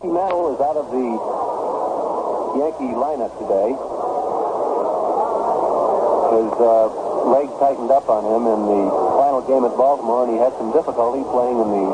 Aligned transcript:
Mantle 0.00 0.56
is 0.56 0.60
out 0.64 0.80
of 0.80 0.88
the 0.96 1.06
Yankee 2.56 2.88
lineup 2.96 3.36
today. 3.36 3.76
His 6.32 6.52
uh, 6.56 6.88
leg 7.28 7.52
tightened 7.60 7.92
up 7.92 8.08
on 8.08 8.24
him 8.24 8.48
in 8.48 8.60
the 8.64 8.80
final 9.20 9.44
game 9.44 9.60
at 9.68 9.76
Baltimore, 9.76 10.24
and 10.24 10.32
he 10.32 10.40
had 10.40 10.56
some 10.56 10.72
difficulty 10.72 11.20
playing 11.28 11.60
in 11.60 11.68
the 11.68 11.86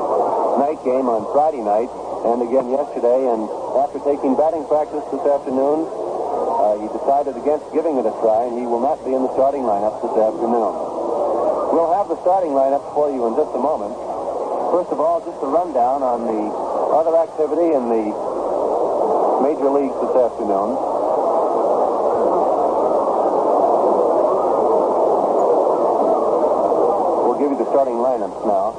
night 0.62 0.78
game 0.86 1.10
on 1.10 1.26
Friday 1.34 1.66
night 1.66 1.90
and 2.30 2.46
again 2.46 2.70
yesterday. 2.70 3.26
And 3.26 3.50
after 3.74 3.98
taking 4.06 4.38
batting 4.38 4.62
practice 4.70 5.02
this 5.10 5.26
afternoon, 5.26 5.90
uh, 5.90 6.78
he 6.78 6.86
decided 6.94 7.34
against 7.34 7.66
giving 7.74 7.98
it 7.98 8.06
a 8.06 8.14
try, 8.22 8.46
and 8.46 8.54
he 8.54 8.70
will 8.70 8.86
not 8.86 9.02
be 9.02 9.18
in 9.18 9.26
the 9.26 9.32
starting 9.34 9.66
lineup 9.66 9.98
this 9.98 10.14
afternoon. 10.14 10.78
We'll 11.74 11.90
have 11.90 12.06
the 12.06 12.22
starting 12.22 12.54
lineup 12.54 12.86
for 12.94 13.10
you 13.10 13.26
in 13.26 13.34
just 13.34 13.50
a 13.50 13.58
moment. 13.58 13.98
First 14.70 14.94
of 14.94 15.02
all, 15.02 15.18
just 15.26 15.42
a 15.42 15.50
rundown 15.50 16.06
on 16.06 16.22
the 16.22 16.65
other 16.92 17.16
activity 17.16 17.74
in 17.74 17.88
the 17.88 18.04
major 19.42 19.70
leagues 19.70 19.94
this 20.00 20.14
afternoon. 20.16 20.76
We'll 27.26 27.38
give 27.38 27.50
you 27.50 27.58
the 27.58 27.68
starting 27.70 27.94
lineups 27.94 28.46
now. 28.46 28.72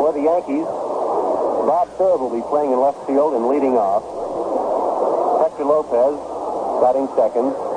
For 0.00 0.12
the 0.12 0.22
Yankees, 0.22 0.66
Bob 1.66 1.88
Cerv 1.98 2.20
will 2.20 2.30
be 2.34 2.42
playing 2.48 2.72
in 2.72 2.80
left 2.80 3.06
field 3.06 3.34
and 3.34 3.48
leading 3.48 3.76
off. 3.76 4.02
Hector 5.42 5.64
Lopez 5.64 6.16
batting 6.80 7.08
second. 7.16 7.75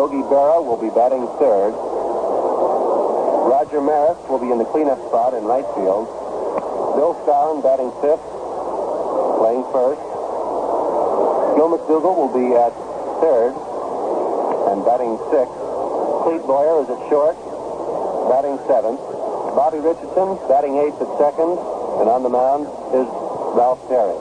Yogi 0.00 0.24
Berra 0.32 0.64
will 0.64 0.80
be 0.80 0.88
batting 0.96 1.28
third. 1.36 1.76
Roger 3.52 3.84
Maris 3.84 4.16
will 4.32 4.40
be 4.40 4.48
in 4.48 4.56
the 4.56 4.64
cleanup 4.64 4.96
spot 5.12 5.36
in 5.36 5.44
right 5.44 5.68
field. 5.76 6.08
Bill 6.96 7.12
Skowron 7.20 7.60
batting 7.60 7.92
fifth, 8.00 8.24
playing 9.36 9.60
first. 9.68 10.00
Gil 11.52 11.68
McDougald 11.68 12.16
will 12.16 12.32
be 12.32 12.48
at 12.56 12.72
third 13.20 13.52
and 14.72 14.80
batting 14.88 15.20
sixth. 15.28 15.60
Clete 16.24 16.48
Boyer 16.48 16.80
is 16.80 16.88
at 16.88 17.00
short, 17.12 17.36
batting 18.32 18.56
seventh. 18.64 19.04
Bobby 19.52 19.84
Richardson 19.84 20.40
batting 20.48 20.80
eighth 20.80 20.96
at 20.96 21.12
second, 21.20 21.60
and 22.00 22.08
on 22.08 22.24
the 22.24 22.32
mound 22.32 22.64
is 22.96 23.04
Ralph 23.52 23.84
Terry. 23.92 24.16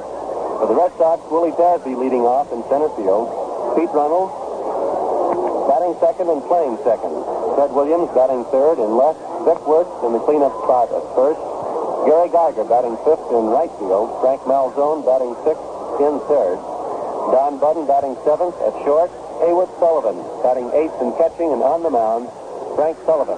For 0.59 0.67
the 0.67 0.75
Red 0.75 0.91
Sox, 0.99 1.23
Willie 1.31 1.55
Tasby 1.55 1.95
leading 1.95 2.27
off 2.27 2.51
in 2.51 2.67
center 2.67 2.91
field. 2.99 3.31
Pete 3.79 3.95
Runnels 3.95 4.38
batting 5.69 5.93
second 6.01 6.33
and 6.33 6.41
playing 6.49 6.81
second. 6.81 7.13
Ted 7.53 7.69
Williams 7.69 8.09
batting 8.17 8.41
third 8.49 8.81
in 8.81 8.97
left. 8.97 9.21
Vic 9.45 9.61
Wertz 9.69 9.93
in 10.01 10.17
the 10.17 10.21
cleanup 10.25 10.49
spot 10.65 10.89
at 10.89 11.05
first. 11.13 11.37
Gary 12.09 12.33
Geiger 12.33 12.65
batting 12.65 12.97
fifth 13.05 13.21
in 13.29 13.53
right 13.53 13.69
field. 13.77 14.09
Frank 14.17 14.41
Malzone 14.49 15.05
batting 15.05 15.37
sixth 15.45 15.61
in 16.01 16.17
third. 16.25 16.57
Don 17.29 17.61
Buddin 17.61 17.85
batting 17.85 18.17
seventh 18.25 18.57
at 18.65 18.73
short. 18.81 19.13
Haywood 19.45 19.69
Sullivan 19.77 20.17
batting 20.41 20.73
eighth 20.73 20.97
and 21.05 21.13
catching, 21.21 21.53
and 21.53 21.61
on 21.61 21.85
the 21.85 21.93
mound, 21.93 22.25
Frank 22.73 22.97
Sullivan. 23.05 23.37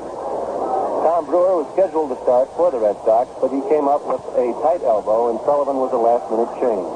Tom 1.04 1.28
Brewer 1.28 1.60
was 1.62 1.68
scheduled 1.76 2.16
to 2.16 2.18
start 2.24 2.48
for 2.56 2.72
the 2.72 2.80
Red 2.80 2.96
Sox, 3.04 3.28
but 3.44 3.52
he 3.52 3.60
came 3.68 3.92
up 3.92 4.02
with 4.08 4.24
a 4.40 4.56
tight 4.64 4.82
elbow, 4.88 5.30
and 5.30 5.38
Sullivan 5.44 5.84
was 5.84 5.92
a 5.92 6.00
last-minute 6.00 6.54
change. 6.64 6.90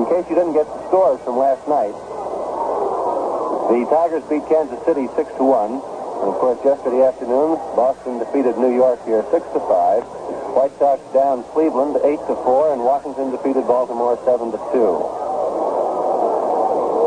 In 0.00 0.08
case 0.08 0.24
you 0.32 0.34
didn't 0.38 0.56
get 0.56 0.64
the 0.64 0.80
scores 0.88 1.20
from 1.22 1.36
last 1.36 1.62
night, 1.68 1.94
the 3.70 3.86
Tigers 3.86 4.26
beat 4.26 4.42
Kansas 4.50 4.82
City 4.82 5.06
6 5.14 5.30
to 5.38 5.46
1. 5.46 5.70
And 5.70 6.26
of 6.26 6.34
course, 6.42 6.58
yesterday 6.66 7.06
afternoon, 7.06 7.54
Boston 7.78 8.18
defeated 8.18 8.58
New 8.58 8.74
York 8.74 8.98
here 9.06 9.22
6 9.30 9.46
to 9.54 9.60
5. 9.62 10.02
White 10.58 10.74
Sox 10.82 10.98
down 11.14 11.46
Cleveland 11.54 11.94
8 12.02 12.18
to 12.26 12.34
4, 12.34 12.74
and 12.74 12.82
Washington 12.82 13.30
defeated 13.30 13.62
Baltimore 13.70 14.18
7 14.26 14.50
to 14.50 14.58
2. 14.74 14.74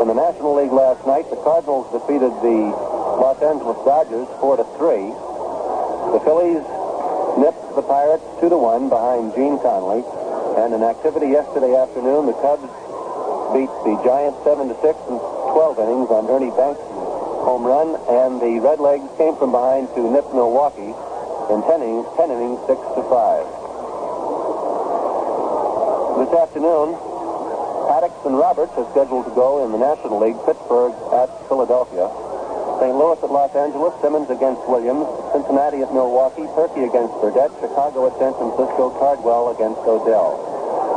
In 0.00 0.08
the 0.08 0.16
National 0.16 0.56
League 0.56 0.72
last 0.72 1.04
night, 1.04 1.28
the 1.28 1.36
Cardinals 1.44 1.84
defeated 1.92 2.32
the 2.40 2.72
Los 3.20 3.36
Angeles 3.44 3.76
Dodgers 3.84 4.24
4 4.40 4.64
to 4.64 4.64
3. 4.80 5.12
The 6.16 6.20
Phillies 6.24 6.64
nipped 7.36 7.76
the 7.76 7.84
Pirates 7.84 8.24
2 8.40 8.48
to 8.48 8.56
1 8.56 8.88
behind 8.88 9.36
Gene 9.36 9.60
Conley. 9.60 10.00
And 10.56 10.72
in 10.72 10.80
activity 10.80 11.28
yesterday 11.28 11.76
afternoon, 11.76 12.24
the 12.24 12.32
Cubs 12.40 12.64
beat 13.52 13.68
the 13.84 14.00
Giants 14.00 14.40
7 14.48 14.72
to 14.72 14.76
6 14.80 14.96
in 15.12 15.20
12 15.54 15.78
innings 15.86 16.10
on 16.10 16.26
Ernie 16.26 16.50
Banks' 16.50 16.82
home 17.46 17.62
run, 17.62 17.94
and 18.10 18.42
the 18.42 18.58
Redlegs 18.58 19.06
came 19.14 19.38
from 19.38 19.54
behind 19.54 19.86
to 19.94 20.02
nip 20.02 20.26
Milwaukee 20.34 20.90
in 20.90 21.62
10 21.62 21.78
innings, 21.78 22.10
10 22.18 22.26
innings 22.34 22.58
6 22.66 22.74
to 22.74 23.02
5. 23.06 23.46
This 26.18 26.34
afternoon, 26.34 26.98
Haddix 27.86 28.18
and 28.26 28.34
Roberts 28.34 28.74
are 28.74 28.90
scheduled 28.90 29.30
to 29.30 29.34
go 29.38 29.62
in 29.62 29.70
the 29.70 29.78
National 29.78 30.18
League, 30.18 30.42
Pittsburgh 30.42 30.90
at 31.14 31.30
Philadelphia. 31.46 32.10
St. 32.82 32.90
Louis 32.90 33.22
at 33.22 33.30
Los 33.30 33.54
Angeles, 33.54 33.94
Simmons 34.02 34.34
against 34.34 34.58
Williams, 34.66 35.06
Cincinnati 35.30 35.86
at 35.86 35.94
Milwaukee, 35.94 36.50
Purkey 36.58 36.82
against 36.82 37.14
Burdette, 37.22 37.54
Chicago 37.62 38.10
at 38.10 38.18
San 38.18 38.34
Francisco, 38.34 38.90
Cardwell 38.98 39.54
against 39.54 39.78
O'Dell. 39.86 40.53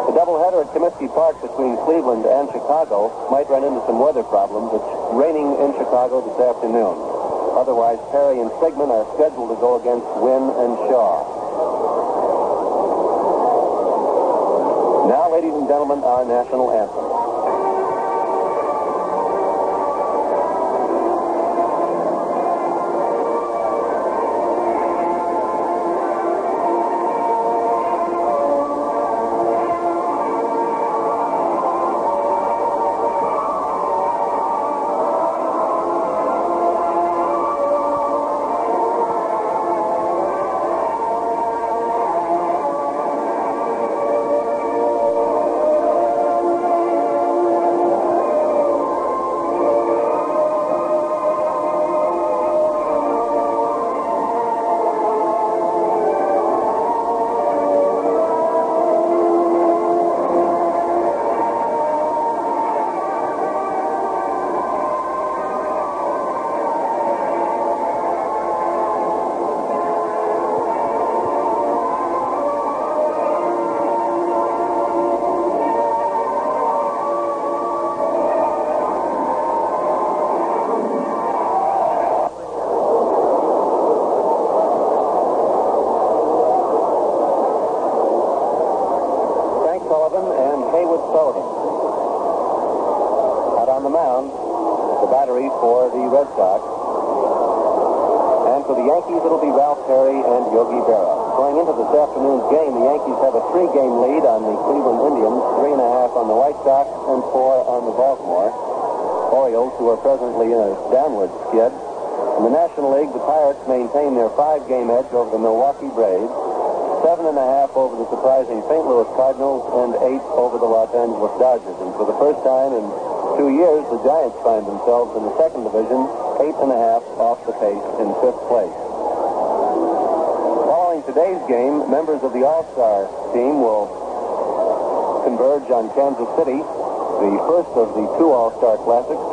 The 0.08 0.14
doubleheader 0.16 0.64
at 0.64 0.72
Comiskey 0.72 1.12
Park 1.14 1.36
between 1.44 1.76
Cleveland 1.84 2.24
and 2.24 2.48
Chicago 2.48 3.12
might 3.30 3.50
run 3.52 3.68
into 3.68 3.84
some 3.84 4.00
weather 4.00 4.24
problems. 4.24 4.72
It's 4.72 4.92
raining 5.12 5.60
in 5.60 5.76
Chicago 5.76 6.24
this 6.24 6.40
afternoon. 6.40 6.96
Otherwise, 7.60 8.00
Perry 8.16 8.40
and 8.40 8.48
Stigman 8.56 8.88
are 8.88 9.04
scheduled 9.20 9.52
to 9.52 9.60
go 9.60 9.76
against 9.76 10.08
Wynn 10.24 10.48
and 10.64 10.80
Shaw. 10.88 11.28
Now, 15.12 15.28
ladies 15.28 15.60
and 15.60 15.68
gentlemen, 15.68 16.00
our 16.08 16.24
national 16.24 16.72
anthem. 16.72 17.27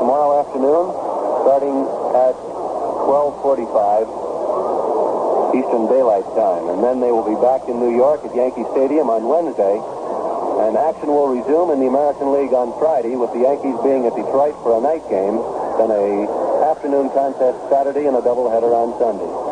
Tomorrow 0.00 0.40
afternoon, 0.40 0.92
starting 1.44 1.76
at 2.16 2.34
1245 3.04 4.08
Eastern 5.54 5.86
Daylight 5.86 6.26
Time. 6.34 6.68
And 6.72 6.82
then 6.82 6.98
they 6.98 7.12
will 7.12 7.26
be 7.26 7.38
back 7.38 7.68
in 7.68 7.78
New 7.78 7.94
York 7.94 8.24
at 8.24 8.34
Yankee 8.34 8.66
Stadium 8.72 9.08
on 9.08 9.28
Wednesday. 9.28 9.78
And 10.64 10.76
action 10.76 11.08
will 11.12 11.28
resume 11.28 11.70
in 11.70 11.80
the 11.80 11.86
American 11.86 12.32
League 12.32 12.54
on 12.54 12.72
Friday 12.78 13.14
with 13.16 13.32
the 13.32 13.40
Yankees 13.46 13.76
being 13.84 14.06
at 14.06 14.14
Detroit 14.16 14.56
for 14.62 14.78
a 14.78 14.80
night 14.80 15.04
game, 15.10 15.36
then 15.76 15.90
a 15.90 16.26
afternoon 16.64 17.10
contest 17.10 17.58
Saturday 17.68 18.06
and 18.06 18.16
a 18.16 18.22
doubleheader 18.22 18.72
on 18.72 18.96
Sunday. 18.98 19.43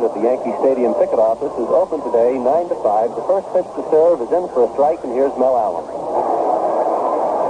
That 0.00 0.16
the 0.16 0.24
Yankee 0.24 0.56
Stadium 0.64 0.96
ticket 0.96 1.20
office 1.20 1.52
is 1.60 1.68
open 1.68 2.00
today, 2.00 2.32
9 2.32 2.72
to 2.72 2.76
5. 2.80 3.20
The 3.20 3.26
first 3.28 3.44
pitch 3.52 3.68
to 3.76 3.84
Cerv 3.92 4.24
is 4.24 4.32
in 4.32 4.48
for 4.56 4.64
a 4.64 4.70
strike, 4.72 5.04
and 5.04 5.12
here's 5.12 5.36
Mel 5.36 5.60
Allen. 5.60 5.84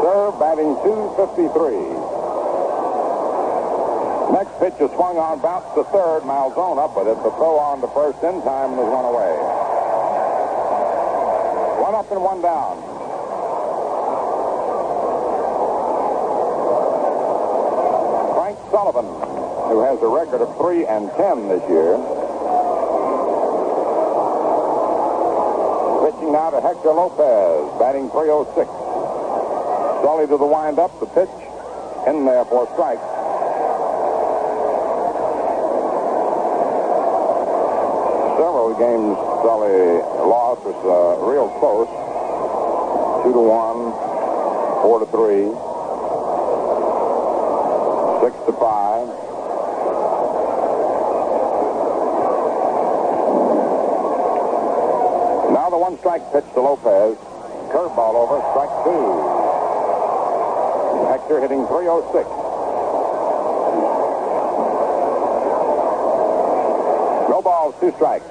Cerv 0.02 0.34
batting 0.42 0.74
253. 0.82 1.54
Next 4.34 4.50
pitch 4.58 4.74
is 4.82 4.90
swung 4.98 5.14
on, 5.14 5.38
bounced 5.38 5.70
to 5.78 5.86
third. 5.94 6.26
Malzone 6.26 6.82
up 6.82 6.98
with 6.98 7.06
it. 7.06 7.22
The 7.22 7.30
throw 7.38 7.54
on 7.54 7.78
to 7.82 7.88
first 7.94 8.18
in 8.26 8.42
time 8.42 8.74
and 8.74 8.82
was 8.82 8.90
one 8.90 9.06
away. 9.06 9.30
One 11.86 11.94
up 11.94 12.10
and 12.10 12.18
one 12.18 12.42
down. 12.42 12.82
Frank 18.34 18.58
Sullivan, 18.74 19.06
who 19.70 19.86
has 19.86 20.02
a 20.02 20.10
record 20.10 20.42
of 20.42 20.50
3 20.58 20.86
and 20.86 21.10
10 21.14 21.46
this 21.46 21.62
year. 21.70 21.94
Pitching 26.00 26.32
to 26.50 26.60
Hector 26.60 26.92
Lopez, 26.92 27.78
batting 27.78 28.10
306. 28.10 28.66
Sully 30.02 30.26
to 30.26 30.36
the 30.36 30.46
windup, 30.46 30.90
the 30.98 31.06
pitch 31.06 31.30
in 32.08 32.24
there 32.24 32.44
for 32.46 32.66
strike. 32.74 32.98
Several 38.40 38.74
games 38.74 39.16
Sully 39.46 40.02
lost 40.26 40.62
was 40.64 40.80
uh, 40.82 41.22
real 41.22 41.48
close. 41.60 41.86
Two 43.22 43.32
to 43.32 43.44
one, 43.44 43.92
four 44.82 44.98
to 44.98 45.06
three, 45.12 45.52
six 48.24 48.34
to 48.46 48.52
five. 48.58 49.06
Now 55.52 55.68
the 55.68 55.78
one 55.90 55.98
strike 55.98 56.22
pitch 56.32 56.44
to 56.54 56.60
Lopez. 56.60 57.18
Curveball 57.74 58.14
over, 58.14 58.38
strike 58.54 58.70
two. 58.86 59.10
Hector 61.10 61.40
hitting 61.40 61.66
306. 61.66 62.30
No 67.26 67.42
balls, 67.42 67.74
two 67.80 67.90
strikes. 67.98 68.24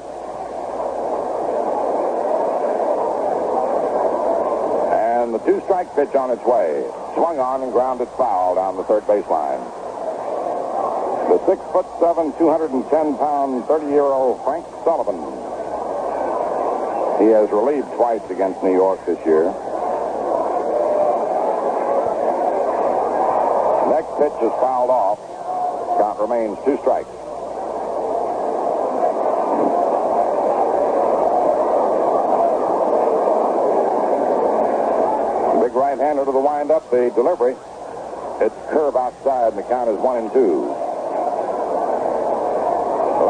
And 4.96 5.34
the 5.34 5.40
two 5.40 5.60
strike 5.66 5.94
pitch 5.96 6.16
on 6.16 6.32
its 6.32 6.44
way. 6.46 6.88
Swung 7.16 7.40
on 7.40 7.62
and 7.64 7.74
grounded 7.74 8.08
foul 8.16 8.56
down 8.56 8.78
the 8.78 8.86
third 8.86 9.04
baseline. 9.04 9.60
The 11.28 11.46
six 11.46 11.62
foot 11.74 11.86
seven, 12.00 12.32
210 12.40 13.18
pound, 13.18 13.66
30 13.66 13.86
year 13.88 14.08
old 14.08 14.44
Frank 14.46 14.66
Sullivan. 14.86 15.29
He 17.20 17.26
has 17.26 17.50
relieved 17.52 17.92
twice 17.96 18.24
against 18.30 18.64
New 18.64 18.72
York 18.72 19.06
this 19.06 19.20
year. 19.26 19.44
Next 23.92 24.12
pitch 24.16 24.40
is 24.40 24.56
fouled 24.64 24.90
off. 24.90 25.20
Count 26.00 26.18
remains 26.18 26.58
two 26.64 26.78
strikes. 26.80 27.10
Big 35.60 35.76
right-hander 35.76 36.24
to 36.24 36.32
the 36.32 36.40
windup. 36.40 36.90
The 36.90 37.12
delivery. 37.14 37.58
It's 38.40 38.56
curve 38.72 38.96
outside, 38.96 39.50
and 39.50 39.58
the 39.58 39.64
count 39.64 39.90
is 39.90 39.98
one 39.98 40.18
and 40.24 40.32
two. 40.32 40.89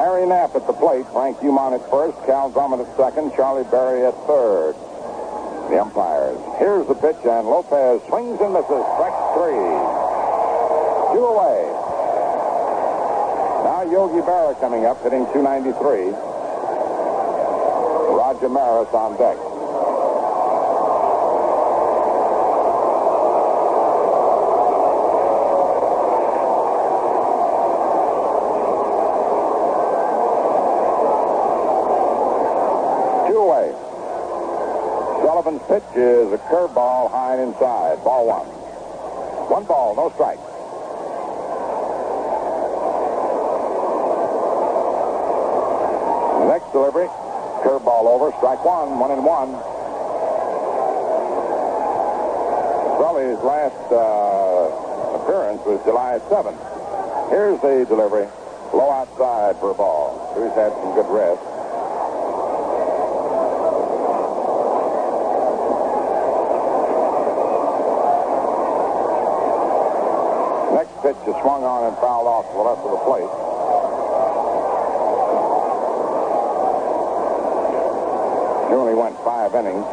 Larry 0.09 0.25
Napp 0.25 0.55
at 0.55 0.65
the 0.65 0.73
plate. 0.73 1.05
Frank 1.13 1.37
Umont 1.37 1.77
at 1.77 1.87
first. 1.87 2.17
Cal 2.25 2.49
Drummond 2.49 2.81
at 2.81 2.97
second. 2.97 3.31
Charlie 3.35 3.63
Berry 3.69 4.03
at 4.03 4.17
third. 4.25 4.73
The 5.69 5.79
umpires. 5.79 6.39
Here's 6.57 6.87
the 6.87 6.95
pitch, 6.95 7.21
and 7.29 7.45
Lopez 7.45 8.01
swings 8.09 8.41
and 8.41 8.53
misses. 8.53 8.81
Strike 8.97 9.13
three. 9.37 9.69
Two 11.13 11.25
away. 11.29 11.61
Now 13.69 13.85
Yogi 13.85 14.25
Berra 14.25 14.59
coming 14.59 14.87
up, 14.87 14.97
hitting 15.03 15.29
293. 15.29 16.09
Roger 18.17 18.49
Maris 18.49 18.89
on 18.97 19.13
deck. 19.21 19.37
Two 33.29 33.37
away. 33.37 33.71
Sullivan's 35.21 35.58
pitch 35.69 35.85
is 35.95 36.33
a 36.33 36.41
curveball 36.49 37.11
high 37.11 37.37
and 37.37 37.53
inside. 37.53 38.03
Ball 38.03 38.25
one. 38.25 38.47
One 39.53 39.65
ball, 39.65 39.93
no 39.93 40.09
strike. 40.17 40.41
Next 46.49 46.73
delivery, 46.73 47.05
curveball 47.61 48.09
over, 48.09 48.33
strike 48.41 48.65
one, 48.65 48.97
one 48.97 49.11
and 49.11 49.23
one. 49.23 49.53
Sully's 52.97 53.37
last 53.45 53.93
uh, 53.93 55.21
appearance 55.21 55.61
was 55.69 55.79
July 55.85 56.17
7th. 56.33 57.29
Here's 57.29 57.61
the 57.61 57.85
delivery, 57.85 58.25
low 58.73 58.89
outside 58.89 59.59
for 59.59 59.69
a 59.69 59.75
ball. 59.75 60.33
He's 60.33 60.53
had 60.57 60.73
some 60.81 60.95
good 60.97 61.05
rest. 61.13 61.59
Next 70.79 70.98
pitch 71.09 71.25
is 71.25 71.41
swung 71.41 71.65
on 71.65 71.89
and 71.89 71.97
fouled 71.97 72.29
off 72.29 72.45
to 72.45 72.53
the 72.53 72.61
left 72.61 72.85
of 72.85 72.93
the 72.93 73.01
plate. 73.01 73.25
He 78.69 78.73
only 78.77 78.93
went 78.93 79.17
five 79.25 79.49
innings. 79.57 79.89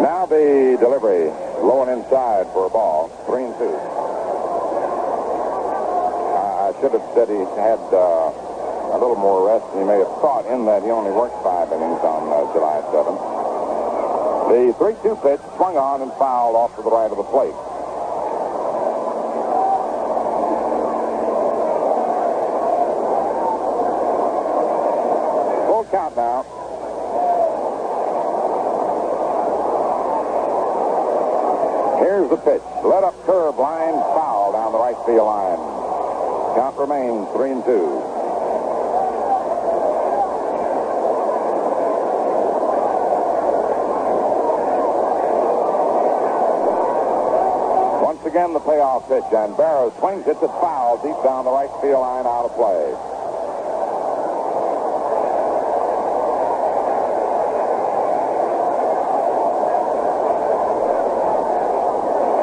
Now 0.00 0.24
the 0.24 0.80
delivery, 0.80 1.28
low 1.60 1.84
and 1.84 1.92
inside 2.00 2.48
for 2.56 2.64
a 2.64 2.70
ball, 2.70 3.12
three 3.28 3.44
and 3.44 3.54
two. 3.60 3.76
I 6.32 6.72
I 6.72 6.80
should 6.80 6.96
have 6.96 7.04
said 7.12 7.28
he 7.28 7.44
had 7.60 7.84
uh, 7.92 8.32
a 8.32 8.98
little 8.98 9.20
more 9.20 9.44
rest 9.44 9.68
than 9.72 9.84
he 9.84 9.86
may 9.92 10.00
have 10.00 10.14
thought 10.24 10.48
in 10.48 10.64
that 10.64 10.82
he 10.82 10.88
only 10.88 11.12
worked 11.12 11.36
five 11.44 11.68
innings 11.68 12.00
on 12.00 12.32
uh, 12.32 12.48
July 12.56 12.80
7th. 12.88 13.41
The 14.52 14.74
3-2 14.74 15.22
pitch 15.22 15.40
swung 15.56 15.78
on 15.78 16.02
and 16.02 16.12
fouled 16.20 16.54
off 16.56 16.76
to 16.76 16.82
the 16.82 16.90
right 16.90 17.10
of 17.10 17.16
the 17.16 17.24
plate. 17.24 17.56
Full 25.64 25.84
count 25.88 26.16
now. 26.16 26.44
Here's 32.04 32.28
the 32.28 32.36
pitch. 32.36 32.60
Let 32.84 33.04
up 33.04 33.14
curve 33.24 33.56
line, 33.56 33.94
foul 34.12 34.52
down 34.52 34.72
the 34.72 34.78
right 34.78 34.96
field 35.06 35.28
line. 35.28 35.56
Count 36.56 36.76
remains 36.76 37.26
3 37.32 37.52
and 37.52 37.64
2. 37.64 38.11
the 48.52 48.60
payoff 48.60 49.08
pitch, 49.08 49.24
and 49.32 49.56
Berra 49.56 49.88
swings, 49.98 50.24
hits 50.24 50.42
it 50.42 50.52
foul 50.60 51.00
deep 51.00 51.16
down 51.24 51.44
the 51.44 51.50
right 51.50 51.72
field 51.80 52.04
line, 52.04 52.28
out 52.28 52.44
of 52.44 52.52
play. 52.52 52.92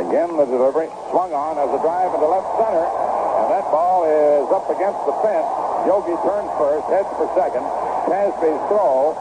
Again, 0.09 0.33
the 0.37 0.45
delivery 0.49 0.89
swung 1.13 1.33
on 1.33 1.61
as 1.61 1.69
a 1.69 1.79
drive 1.85 2.09
into 2.17 2.25
left 2.25 2.49
center, 2.57 2.85
and 2.89 3.47
that 3.53 3.65
ball 3.69 4.09
is 4.09 4.49
up 4.49 4.65
against 4.73 5.01
the 5.05 5.13
fence. 5.21 5.45
Yogi 5.85 6.17
turns 6.25 6.49
first, 6.57 6.85
heads 6.89 7.09
for 7.13 7.29
second. 7.37 7.61
Tasby's 8.09 8.61
throw, 8.67 9.13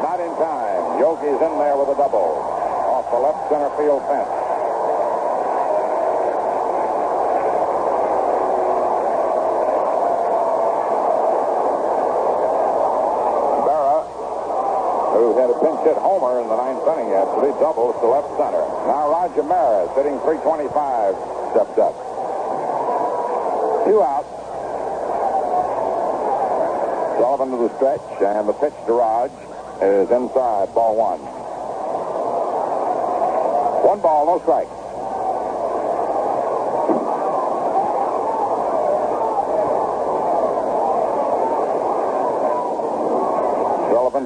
not 0.00 0.16
in 0.16 0.32
time. 0.40 0.96
Yogi's 0.96 1.36
in 1.36 1.52
there 1.60 1.76
with 1.76 1.92
a 1.92 1.96
double 2.00 2.40
off 2.88 3.04
the 3.12 3.20
left 3.20 3.52
center 3.52 3.68
field 3.76 4.00
fence. 4.08 4.39
Had 15.40 15.48
a 15.48 15.56
pinch 15.56 15.80
hit 15.88 15.96
homer 15.96 16.36
in 16.36 16.48
the 16.52 16.56
ninth 16.56 16.84
inning 16.84 17.08
yesterday, 17.16 17.48
doubles 17.56 17.96
to 18.04 18.06
left 18.12 18.28
center. 18.36 18.60
Now 18.84 19.08
Roger 19.08 19.42
Maris, 19.42 19.88
hitting 19.96 20.20
325, 20.20 21.16
steps 21.56 21.80
up. 21.80 21.96
Two 23.88 24.04
outs. 24.04 24.28
Sullivan 27.16 27.56
to 27.56 27.56
the 27.56 27.72
stretch, 27.80 28.04
and 28.20 28.44
the 28.46 28.52
pitch 28.52 28.76
to 28.84 28.92
Rog 28.92 29.32
is 29.80 30.10
inside, 30.12 30.74
ball 30.76 30.92
one. 30.92 31.24
One 33.80 34.00
ball, 34.04 34.26
no 34.26 34.44
strike. 34.44 34.68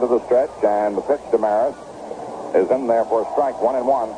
Sullivan 0.04 0.18
to 0.18 0.18
the 0.18 0.26
stretch, 0.26 0.64
and 0.64 0.96
the 0.96 1.00
pitch 1.02 1.20
to 1.30 1.38
Maris 1.38 1.74
is 2.54 2.70
in 2.70 2.86
there 2.86 3.04
for 3.04 3.22
a 3.22 3.32
strike, 3.32 3.60
one 3.60 3.76
and 3.76 3.86
one. 3.86 4.08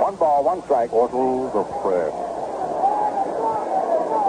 One 0.00 0.16
ball, 0.16 0.44
one 0.44 0.62
strike. 0.64 0.90
Portals 0.90 1.54
of 1.54 1.66
prayer. 1.82 2.10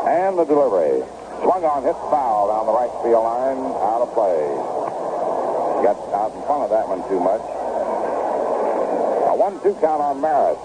And 0.07 0.37
the 0.37 0.45
delivery. 0.45 1.03
Swung 1.41 1.65
on, 1.65 1.83
hit 1.83 1.95
foul 1.95 2.47
down 2.49 2.65
the 2.67 2.73
right 2.73 2.91
field 3.03 3.23
line, 3.23 3.57
out 3.81 4.01
of 4.01 4.13
play. 4.13 5.10
Got 5.81 5.97
out 6.13 6.31
in 6.35 6.41
front 6.43 6.63
of 6.63 6.69
that 6.69 6.87
one 6.87 7.01
too 7.09 7.19
much. 7.19 7.41
A 9.27 9.35
one-two 9.35 9.73
count 9.81 10.01
on 10.01 10.21
Maris. 10.21 10.59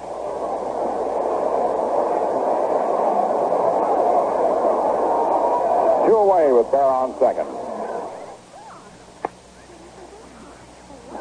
Two 6.06 6.16
away 6.16 6.52
with 6.52 6.70
Bear 6.70 6.85
on 6.85 7.18
second. 7.18 7.49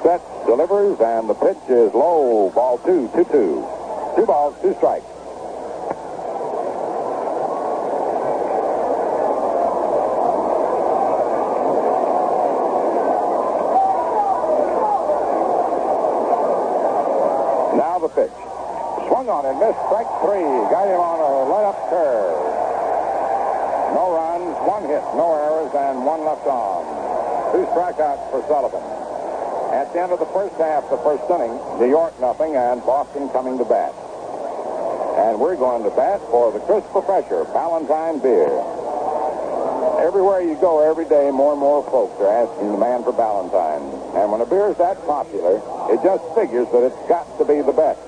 Set, 0.03 0.21
delivers, 0.45 0.99
and 0.99 1.29
the 1.29 1.33
pitch 1.33 1.57
is 1.69 1.93
low. 1.93 2.51
Ball 2.53 2.77
two, 2.79 3.09
two, 3.15 3.23
two. 3.31 3.65
Two 4.15 4.25
balls, 4.25 4.55
two 4.61 4.73
strikes. 4.75 5.05
Now 17.75 17.97
the 17.99 18.03
pitch. 18.15 18.31
Swung 19.11 19.27
on 19.27 19.45
and 19.45 19.59
missed. 19.59 19.77
Strike 19.91 20.09
three. 20.23 20.47
Got 20.71 20.87
him 20.87 21.03
on 21.03 21.19
a 21.19 21.31
let-up 21.51 21.77
curve. 21.91 22.39
No 23.93 24.15
runs, 24.15 24.55
one 24.63 24.83
hit, 24.87 25.03
no 25.19 25.35
errors, 25.35 25.71
and 25.75 26.03
one 26.07 26.23
left 26.23 26.47
on. 26.47 26.83
Two 27.51 27.67
strikeouts 27.75 28.23
for 28.31 28.41
Sullivan. 28.47 28.83
At 29.75 29.91
the 29.91 29.99
end 29.99 30.11
of 30.11 30.19
the 30.19 30.31
first 30.31 30.55
half, 30.55 30.89
the 30.89 30.97
first 31.03 31.27
inning, 31.29 31.51
New 31.79 31.89
York 31.91 32.15
nothing, 32.19 32.55
and 32.55 32.79
Boston 32.83 33.27
coming 33.29 33.57
to 33.57 33.65
bat. 33.65 33.91
And 35.19 35.39
we're 35.39 35.55
going 35.55 35.83
to 35.83 35.91
bat 35.91 36.19
for 36.31 36.51
the 36.51 36.59
Christopher 36.59 37.01
Fresher 37.03 37.43
Ballantine 37.51 38.19
beer. 38.19 38.51
Everywhere 39.99 40.41
you 40.41 40.55
go 40.59 40.83
every 40.83 41.05
day, 41.05 41.31
more 41.31 41.53
and 41.53 41.59
more 41.59 41.83
folks 41.89 42.19
are 42.21 42.27
asking 42.27 42.71
the 42.71 42.77
man 42.77 43.03
for 43.03 43.11
Ballantine. 43.11 43.83
And 44.15 44.31
when 44.31 44.41
a 44.41 44.45
beer 44.45 44.69
is 44.69 44.77
that 44.77 44.99
popular, 45.07 45.57
it 45.91 46.03
just 46.03 46.23
figures 46.35 46.67
that 46.71 46.83
it's 46.83 47.07
got 47.07 47.25
to 47.39 47.45
be 47.45 47.61
the 47.61 47.73
best. 47.73 48.04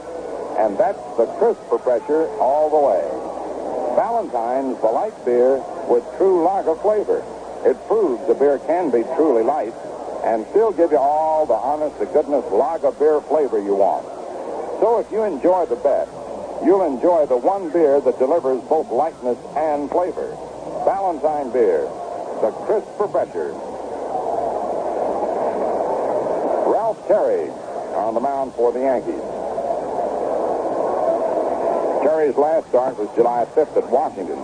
And 0.57 0.77
that's 0.77 0.99
the 1.17 1.25
crisp 1.37 1.61
for 1.69 1.79
Fresher 1.79 2.27
all 2.39 2.69
the 2.69 2.81
way. 2.81 3.27
Ballantine's, 3.95 4.79
the 4.81 4.87
light 4.87 5.13
beer 5.25 5.57
with 5.87 6.03
true 6.17 6.43
lager 6.43 6.75
flavor. 6.75 7.23
It 7.65 7.77
proves 7.87 8.25
the 8.27 8.33
beer 8.33 8.59
can 8.59 8.91
be 8.91 9.03
truly 9.15 9.43
light 9.43 9.73
and 10.23 10.45
still 10.49 10.71
give 10.71 10.91
you 10.91 10.97
all 10.97 11.45
the 11.45 11.53
honest 11.53 11.97
to 11.99 12.05
goodness 12.05 12.45
lager 12.51 12.91
beer 12.91 13.21
flavor 13.21 13.61
you 13.61 13.75
want. 13.75 14.05
So 14.79 14.99
if 14.99 15.11
you 15.11 15.23
enjoy 15.23 15.65
the 15.65 15.75
best, 15.77 16.11
you'll 16.63 16.85
enjoy 16.85 17.25
the 17.25 17.37
one 17.37 17.69
beer 17.69 18.01
that 18.01 18.19
delivers 18.19 18.61
both 18.63 18.89
lightness 18.91 19.37
and 19.55 19.89
flavor. 19.89 20.35
Ballantine 20.85 21.51
beer, 21.51 21.81
the 22.41 22.51
Christopher 22.65 23.07
Fresher. 23.07 23.53
Ralph 26.69 27.01
Terry 27.07 27.49
on 27.93 28.13
the 28.13 28.19
mound 28.19 28.53
for 28.53 28.71
the 28.71 28.81
Yankees. 28.81 29.36
Terry's 32.03 32.35
last 32.35 32.67
start 32.69 32.97
was 32.97 33.09
July 33.15 33.45
5th 33.55 33.77
at 33.77 33.89
Washington. 33.89 34.39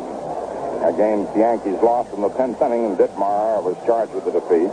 A 0.84 0.92
game 0.92 1.26
the 1.34 1.40
Yankees 1.40 1.80
lost 1.82 2.14
in 2.14 2.22
the 2.22 2.30
10th 2.30 2.62
inning, 2.62 2.86
and 2.86 2.98
Ditmar 2.98 3.64
was 3.64 3.78
charged 3.86 4.14
with 4.14 4.26
the 4.26 4.32
defeat. 4.32 4.72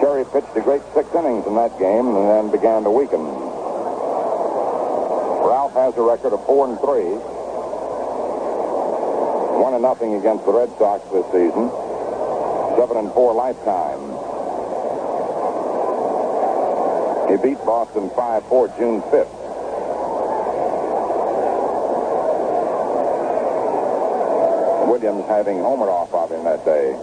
Terry 0.00 0.24
pitched 0.24 0.56
a 0.56 0.60
great 0.60 0.82
six 0.92 1.06
innings 1.14 1.46
in 1.46 1.54
that 1.54 1.78
game 1.78 2.08
and 2.16 2.26
then 2.28 2.50
began 2.50 2.82
to 2.82 2.90
weaken. 2.90 3.22
Ralph 5.44 5.74
has 5.74 5.96
a 5.96 6.02
record 6.02 6.32
of 6.32 6.44
four 6.46 6.68
and 6.68 6.80
three. 6.80 7.14
One 9.62 9.74
and 9.74 9.82
nothing 9.82 10.14
against 10.16 10.44
the 10.44 10.52
Red 10.52 10.70
Sox 10.78 11.04
this 11.14 11.24
season. 11.30 11.70
Seven 12.74 12.96
and 12.98 13.12
four 13.14 13.34
lifetime. 13.34 14.02
He 17.30 17.36
beat 17.38 17.58
Boston 17.64 18.10
5-4 18.10 18.78
June 18.78 19.00
5th. 19.02 19.44
Williams 24.90 25.13
having 25.28 25.56
homered 25.56 25.88
off 25.88 26.12
of 26.12 26.30
him 26.30 26.44
that 26.44 26.64
day. 26.64 26.94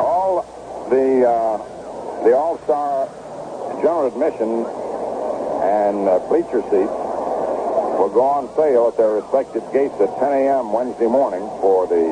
All 0.00 0.42
the 0.90 1.28
uh, 1.28 2.24
the 2.24 2.36
All-Star 2.36 3.08
general 3.82 4.06
admission 4.08 4.64
and 5.64 6.08
uh, 6.08 6.18
bleacher 6.28 6.62
seats 6.70 6.96
will 7.98 8.10
go 8.12 8.22
on 8.22 8.48
sale 8.56 8.88
at 8.88 8.96
their 8.96 9.12
respective 9.12 9.64
gates 9.72 9.94
at 10.00 10.08
10 10.18 10.32
a.m. 10.32 10.72
Wednesday 10.72 11.06
morning 11.06 11.44
for 11.60 11.86
the 11.86 12.04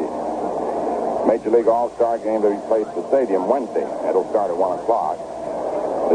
Major 1.26 1.50
League 1.50 1.68
All-Star 1.68 2.18
game 2.18 2.42
to 2.42 2.50
be 2.50 2.60
played 2.66 2.86
at 2.86 2.94
the 2.94 3.08
stadium 3.08 3.48
Wednesday. 3.48 3.86
It'll 4.08 4.28
start 4.30 4.50
at 4.50 4.56
1 4.56 4.78
o'clock. 4.80 5.31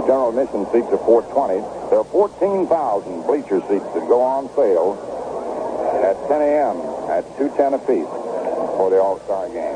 General 0.08 0.32
admission 0.32 0.64
seats 0.72 0.88
are 0.88 1.04
420. 1.04 1.60
There 1.92 2.00
are 2.00 2.08
14,000 2.16 3.28
bleacher 3.28 3.60
seats 3.68 3.84
that 3.92 4.08
go 4.08 4.24
on 4.24 4.48
sale 4.56 4.96
at 6.00 6.16
10 6.32 6.42
a.m. 6.48 6.80
at 7.12 7.28
210 7.36 7.76
apiece 7.76 8.08
for 8.80 8.88
the 8.88 9.04
All-Star 9.04 9.52
game. 9.52 9.76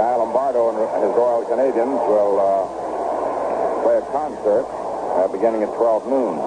Guy 0.00 0.16
Lombardo 0.16 0.72
and 0.72 0.80
his 1.04 1.12
Royal 1.12 1.44
Canadians 1.44 2.00
will 2.08 2.40
uh, 2.40 3.84
play 3.84 4.00
a 4.00 4.06
concert 4.16 4.64
uh, 4.64 5.28
beginning 5.28 5.60
at 5.60 5.76
12 5.76 6.08
noon. 6.08 6.40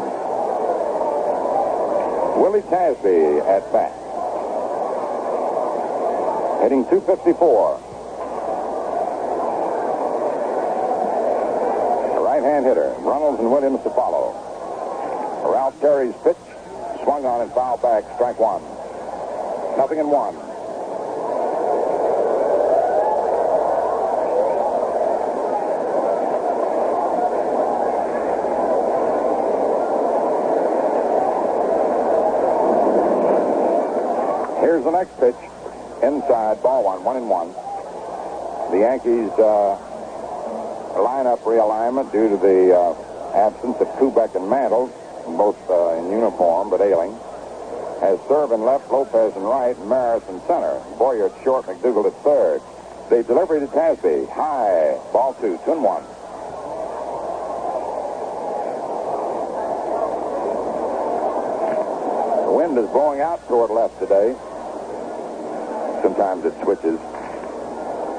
Willie 2.42 2.66
Tasby 2.66 3.46
at 3.46 3.62
bat. 3.70 3.94
Hitting 6.66 6.82
254. 6.90 7.89
Right-hand 12.60 12.78
hitter. 12.78 12.94
Runnels 13.00 13.40
and 13.40 13.50
Williams 13.50 13.82
to 13.84 13.90
follow. 13.92 14.34
Ralph 15.50 15.80
Terry's 15.80 16.14
pitch. 16.26 16.36
Swung 17.04 17.26
on 17.26 17.40
and 17.40 17.52
foul 17.54 17.78
back. 17.78 18.04
Strike 18.16 18.38
one. 18.38 18.62
Nothing 19.78 20.00
in 20.00 20.08
one. 20.10 20.36
Here's 34.60 34.84
the 34.84 34.92
next 34.92 35.18
pitch. 35.18 35.36
Inside, 36.04 36.62
ball 36.62 36.84
one, 36.84 37.06
one 37.06 37.16
and 37.16 37.30
one. 37.30 37.54
The 38.72 38.80
Yankees 38.80 39.32
uh, 39.40 39.89
lineup 41.00 41.40
realignment 41.42 42.12
due 42.12 42.30
to 42.30 42.38
the 42.38 42.76
uh, 42.76 42.94
absence 43.34 43.78
of 43.80 43.88
Kubek 44.00 44.36
and 44.36 44.50
Mantle, 44.50 44.88
both 45.26 45.58
uh, 45.70 45.98
in 46.00 46.12
uniform 46.12 46.70
but 46.70 46.82
ailing. 46.82 47.12
Has 48.02 48.18
Cerv 48.32 48.54
in 48.54 48.64
left, 48.64 48.90
Lopez 48.92 49.36
in 49.36 49.44
right, 49.44 49.76
and 49.76 49.90
Maris 49.90 50.24
in 50.30 50.40
center. 50.42 50.82
Boyer 50.98 51.28
at 51.28 51.44
short, 51.44 51.66
McDougald 51.66 52.08
at 52.08 52.16
third. 52.24 52.62
The 53.10 53.24
delivery 53.24 53.60
to 53.60 53.68
Tasby. 53.68 54.30
High. 54.30 54.98
Ball 55.12 55.34
two, 55.42 55.60
two 55.66 55.74
and 55.74 55.84
one. 55.84 56.04
The 62.46 62.54
wind 62.54 62.78
is 62.78 62.88
blowing 62.92 63.20
out 63.20 63.46
toward 63.48 63.72
left 63.72 64.00
today. 64.00 64.36
Sometimes 66.02 66.46
it 66.46 66.54
switches. 66.64 67.00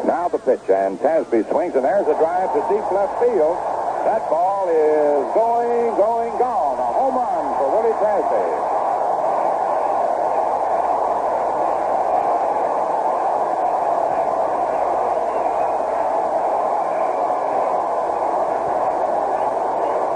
Now 0.05 0.29
the 0.29 0.39
pitch, 0.39 0.69
and 0.69 0.99
Tasby 0.99 1.49
swings, 1.51 1.75
and 1.75 1.85
there's 1.85 2.07
a 2.07 2.15
drive 2.15 2.53
to 2.55 2.61
deep 2.73 2.91
left 2.91 3.21
field. 3.21 3.57
That 4.05 4.29
ball 4.31 4.69
is 4.69 5.35
going, 5.35 5.95
going, 5.97 6.33
gone. 6.39 6.79
A 6.79 6.89
home 6.97 7.17
run 7.17 7.45
for 7.61 7.69
Willie 7.69 7.93
Tasby. 8.01 8.45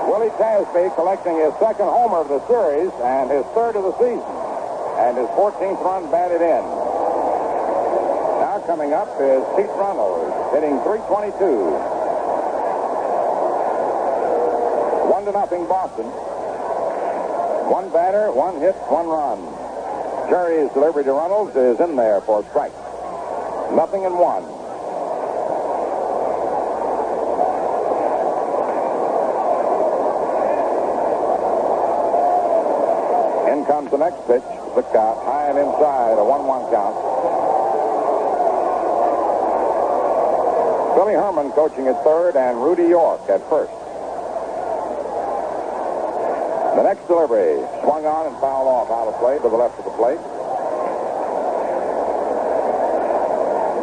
Willie 0.08 0.34
Tasby 0.40 0.94
collecting 0.94 1.36
his 1.36 1.52
second 1.60 1.86
homer 1.86 2.18
of 2.18 2.28
the 2.28 2.40
series 2.46 2.90
and 3.02 3.30
his 3.30 3.44
third 3.52 3.76
of 3.76 3.84
the 3.84 3.92
season, 3.98 4.24
and 5.04 5.18
his 5.18 5.28
14th 5.36 5.84
run 5.84 6.10
batted 6.10 6.40
in. 6.40 6.83
Coming 8.66 8.94
up 8.94 9.20
is 9.20 9.44
Pete 9.56 9.68
Runnels, 9.76 10.32
hitting 10.54 10.80
322. 10.80 11.36
One 15.12 15.24
to 15.26 15.32
nothing 15.32 15.66
Boston. 15.68 16.06
One 17.68 17.90
batter, 17.92 18.32
one 18.32 18.58
hit, 18.60 18.74
one 18.88 19.06
run. 19.06 19.36
Terry's 20.30 20.72
delivery 20.72 21.04
to 21.04 21.12
Runnels 21.12 21.54
is 21.54 21.78
in 21.78 21.94
there 21.94 22.22
for 22.22 22.42
strike. 22.48 22.72
Nothing 23.76 24.04
in 24.04 24.16
one. 24.16 24.44
In 33.52 33.66
comes 33.66 33.90
the 33.90 33.98
next 33.98 34.26
pitch. 34.26 34.42
The 34.74 34.82
count 34.88 35.20
high 35.22 35.50
and 35.50 35.58
inside, 35.58 36.16
a 36.16 36.24
1-1 36.24 36.70
count. 36.72 37.33
Billy 40.94 41.14
Herman 41.14 41.50
coaching 41.52 41.88
at 41.88 42.04
third 42.04 42.36
and 42.36 42.62
Rudy 42.62 42.84
York 42.84 43.28
at 43.28 43.42
first. 43.50 43.72
The 46.76 46.82
next 46.82 47.06
delivery 47.08 47.58
swung 47.82 48.06
on 48.06 48.26
and 48.26 48.36
fouled 48.38 48.68
off 48.68 48.90
out 48.90 49.08
of 49.08 49.18
play 49.18 49.36
to 49.36 49.48
the 49.48 49.56
left 49.56 49.78
of 49.78 49.84
the 49.86 49.90
plate. 49.90 50.18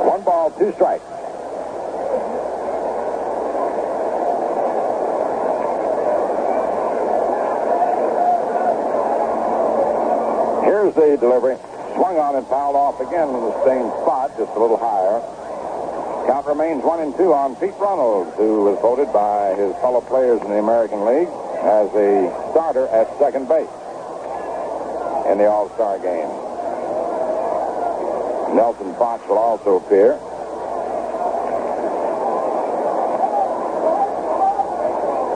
One 0.08 0.24
ball, 0.24 0.52
two 0.52 0.72
strikes. 0.74 1.04
Here's 10.64 10.94
the 10.96 11.18
delivery. 11.18 11.58
Swung 11.96 12.18
on 12.18 12.36
and 12.38 12.48
fouled 12.48 12.76
off 12.76 13.00
again 13.02 13.28
in 13.28 13.34
the 13.34 13.66
same 13.66 13.88
spot, 14.02 14.32
just 14.38 14.52
a 14.56 14.60
little 14.60 14.78
higher. 14.78 15.41
Count 16.32 16.48
remains 16.48 16.82
one 16.82 17.02
and 17.02 17.14
two 17.18 17.34
on 17.34 17.58
Pete 17.58 17.76
Runnels, 17.76 18.34
who 18.38 18.64
was 18.64 18.80
voted 18.80 19.12
by 19.12 19.52
his 19.60 19.76
fellow 19.84 20.00
players 20.00 20.40
in 20.40 20.48
the 20.48 20.64
American 20.64 21.04
League 21.04 21.28
as 21.28 21.92
a 21.92 22.32
starter 22.56 22.88
at 22.88 23.12
second 23.20 23.52
base 23.52 23.68
in 25.28 25.36
the 25.36 25.52
All-Star 25.52 26.00
game. 26.00 26.32
Nelson 28.56 28.96
Fox 28.96 29.28
will 29.28 29.44
also 29.44 29.84
appear. 29.84 30.16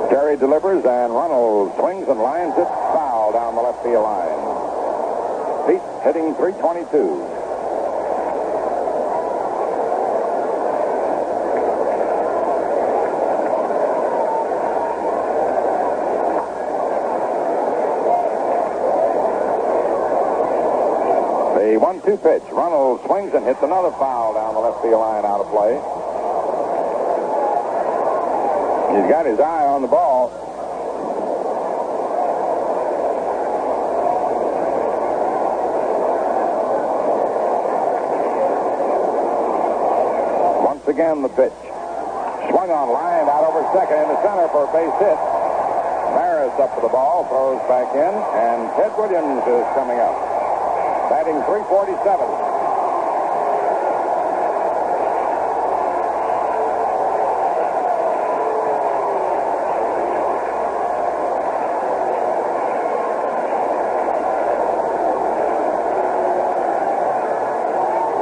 Terry 0.08 0.38
delivers 0.40 0.86
and 0.86 1.12
Runnels 1.12 1.76
swings 1.76 2.08
and 2.08 2.24
lines 2.24 2.56
it 2.56 2.72
foul 2.96 3.34
down 3.36 3.56
the 3.56 3.62
left 3.62 3.84
field 3.84 4.00
line. 4.00 4.32
Pete 5.68 5.84
hitting 6.08 6.32
322. 6.40 7.45
The 22.06 22.12
one-two 22.12 22.24
pitch. 22.24 22.44
Runnels 22.52 23.02
swings 23.06 23.34
and 23.34 23.44
hits 23.46 23.62
another 23.64 23.90
foul 23.98 24.36
down 24.36 24.54
the 24.54 24.60
left 24.60 24.82
field 24.84 25.02
line 25.02 25.26
out 25.26 25.42
of 25.42 25.50
play. 25.50 25.74
He's 28.94 29.10
got 29.10 29.26
his 29.26 29.40
eye 29.40 29.66
on 29.66 29.82
the 29.82 29.88
ball. 29.88 30.30
Once 40.64 40.88
again, 40.88 41.24
the 41.24 41.30
pitch. 41.30 41.58
Swung 42.54 42.70
on, 42.70 42.94
line 42.94 43.28
out 43.28 43.50
over 43.50 43.66
second 43.74 43.98
into 43.98 44.16
center 44.22 44.48
for 44.54 44.70
a 44.70 44.72
base 44.72 44.94
hit. 45.02 45.18
Maris 46.14 46.54
up 46.62 46.76
for 46.76 46.82
the 46.82 46.90
ball, 46.90 47.26
throws 47.26 47.60
back 47.68 47.90
in, 47.96 48.14
and 48.14 48.70
Ted 48.78 48.94
Williams 48.96 49.42
is 49.48 49.66
coming 49.74 49.98
up. 49.98 50.45
Batting 51.10 51.38
347. 51.46 52.26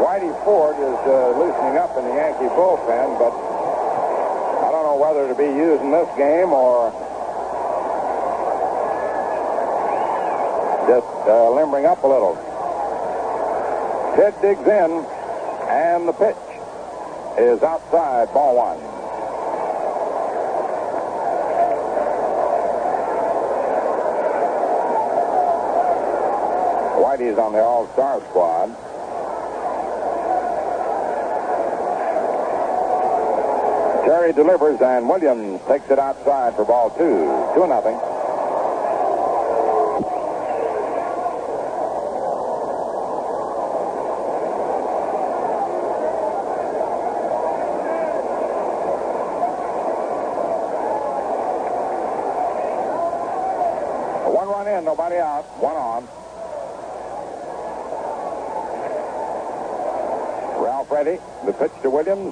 Whitey 0.04 0.44
Ford 0.44 0.76
is 0.76 0.84
uh, 1.08 1.32
loosening 1.40 1.78
up 1.78 1.98
in 1.98 2.04
the 2.04 2.16
Yankee 2.16 2.52
bullpen, 2.52 3.18
but 3.18 3.32
I 3.32 4.72
don't 4.72 4.84
know 4.84 4.98
whether 5.00 5.30
to 5.30 5.36
be 5.36 5.46
used 5.46 5.82
in 5.82 5.92
this 5.92 6.10
game 6.18 6.52
or 6.52 6.92
just 10.86 11.08
uh, 11.30 11.50
limbering 11.50 11.86
up 11.86 12.04
a 12.04 12.08
little. 12.08 12.53
Ted 14.16 14.34
digs 14.42 14.62
in, 14.62 15.06
and 15.70 16.08
the 16.08 16.14
pitch 16.14 16.36
is 17.40 17.64
outside, 17.64 18.32
ball 18.34 18.56
one. 18.56 18.78
Whitey's 27.04 27.38
on 27.38 27.54
the 27.54 27.62
All-Star 27.62 28.22
squad. 28.30 28.68
Terry 34.06 34.34
delivers, 34.34 34.80
and 34.82 35.10
Williams 35.10 35.62
takes 35.68 35.90
it 35.90 35.98
outside 36.00 36.56
for 36.56 36.66
ball 36.66 36.92
two. 36.92 37.26
Two 37.56 37.68
nothing. 37.68 37.98
One 54.34 54.48
run 54.48 54.68
in, 54.68 54.83
nobody 54.94 55.18
out. 55.18 55.42
One 55.58 55.76
on. 55.76 56.06
Ralph 60.64 60.92
ready. 60.92 61.18
The 61.48 61.54
pitch 61.54 61.72
to 61.82 61.90
Williams. 61.90 62.32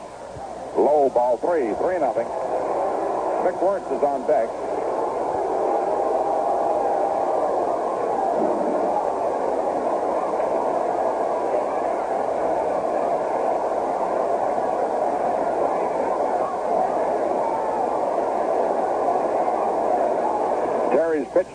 Low 0.78 1.10
ball 1.10 1.38
three. 1.38 1.74
Three 1.82 1.98
nothing. 1.98 2.30
Vic 3.42 3.60
Wertz 3.64 3.90
is 3.90 4.04
on 4.04 4.28
deck. 4.28 4.61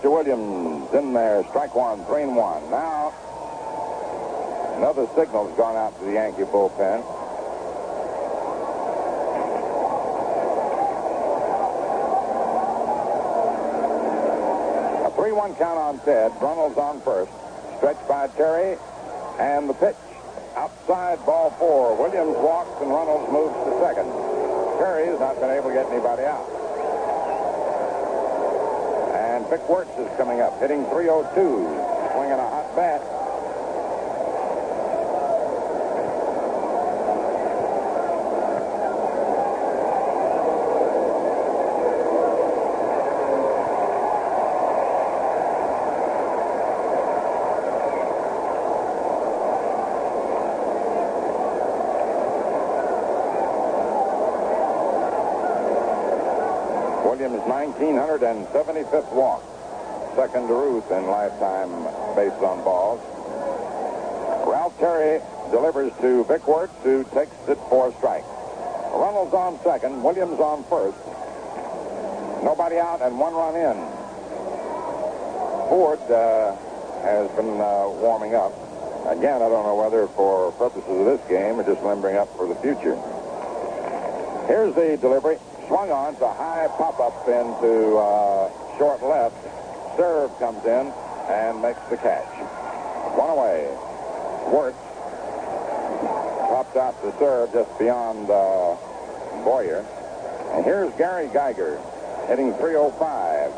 Mr. 0.07 0.13
Williams 0.13 0.95
in 0.95 1.13
there, 1.13 1.43
strike 1.49 1.75
one, 1.75 2.05
three 2.05 2.23
and 2.23 2.37
one. 2.37 2.63
Now, 2.71 3.13
another 4.77 5.09
signal's 5.17 5.57
gone 5.57 5.75
out 5.75 5.99
to 5.99 6.05
the 6.05 6.13
Yankee 6.13 6.45
bullpen. 6.45 7.03
A 15.05 15.11
3 15.17 15.33
1 15.33 15.55
count 15.57 15.79
on 15.79 15.99
Ted. 16.01 16.31
Runnels 16.41 16.79
on 16.79 17.01
first. 17.01 17.33
Stretched 17.79 18.07
by 18.07 18.29
Terry, 18.29 18.79
and 19.41 19.69
the 19.69 19.75
pitch. 19.75 19.97
Outside 20.55 21.19
ball 21.27 21.51
four. 21.59 21.97
Williams 21.97 22.37
walks, 22.37 22.81
and 22.81 22.91
Runnels 22.91 23.29
moves 23.33 23.55
to 23.65 23.81
second. 23.81 24.07
Terry 24.79 25.07
has 25.07 25.19
not 25.19 25.41
been 25.41 25.51
able 25.51 25.71
to 25.71 25.75
get 25.75 25.91
anybody 25.91 26.23
out. 26.23 26.56
Vic 29.51 29.69
Wertz 29.69 29.97
is 29.97 30.09
coming 30.17 30.41
up, 30.41 30.59
hitting 30.59 30.85
302, 30.87 31.33
swinging 32.13 32.33
a 32.33 32.49
hot 32.51 32.75
bat. 32.75 33.01
Williams' 57.05 57.47
1975th 57.75 59.13
walk. 59.13 59.43
Second 60.15 60.47
to 60.49 60.55
Ruth 60.55 60.91
in 60.91 61.07
lifetime 61.07 61.71
based 62.15 62.43
on 62.43 62.63
balls. 62.63 63.01
Ralph 64.47 64.79
Terry 64.79 65.21
delivers 65.51 65.93
to 66.01 66.25
Vic 66.25 66.47
Wertz, 66.47 66.73
who 66.83 67.05
takes 67.13 67.35
it 67.49 67.59
for 67.69 67.89
a 67.89 67.93
strike. 67.99 68.25
Runnels 68.93 69.35
on 69.35 69.61
second, 69.63 70.03
Williams 70.03 70.41
on 70.41 70.65
first. 70.65 70.99
Nobody 72.43 72.79
out 72.79 73.03
and 73.03 73.19
one 73.19 73.35
run 73.35 73.57
in. 73.57 73.77
Ford 75.69 76.01
uh, 76.11 76.55
has 77.03 77.29
been 77.33 77.61
uh, 77.61 77.89
warming 78.01 78.35
up. 78.35 78.53
Again, 79.07 79.43
I 79.43 79.49
don't 79.49 79.67
know 79.67 79.77
whether 79.77 80.07
for 80.09 80.53
purposes 80.53 80.89
of 80.89 81.07
this 81.07 81.21
game 81.29 81.61
or 81.61 81.65
just 81.65 81.83
limbering 81.83 82.17
up 82.17 82.35
for 82.37 82.47
the 82.47 82.55
future. 82.57 82.97
Here's 84.47 84.75
the 84.75 84.97
delivery. 84.97 85.39
Swung 85.67 85.91
on. 85.91 86.13
It's 86.13 86.23
a 86.23 86.33
high 86.33 86.69
pop-up 86.79 87.27
into 87.27 87.97
uh, 87.97 88.49
short 88.79 89.03
left. 89.03 89.35
Cerv 89.99 90.39
comes 90.39 90.65
in 90.65 90.93
and 91.29 91.61
makes 91.61 91.81
the 91.91 91.97
catch. 91.97 92.25
One 93.19 93.31
away. 93.31 93.67
Wertz 94.53 94.79
popped 96.47 96.77
out 96.77 96.95
to 97.03 97.11
Cerv 97.19 97.53
just 97.53 97.77
beyond 97.81 98.31
uh, 98.31 98.77
Boyer. 99.43 99.85
And 100.55 100.65
here's 100.65 100.93
Gary 100.95 101.29
Geiger 101.33 101.81
hitting 102.29 102.55
305. 102.55 103.51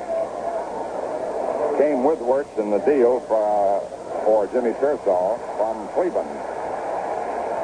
Came 1.79 2.05
with 2.05 2.21
Wertz 2.21 2.57
in 2.59 2.71
the 2.71 2.79
deal 2.79 3.21
for, 3.21 3.81
for 4.25 4.47
Jimmy 4.49 4.73
Piersall 4.73 5.38
from 5.59 5.88
Cleveland. 5.88 6.31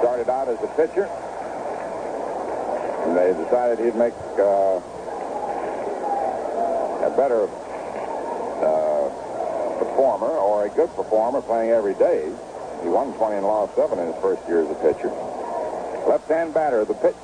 Started 0.01 0.29
out 0.29 0.49
as 0.49 0.61
a 0.63 0.69
pitcher. 0.77 1.09
And 3.05 3.17
they 3.17 3.33
decided 3.45 3.85
he'd 3.85 3.95
make 3.97 4.15
uh, 4.39 4.81
a 7.05 7.13
better 7.17 7.45
uh, 8.65 9.09
performer 9.79 10.29
or 10.29 10.67
a 10.67 10.71
good 10.71 10.89
performer 10.97 11.43
playing 11.43 11.71
every 11.71 11.95
day. 11.95 12.33
He 12.83 12.89
won 12.89 13.13
20 13.15 13.37
and 13.37 13.47
lost 13.47 13.75
7 13.77 13.99
in 13.99 14.07
his 14.13 14.17
first 14.23 14.47
year 14.49 14.63
as 14.63 14.71
a 14.71 14.75
pitcher. 14.75 15.11
Left-hand 16.09 16.55
batter, 16.55 16.85
the 16.85 16.95
pitch 16.95 17.17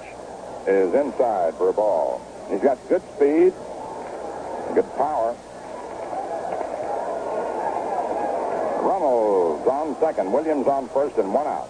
is 0.66 0.94
inside 0.94 1.54
for 1.54 1.68
a 1.68 1.72
ball. 1.72 2.20
He's 2.50 2.60
got 2.60 2.78
good 2.88 3.02
speed, 3.16 3.52
good 4.74 4.88
power. 4.96 5.36
Runnels 8.82 9.66
on 9.66 9.96
second, 10.00 10.32
Williams 10.32 10.66
on 10.66 10.88
first, 10.88 11.16
and 11.18 11.32
one 11.32 11.46
out. 11.46 11.68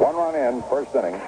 One 0.00 0.16
run 0.16 0.34
in, 0.34 0.62
first 0.68 0.94
inning. 0.94 1.20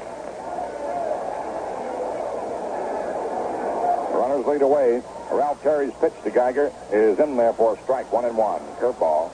Runners 4.27 4.47
lead 4.47 4.63
away. 4.63 5.01
Ralph 5.31 5.63
Terry's 5.63 5.93
pitch 6.01 6.13
to 6.25 6.33
Geiger 6.33 6.73
is 6.91 7.17
in 7.21 7.37
there 7.37 7.53
for 7.53 7.77
a 7.77 7.83
strike, 7.85 8.11
one 8.13 8.25
and 8.25 8.37
one. 8.37 8.61
Curveball. 8.81 9.31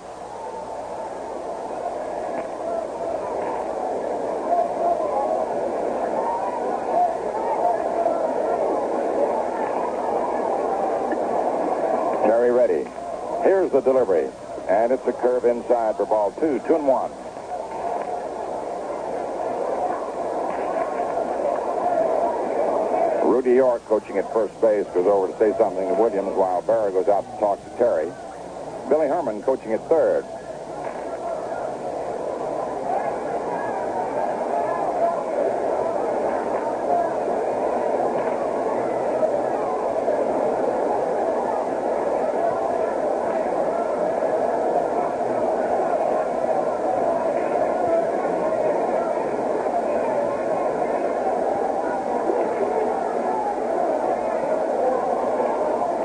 Terry 12.26 12.50
ready. 12.50 12.86
Here's 13.44 13.72
the 13.72 13.80
delivery. 13.80 14.28
And 14.68 14.92
it's 14.92 15.06
a 15.06 15.12
curve 15.14 15.46
inside 15.46 15.96
for 15.96 16.04
ball 16.04 16.32
two. 16.32 16.60
Two 16.66 16.74
and 16.74 16.86
one. 16.86 17.10
Rudy 23.42 23.56
York, 23.56 23.84
coaching 23.86 24.18
at 24.18 24.32
first 24.32 24.54
base, 24.60 24.86
goes 24.94 25.04
over 25.04 25.26
to 25.26 25.36
say 25.36 25.52
something 25.58 25.88
to 25.88 25.94
Williams 25.94 26.32
while 26.36 26.62
Berra 26.62 26.92
goes 26.92 27.08
out 27.08 27.24
to 27.24 27.40
talk 27.40 27.58
to 27.64 27.70
Terry. 27.76 28.08
Billy 28.88 29.08
Herman 29.08 29.42
coaching 29.42 29.72
at 29.72 29.80
third. 29.88 30.24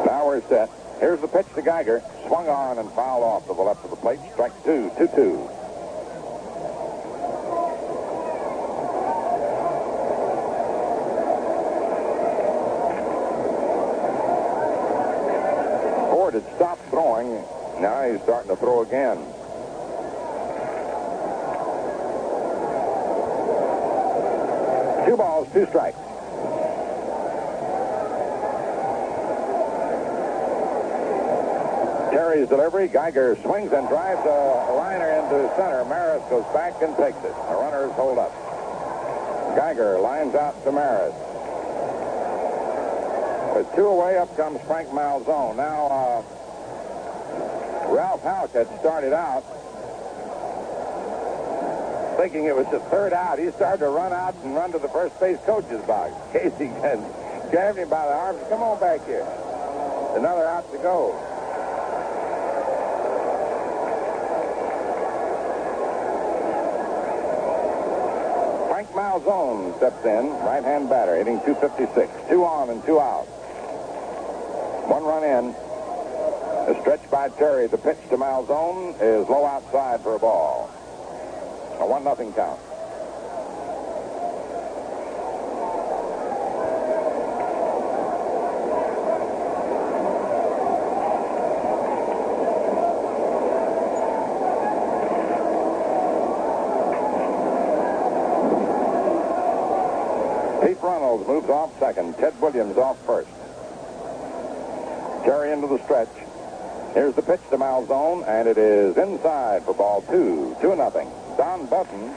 Now 0.06 0.26
we're 0.26 0.42
set. 0.48 0.70
Here's 1.00 1.20
Geiger. 1.78 2.02
Swung 2.26 2.50
on 2.50 2.80
and 2.80 2.92
fouled 2.94 3.24
off 3.24 3.46
to 3.46 3.54
the 3.54 3.62
left 3.62 3.84
of 3.84 3.92
the 3.92 3.98
plate. 3.98 4.20
Strike 4.34 4.52
two, 4.64 4.90
two, 4.98 5.08
two. 5.10 5.38
Ford 16.10 16.34
had 16.34 16.56
stopped 16.56 16.82
throwing. 16.90 17.44
Now 17.80 18.10
he's 18.10 18.24
starting 18.24 18.50
to 18.50 18.56
throw 18.56 18.82
again. 18.82 19.18
Two 25.06 25.16
balls, 25.16 25.48
two 25.54 25.68
strikes. 25.68 26.07
Delivery. 32.50 32.88
Geiger 32.88 33.36
swings 33.42 33.72
and 33.72 33.88
drives 33.88 34.22
a 34.26 34.74
liner 34.74 35.10
into 35.10 35.54
center. 35.56 35.84
Maris 35.86 36.24
goes 36.30 36.46
back 36.54 36.82
and 36.82 36.96
takes 36.98 37.18
it. 37.18 37.34
The 37.34 37.56
runners 37.56 37.92
hold 37.94 38.18
up. 38.18 38.34
Geiger 39.56 40.00
lines 40.00 40.36
out 40.36 40.62
to 40.64 40.72
Maris. 40.72 41.14
With 43.56 43.76
two 43.76 43.88
away, 43.88 44.18
up 44.18 44.36
comes 44.38 44.62
Frank 44.62 44.90
Malzone. 44.90 45.56
Now, 45.58 45.88
uh, 45.88 46.22
Ralph 47.94 48.22
Houk 48.22 48.54
had 48.54 48.68
started 48.80 49.14
out 49.14 49.44
thinking 52.18 52.46
it 52.46 52.56
was 52.56 52.66
the 52.72 52.80
third 52.90 53.14
out. 53.14 53.38
He 53.38 53.50
started 53.52 53.80
to 53.80 53.90
run 53.90 54.12
out 54.12 54.34
and 54.44 54.56
run 54.56 54.72
to 54.72 54.80
the 54.80 54.90
first 54.90 55.20
base 55.20 55.38
coach's 55.46 55.82
box. 55.86 56.14
Casey 56.34 56.68
grabbed 57.52 57.78
him 57.78 57.90
by 57.90 58.06
the 58.06 58.14
arms. 58.14 58.40
Come 58.50 58.62
on 58.62 58.80
back 58.80 59.06
here. 59.06 59.26
Another 60.16 60.46
out 60.46 60.70
to 60.72 60.78
go. 60.80 61.14
Frank 68.70 68.87
Malzone 68.98 69.78
steps 69.78 70.04
in, 70.06 70.28
right-hand 70.44 70.90
batter, 70.90 71.16
hitting 71.18 71.40
256. 71.42 72.12
Two 72.30 72.44
on 72.44 72.72
and 72.72 72.84
two 72.84 73.00
out. 73.00 73.26
One 74.90 75.04
run 75.04 75.24
in. 75.24 75.54
A 76.76 76.82
stretch 76.82 77.08
by 77.12 77.30
Terry. 77.30 77.68
The 77.68 77.78
pitch 77.78 77.98
to 78.10 78.18
Malzone 78.18 78.96
is 79.00 79.30
low 79.30 79.46
outside 79.46 80.02
for 80.02 80.16
a 80.16 80.20
ball. 80.20 80.72
A 81.80 81.86
one 81.86 82.04
nothing 82.04 82.34
count. 82.34 82.60
Pete 100.68 100.82
Runnels 100.82 101.17
moves 101.28 101.50
off 101.50 101.78
second. 101.80 102.16
Ted 102.18 102.40
Williams 102.42 102.78
off 102.78 102.98
first. 103.06 103.30
Terry 105.26 105.52
into 105.52 105.68
the 105.68 105.84
stretch. 105.84 106.08
Here's 106.94 107.14
the 107.14 107.22
pitch 107.22 107.42
to 107.52 107.58
Malzone, 107.58 108.26
and 108.28 108.48
it 108.48 108.58
is 108.58 108.98
inside 108.98 109.64
for 109.64 109.74
ball 109.74 110.02
two, 110.10 110.56
two 110.62 110.76
nothing. 110.76 111.12
Don 111.38 111.66
Buddin 111.68 112.14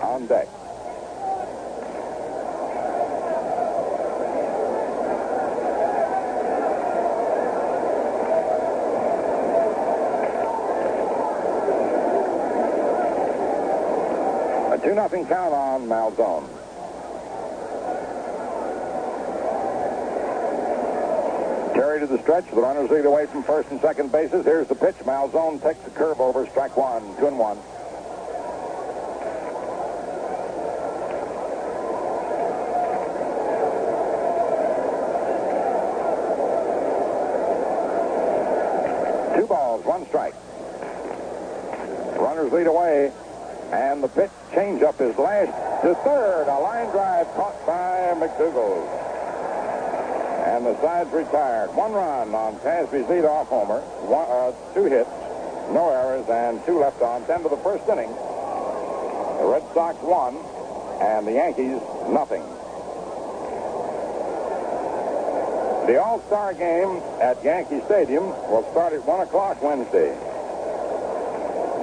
on 0.00 0.26
deck. 0.26 0.48
A 14.72 14.78
2 14.82 14.94
nothing 14.94 15.26
count 15.26 15.52
on 15.52 15.88
Malzone. 15.88 16.48
Terry 21.74 21.99
to 21.99 21.99
the 22.10 22.20
stretch. 22.22 22.44
The 22.50 22.60
runners 22.60 22.90
lead 22.90 23.04
away 23.06 23.26
from 23.26 23.42
first 23.44 23.70
and 23.70 23.80
second 23.80 24.10
bases. 24.10 24.44
Here's 24.44 24.66
the 24.66 24.74
pitch. 24.74 24.96
Malzone 25.04 25.62
takes 25.62 25.80
the 25.80 25.90
curve 25.90 26.20
over. 26.20 26.46
Strike 26.46 26.76
one. 26.76 27.02
Two 27.18 27.28
and 27.28 27.38
one. 27.38 27.56
Two 39.36 39.46
balls, 39.46 39.84
one 39.84 40.04
strike. 40.08 40.34
Runners 42.18 42.52
lead 42.52 42.66
away. 42.66 43.12
And 43.70 44.02
the 44.02 44.08
pitch 44.08 44.30
changeup 44.50 45.00
is 45.00 45.16
lashed 45.16 45.52
to 45.82 45.94
third. 46.02 46.48
A 46.48 46.58
line 46.58 46.90
drive 46.90 47.28
caught 47.34 47.54
by 47.64 48.14
McDougald. 48.18 49.09
And 50.60 50.68
the 50.68 50.80
side's 50.82 51.10
retired. 51.10 51.74
One 51.74 51.92
run 51.92 52.34
on 52.34 52.52
Tasby's 52.60 53.06
leadoff 53.06 53.46
homer. 53.46 53.80
One, 53.80 54.28
uh, 54.28 54.52
two 54.74 54.84
hits, 54.84 55.08
no 55.72 55.88
errors, 55.88 56.28
and 56.28 56.62
two 56.66 56.78
left 56.78 57.00
on. 57.00 57.24
Ten 57.24 57.42
to 57.44 57.48
the 57.48 57.56
first 57.64 57.88
inning. 57.88 58.10
The 58.10 59.46
Red 59.48 59.64
Sox 59.72 59.96
won, 60.02 60.36
and 61.00 61.26
the 61.26 61.32
Yankees 61.32 61.80
nothing. 62.12 62.44
The 65.88 65.96
All-Star 65.96 66.52
game 66.52 67.00
at 67.22 67.42
Yankee 67.42 67.80
Stadium 67.86 68.28
will 68.52 68.68
start 68.70 68.92
at 68.92 69.02
1 69.06 69.20
o'clock 69.20 69.62
Wednesday. 69.62 70.12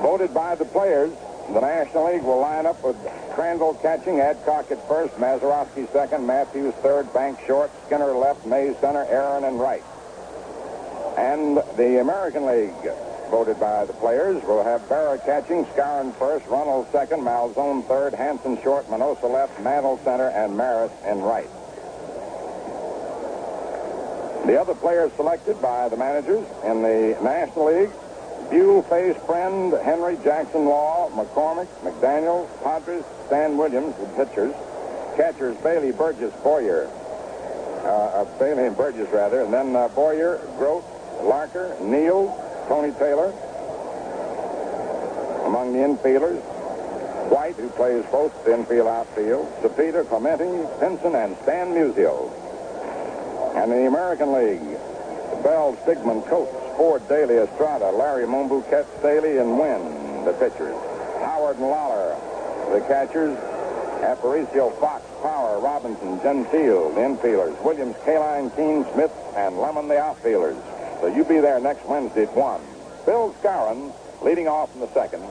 Voted 0.06 0.36
by 0.36 0.54
the 0.54 0.66
players, 0.66 1.12
the 1.54 1.62
National 1.62 2.12
League 2.12 2.24
will 2.24 2.40
line 2.40 2.66
up 2.66 2.84
with 2.84 2.98
Crandall 3.34 3.76
catching, 3.76 4.20
Adcock 4.20 4.70
at 4.72 4.86
first, 4.88 5.14
Mazeroski 5.16 5.92
second, 5.94 6.28
Mathews 6.28 6.74
third, 6.76 7.12
Bank 7.14 7.40
short, 7.48 7.72
Skinner 7.86 8.12
left, 8.14 8.46
Mays 8.46 8.76
center, 8.78 9.06
Aaron 9.06 9.46
and 9.46 9.60
right. 9.60 9.84
And 11.18 11.58
the 11.78 12.02
American 12.02 12.46
League, 12.46 12.74
voted 13.30 13.60
by 13.60 13.86
the 13.86 13.94
players, 13.94 14.44
will 14.44 14.64
have 14.64 14.82
Berra 14.90 15.24
catching, 15.26 15.66
Skowron 15.68 16.14
first, 16.16 16.46
Runnels 16.48 16.88
second, 16.92 17.22
Malzone 17.22 17.88
third, 17.88 18.14
Hansen 18.14 18.62
short, 18.62 18.88
Minoso 18.88 19.32
left, 19.32 19.60
Mantle 19.62 20.00
center, 20.04 20.30
and 20.30 20.56
Maris 20.56 20.92
in 21.06 21.22
right. 21.22 21.50
The 24.46 24.60
other 24.60 24.76
players 24.76 25.12
selected 25.14 25.62
by 25.62 25.90
the 25.90 25.98
managers 25.98 26.46
in 26.64 26.82
the 26.82 27.18
National 27.22 27.66
League 27.66 27.90
Buhl, 28.50 28.82
Face, 28.84 29.18
Friend, 29.26 29.74
Henry, 29.84 30.18
Jackson 30.24 30.66
Law, 30.66 31.10
McCormick, 31.10 31.68
McDaniel, 31.84 32.48
Podres, 32.64 33.04
Stan 33.28 33.58
Williams, 33.58 33.96
the 33.98 34.06
pitchers. 34.26 34.54
Catchers, 35.18 35.58
Bailey, 35.58 35.92
Burgess, 35.92 36.34
Boyer. 36.44 36.90
Uh, 37.84 37.88
uh, 37.88 38.40
Bailey 38.40 38.68
and 38.68 38.78
Burgess, 38.78 39.10
rather. 39.12 39.42
And 39.42 39.54
then 39.54 39.76
uh, 39.76 39.88
Boyer, 39.90 40.38
Groat, 40.58 40.84
Larker, 41.22 41.80
Neal, 41.82 42.30
Tony 42.68 42.94
Taylor. 42.94 43.34
Among 45.46 45.74
the 45.74 45.80
infielders, 45.80 46.40
White, 47.32 47.56
who 47.56 47.70
plays 47.70 48.06
both 48.12 48.48
infield, 48.48 48.88
outfield, 48.88 49.52
Cepeda, 49.62 50.08
Clemente, 50.08 50.68
Pinson, 50.80 51.16
and 51.16 51.36
Stan 51.44 51.74
Musial. 51.74 52.32
And 53.56 53.72
in 53.72 53.80
the 53.80 53.88
American 53.88 54.34
League, 54.34 54.78
Bell, 55.44 55.76
Stigman, 55.84 56.28
Coates, 56.28 56.57
Ford, 56.78 57.08
Daley, 57.10 57.38
Estrada, 57.38 57.92
Lary, 57.92 58.28
Monbouquette, 58.28 58.88
Staley, 59.00 59.40
and 59.40 59.60
Wynn, 59.60 60.24
the 60.26 60.34
pitchers. 60.34 60.78
Howard 61.20 61.58
and 61.58 61.66
Lollar, 61.66 62.16
the 62.72 62.80
catchers. 62.88 63.38
Aparicio, 63.98 64.80
Fox, 64.80 65.04
Power, 65.24 65.60
Robinson, 65.60 66.22
Gentile, 66.22 66.92
the 66.92 67.02
infielders. 67.02 67.60
Williams, 67.63 67.96
Kaline, 68.06 68.52
Kuenn, 68.52 68.86
Smith, 68.94 69.12
and 69.36 69.58
Lemon, 69.58 69.88
the 69.88 69.98
outfielders. 69.98 70.56
So 71.02 71.08
you 71.08 71.24
be 71.24 71.40
there 71.40 71.60
next 71.60 71.84
Wednesday 71.86 72.24
at 72.24 72.36
1. 72.36 72.62
Bill 73.08 73.36
Skowron, 73.42 73.92
leading 74.22 74.48
off 74.48 74.74
in 74.76 74.82
the 74.82 74.94
second, 74.94 75.24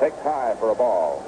takes 0.00 0.18
high 0.22 0.56
for 0.58 0.70
a 0.70 0.74
ball. 0.74 1.22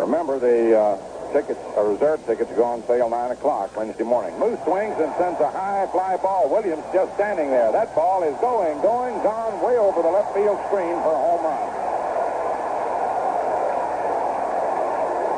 Remember, 0.00 0.38
the 0.38 0.78
uh, 0.78 0.96
tickets, 1.36 1.60
uh, 1.76 1.82
reserve 1.82 2.24
tickets 2.24 2.50
go 2.56 2.64
on 2.64 2.80
sale 2.86 3.10
9 3.10 3.30
o'clock 3.32 3.76
Wednesday 3.76 4.04
morning. 4.04 4.32
Moose 4.40 4.58
swings 4.64 4.96
and 4.96 5.12
sends 5.20 5.38
a 5.40 5.50
high 5.50 5.86
fly 5.92 6.16
ball. 6.16 6.48
Williams 6.48 6.82
just 6.94 7.12
standing 7.14 7.50
there. 7.50 7.70
That 7.72 7.94
ball 7.94 8.22
is 8.22 8.32
going, 8.40 8.80
going, 8.80 9.20
gone 9.20 9.60
way 9.60 9.76
over 9.76 10.00
the 10.00 10.08
left 10.08 10.32
field 10.32 10.56
screen 10.72 10.96
for 11.04 11.12
a 11.12 11.20
home 11.20 11.44
run. 11.44 11.68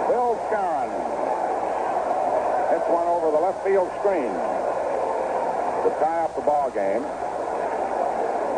Bill 0.06 0.38
Skowron 0.46 0.90
hits 2.70 2.86
one 2.94 3.08
over 3.10 3.34
the 3.34 3.42
left 3.42 3.66
field 3.66 3.90
screen 3.98 4.30
to 5.82 5.90
tie 5.98 6.22
up 6.22 6.34
the 6.38 6.46
ball 6.46 6.70
game. 6.70 7.02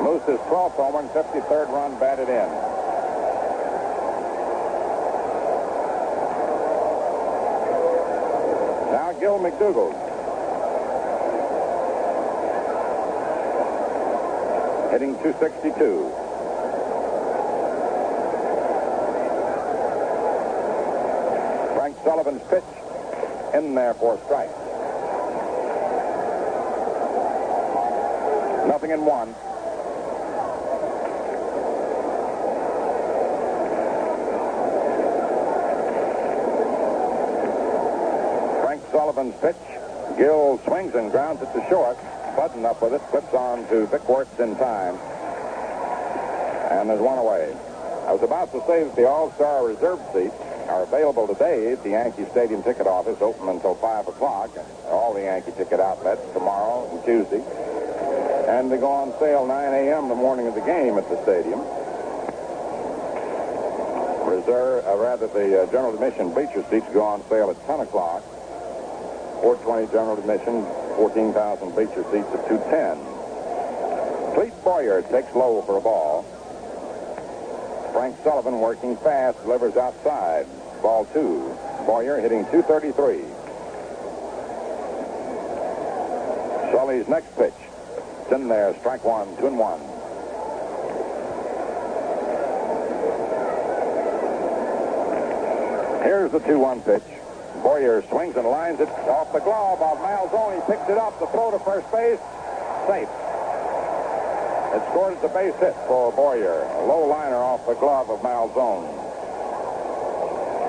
Moose's 0.05 0.40
12th 0.53 0.76
homer 0.76 1.00
and 1.00 1.09
53rd 1.16 1.72
run 1.72 1.98
batted 1.98 2.29
in. 2.29 2.70
Now 8.90 9.10
Gil 9.20 9.38
McDougald. 9.38 9.92
Hitting 14.90 15.14
262. 15.22 16.11
Frank 21.76 21.96
Sullivan's 22.02 22.42
pitch 22.48 22.64
in 23.54 23.74
there 23.74 23.92
for 23.92 24.18
strike. 24.24 24.48
Nothing 28.68 28.90
in 28.92 29.04
one. 29.04 29.35
Frank 38.62 38.83
Sullivan's 38.92 39.30
pitch. 39.40 39.57
Gil 40.16 40.61
swings 40.64 40.94
and 40.94 41.11
grounds 41.11 41.42
it 41.42 41.53
to 41.53 41.66
short. 41.68 41.96
Buddin 42.37 42.64
up 42.64 42.81
with 42.83 42.94
it, 42.94 43.03
flips 43.11 43.35
on 43.35 43.66
to 43.68 43.87
Vic 43.87 44.09
Wertz 44.09 44.38
in 44.38 44.57
time. 44.57 44.96
And 46.70 46.88
there's 46.88 47.00
one 47.00 47.18
away. 47.18 47.57
I 48.07 48.12
was 48.12 48.22
about 48.22 48.53
to 48.53 48.61
say 48.66 48.85
that 48.85 48.96
the 48.96 49.09
All-Star 49.09 49.66
reserve 49.66 50.00
seats 50.14 50.35
are 50.68 50.83
available 50.85 51.26
today 51.26 51.72
at 51.72 51.83
the 51.83 51.90
Yankee 51.90 52.26
Stadium 52.31 52.62
ticket 52.62 52.87
office, 52.87 53.20
open 53.20 53.48
until 53.48 53.74
5 53.74 54.09
o'clock. 54.09 54.50
All 54.87 55.12
the 55.14 55.22
Yankee 55.22 55.53
ticket 55.53 55.81
outlets 55.81 56.22
tomorrow 56.33 56.88
and 56.90 57.05
Tuesday. 57.05 57.42
And 58.48 58.70
they 58.70 58.79
go 58.79 58.90
on 58.90 59.12
sale 59.18 59.46
9 59.46 59.74
a.m. 59.74 60.09
the 60.09 60.14
morning 60.14 60.46
of 60.46 60.55
the 60.55 60.61
game 60.62 60.96
at 60.98 61.09
the 61.09 61.20
stadium. 61.22 61.61
Reserve, 64.26 64.87
uh, 64.87 64.96
rather, 64.96 65.26
the 65.26 65.62
uh, 65.62 65.66
general 65.66 65.94
admission 65.94 66.33
bleacher 66.33 66.64
seats 66.70 66.87
go 66.94 67.03
on 67.03 67.22
sale 67.29 67.50
at 67.50 67.66
10 67.66 67.81
o'clock. 67.81 68.22
420 69.40 69.87
general 69.92 70.18
admission, 70.18 70.64
14,000 70.96 71.70
bleacher 71.70 72.05
seats 72.12 72.29
at 72.33 72.48
210. 72.48 74.35
Clete 74.35 74.64
Boyer 74.64 75.03
takes 75.03 75.35
low 75.35 75.62
for 75.62 75.79
a 75.79 75.81
ball. 75.81 76.22
Frank 77.92 78.16
Sullivan 78.22 78.61
working 78.61 78.96
fast, 78.98 79.40
delivers 79.42 79.76
outside. 79.76 80.46
Ball 80.83 81.05
two. 81.07 81.57
Boyer 81.87 82.20
hitting 82.20 82.44
233. 82.46 83.24
Sully's 86.72 87.09
next 87.09 87.35
pitch. 87.37 87.53
It's 88.22 88.33
in 88.33 88.48
there. 88.48 88.74
Strike 88.79 89.05
one, 89.05 89.37
two 89.38 89.46
and 89.46 89.59
one. 89.59 89.81
Here's 96.03 96.33
the 96.33 96.40
2-1 96.40 96.85
pitch. 96.85 97.19
Boyer 97.62 98.02
swings 98.08 98.36
and 98.36 98.46
lines 98.46 98.80
it 98.80 98.88
off 99.08 99.32
the 99.32 99.40
glove 99.40 99.80
of 99.80 99.98
Malzone. 99.98 100.56
He 100.56 100.60
picks 100.72 100.88
it 100.88 100.98
up. 100.98 101.18
The 101.20 101.26
throw 101.28 101.50
to 101.50 101.58
first 101.58 101.90
base. 101.92 102.18
Safe. 102.88 103.08
It 104.72 104.82
scores 104.90 105.20
the 105.20 105.28
base 105.28 105.54
hit 105.60 105.74
for 105.86 106.12
Boyer. 106.12 106.62
A 106.62 106.86
low 106.86 107.06
liner 107.06 107.36
off 107.36 107.66
the 107.66 107.74
glove 107.74 108.08
of 108.08 108.20
Malzone. 108.20 108.88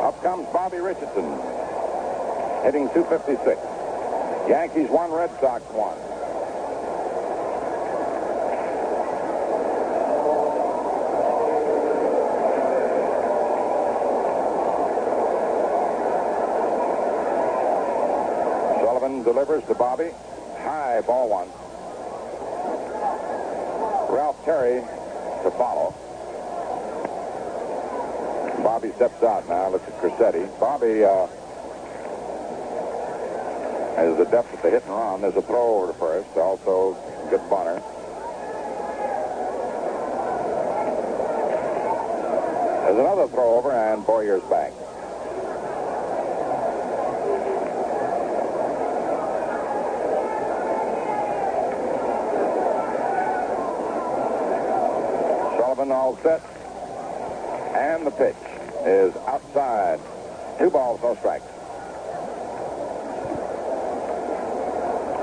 Up 0.04 0.22
comes 0.24 0.48
Bobby 0.52 0.78
Richardson. 0.78 1.26
Hitting 2.64 2.90
256. 2.94 3.60
Yankees 4.50 4.90
won, 4.90 5.12
Red 5.12 5.32
Sox 5.40 5.64
won. 5.72 5.98
delivers 19.24 19.64
to 19.66 19.76
Bobby. 19.92 20.12
High 20.64 21.02
ball 21.02 21.28
one. 21.28 21.50
Ralph 24.10 24.42
Terry 24.46 24.80
to 24.80 25.52
follow. 25.52 25.94
Bobby 28.64 28.94
steps 28.94 29.22
out 29.22 29.50
now. 29.50 29.68
Looks 29.68 29.86
at 29.90 30.00
Crosetti. 30.00 30.48
Bobby 30.62 31.04
uh, 31.04 31.28
has 33.98 34.18
the 34.18 34.24
depth 34.32 34.54
at 34.54 34.62
the 34.62 34.70
hit 34.70 34.84
and 34.84 34.94
run. 34.94 35.20
There's 35.20 35.36
a 35.36 35.42
throw 35.42 35.82
over 35.82 35.92
to 35.92 36.00
first. 36.00 36.38
Also, 36.38 36.94
good 37.30 37.42
bunter. 37.50 37.84
There's 42.86 42.98
another 42.98 43.28
throw 43.28 43.56
over, 43.56 43.74
and 43.74 44.06
Boyer's 44.06 44.42
back. 44.44 44.72
Sullivan 55.82 55.92
all 55.92 56.16
set. 56.18 56.42
And 57.76 58.06
the 58.06 58.12
pitch 58.12 58.36
is 58.86 59.16
outside. 59.26 60.00
Two 60.60 60.70
balls, 60.70 61.02
no 61.02 61.16
strikes. 61.16 61.46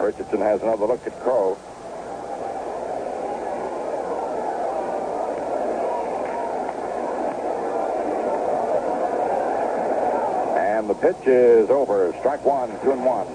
Richardson 0.03 0.41
has 0.41 0.61
another 0.63 0.87
look 0.87 1.07
at 1.07 1.21
Crow. 1.21 1.57
And 10.57 10.91
the 10.91 10.95
pitch 10.95 11.27
is 11.27 11.71
over. 11.71 12.13
Strike 12.19 12.45
one, 12.45 12.71
two 12.83 12.91
and 12.91 13.05
one. 13.05 13.27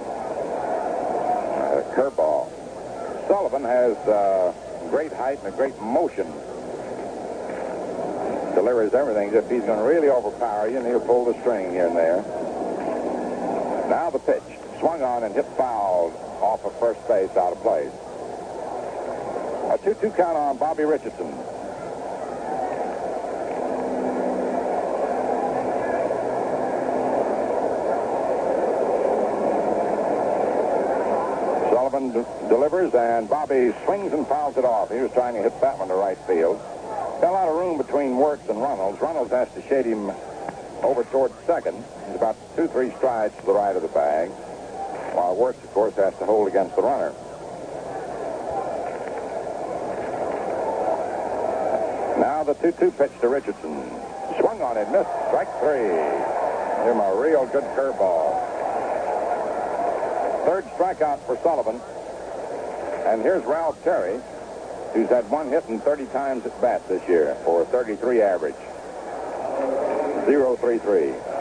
Curveball. 1.94 2.50
Sullivan 3.28 3.64
has 3.64 3.96
uh, 4.08 4.54
great 4.90 5.14
height 5.14 5.40
and 5.44 5.54
a 5.54 5.56
great 5.56 5.80
motion. 5.80 6.28
Delivers 8.64 8.94
everything. 8.94 9.34
If 9.34 9.50
he's 9.50 9.64
going 9.64 9.78
to 9.78 9.84
really 9.84 10.08
overpower 10.08 10.70
you, 10.70 10.78
and 10.78 10.88
he'll 10.88 11.02
pull 11.02 11.26
the 11.26 11.38
string 11.42 11.72
here 11.72 11.88
and 11.88 11.98
there. 11.98 12.24
Now 13.90 14.10
the 14.10 14.20
pitch. 14.20 14.42
Swung 14.80 15.02
on 15.02 15.26
and 15.26 15.36
hit 15.36 15.46
fouled 15.58 16.14
off 16.40 16.64
of 16.64 16.74
first 16.80 17.06
base 17.06 17.30
out 17.32 17.52
of 17.52 17.62
place. 17.62 17.92
A 19.68 19.78
2-2 19.84 20.16
count 20.16 20.38
on 20.38 20.56
Bobby 20.56 20.84
Richardson. 20.86 21.30
Sullivan 31.70 32.14
delivers, 32.48 32.94
and 32.94 33.30
Bobby 33.30 33.74
swings 33.84 34.14
and 34.14 34.26
fouls 34.26 34.56
it 34.56 34.64
off. 34.64 34.90
He 34.90 35.00
was 35.00 35.12
trying 35.12 35.34
to 35.34 35.42
hit 35.42 35.60
that 35.60 35.78
one 35.78 35.90
to 35.90 35.96
right 35.96 36.18
field. 36.20 36.62
A 37.24 37.32
lot 37.32 37.48
of 37.48 37.56
room 37.56 37.78
between 37.78 38.18
Wertz 38.18 38.50
and 38.50 38.62
Runnels. 38.62 39.00
Runnels 39.00 39.30
has 39.30 39.50
to 39.54 39.62
shade 39.70 39.86
him 39.86 40.12
over 40.84 41.06
towards 41.06 41.34
second. 41.48 41.82
He's 42.08 42.18
about 42.18 42.36
two, 42.58 42.68
three 42.68 42.92
strides 42.98 43.34
to 43.38 43.46
the 43.46 43.54
right 43.54 43.74
of 43.74 43.82
the 43.82 43.88
bag. 43.88 44.30
While 45.16 45.38
Wertz, 45.38 45.64
of 45.64 45.74
course, 45.74 45.96
has 45.96 46.14
to 46.18 46.26
hold 46.26 46.50
against 46.50 46.76
the 46.76 46.82
runner. 46.82 47.14
Now 52.20 52.44
the 52.44 52.56
2-2 52.56 52.98
pitch 52.98 53.12
to 53.22 53.30
Richardson. 53.30 53.72
Swung 54.42 54.62
on 54.62 54.76
it, 54.76 54.92
missed. 54.92 55.10
Strike 55.30 55.48
three. 55.60 55.96
Give 56.84 56.92
him 56.92 57.00
a 57.00 57.16
real 57.16 57.46
good 57.48 57.64
curveball. 57.72 58.36
Third 60.44 60.66
strikeout 60.76 61.26
for 61.26 61.38
Sullivan. 61.42 61.80
And 63.08 63.22
here's 63.22 63.46
Ralph 63.46 63.82
Terry, 63.86 64.20
who's 64.94 65.10
had 65.10 65.30
one 65.30 65.50
hit 65.50 65.68
and 65.68 65.82
30 65.84 66.06
times 66.08 66.46
at 66.46 66.62
bat 66.62 66.88
this 66.88 67.08
year 67.10 67.36
for 67.44 67.64
a 67.64 67.66
33 67.66 68.22
average. 68.22 68.56
0-3-3. 70.26 71.34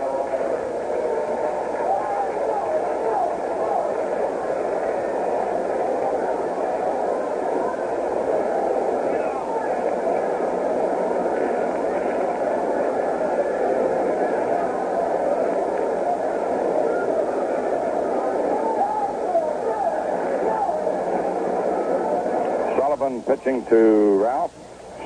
Sullivan 23.03 23.23
pitching 23.42 23.64
to 23.66 24.22
Ralph. 24.22 24.55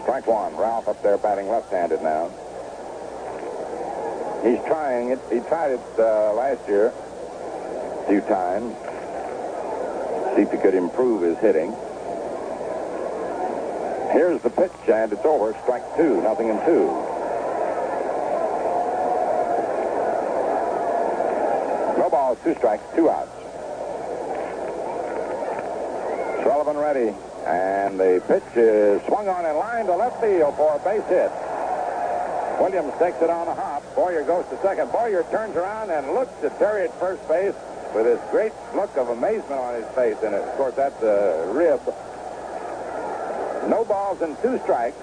Strike 0.02 0.26
one. 0.26 0.56
Ralph 0.56 0.88
up 0.88 1.02
there 1.02 1.16
batting 1.18 1.48
left-handed 1.48 2.02
now. 2.02 2.28
He's 4.44 4.62
trying 4.66 5.10
it. 5.10 5.18
He 5.32 5.40
tried 5.40 5.72
it 5.72 5.80
uh, 5.98 6.34
last 6.34 6.66
year 6.68 6.88
a 6.88 8.04
few 8.08 8.20
times. 8.22 8.74
See 10.36 10.42
if 10.42 10.50
he 10.50 10.58
could 10.58 10.74
improve 10.74 11.22
his 11.22 11.38
hitting. 11.38 11.72
Here's 14.12 14.40
the 14.42 14.50
pitch, 14.50 14.72
and 14.88 15.12
it's 15.12 15.24
over. 15.24 15.56
Strike 15.62 15.96
two. 15.96 16.20
Nothing 16.22 16.48
in 16.48 16.56
two. 16.64 16.86
No 21.98 22.08
balls, 22.10 22.38
two 22.44 22.54
strikes, 22.56 22.84
two 22.94 23.08
outs. 23.08 23.30
Sullivan 26.44 26.76
ready. 26.76 27.14
And 27.46 27.98
the 27.98 28.22
pitch 28.26 28.56
is 28.56 29.00
swung 29.06 29.28
on 29.28 29.46
in 29.46 29.56
line 29.56 29.86
to 29.86 29.94
left 29.94 30.20
field 30.20 30.56
for 30.56 30.74
a 30.74 30.78
base 30.80 31.06
hit. 31.08 31.30
Williams 32.58 32.92
takes 32.98 33.22
it 33.22 33.30
on 33.30 33.46
a 33.46 33.54
hop. 33.54 33.82
Boyer 33.94 34.24
goes 34.24 34.44
to 34.48 34.60
second. 34.62 34.90
Boyer 34.90 35.22
turns 35.30 35.54
around 35.54 35.90
and 35.90 36.12
looks 36.12 36.32
at 36.42 36.58
Terry 36.58 36.84
at 36.88 36.98
first 36.98 37.26
base 37.28 37.54
with 37.94 38.04
this 38.04 38.20
great 38.30 38.52
look 38.74 38.96
of 38.96 39.10
amazement 39.10 39.60
on 39.60 39.74
his 39.74 39.86
face. 39.94 40.16
And, 40.24 40.34
of 40.34 40.56
course, 40.56 40.74
that's 40.74 41.00
a 41.02 41.50
rib. 41.52 41.80
No 43.70 43.84
balls 43.84 44.20
and 44.22 44.36
two 44.42 44.58
strikes, 44.64 44.98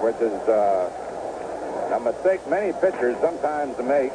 which 0.00 0.16
is 0.16 0.32
uh, 0.48 1.96
a 1.96 2.00
mistake 2.00 2.46
many 2.48 2.72
pitchers 2.80 3.16
sometimes 3.20 3.76
make 3.78 4.12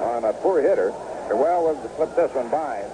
on 0.00 0.24
a 0.24 0.32
poor 0.32 0.62
hitter. 0.62 0.92
They're 1.28 1.36
well 1.36 1.74
to 1.74 1.96
slip 1.96 2.16
this 2.16 2.32
one 2.34 2.48
by. 2.48 2.84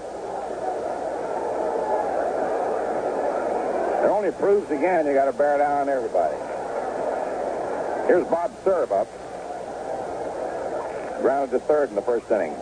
Only 4.20 4.32
proves 4.32 4.70
again 4.70 5.06
you 5.06 5.14
got 5.14 5.24
to 5.24 5.32
bear 5.32 5.56
down 5.56 5.80
on 5.80 5.88
everybody. 5.88 6.36
Here's 8.06 8.26
Bob 8.26 8.52
Cerv 8.64 8.92
up. 8.92 9.08
Grounded 11.22 11.58
to 11.58 11.66
third 11.66 11.88
in 11.88 11.94
the 11.94 12.02
first 12.02 12.30
inning. 12.30 12.54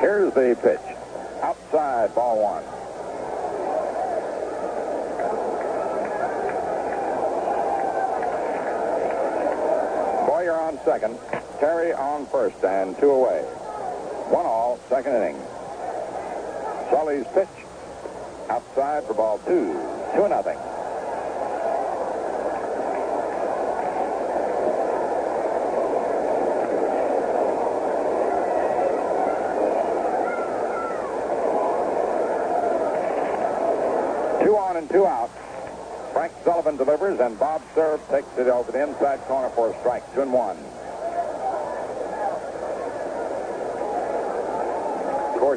Here's 0.00 0.32
the 0.32 0.56
pitch. 0.62 0.80
Outside, 1.42 2.14
ball 2.14 2.40
one. 2.40 2.62
Boyer 10.26 10.58
on 10.58 10.78
second. 10.86 11.18
Terry 11.60 11.92
on 11.92 12.24
first, 12.28 12.64
and 12.64 12.98
two 12.98 13.10
away. 13.10 13.42
One 14.30 14.46
all, 14.46 14.80
second 14.88 15.16
inning. 15.16 15.36
Sully's 16.90 17.26
pitch. 17.34 17.55
Outside 18.48 19.04
for 19.04 19.14
ball 19.14 19.38
two. 19.38 19.72
Two 20.14 20.22
and 20.22 20.30
nothing. 20.30 20.56
Two 34.44 34.56
on 34.56 34.76
and 34.76 34.88
two 34.88 35.06
out. 35.06 35.30
Frank 36.12 36.32
Sullivan 36.44 36.76
delivers, 36.76 37.18
and 37.20 37.38
Bob 37.38 37.62
Cerv 37.74 38.00
takes 38.08 38.28
it 38.38 38.46
over 38.46 38.70
the 38.70 38.82
inside 38.82 39.20
corner 39.22 39.48
for 39.50 39.70
a 39.70 39.78
strike. 39.80 40.02
Two 40.14 40.22
and 40.22 40.32
one. 40.32 40.56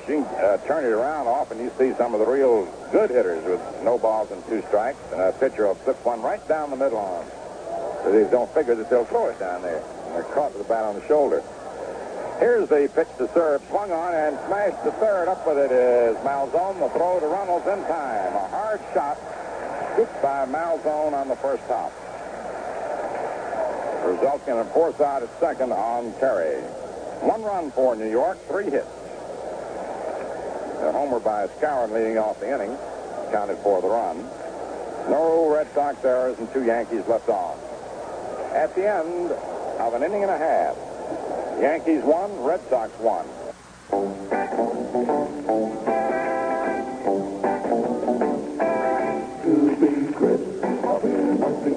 Uh, 0.07 0.57
turn 0.65 0.85
it 0.85 0.91
around. 0.91 1.27
Often 1.27 1.59
you 1.59 1.71
see 1.77 1.93
some 1.93 2.13
of 2.13 2.19
the 2.19 2.25
real 2.25 2.65
good 2.91 3.09
hitters 3.09 3.43
with 3.43 3.61
no 3.83 3.97
balls 3.97 4.31
and 4.31 4.43
two 4.47 4.61
strikes, 4.67 4.97
and 5.11 5.21
a 5.21 5.31
pitcher 5.33 5.67
will 5.67 5.75
slip 5.83 6.03
one 6.05 6.21
right 6.21 6.45
down 6.47 6.69
the 6.69 6.77
middle 6.77 6.97
on 6.97 7.25
them. 7.25 8.13
They 8.13 8.29
don't 8.31 8.49
figure 8.53 8.75
that 8.75 8.89
they'll 8.89 9.05
throw 9.05 9.27
it 9.27 9.39
down 9.39 9.61
there. 9.61 9.83
And 10.05 10.15
they're 10.15 10.23
caught 10.23 10.53
with 10.53 10.63
the 10.63 10.69
bat 10.69 10.85
on 10.85 10.95
the 10.95 11.05
shoulder. 11.07 11.43
Here's 12.39 12.69
the 12.69 12.89
pitch 12.95 13.09
to 13.17 13.27
Cerv. 13.27 13.67
Swung 13.67 13.91
on 13.91 14.15
and 14.15 14.39
smashed 14.47 14.83
the 14.85 14.93
third. 14.93 15.27
Up 15.27 15.45
with 15.45 15.57
it 15.57 15.71
is 15.71 16.15
Malzone. 16.23 16.79
The 16.79 16.89
throw 16.97 17.19
to 17.19 17.27
Runnels 17.27 17.67
in 17.67 17.83
time. 17.83 18.33
A 18.33 18.47
hard 18.47 18.79
shot. 18.93 19.17
Scooped 19.93 20.21
by 20.21 20.45
Malzone 20.45 21.11
on 21.11 21.27
the 21.27 21.35
first 21.35 21.63
hop. 21.67 21.91
Resulting 24.05 24.53
in 24.53 24.59
a 24.59 24.65
force 24.65 24.99
out 25.01 25.23
at 25.23 25.39
second 25.41 25.73
on 25.73 26.13
Terry. 26.19 26.61
One 27.21 27.43
run 27.43 27.69
for 27.71 27.97
New 27.97 28.09
York. 28.09 28.39
Three 28.47 28.69
hits. 28.69 28.87
A 30.81 30.91
homer 30.91 31.19
by 31.19 31.47
Skowron 31.47 31.91
leading 31.91 32.17
off 32.17 32.39
the 32.39 32.53
inning 32.53 32.77
counted 33.31 33.57
for 33.57 33.81
the 33.81 33.87
run. 33.87 34.17
No 35.09 35.49
Red 35.53 35.67
Sox 35.73 36.03
errors 36.05 36.39
and 36.39 36.51
two 36.53 36.63
Yankees 36.63 37.05
left 37.07 37.27
on. 37.29 37.57
At 38.53 38.73
the 38.75 38.87
end 38.89 39.31
of 39.31 39.93
an 39.93 40.03
inning 40.03 40.23
and 40.23 40.31
a 40.31 40.37
half, 40.37 40.75
Yankees 41.61 42.03
won, 42.03 42.31
Red 42.43 42.61
Sox 42.69 42.97
won. 42.99 43.25
Crisp, 50.15 50.63
a 50.63 50.99
beer 51.01 51.33
must 51.33 51.69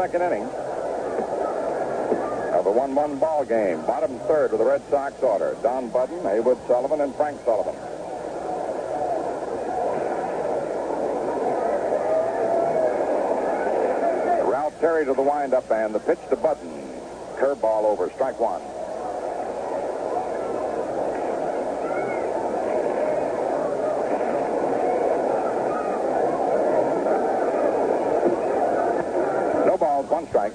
second 0.00 0.22
inning 0.22 0.44
of 2.54 2.64
a 2.66 2.72
1-1 2.72 3.20
ball 3.20 3.44
game, 3.44 3.82
bottom 3.82 4.18
third 4.20 4.50
of 4.50 4.58
the 4.58 4.64
Red 4.64 4.82
Sox 4.88 5.22
order, 5.22 5.54
Don 5.62 5.90
Buddin, 5.90 6.22
Haywood 6.22 6.56
Sullivan, 6.66 7.02
and 7.02 7.14
Frank 7.16 7.38
Sullivan. 7.44 7.76
Terry 14.80 15.04
to 15.04 15.12
the 15.12 15.20
windup 15.20 15.70
and 15.70 15.94
the 15.94 15.98
pitch 15.98 16.18
to 16.30 16.36
Buddin. 16.36 16.70
Curveball 17.36 17.84
over, 17.84 18.08
strike 18.14 18.40
one. 18.40 18.62
No 29.66 29.76
balls, 29.76 30.08
one 30.08 30.26
strike. 30.28 30.54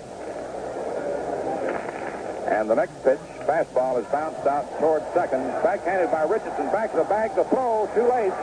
And 2.65 2.71
the 2.71 2.81
next 2.81 2.97
pitch, 3.03 3.19
fastball 3.45 4.01
is 4.01 4.07
bounced 4.07 4.47
out 4.47 4.65
towards 4.79 5.05
second. 5.13 5.45
Backhanded 5.61 6.09
by 6.09 6.23
Richardson. 6.23 6.65
Back 6.71 6.89
to 6.93 6.97
the 6.97 7.03
bag. 7.03 7.35
The 7.35 7.43
throw, 7.43 7.87
too 7.93 8.09
late. 8.09 8.33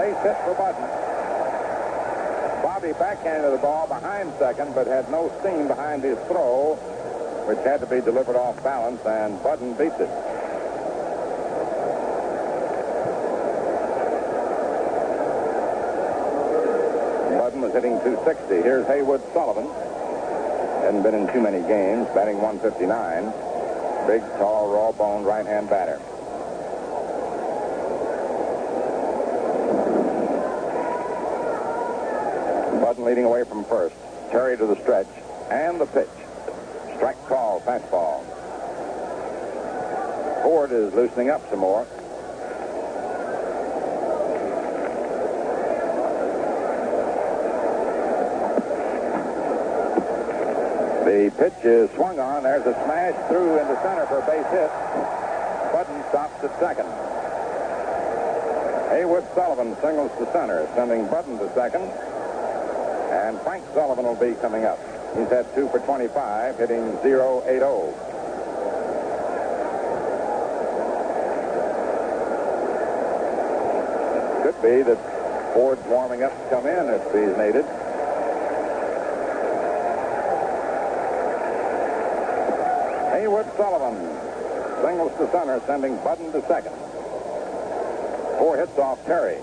Base 0.00 0.16
hit 0.24 0.32
for 0.48 0.54
Buddin. 0.56 0.88
Bobby 2.62 2.94
backhanded 2.94 3.52
the 3.52 3.58
ball 3.58 3.86
behind 3.86 4.32
second, 4.38 4.74
but 4.74 4.86
had 4.86 5.10
no 5.10 5.30
steam 5.40 5.68
behind 5.68 6.02
his 6.02 6.16
throw, 6.20 6.76
which 7.44 7.58
had 7.58 7.80
to 7.80 7.86
be 7.86 8.00
delivered 8.00 8.34
off 8.34 8.56
balance, 8.64 9.04
and 9.04 9.42
Buddin 9.42 9.74
beats 9.74 10.00
it. 10.00 10.08
Buddin 17.36 17.60
was 17.60 17.74
hitting 17.74 18.00
260. 18.00 18.62
Here's 18.62 18.86
Haywood 18.86 19.20
Sullivan. 19.34 19.68
Hadn't 20.92 21.10
been 21.10 21.26
in 21.26 21.32
too 21.32 21.40
many 21.40 21.66
games, 21.66 22.06
batting 22.08 22.36
159. 22.36 23.24
Big, 24.06 24.20
tall, 24.36 24.68
raw-boned 24.68 25.24
right-hand 25.24 25.70
batter. 25.70 25.98
Buddin 32.78 33.04
leading 33.04 33.24
away 33.24 33.42
from 33.44 33.64
first. 33.64 33.96
Terry 34.30 34.58
to 34.58 34.66
the 34.66 34.76
stretch. 34.82 35.06
And 35.50 35.80
the 35.80 35.86
pitch. 35.86 36.10
Strike 36.96 37.24
call, 37.24 37.62
fastball. 37.62 38.22
Ford 40.42 40.72
is 40.72 40.92
loosening 40.92 41.30
up 41.30 41.40
some 41.48 41.60
more. 41.60 41.86
The 51.12 51.30
pitch 51.36 51.62
is 51.62 51.90
swung 51.90 52.18
on. 52.18 52.44
There's 52.44 52.64
a 52.64 52.72
smash 52.72 53.12
through 53.28 53.60
into 53.60 53.76
center 53.82 54.06
for 54.06 54.20
a 54.20 54.24
base 54.24 54.48
hit. 54.48 54.72
Buddin 55.68 56.02
stops 56.08 56.42
at 56.42 56.58
second. 56.58 56.88
Haywood 58.88 59.26
Sullivan 59.34 59.76
singles 59.82 60.10
to 60.16 60.24
center, 60.32 60.66
sending 60.74 61.06
Buddin 61.08 61.36
to 61.36 61.52
second. 61.52 61.82
And 63.12 63.38
Frank 63.42 63.62
Sullivan 63.74 64.06
will 64.06 64.16
be 64.16 64.32
coming 64.40 64.64
up. 64.64 64.78
He's 65.14 65.28
had 65.28 65.44
two 65.54 65.68
for 65.68 65.80
25, 65.80 66.56
hitting 66.56 66.80
0-8-0. 67.04 67.92
Could 74.44 74.62
be 74.62 74.80
that 74.80 75.52
Ford's 75.52 75.84
warming 75.88 76.22
up 76.22 76.32
to 76.32 76.48
come 76.48 76.66
in 76.66 76.88
if 76.88 77.04
he's 77.12 77.36
needed. 77.36 77.66
Haywood 83.22 83.46
Sullivan 83.56 83.94
singles 84.82 85.12
to 85.16 85.30
center, 85.30 85.62
sending 85.64 85.94
Buddin 85.98 86.32
to 86.32 86.44
second. 86.48 86.74
Four 88.36 88.56
hits 88.56 88.76
off 88.80 88.98
Terry. 89.06 89.36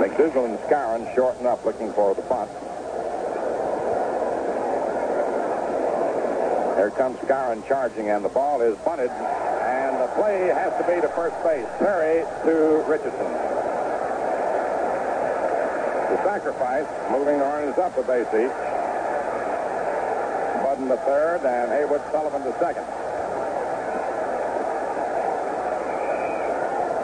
McDougald 0.00 0.46
and 0.46 0.58
Skowron 0.58 1.14
shorten 1.14 1.46
up 1.46 1.64
looking 1.64 1.92
for 1.92 2.16
the 2.16 2.22
punt. 2.22 2.50
Here 6.76 6.90
comes 6.90 7.16
Skowron 7.20 7.64
charging, 7.68 8.10
and 8.10 8.24
the 8.24 8.28
ball 8.28 8.60
is 8.60 8.76
bunted, 8.78 9.12
play 10.18 10.50
has 10.50 10.74
to 10.74 10.82
be 10.82 11.00
to 11.00 11.08
first 11.14 11.38
base. 11.46 11.66
Terry 11.78 12.26
to 12.42 12.82
Richardson. 12.90 13.30
The 16.10 16.18
sacrifice, 16.26 16.88
moving 17.10 17.40
Orange 17.40 17.78
up 17.78 17.96
a 17.96 18.02
base 18.02 18.26
each. 18.34 18.50
Buddin 20.64 20.88
to 20.88 20.96
third, 21.06 21.46
and 21.46 21.70
Haywood 21.70 22.02
Sullivan 22.10 22.42
to 22.42 22.52
second. 22.58 22.84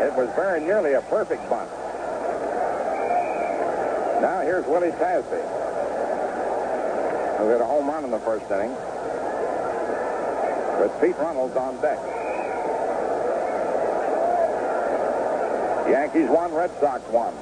It 0.02 0.12
was 0.18 0.28
very 0.34 0.60
nearly 0.60 0.94
a 0.94 1.00
perfect 1.02 1.48
bunt. 1.48 1.70
Now 4.20 4.40
here's 4.42 4.66
Willie 4.66 4.90
Tasby, 4.90 5.42
who 7.38 7.48
hit 7.48 7.60
a 7.60 7.64
home 7.64 7.86
run 7.86 8.04
in 8.04 8.10
the 8.10 8.18
first 8.20 8.50
inning, 8.50 8.74
with 10.80 10.92
Pete 11.00 11.16
Runnels 11.18 11.54
on 11.56 11.80
deck. 11.80 11.98
Yankees 15.94 16.28
won, 16.28 16.52
Red 16.52 16.72
Sox 16.80 17.08
won. 17.12 17.32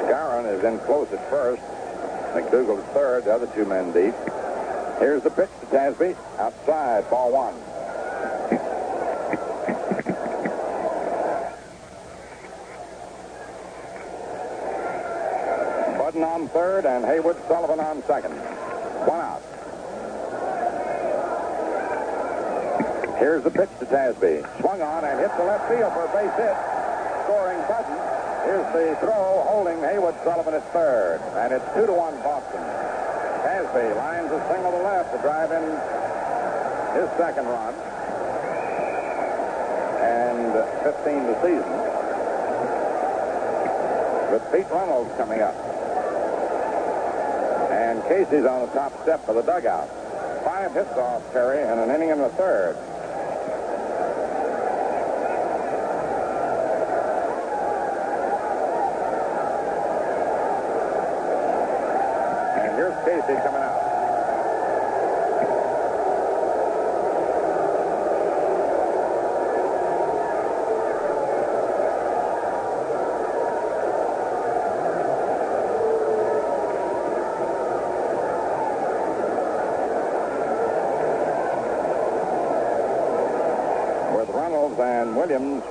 Skowron 0.00 0.46
is 0.50 0.64
in 0.64 0.78
close 0.86 1.12
at 1.12 1.28
first. 1.28 1.62
McDougald 2.32 2.82
third, 2.94 3.26
the 3.26 3.34
other 3.34 3.46
two 3.48 3.66
men 3.66 3.92
deep. 3.92 4.14
Here's 4.98 5.22
the 5.22 5.28
pitch 5.28 5.50
to 5.60 5.66
Tasby. 5.66 6.16
Outside, 6.38 7.10
ball 7.10 7.32
one. 7.32 7.54
Buddin 15.98 16.22
on 16.22 16.45
third 16.56 16.86
and 16.86 17.04
Haywood 17.04 17.36
Sullivan 17.48 17.80
on 17.80 18.02
second. 18.08 18.32
One 19.04 19.20
out. 19.20 19.44
Here's 23.20 23.44
the 23.44 23.50
pitch 23.50 23.68
to 23.80 23.84
Tasby. 23.84 24.40
Swung 24.60 24.80
on 24.80 25.04
and 25.04 25.20
hit 25.20 25.28
the 25.36 25.44
left 25.44 25.68
field 25.68 25.92
for 25.92 26.08
a 26.08 26.12
base 26.16 26.32
hit. 26.40 26.56
Scoring 27.28 27.60
Buddin. 27.68 28.00
Here's 28.48 28.64
the 28.72 28.96
throw 29.04 29.44
holding 29.44 29.84
Haywood 29.84 30.16
Sullivan 30.24 30.54
at 30.54 30.64
third. 30.72 31.20
And 31.36 31.52
it's 31.52 31.68
two 31.76 31.84
to 31.84 31.92
one 31.92 32.16
Boston. 32.24 32.64
Tasby 33.44 33.92
lines 34.00 34.32
a 34.32 34.40
single 34.48 34.72
to 34.72 34.80
left 34.80 35.12
to 35.12 35.20
drive 35.20 35.52
in 35.52 35.64
his 36.96 37.08
second 37.20 37.44
run. 37.52 37.76
And 40.00 40.56
15 40.88 41.20
the 41.20 41.36
season. 41.44 41.76
With 44.32 44.44
Pete 44.48 44.72
Runnels 44.72 45.12
coming 45.20 45.42
up. 45.42 45.76
Casey's 48.08 48.44
on 48.44 48.66
the 48.66 48.72
top 48.72 48.92
step 49.02 49.28
of 49.28 49.34
the 49.34 49.42
dugout. 49.42 49.88
Five 50.44 50.72
hits 50.74 50.92
off 50.92 51.22
Terry 51.32 51.62
and 51.62 51.80
an 51.80 51.90
inning 51.90 52.10
in 52.10 52.18
the 52.18 52.28
third. 52.30 52.76
And 62.56 62.76
here's 62.76 62.94
Casey 63.04 63.34
coming 63.42 63.62
out. 63.62 63.82
With 84.16 84.30
Runnels 84.30 84.78
and 84.78 85.14
Williams, 85.14 85.62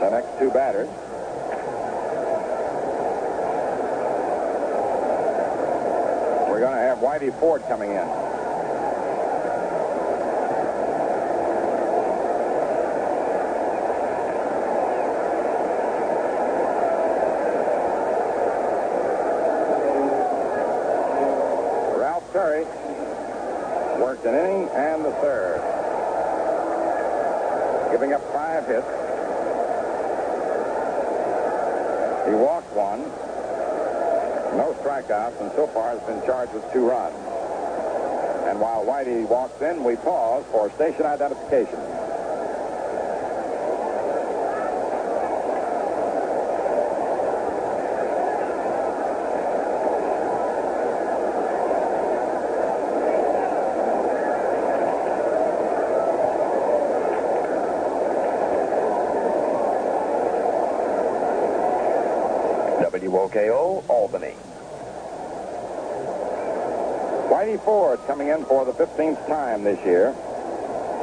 the 0.00 0.10
next 0.10 0.27
two 0.38 0.50
batters. 0.50 0.88
We're 6.48 6.60
going 6.60 6.74
to 6.74 6.80
have 6.80 6.98
Whitey 6.98 7.36
Ford 7.40 7.64
coming 7.66 7.90
in. 7.90 8.06
Ralph 21.98 22.32
Terry 22.32 22.64
worked 24.00 24.24
an 24.24 24.34
inning 24.36 24.68
and 24.68 25.04
the 25.04 25.10
third, 25.14 25.60
giving 27.90 28.12
up 28.12 28.22
five 28.32 28.64
hits. 28.68 29.07
He 32.28 32.34
walked 32.34 32.70
one, 32.74 33.00
no 34.58 34.76
strikeouts, 34.82 35.40
and 35.40 35.50
so 35.56 35.66
far 35.68 35.96
has 35.96 36.00
been 36.06 36.20
charged 36.26 36.52
with 36.52 36.70
two 36.74 36.84
runs. 36.84 37.16
And 38.46 38.60
while 38.60 38.84
Whitey 38.84 39.26
walks 39.26 39.62
in, 39.62 39.82
we 39.82 39.96
pause 39.96 40.44
for 40.52 40.70
station 40.74 41.06
identification. 41.06 41.80
WOKO, 63.28 63.84
Albany. 63.88 64.34
Whitey 67.28 67.62
Ford 67.62 68.00
coming 68.06 68.28
in 68.28 68.44
for 68.46 68.64
the 68.64 68.72
15th 68.72 69.26
time 69.26 69.64
this 69.64 69.78
year. 69.84 70.14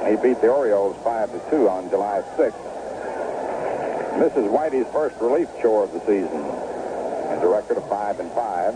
He 0.09 0.15
beat 0.15 0.41
the 0.41 0.49
Orioles 0.49 0.97
5 1.03 1.31
to 1.31 1.49
2 1.51 1.69
on 1.69 1.89
July 1.89 2.23
6th. 2.35 4.19
This 4.19 4.33
is 4.33 4.45
Whitey's 4.49 4.91
first 4.91 5.15
relief 5.21 5.49
chore 5.61 5.83
of 5.83 5.93
the 5.93 5.99
season. 6.01 6.43
Has 7.29 7.43
a 7.43 7.47
record 7.47 7.77
of 7.77 7.87
5 7.89 8.19
and 8.19 8.31
5. 8.31 8.73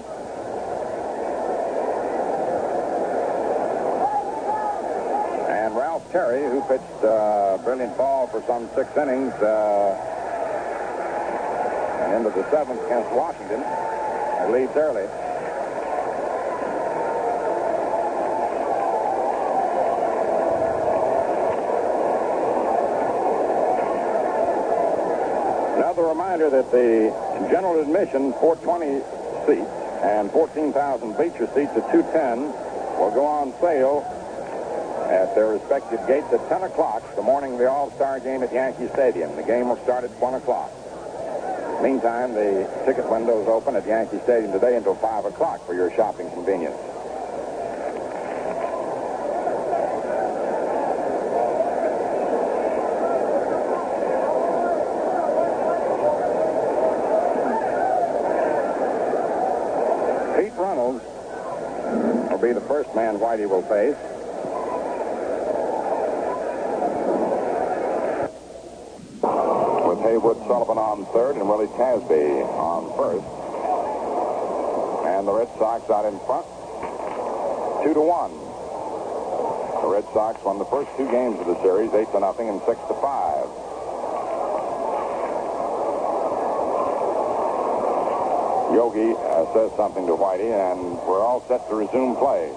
And 5.49 5.75
Ralph 5.75 6.11
Terry, 6.11 6.43
who 6.43 6.61
pitched 6.61 7.03
a 7.03 7.59
brilliant 7.63 7.97
ball 7.97 8.27
for 8.27 8.43
some 8.45 8.69
six 8.75 8.95
innings 8.95 9.33
uh, 9.33 10.08
and 12.09 12.25
into 12.25 12.37
the 12.37 12.49
seventh 12.49 12.81
against 12.85 13.11
Washington, 13.11 13.61
leads 14.51 14.75
early. 14.75 15.05
Another 25.77 26.03
reminder 26.03 26.49
that 26.49 26.71
the 26.71 27.13
general 27.51 27.79
admission 27.79 28.33
420 28.33 29.05
seats 29.45 29.69
and 30.01 30.31
14,000 30.31 31.13
bleacher 31.13 31.47
seats 31.53 31.71
at 31.75 31.91
210 31.91 32.41
will 32.97 33.11
go 33.11 33.25
on 33.25 33.53
sale 33.61 34.03
at 35.09 35.33
their 35.35 35.47
respective 35.47 36.05
gates 36.07 36.27
at 36.31 36.47
10 36.49 36.63
o'clock 36.63 37.03
the 37.15 37.21
morning 37.21 37.53
of 37.53 37.59
the 37.59 37.69
All-Star 37.69 38.19
game 38.19 38.43
at 38.43 38.53
Yankee 38.53 38.87
Stadium. 38.93 39.35
The 39.35 39.43
game 39.43 39.69
will 39.69 39.81
start 39.83 40.03
at 40.03 40.11
1 40.11 40.33
o'clock. 40.35 40.71
Meantime, 41.81 42.33
the 42.33 42.69
ticket 42.85 43.09
windows 43.09 43.47
open 43.47 43.75
at 43.77 43.87
Yankee 43.87 44.19
Stadium 44.23 44.51
today 44.51 44.75
until 44.75 44.95
5 44.95 45.25
o'clock 45.25 45.65
for 45.65 45.73
your 45.73 45.89
shopping 45.95 46.29
convenience. 46.31 46.75
Pete 60.35 60.53
Runnels 60.57 61.01
will 62.29 62.37
be 62.39 62.51
the 62.51 62.65
first 62.67 62.93
man 62.93 63.19
Whitey 63.19 63.47
will 63.47 63.63
face. 63.63 63.95
With 69.87 69.99
Haywood 70.01 70.38
Sullivan 70.49 70.79
on 70.79 71.05
third 71.13 71.35
and 71.35 71.47
Willie 71.47 71.67
Tasby 71.77 72.41
on 72.57 72.89
first. 72.97 73.21
And 75.05 75.27
the 75.27 75.31
Red 75.31 75.47
Sox 75.59 75.87
out 75.91 76.09
in 76.09 76.17
front. 76.25 76.47
Two 77.85 77.93
to 77.93 78.01
one. 78.01 78.33
The 79.85 79.87
Red 79.93 80.05
Sox 80.11 80.43
won 80.43 80.57
the 80.57 80.65
first 80.65 80.89
two 80.97 81.05
games 81.11 81.39
of 81.39 81.45
the 81.45 81.61
series, 81.61 81.93
eight 81.93 82.09
to 82.13 82.19
nothing 82.19 82.49
and 82.49 82.59
six 82.65 82.81
to 82.89 82.97
five. 82.97 83.45
Yogi 88.73 89.13
uh, 89.13 89.45
says 89.53 89.69
something 89.77 90.07
to 90.09 90.17
Whitey, 90.17 90.49
and 90.49 90.97
we're 91.05 91.21
all 91.21 91.45
set 91.47 91.69
to 91.69 91.75
resume 91.75 92.15
play. 92.17 92.49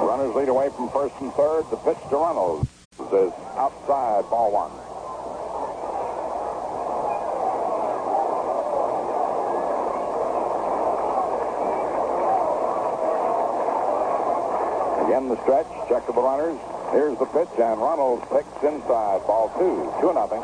Runners 0.00 0.34
lead 0.34 0.48
away 0.48 0.70
from 1.18 1.32
third. 1.32 1.64
The 1.70 1.76
pitch 1.76 1.98
to 2.10 2.16
Runnels 2.16 2.66
is 3.12 3.32
outside, 3.58 4.22
ball 4.30 4.52
one. 4.54 4.70
Again, 15.06 15.28
the 15.28 15.42
stretch. 15.42 15.66
Check 15.88 16.06
the 16.06 16.12
runners. 16.12 16.58
Here's 16.92 17.18
the 17.18 17.26
pitch, 17.26 17.48
and 17.58 17.80
Runnels 17.80 18.22
picks 18.30 18.62
inside. 18.62 19.26
Ball 19.26 19.50
two. 19.58 19.92
Two 20.00 20.14
nothing. 20.14 20.42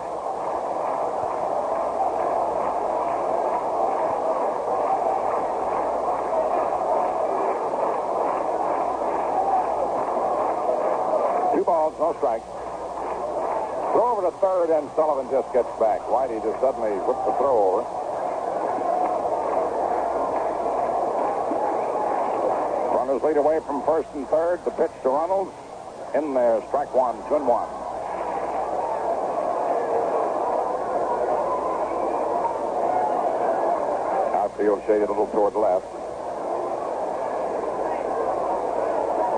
Strikes. 12.24 12.48
Throw 13.92 14.16
over 14.16 14.22
to 14.24 14.32
third, 14.40 14.70
and 14.72 14.88
Sullivan 14.96 15.30
just 15.30 15.52
gets 15.52 15.68
back. 15.76 16.00
Whitey 16.08 16.42
just 16.42 16.58
suddenly 16.58 16.96
whipped 17.04 17.26
the 17.28 17.36
throw 17.36 17.52
over. 17.52 17.84
Runners 22.96 23.22
lead 23.22 23.36
away 23.36 23.60
from 23.66 23.84
first 23.84 24.08
and 24.14 24.26
third. 24.28 24.64
The 24.64 24.70
pitch 24.70 24.90
to 25.02 25.10
Runnels. 25.10 25.52
In 26.14 26.32
there, 26.32 26.64
strike 26.68 26.94
one, 26.94 27.20
two 27.28 27.36
and 27.36 27.44
one. 27.44 27.68
Outfield 34.32 34.80
shaded 34.86 35.10
a 35.10 35.12
little 35.12 35.28
toward 35.28 35.52
left. 35.52 35.84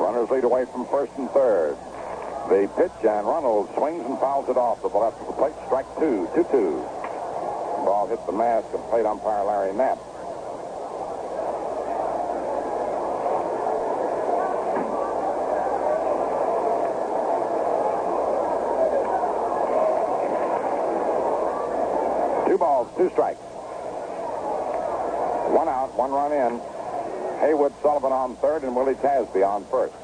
Runners 0.06 0.30
lead 0.30 0.44
away 0.44 0.66
from 0.66 0.86
first 0.86 1.10
and 1.18 1.28
third. 1.32 1.76
The 2.48 2.70
pitch 2.76 2.92
and 3.04 3.26
Runnels 3.26 3.68
swings 3.74 4.06
and 4.06 4.18
fouls 4.20 4.48
it 4.48 4.56
off 4.56 4.80
the 4.80 4.86
left 4.86 5.20
of 5.20 5.26
the 5.26 5.32
plate. 5.32 5.52
Strike 5.66 5.86
two, 5.98 6.28
two 6.32 6.44
two. 6.52 6.80
Ball 7.84 8.06
hit 8.08 8.24
the 8.24 8.32
mask 8.32 8.72
of 8.72 8.88
plate 8.88 9.04
umpire 9.04 9.44
Larry 9.44 9.72
Napp. 9.72 9.98
Two 22.46 22.58
balls, 22.58 22.88
two 22.96 23.10
strikes. 23.10 23.40
One 25.50 25.68
out, 25.68 25.94
one 25.96 26.12
run 26.12 26.32
in. 26.32 26.60
Haywood 27.40 27.72
Sullivan 27.82 28.12
on 28.12 28.36
third 28.36 28.62
and 28.62 28.74
Willie 28.76 28.94
Tasby 28.94 29.46
on 29.46 29.64
first. 29.64 29.94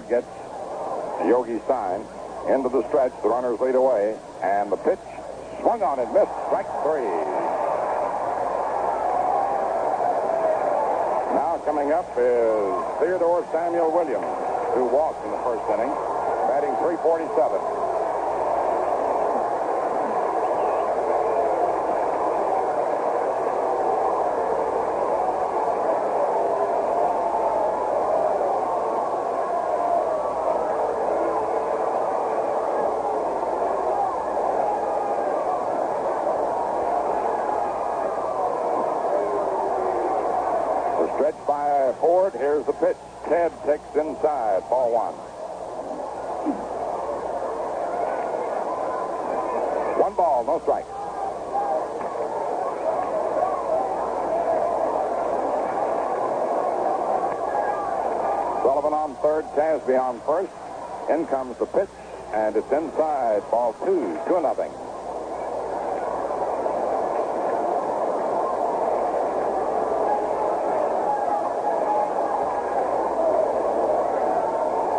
Ford 0.00 0.08
gets 0.08 0.26
Yogi 1.28 1.58
Stein 1.64 2.00
into 2.48 2.68
the 2.68 2.86
stretch. 2.88 3.12
The 3.22 3.28
runners 3.28 3.60
lead 3.60 3.74
away. 3.74 4.16
And 4.42 4.72
the 4.72 4.76
pitch 4.76 4.98
swung 5.60 5.82
on 5.82 5.98
and 5.98 6.12
missed. 6.14 6.32
Strike 6.48 6.66
three. 6.82 7.04
Now 11.36 11.60
coming 11.64 11.92
up 11.92 12.08
is 12.16 12.98
Theodore 13.00 13.46
Samuel 13.52 13.92
Williams, 13.92 14.24
who 14.74 14.86
walked 14.86 15.24
in 15.24 15.32
the 15.32 15.38
first 15.44 15.68
inning, 15.68 15.92
batting 16.48 16.74
347. 16.80 17.60
The 41.00 41.08
stretch 41.14 41.46
by 41.46 41.94
Ford. 42.00 42.34
Here's 42.34 42.66
the 42.66 42.74
pitch. 42.74 42.96
Ted 43.24 43.52
takes 43.64 43.96
inside. 43.96 44.68
Ball 44.68 44.92
one. 44.92 45.14
One 50.10 50.16
ball, 50.16 50.44
no 50.44 50.58
strike. 50.58 50.86
Sullivan 58.64 58.92
on 58.92 59.14
third, 59.22 59.44
Tasby 59.54 60.00
on 60.00 60.20
first. 60.26 60.50
In 61.10 61.28
comes 61.28 61.56
the 61.58 61.66
pitch, 61.66 61.88
and 62.32 62.56
it's 62.56 62.72
inside. 62.72 63.48
Ball 63.52 63.72
two, 63.84 64.18
two 64.26 64.40
nothing. 64.42 64.72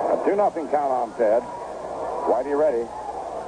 A 0.08 0.24
2 0.30 0.36
nothing 0.38 0.70
count 0.70 0.92
on 0.94 1.14
Ted. 1.18 1.44
Whitey 2.32 2.58
ready. 2.58 2.88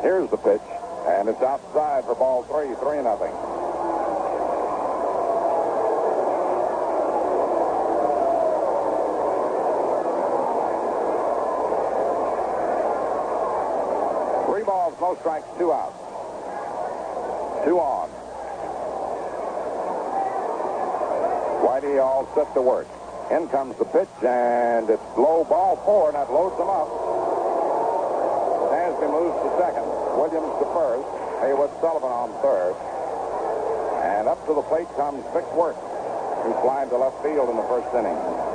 Here's 0.01 0.29
the 0.29 0.35
pitch, 0.35 0.59
and 1.05 1.27
it's 1.27 1.41
outside 1.41 2.05
for 2.05 2.15
ball 2.15 2.43
three, 2.43 2.73
3 2.75 3.03
nothing. 3.03 3.33
Three 14.47 14.63
balls, 14.63 14.95
no 15.01 15.15
strikes, 15.19 15.47
two 15.57 15.73
outs. 15.73 15.97
Two 17.65 17.79
on. 17.79 18.09
Whitey 21.63 22.01
all 22.01 22.29
set 22.35 22.53
to 22.53 22.61
work. 22.61 22.87
In 23.31 23.47
comes 23.47 23.77
the 23.77 23.85
pitch, 23.85 24.09
and 24.21 24.89
it's 24.89 25.01
low 25.17 25.43
ball 25.43 25.77
four, 25.77 26.09
and 26.09 26.15
that 26.15 26.31
loads 26.31 26.57
them 26.57 26.69
up. 26.69 26.87
Tasby 28.69 29.09
moves 29.09 29.41
to 29.41 29.57
second. 29.57 30.02
Williams 30.15 30.53
to 30.59 30.67
first. 30.71 31.07
Haywood 31.41 31.71
Sullivan 31.81 32.11
on 32.11 32.31
third. 32.39 32.75
And 34.03 34.27
up 34.27 34.39
to 34.47 34.53
the 34.53 34.63
plate 34.63 34.87
comes 34.95 35.23
Vic 35.33 35.43
Wertz, 35.53 35.79
who 36.43 36.53
flied 36.61 36.89
to 36.89 36.97
left 36.97 37.21
field 37.21 37.49
in 37.49 37.57
the 37.57 37.67
first 37.67 37.89
inning. 37.95 38.52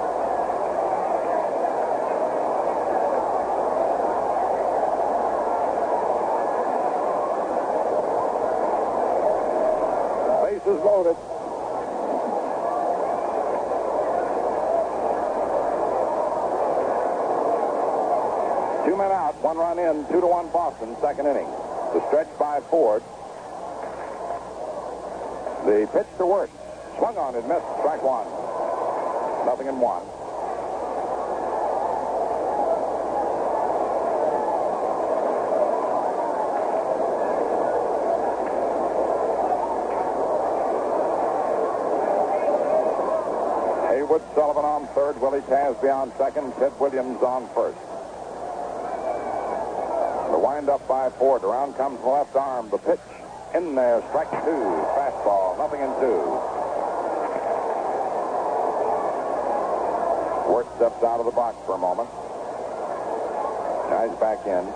2 20.11 20.21
to 20.21 20.27
1 20.27 20.49
Boston, 20.51 20.97
second 21.01 21.27
inning. 21.27 21.47
The 21.93 22.07
stretch 22.09 22.29
by 22.39 22.61
Ford. 22.71 23.03
The 25.65 25.89
pitch 25.93 26.07
to 26.17 26.27
Wertz. 26.27 26.53
Swung 26.97 27.17
on 27.19 27.35
and 27.35 27.47
missed. 27.47 27.67
Strike 27.79 28.03
one. 28.03 28.27
Nothing 29.45 29.69
in 29.69 29.79
one. 29.81 30.03
Haywood 43.93 44.23
Sullivan 44.35 44.65
on 44.65 44.87
third. 44.95 45.21
Willie 45.21 45.41
Taz 45.43 45.83
on 45.85 46.13
second. 46.17 46.53
Ted 46.55 46.73
Williams 46.81 47.23
on 47.23 47.49
first. 47.55 47.88
The 50.59 50.63
windup 50.63 50.89
by 50.89 51.09
Ford. 51.11 51.45
Around 51.45 51.75
comes 51.75 52.01
the 52.01 52.09
left 52.09 52.35
arm. 52.35 52.69
The 52.69 52.79
pitch 52.79 52.99
in 53.55 53.77
there. 53.77 54.03
Strike 54.09 54.29
two. 54.43 54.67
Fastball. 54.99 55.57
Nothing 55.57 55.83
in 55.83 55.91
two. 56.03 56.19
Wertz 60.51 60.75
steps 60.75 61.05
out 61.05 61.21
of 61.21 61.27
the 61.27 61.31
box 61.31 61.57
for 61.65 61.77
a 61.77 61.79
moment. 61.79 62.11
Guys 63.87 64.11
back 64.19 64.45
in. 64.51 64.67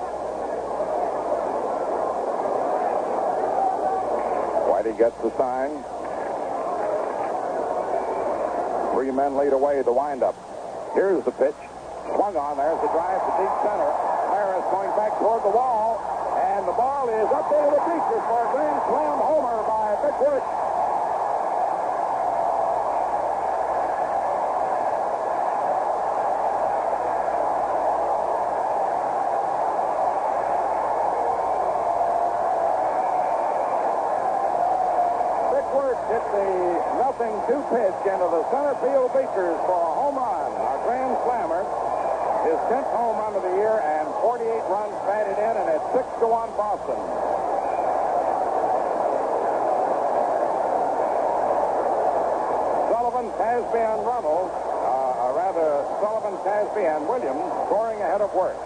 Whitey 4.70 4.96
gets 4.96 5.18
the 5.18 5.36
sign. 5.36 5.82
Three 8.94 9.10
men 9.10 9.36
lead 9.36 9.52
away 9.52 9.82
the 9.82 9.92
windup. 9.92 10.36
Here's 10.94 11.24
the 11.24 11.32
pitch. 11.32 11.58
Swung 12.14 12.36
on. 12.36 12.56
There's 12.56 12.80
the 12.80 12.88
drive 12.94 13.18
to 13.18 13.42
deep 13.42 13.50
center. 13.66 14.01
Maris 14.32 14.64
going 14.72 14.88
back 14.96 15.12
toward 15.20 15.44
the 15.44 15.52
wall. 15.52 16.00
And 16.40 16.64
the 16.66 16.72
ball 16.72 17.04
is 17.12 17.28
up 17.28 17.52
into 17.52 17.68
the 17.68 17.82
bleachers 17.84 18.24
for 18.24 18.38
a 18.40 18.48
grand 18.56 18.80
slam 18.88 19.18
homer 19.20 19.60
by 19.68 19.92
Vic 20.00 20.16
Wertz. 20.24 20.48
Vic 35.52 35.66
Wertz 35.76 36.00
hit 36.08 36.24
the 36.32 36.48
nothing 37.04 37.34
two 37.52 37.60
pitch 37.68 38.00
into 38.08 38.28
the 38.32 38.42
center 38.48 38.74
field 38.80 39.12
bleachers 39.12 39.60
for 39.68 39.76
a 39.76 39.92
home 40.00 40.16
run. 40.16 40.48
A 40.56 40.80
grand 40.88 41.20
slammer. 41.28 41.68
His 42.42 42.58
10th 42.66 42.90
home 42.90 43.18
run 43.22 43.36
of 43.36 43.42
the 43.46 43.54
year 43.54 43.78
and 43.78 44.08
48 44.18 44.42
runs 44.66 44.98
batted 45.06 45.38
in, 45.38 45.54
and 45.62 45.68
it's 45.70 45.88
6 45.94 46.02
to 46.18 46.26
1 46.26 46.50
Boston. 46.58 46.98
Sullivan, 52.90 53.21
Tasby, 53.38 53.80
and 53.80 54.00
Runnels, 54.04 54.50
uh, 54.52 55.28
uh, 55.28 55.32
rather, 55.36 55.84
Sullivan, 56.00 56.36
Tasby, 56.44 56.84
and 56.84 57.08
Williams 57.08 57.42
scoring 57.66 58.00
ahead 58.00 58.20
of 58.20 58.32
Wertz. 58.34 58.58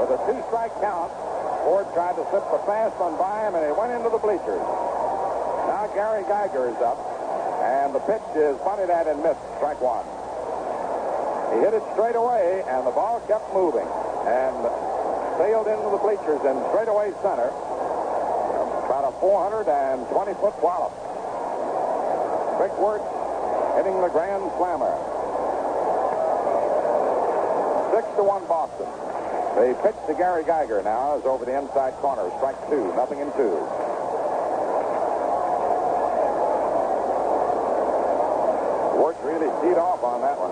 With 0.00 0.14
a 0.14 0.20
two-strike 0.30 0.72
count, 0.80 1.10
Ford 1.66 1.86
tried 1.92 2.16
to 2.16 2.24
slip 2.30 2.46
the 2.48 2.62
fast 2.64 2.96
one 2.96 3.18
by 3.18 3.44
him, 3.44 3.54
and 3.54 3.66
he 3.66 3.72
went 3.74 3.92
into 3.92 4.08
the 4.08 4.22
bleachers. 4.22 4.62
Now 5.68 5.90
Gary 5.92 6.24
Geiger 6.24 6.70
is 6.70 6.80
up, 6.80 6.96
and 7.60 7.92
the 7.92 8.00
pitch 8.06 8.24
is 8.38 8.56
bunted 8.64 8.88
at 8.88 9.06
and 9.06 9.20
missed. 9.22 9.42
Strike 9.60 9.82
one. 9.82 10.06
He 11.52 11.64
hit 11.64 11.74
it 11.74 11.82
straight 11.92 12.16
away, 12.16 12.62
and 12.68 12.86
the 12.86 12.94
ball 12.94 13.20
kept 13.26 13.52
moving 13.52 13.86
and 14.28 14.54
sailed 15.36 15.66
into 15.66 15.88
the 15.90 16.00
bleachers 16.00 16.40
in 16.46 16.54
straightaway 16.70 17.10
center. 17.20 17.50
About 18.88 19.12
a 19.12 19.14
420-foot 19.20 20.56
wallop. 20.64 20.94
Vic 22.58 22.72
Wertz 22.80 23.17
hitting 23.78 24.00
the 24.00 24.08
grand 24.08 24.42
slammer. 24.58 24.90
Six 27.94 28.10
to 28.18 28.26
one 28.26 28.42
Boston. 28.50 28.90
The 29.54 29.70
pitch 29.86 29.94
to 30.10 30.14
Gary 30.18 30.42
Geiger 30.42 30.82
now 30.82 31.14
is 31.14 31.24
over 31.24 31.44
the 31.44 31.54
inside 31.54 31.94
corner. 32.02 32.26
Strike 32.42 32.58
two, 32.66 32.90
nothing 32.98 33.22
in 33.22 33.30
two. 33.38 33.54
Wertz 38.98 39.22
really 39.22 39.46
teed 39.62 39.78
off 39.78 40.02
on 40.02 40.26
that 40.26 40.34
one. 40.42 40.50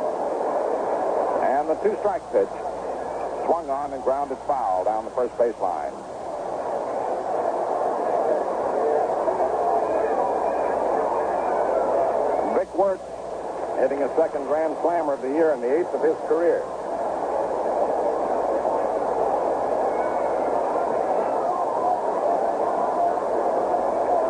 And 1.50 1.66
the 1.66 1.74
two-strike 1.82 2.22
pitch 2.30 2.54
swung 3.42 3.66
on 3.66 3.92
and 3.92 4.02
grounded 4.04 4.38
foul 4.46 4.84
down 4.84 5.04
the 5.04 5.10
first 5.10 5.34
baseline. 5.34 5.94
Wertz 12.76 13.15
hitting 13.78 14.02
a 14.02 14.08
second 14.16 14.46
grand 14.46 14.76
slammer 14.80 15.14
of 15.14 15.22
the 15.22 15.28
year 15.28 15.52
and 15.52 15.62
the 15.62 15.78
eighth 15.78 15.92
of 15.92 16.02
his 16.02 16.16
career. 16.28 16.60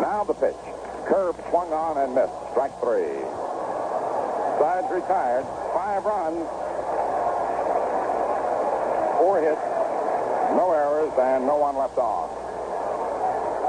Now 0.02 0.24
the 0.26 0.34
pitch. 0.34 0.56
Curve 1.06 1.36
swung 1.50 1.72
on 1.72 1.98
and 1.98 2.14
missed. 2.14 2.34
Strike 2.50 2.74
three. 2.80 3.22
Sides 4.58 4.90
retired. 4.90 5.46
Five 5.72 6.04
runs. 6.04 6.42
Four 9.18 9.40
hits. 9.40 9.62
No 10.56 10.72
errors 10.72 11.12
and 11.18 11.46
no 11.46 11.56
one 11.56 11.76
left 11.76 11.98
on. 11.98 12.30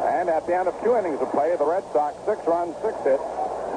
And 0.08 0.30
at 0.30 0.48
the 0.48 0.56
end 0.56 0.68
of 0.68 0.74
two 0.82 0.96
innings 0.96 1.20
of 1.22 1.30
play, 1.32 1.56
the 1.56 1.66
Red 1.66 1.84
Sox, 1.94 2.16
six 2.26 2.42
runs, 2.48 2.74
six 2.82 2.96
hits, 3.04 3.22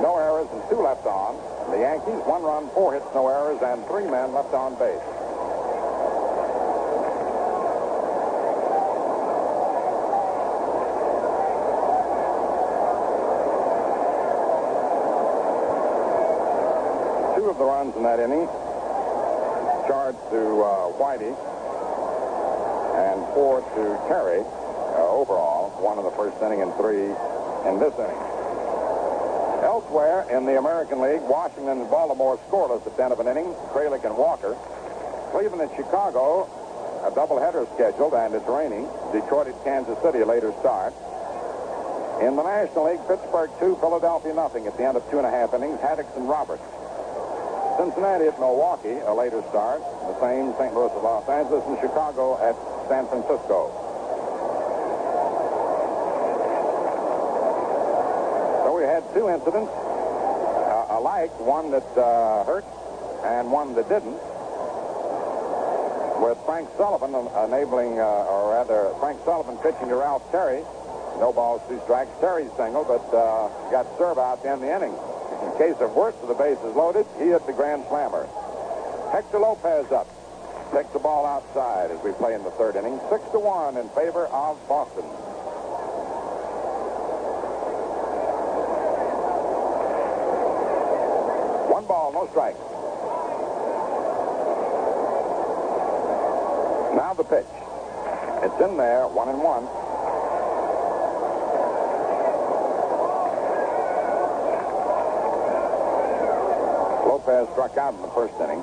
no 0.01 0.17
errors, 0.17 0.49
and 0.53 0.63
two 0.71 0.81
left 0.81 1.05
on. 1.05 1.37
The 1.71 1.79
Yankees, 1.79 2.21
one 2.27 2.43
run, 2.43 2.69
four 2.71 2.95
hits, 2.95 3.07
no 3.15 3.29
errors, 3.29 3.63
and 3.63 3.87
three 3.87 4.03
men 4.03 4.35
left 4.35 4.53
on 4.53 4.75
base. 4.75 4.99
Two 17.39 17.49
of 17.49 17.57
the 17.57 17.65
runs 17.65 17.95
in 17.95 18.03
that 18.03 18.19
inning 18.19 18.49
charged 19.87 20.19
to 20.31 20.43
uh, 20.63 20.91
Whitey 20.99 21.31
and 22.99 23.25
four 23.33 23.61
to 23.61 24.09
Terry 24.09 24.41
uh, 24.41 25.07
overall. 25.07 25.71
One 25.81 25.99
in 25.99 26.05
the 26.05 26.11
first 26.11 26.43
inning 26.43 26.63
and 26.63 26.75
three 26.75 27.15
in 27.71 27.79
this 27.79 27.95
inning. 27.95 28.40
Elsewhere 29.81 30.29
in 30.29 30.45
the 30.45 30.59
American 30.59 31.01
League, 31.01 31.23
Washington 31.23 31.81
and 31.81 31.89
Baltimore 31.89 32.39
scoreless 32.51 32.87
at 32.87 32.97
the 32.97 33.03
end 33.03 33.13
of 33.15 33.21
an 33.21 33.27
inning. 33.29 33.49
Kralick 33.73 34.05
and 34.05 34.13
Walker. 34.15 34.53
Cleveland 35.33 35.63
and 35.63 35.73
Chicago, 35.73 36.45
a 37.01 37.11
doubleheader 37.17 37.65
scheduled, 37.75 38.13
and 38.13 38.35
it's 38.35 38.45
raining. 38.45 38.85
Detroit 39.11 39.49
at 39.49 39.57
Kansas 39.65 39.97
City, 40.03 40.21
a 40.21 40.27
later 40.27 40.53
start. 40.61 40.93
In 42.21 42.37
the 42.37 42.45
National 42.45 42.93
League, 42.93 43.01
Pittsburgh 43.09 43.49
2, 43.59 43.81
Philadelphia 43.81 44.35
nothing 44.35 44.67
at 44.67 44.77
the 44.77 44.85
end 44.85 44.99
of 44.99 45.11
two 45.11 45.17
and 45.17 45.27
a 45.27 45.31
half 45.31 45.55
innings. 45.55 45.81
Haddix 45.81 46.13
and 46.15 46.29
Roberts. 46.29 46.63
Cincinnati 47.81 48.29
at 48.29 48.37
Milwaukee, 48.39 49.01
a 49.09 49.15
later 49.17 49.41
start. 49.49 49.81
The 49.81 50.21
same 50.21 50.53
St. 50.61 50.75
Louis 50.77 50.93
at 50.93 51.03
Los 51.03 51.25
Angeles, 51.25 51.65
and 51.65 51.81
Chicago 51.81 52.37
at 52.37 52.53
San 52.93 53.09
Francisco. 53.09 53.73
So 58.69 58.77
we 58.77 58.85
had 58.85 59.00
two 59.15 59.29
incidents 59.29 59.71
uh, 59.71 60.99
alike, 60.99 61.33
one 61.41 61.71
that 61.71 61.87
uh, 61.97 62.45
hurt 62.45 62.65
and 63.25 63.51
one 63.51 63.75
that 63.75 63.89
didn't. 63.89 64.19
With 66.21 66.39
Frank 66.45 66.69
Sullivan 66.77 67.15
enabling, 67.17 67.99
uh, 67.99 68.29
or 68.29 68.53
rather, 68.53 68.93
Frank 69.01 69.21
Sullivan 69.25 69.57
pitching 69.59 69.89
to 69.89 69.97
Ralph 69.97 70.23
Terry. 70.31 70.63
No 71.19 71.33
balls, 71.33 71.61
two 71.69 71.81
strikes. 71.85 72.11
Terry 72.21 72.49
single, 72.57 72.85
but 72.85 73.05
uh, 73.17 73.49
got 73.71 73.87
Cerv 73.99 74.19
out 74.19 74.45
end 74.45 74.63
the 74.63 74.75
inning. 74.75 74.93
In 74.93 75.51
case 75.57 75.81
of 75.81 75.97
worse, 75.97 76.15
the 76.27 76.35
base 76.35 76.59
is 76.61 76.77
loaded. 76.77 77.07
He 77.19 77.33
hit 77.33 77.47
the 77.47 77.53
grand 77.53 77.85
slammer. 77.89 78.29
Hector 79.13 79.39
Lopez 79.39 79.91
up. 79.93 80.09
Takes 80.73 80.93
the 80.93 81.01
ball 81.01 81.27
outside 81.27 81.91
as 81.91 81.99
we 82.05 82.13
play 82.13 82.35
in 82.35 82.45
the 82.45 82.51
third 82.53 82.77
inning. 82.77 83.01
Six 83.11 83.25
to 83.33 83.41
one 83.41 83.77
in 83.77 83.89
favor 83.91 84.27
of 84.29 84.57
Boston. 84.69 85.05
Strikes. 92.31 92.59
Now 96.95 97.15
the 97.17 97.25
pitch. 97.25 97.47
It's 98.43 98.61
in 98.63 98.77
there, 98.77 99.09
one 99.09 99.29
and 99.29 99.43
one. 99.43 99.67
Lopez 107.05 107.49
struck 107.53 107.77
out 107.77 107.95
in 107.95 108.03
the 108.03 108.15
first 108.15 108.35
inning. 108.39 108.63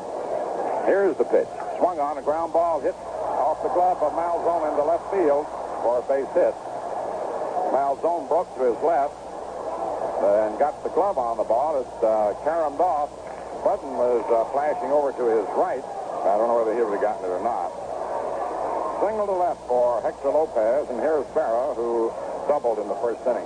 Here's 0.88 1.18
the 1.18 1.26
pitch. 1.26 1.48
Swung 1.78 2.00
on 2.00 2.18
a 2.18 2.22
ground 2.22 2.54
ball, 2.54 2.80
hit 2.80 2.96
off 2.96 3.62
the 3.62 3.70
glove 3.70 4.02
of 4.02 4.14
Malzone 4.14 4.72
into 4.72 4.84
left 4.84 5.12
field 5.12 5.46
for 5.84 6.00
a 6.00 6.04
base 6.08 6.32
hit. 6.34 6.56
Malzone 7.76 8.28
broke 8.32 8.48
to 8.56 8.64
his 8.64 8.80
left 8.82 9.14
and 10.24 10.58
got 10.58 10.82
the 10.84 10.90
glove 10.90 11.18
on 11.18 11.36
the 11.38 11.44
ball. 11.44 11.82
It 11.82 12.04
uh, 12.04 12.34
caromed 12.44 12.80
off. 12.80 13.27
Buddin 13.64 13.94
was 13.98 14.26
uh, 14.30 14.46
flashing 14.52 14.92
over 14.92 15.12
to 15.14 15.24
his 15.30 15.46
right. 15.58 15.84
I 15.84 16.38
don't 16.38 16.48
know 16.48 16.60
whether 16.62 16.76
he 16.76 16.82
would 16.82 16.94
have 16.94 17.02
gotten 17.02 17.26
it 17.26 17.34
or 17.34 17.42
not. 17.42 17.72
Single 19.02 19.28
to 19.28 19.38
left 19.38 19.62
for 19.68 20.02
Hector 20.02 20.30
Lopez, 20.30 20.90
and 20.90 21.00
here's 21.00 21.26
Berra, 21.32 21.76
who 21.76 22.12
doubled 22.48 22.80
in 22.80 22.88
the 22.88 22.98
first 22.98 23.22
inning. 23.26 23.46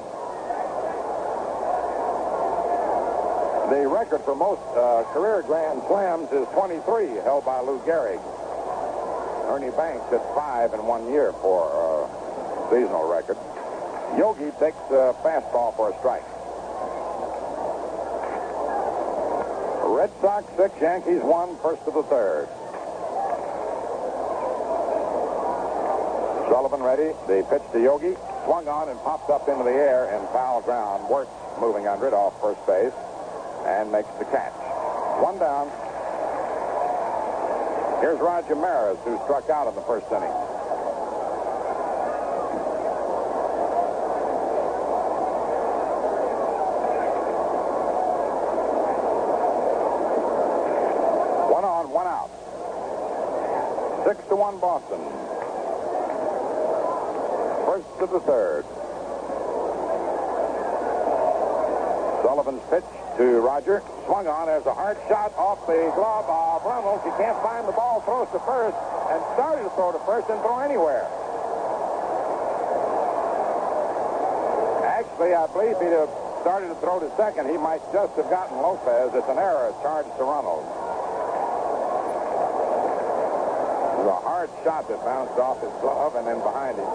The 3.71 3.87
record 3.87 4.21
for 4.23 4.35
most 4.35 4.63
uh, 4.75 5.03
career 5.13 5.43
grand 5.43 5.81
slams 5.87 6.31
is 6.31 6.47
23, 6.55 7.23
held 7.23 7.45
by 7.45 7.59
Lou 7.61 7.79
Gehrig. 7.87 8.19
Ernie 9.47 9.71
Banks 9.75 10.03
hit 10.09 10.21
five 10.35 10.73
in 10.73 10.83
one 10.85 11.07
year 11.11 11.31
for 11.39 11.67
uh, 11.71 12.71
seasonal 12.71 13.07
record. 13.11 13.37
Yogi 14.17 14.51
takes 14.59 14.79
a 14.91 15.15
fastball 15.23 15.75
for 15.75 15.91
a 15.91 15.97
strike. 15.99 16.23
Red 19.91 20.09
Sox 20.21 20.47
six, 20.55 20.73
Yankees 20.81 21.21
one, 21.21 21.57
first 21.57 21.81
of 21.83 21.93
the 21.93 22.03
third. 22.03 22.47
Sullivan 26.47 26.81
ready. 26.81 27.11
The 27.27 27.45
pitch 27.49 27.61
to 27.73 27.79
Yogi. 27.81 28.15
Swung 28.45 28.67
on 28.67 28.87
and 28.89 28.99
popped 29.01 29.29
up 29.29 29.49
into 29.49 29.63
the 29.63 29.71
air 29.71 30.09
and 30.15 30.27
foul 30.29 30.61
ground. 30.61 31.07
Wertz 31.09 31.29
moving 31.59 31.87
under 31.87 32.07
it 32.07 32.13
off 32.13 32.39
first 32.39 32.65
base 32.65 32.93
and 33.67 33.91
makes 33.91 34.09
the 34.17 34.25
catch. 34.25 34.53
One 35.19 35.37
down. 35.37 35.67
Here's 37.99 38.19
Roger 38.19 38.55
Maris, 38.55 38.97
who 39.03 39.19
struck 39.25 39.49
out 39.49 39.67
in 39.67 39.75
the 39.75 39.81
first 39.81 40.07
inning. 40.09 40.31
One 51.51 51.63
on, 51.63 51.91
one 51.91 52.07
out. 52.07 52.31
Six 54.51 54.61
Boston. 54.61 54.99
First 57.65 57.87
to 57.99 58.07
the 58.07 58.19
third. 58.21 58.65
Sullivan's 62.23 62.61
pitch 62.69 62.83
to 63.17 63.39
Roger. 63.39 63.81
Swung 64.05 64.27
on 64.27 64.49
as 64.49 64.65
a 64.65 64.73
hard 64.73 64.97
shot 65.07 65.33
off 65.37 65.65
the 65.67 65.91
glove 65.95 66.27
of 66.27 66.65
Runnels. 66.65 67.01
He 67.03 67.11
can't 67.11 67.41
find 67.41 67.67
the 67.67 67.71
ball, 67.71 68.01
throws 68.01 68.27
to 68.31 68.39
first, 68.43 68.75
and 68.75 69.23
started 69.35 69.63
to 69.63 69.69
throw 69.71 69.91
to 69.91 69.99
first 70.03 70.29
and 70.29 70.39
throw 70.41 70.59
anywhere. 70.59 71.07
Actually, 74.83 75.33
I 75.33 75.47
believe 75.47 75.79
he'd 75.79 75.95
have 75.95 76.11
started 76.41 76.67
to 76.69 76.75
throw 76.75 76.99
to 76.99 77.09
second. 77.15 77.47
He 77.49 77.57
might 77.57 77.81
just 77.93 78.15
have 78.15 78.29
gotten 78.29 78.57
Lopez. 78.57 79.15
It's 79.15 79.29
an 79.29 79.37
error 79.37 79.73
charged 79.81 80.11
to 80.17 80.23
Runnels. 80.23 80.90
Was 84.01 84.09
a 84.09 84.21
hard 84.25 84.49
shot 84.63 84.89
that 84.89 84.97
bounced 85.05 85.37
off 85.37 85.61
his 85.61 85.69
glove 85.77 86.15
and 86.15 86.25
then 86.25 86.41
behind 86.41 86.73
him. 86.73 86.89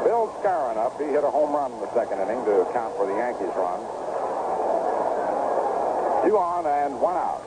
Bill 0.00 0.32
Skowron 0.40 0.80
up. 0.80 0.96
He 0.96 1.04
hit 1.12 1.22
a 1.22 1.30
home 1.30 1.52
run 1.52 1.72
in 1.72 1.80
the 1.84 1.92
second 1.92 2.24
inning 2.24 2.42
to 2.46 2.64
account 2.64 2.96
for 2.96 3.04
the 3.04 3.12
Yankees' 3.20 3.52
run. 3.52 3.84
Two 6.24 6.38
on 6.40 6.64
and 6.64 6.96
one 6.96 7.20
out. 7.20 7.44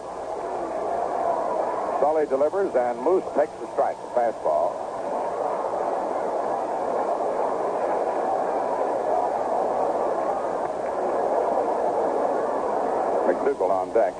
Sully 1.99 2.27
delivers, 2.27 2.75
and 2.75 3.01
Moose 3.01 3.25
takes 3.33 3.51
the 3.57 3.67
strike, 3.73 3.97
the 3.97 4.13
fastball. 4.13 4.77
McDougald 13.25 13.71
on 13.73 13.91
deck. 13.97 14.13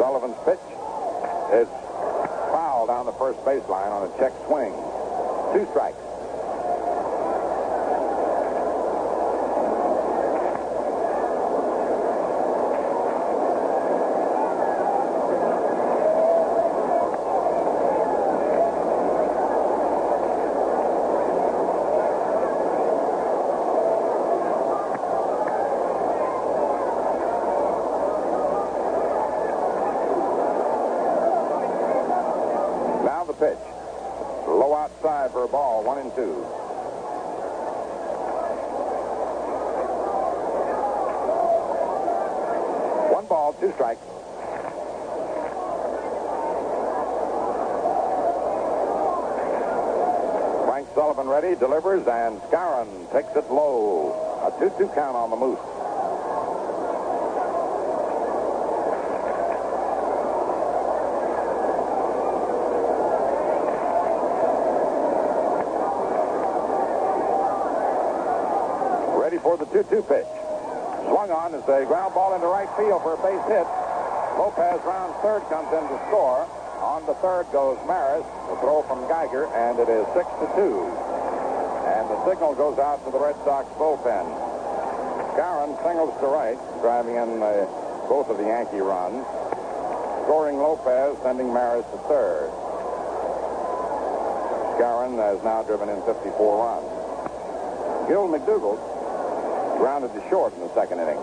Sullivan's 0.00 0.36
pitch 0.44 0.64
is 1.52 1.68
foul 2.50 2.86
down 3.00 3.06
the 3.06 3.12
first 3.18 3.38
baseline 3.46 3.90
on 3.92 4.10
a 4.10 4.18
check 4.18 4.32
swing. 4.46 4.72
Two 5.54 5.66
strikes. 5.70 5.96
Now 33.02 33.24
the 33.24 33.32
pitch. 33.32 33.58
Low 34.46 34.74
outside 34.74 35.30
for 35.32 35.44
a 35.44 35.48
ball, 35.48 35.82
one 35.82 35.98
and 35.98 36.14
two. 36.14 36.32
One 43.12 43.26
ball, 43.26 43.52
two 43.54 43.72
strikes. 43.72 44.00
Frank 50.66 50.88
Sullivan 50.94 51.28
ready, 51.28 51.56
delivers, 51.56 52.06
and 52.06 52.40
Skowron 52.42 53.12
takes 53.12 53.34
it 53.34 53.50
low. 53.50 54.12
A 54.46 54.50
2-2 54.52 54.79
count 54.94 55.14
on 55.14 55.30
the 55.30 55.36
Moose. 55.36 55.58
Ready 69.14 69.38
for 69.38 69.56
the 69.56 69.66
2-2 69.66 70.08
pitch. 70.08 70.26
Swung 71.06 71.30
on 71.30 71.54
is 71.54 71.62
a 71.68 71.86
ground 71.86 72.14
ball 72.14 72.34
into 72.34 72.46
right 72.46 72.68
field 72.76 73.02
for 73.02 73.14
a 73.14 73.20
base 73.22 73.46
hit. 73.46 73.66
Lopez 74.38 74.80
round 74.82 75.14
third 75.22 75.42
comes 75.50 75.70
in 75.70 75.86
to 75.86 75.98
score. 76.08 76.48
On 76.82 77.04
the 77.06 77.14
third 77.22 77.46
goes 77.52 77.78
Maris. 77.86 78.26
The 78.48 78.56
throw 78.58 78.82
from 78.82 79.06
Geiger, 79.06 79.46
and 79.54 79.78
it 79.78 79.88
is 79.88 80.06
6 80.14 80.26
to 80.26 80.46
2. 80.56 80.82
And 81.94 82.10
the 82.10 82.18
signal 82.26 82.54
goes 82.54 82.78
out 82.78 83.04
to 83.04 83.10
the 83.12 83.18
Red 83.20 83.36
Sox 83.44 83.68
bullpen. 83.78 84.49
Skowron 85.34 85.76
singles 85.82 86.18
to 86.20 86.26
right, 86.26 86.58
driving 86.80 87.14
in 87.14 87.42
uh, 87.42 87.66
both 88.08 88.28
of 88.28 88.36
the 88.38 88.44
Yankee 88.44 88.80
runs. 88.80 89.24
Scoring 90.24 90.58
Lopez, 90.58 91.16
sending 91.22 91.52
Maris 91.52 91.86
to 91.92 91.98
third. 92.08 92.50
Skowron 94.76 95.16
has 95.16 95.42
now 95.44 95.62
driven 95.62 95.88
in 95.88 96.02
54 96.02 96.34
runs. 96.66 98.08
Gil 98.08 98.28
McDougald 98.28 98.78
grounded 99.78 100.12
to 100.14 100.28
short 100.28 100.52
in 100.54 100.60
the 100.60 100.74
second 100.74 100.98
inning. 100.98 101.18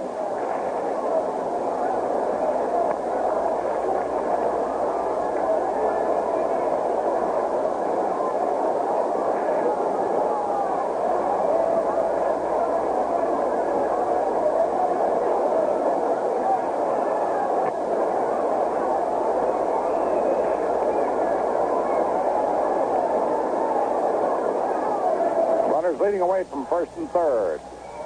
Runners 25.88 25.97
leading 26.08 26.22
away 26.22 26.46
from 26.46 26.66
first 26.68 26.96
and 26.96 27.10
third. 27.12 27.60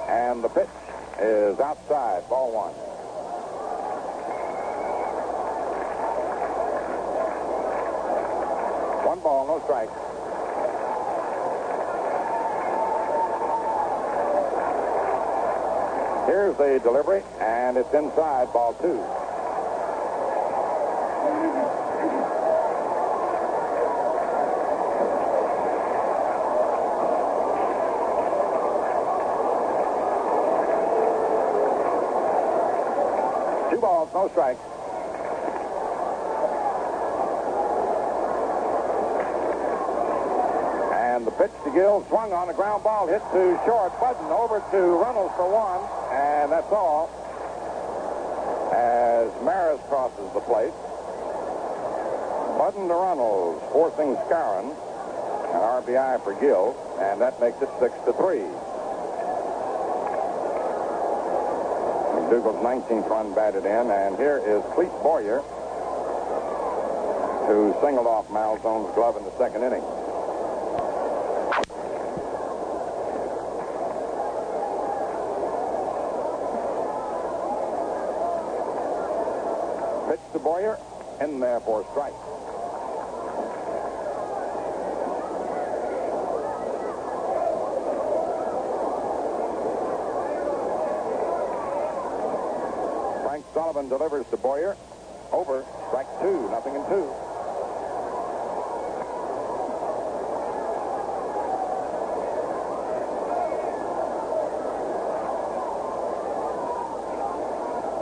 And 0.08 0.42
the 0.42 0.48
pitch 0.48 0.68
is 1.20 1.60
outside, 1.60 2.28
ball 2.28 2.50
one. 2.52 2.72
One 9.06 9.20
ball, 9.20 9.46
no 9.46 9.62
strikes. 9.62 9.92
Here's 16.26 16.56
the 16.56 16.80
delivery, 16.82 17.22
and 17.38 17.76
it's 17.76 17.94
inside, 17.94 18.52
ball. 18.52 18.74
Two 18.82 19.21
strikes. 34.32 34.60
And 40.96 41.26
the 41.26 41.30
pitch 41.32 41.52
to 41.64 41.70
Gil 41.70 42.04
swung 42.08 42.32
on 42.32 42.48
a 42.48 42.54
ground 42.54 42.82
ball, 42.82 43.06
hit 43.06 43.22
to 43.32 43.60
short. 43.64 43.92
Buddin 44.00 44.26
over 44.32 44.64
to 44.72 44.80
Runnels 44.96 45.30
for 45.36 45.46
one, 45.46 45.84
and 46.10 46.50
that's 46.50 46.72
all. 46.72 47.12
As 48.72 49.28
Maris 49.44 49.80
crosses 49.88 50.32
the 50.32 50.40
plate. 50.40 50.72
Buddin 52.58 52.88
to 52.88 52.94
Runnels, 52.94 53.62
forcing 53.70 54.16
Skowron. 54.26 54.74
An 55.52 55.60
RBI 55.60 56.24
for 56.24 56.32
Gil, 56.40 56.74
and 56.98 57.20
that 57.20 57.38
makes 57.38 57.60
it 57.60 57.68
six 57.78 57.92
to 58.06 58.12
three. 58.14 58.48
McDougald's 62.32 62.64
19th 62.64 63.10
run 63.10 63.34
batted 63.34 63.66
in, 63.66 63.90
and 63.90 64.16
here 64.16 64.38
is 64.38 64.64
Clete 64.72 64.88
Boyer, 65.02 65.40
who 67.46 67.76
singled 67.82 68.06
off 68.06 68.26
Malzone's 68.30 68.94
glove 68.94 69.18
in 69.18 69.24
the 69.24 69.36
second 69.36 69.62
inning. 69.62 69.82
Pitch 80.08 80.20
to 80.32 80.38
Boyer, 80.38 80.78
in 81.20 81.38
there 81.38 81.60
for 81.60 81.82
a 81.82 81.84
strike. 81.90 82.14
Frank 93.22 93.44
Sullivan 93.72 93.88
delivers 93.88 94.26
to 94.28 94.36
Boyer. 94.36 94.76
Over. 95.32 95.64
Strike 95.88 96.06
two. 96.20 96.50
Nothing 96.50 96.74
in 96.74 96.84
two. 96.90 97.08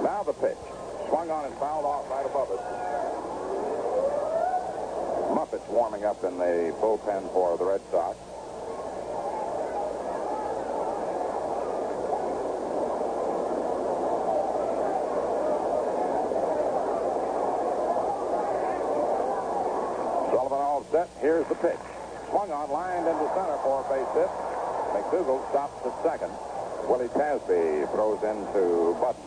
Now 0.02 0.24
the 0.26 0.32
pitch. 0.32 0.58
Swung 1.08 1.30
on 1.30 1.44
and 1.44 1.54
fouled 1.54 1.84
off 1.84 2.10
right 2.10 2.26
above 2.26 2.50
it. 2.50 2.58
Muffett's 5.36 5.68
warming 5.68 6.04
up 6.04 6.24
in 6.24 6.36
the 6.36 6.74
bullpen 6.80 7.32
for 7.32 7.56
the 7.56 7.64
Red 7.64 7.80
Sox. 7.92 8.18
Sullivan 20.30 20.58
all 20.58 20.86
set. 20.92 21.08
Here's 21.20 21.46
the 21.48 21.49
pitch. 21.60 21.78
Swung 22.28 22.50
on, 22.50 22.70
lined 22.70 23.06
into 23.06 23.26
center 23.36 23.58
for 23.62 23.84
a 23.84 23.88
base 23.92 24.08
hit. 24.16 24.30
McDougald 24.96 25.48
stops 25.50 25.86
at 25.86 25.94
second. 26.02 26.32
Willie 26.88 27.08
Tasby 27.08 27.90
throws 27.92 28.22
into 28.24 28.96
Buddin. 28.98 29.22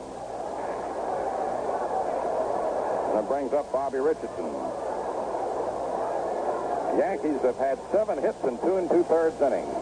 And 3.12 3.20
it 3.20 3.28
brings 3.28 3.54
up 3.54 3.72
Bobby 3.72 4.00
Richardson. 4.00 4.52
The 6.92 7.00
Yankees 7.00 7.42
have 7.42 7.58
had 7.58 7.80
seven 7.92 8.22
hits 8.22 8.44
in 8.44 8.58
two 8.60 8.78
and 8.78 8.90
two-thirds 8.90 9.40
innings. 9.42 9.74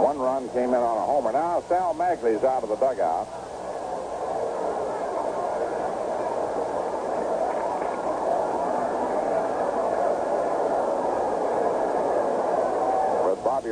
One 0.00 0.18
run 0.18 0.48
came 0.50 0.70
in 0.70 0.80
on 0.80 0.96
a 0.96 1.06
homer. 1.06 1.32
Now 1.32 1.62
Sal 1.68 1.94
Maglie's 1.94 2.42
out 2.44 2.62
of 2.62 2.68
the 2.70 2.76
dugout. 2.76 3.28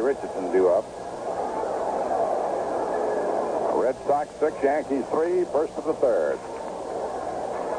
Richardson 0.00 0.52
due 0.52 0.68
up. 0.68 0.84
Red 3.74 3.96
Sox 4.06 4.28
six, 4.40 4.56
Yankees 4.62 5.04
three, 5.10 5.44
first 5.52 5.72
of 5.74 5.84
the 5.84 5.94
third. 5.94 6.38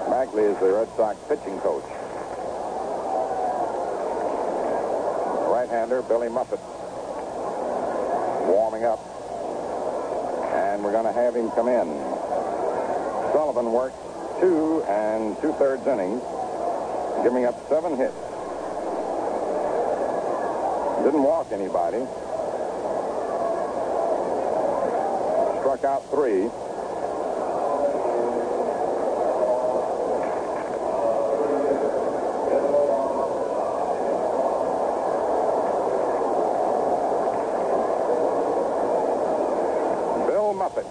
Maglie 0.09 0.51
is 0.51 0.57
the 0.59 0.71
Red 0.71 0.87
Sox 0.95 1.17
pitching 1.27 1.59
coach. 1.59 1.83
Right-hander 5.51 6.01
Billy 6.03 6.29
Muffett 6.29 6.59
warming 8.47 8.85
up. 8.85 8.99
And 10.55 10.83
we're 10.83 10.91
going 10.91 11.05
to 11.05 11.11
have 11.11 11.35
him 11.35 11.51
come 11.51 11.67
in. 11.67 11.87
Sullivan 13.33 13.71
worked 13.71 13.97
two 14.39 14.83
and 14.83 15.39
two-thirds 15.41 15.85
innings, 15.85 16.23
giving 17.23 17.45
up 17.45 17.55
seven 17.69 17.97
hits. 17.97 18.15
Didn't 21.09 21.23
walk 21.23 21.51
anybody. 21.51 22.05
Struck 25.59 25.83
out 25.83 26.07
three. 26.11 26.51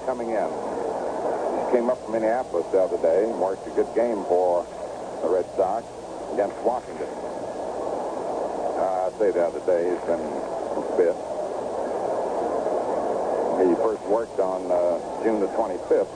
Coming 0.04 0.30
in. 0.30 0.36
He 0.36 1.70
came 1.70 1.90
up 1.90 2.02
from 2.02 2.12
Minneapolis 2.14 2.66
the 2.72 2.80
other 2.80 2.96
day 2.96 3.24
and 3.28 3.38
worked 3.38 3.66
a 3.66 3.70
good 3.70 3.94
game 3.94 4.24
for 4.24 4.66
the 5.20 5.28
Red 5.28 5.44
Sox 5.54 5.84
against 6.32 6.56
Washington. 6.62 7.27
Say 9.18 9.32
the 9.32 9.42
other 9.42 9.58
day 9.66 9.82
he's 9.82 10.04
been 10.06 10.22
fit. 10.94 11.16
He 13.58 13.74
first 13.82 14.02
worked 14.06 14.38
on 14.38 14.70
uh, 14.70 15.02
June 15.24 15.40
the 15.40 15.50
25th. 15.58 16.06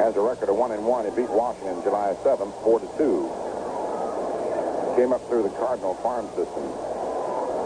Has 0.00 0.16
a 0.16 0.20
record 0.24 0.48
of 0.48 0.56
one 0.56 0.72
and 0.72 0.86
one. 0.86 1.04
He 1.04 1.10
beat 1.12 1.28
Washington 1.28 1.82
July 1.84 2.16
7th, 2.24 2.56
four 2.64 2.80
to 2.80 2.88
two. 2.96 3.28
Came 4.96 5.12
up 5.12 5.20
through 5.28 5.42
the 5.44 5.52
Cardinal 5.60 6.00
farm 6.00 6.32
system. 6.32 6.64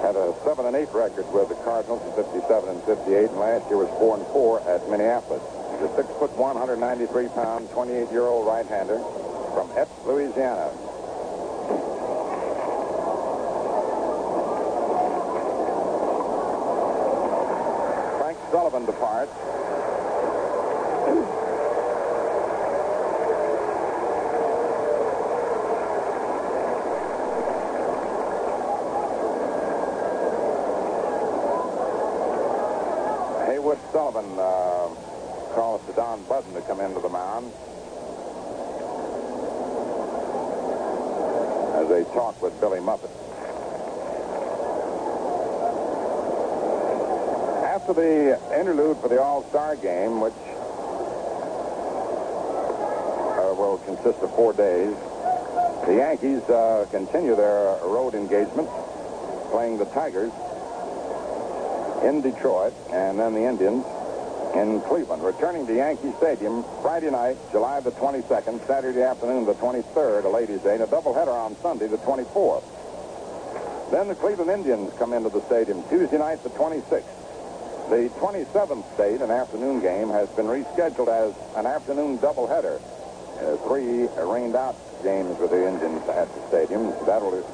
Had 0.03 0.19
a 0.19 0.35
seven 0.43 0.67
and 0.67 0.75
eight 0.75 0.91
record 0.91 1.31
with 1.31 1.49
the 1.49 1.55
Cardinals 1.63 2.03
in 2.03 2.19
57 2.19 2.51
and 2.67 2.83
58, 2.83 3.31
and 3.31 3.39
last 3.39 3.63
year 3.71 3.79
was 3.79 3.91
four 4.03 4.19
and 4.19 4.27
four 4.35 4.59
at 4.67 4.83
Minneapolis. 4.91 5.43
He's 5.79 5.87
a 5.87 5.95
six 5.95 6.11
foot 6.19 6.35
one, 6.35 6.59
193 6.59 7.31
pound, 7.31 7.71
28 7.71 8.11
year 8.11 8.27
old 8.27 8.43
right-hander 8.43 8.99
from 9.55 9.71
Epes, 9.79 9.95
Louisiana. 10.03 10.75
Frank 18.77 18.87
Sullivan 18.87 18.87
departs. 18.87 19.33
Haywood 33.47 33.79
Sullivan 33.93 34.39
uh, 34.39 34.89
calls 35.55 35.87
to 35.87 35.93
Don 35.95 36.23
Buddin 36.25 36.53
to 36.55 36.61
come 36.63 36.81
into 36.81 37.01
the 37.01 37.09
mound 37.09 37.51
as 41.77 41.89
they 41.89 42.05
talk 42.13 42.43
with 42.43 42.59
Billy 42.61 42.81
Muffett. 42.81 43.11
After 47.89 48.03
the 48.03 48.59
interlude 48.59 48.99
for 48.99 49.07
the 49.09 49.23
All-Star 49.23 49.77
game, 49.77 50.21
which 50.21 50.35
uh, 53.39 53.55
will 53.55 53.79
consist 53.87 54.19
of 54.27 54.35
four 54.35 54.53
days, 54.53 54.93
the 55.87 55.95
Yankees 55.95 56.43
uh, 56.51 56.89
continue 56.91 57.37
their 57.37 57.79
road 57.87 58.17
engagement, 58.17 58.69
playing 59.53 59.79
the 59.79 59.85
Tigers 59.85 60.33
in 62.03 62.23
Detroit, 62.23 62.75
and 62.91 63.21
then 63.21 63.35
the 63.35 63.47
Indians 63.47 63.87
in 64.57 64.81
Cleveland. 64.81 65.23
Returning 65.23 65.65
to 65.69 65.77
Yankee 65.77 66.11
Stadium 66.19 66.65
Friday 66.83 67.13
night, 67.13 67.37
July 67.53 67.79
the 67.79 67.93
22nd, 67.93 68.67
Saturday 68.67 69.03
afternoon, 69.03 69.47
the 69.47 69.55
23rd, 69.55 70.25
a 70.25 70.29
ladies' 70.29 70.61
day, 70.63 70.75
and 70.75 70.83
a 70.83 70.89
doubleheader 70.89 71.29
on 71.29 71.57
Sunday, 71.63 71.87
the 71.87 71.99
24th. 71.99 72.65
Then 73.93 74.09
the 74.09 74.17
Cleveland 74.17 74.51
Indians 74.51 74.93
come 74.99 75.13
into 75.13 75.29
the 75.29 75.43
stadium 75.47 75.85
Tuesday 75.89 76.19
night, 76.19 76.43
the 76.43 76.51
26th. 76.51 77.16
The 77.89 78.11
27th 78.19 78.97
date, 78.97 79.21
an 79.21 79.31
afternoon 79.31 79.81
game, 79.81 80.09
has 80.11 80.29
been 80.31 80.47
rescheduled 80.47 81.07
as 81.07 81.33
an 81.55 81.67
afternoon 81.67 82.19
doubleheader. 82.19 82.83
Uh, 83.39 83.57
three 83.69 84.09
rained 84.27 84.57
out 84.57 84.75
games 85.05 85.39
with 85.39 85.51
the 85.51 85.69
Indians 85.69 86.03
at 86.09 86.27
the 86.35 86.49
stadium. 86.49 86.91
That'll 87.07 87.47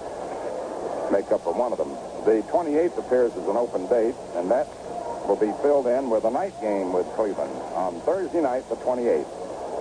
make 1.12 1.30
up 1.30 1.44
for 1.44 1.52
one 1.52 1.72
of 1.72 1.76
them. 1.76 1.90
The 2.24 2.40
28th 2.48 2.96
appears 2.96 3.32
as 3.36 3.46
an 3.46 3.58
open 3.58 3.86
date, 3.88 4.14
and 4.34 4.50
that 4.50 4.66
will 5.28 5.36
be 5.36 5.52
filled 5.60 5.86
in 5.86 6.08
with 6.08 6.24
a 6.24 6.30
night 6.30 6.58
game 6.62 6.94
with 6.94 7.04
Cleveland 7.12 7.52
on 7.76 8.00
Thursday 8.00 8.40
night, 8.40 8.66
the 8.70 8.76
28th. 8.76 9.28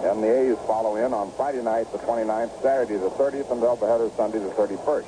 And 0.03 0.21
the 0.21 0.35
A's 0.35 0.57
follow 0.67 0.97
in 0.97 1.13
on 1.13 1.31
Friday 1.31 1.61
night, 1.63 1.89
the 1.93 1.99
29th, 1.99 2.61
Saturday, 2.61 2.97
the 2.97 3.09
30th, 3.11 3.51
and 3.55 3.63
doubleheader 3.63 4.11
Sunday, 4.17 4.39
the 4.39 4.51
31st. 4.51 5.07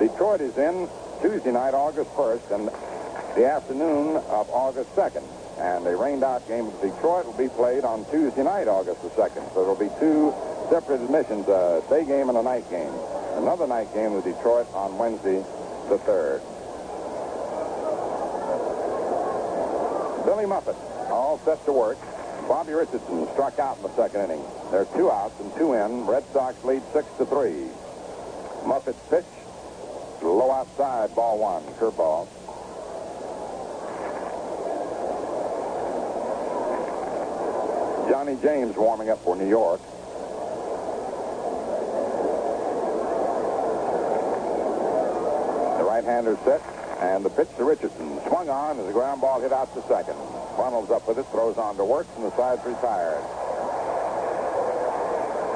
Detroit 0.00 0.42
is 0.42 0.58
in 0.58 0.86
Tuesday 1.22 1.52
night, 1.52 1.72
August 1.72 2.10
1st, 2.12 2.50
and 2.50 2.70
the 3.34 3.46
afternoon 3.46 4.16
of 4.16 4.50
August 4.50 4.94
2nd. 4.96 5.22
And 5.58 5.86
a 5.86 5.96
rained 5.96 6.24
out 6.24 6.46
game 6.48 6.66
with 6.66 6.80
Detroit 6.80 7.26
will 7.26 7.34
be 7.34 7.48
played 7.48 7.84
on 7.84 8.04
Tuesday 8.10 8.42
night, 8.42 8.66
August 8.66 9.02
the 9.02 9.10
2nd. 9.10 9.52
So 9.54 9.62
it'll 9.62 9.76
be 9.76 9.90
two 10.00 10.34
separate 10.70 11.02
admissions, 11.02 11.46
a 11.48 11.82
day 11.88 12.04
game 12.04 12.28
and 12.28 12.38
a 12.38 12.42
night 12.42 12.68
game. 12.70 12.92
Another 13.34 13.66
night 13.66 13.92
game 13.94 14.14
with 14.14 14.24
Detroit 14.24 14.66
on 14.74 14.96
Wednesday 14.98 15.44
the 15.88 15.98
3rd. 15.98 16.40
Billy 20.24 20.44
Muffett, 20.44 20.76
all 21.10 21.40
set 21.44 21.64
to 21.66 21.72
work. 21.72 21.98
Bobby 22.48 22.72
Richardson 22.72 23.28
struck 23.32 23.58
out 23.58 23.76
in 23.76 23.82
the 23.84 23.94
second 23.96 24.22
inning. 24.22 24.42
There 24.70 24.80
are 24.80 24.96
two 24.96 25.10
outs 25.10 25.38
and 25.40 25.54
two 25.56 25.74
in. 25.74 26.06
Red 26.06 26.24
Sox 26.32 26.62
lead 26.64 26.82
six 26.92 27.06
to 27.18 27.26
three. 27.26 27.68
Muffett's 28.64 28.98
pitch, 29.08 29.24
low 30.22 30.50
outside, 30.50 31.14
ball 31.14 31.38
one, 31.38 31.62
curveball. 31.74 32.28
Johnny 38.10 38.36
James 38.42 38.74
warming 38.74 39.08
up 39.08 39.22
for 39.22 39.36
New 39.36 39.48
York. 39.48 39.80
The 45.78 45.84
right-hander 45.84 46.36
set, 46.44 46.60
and 46.98 47.24
the 47.24 47.30
pitch 47.30 47.46
to 47.56 47.62
Richardson. 47.62 48.18
Swung 48.26 48.48
on 48.48 48.80
as 48.80 48.86
the 48.86 48.92
ground 48.92 49.20
ball 49.20 49.40
hit 49.40 49.52
out 49.52 49.72
to 49.74 49.82
second. 49.86 50.16
Runnels 50.58 50.90
up 50.90 51.06
with 51.06 51.18
it, 51.18 51.26
throws 51.30 51.56
on 51.56 51.76
to 51.76 51.84
work, 51.84 52.08
and 52.16 52.24
the 52.24 52.36
side's 52.36 52.66
retired. 52.66 53.22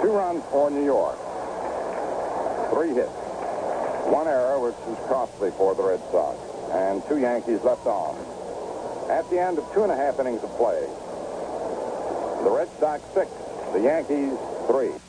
Two 0.00 0.12
runs 0.12 0.44
for 0.52 0.70
New 0.70 0.84
York. 0.84 1.18
Three 2.70 2.94
hits. 2.94 3.10
One 4.06 4.28
error, 4.28 4.60
which 4.60 4.76
was 4.86 4.98
costly 5.08 5.50
for 5.58 5.74
the 5.74 5.82
Red 5.82 6.00
Sox. 6.12 6.38
And 6.70 7.02
two 7.08 7.18
Yankees 7.18 7.64
left 7.64 7.84
on. 7.84 8.14
At 9.10 9.28
the 9.28 9.40
end 9.40 9.58
of 9.58 9.66
two 9.74 9.82
and 9.82 9.90
a 9.90 9.96
half 9.96 10.20
innings 10.20 10.44
of 10.44 10.50
play, 10.56 10.86
the 12.44 12.50
Red 12.50 12.68
Sox 12.78 13.02
six, 13.14 13.30
the 13.72 13.80
Yankees 13.80 14.38
three. 14.68 15.03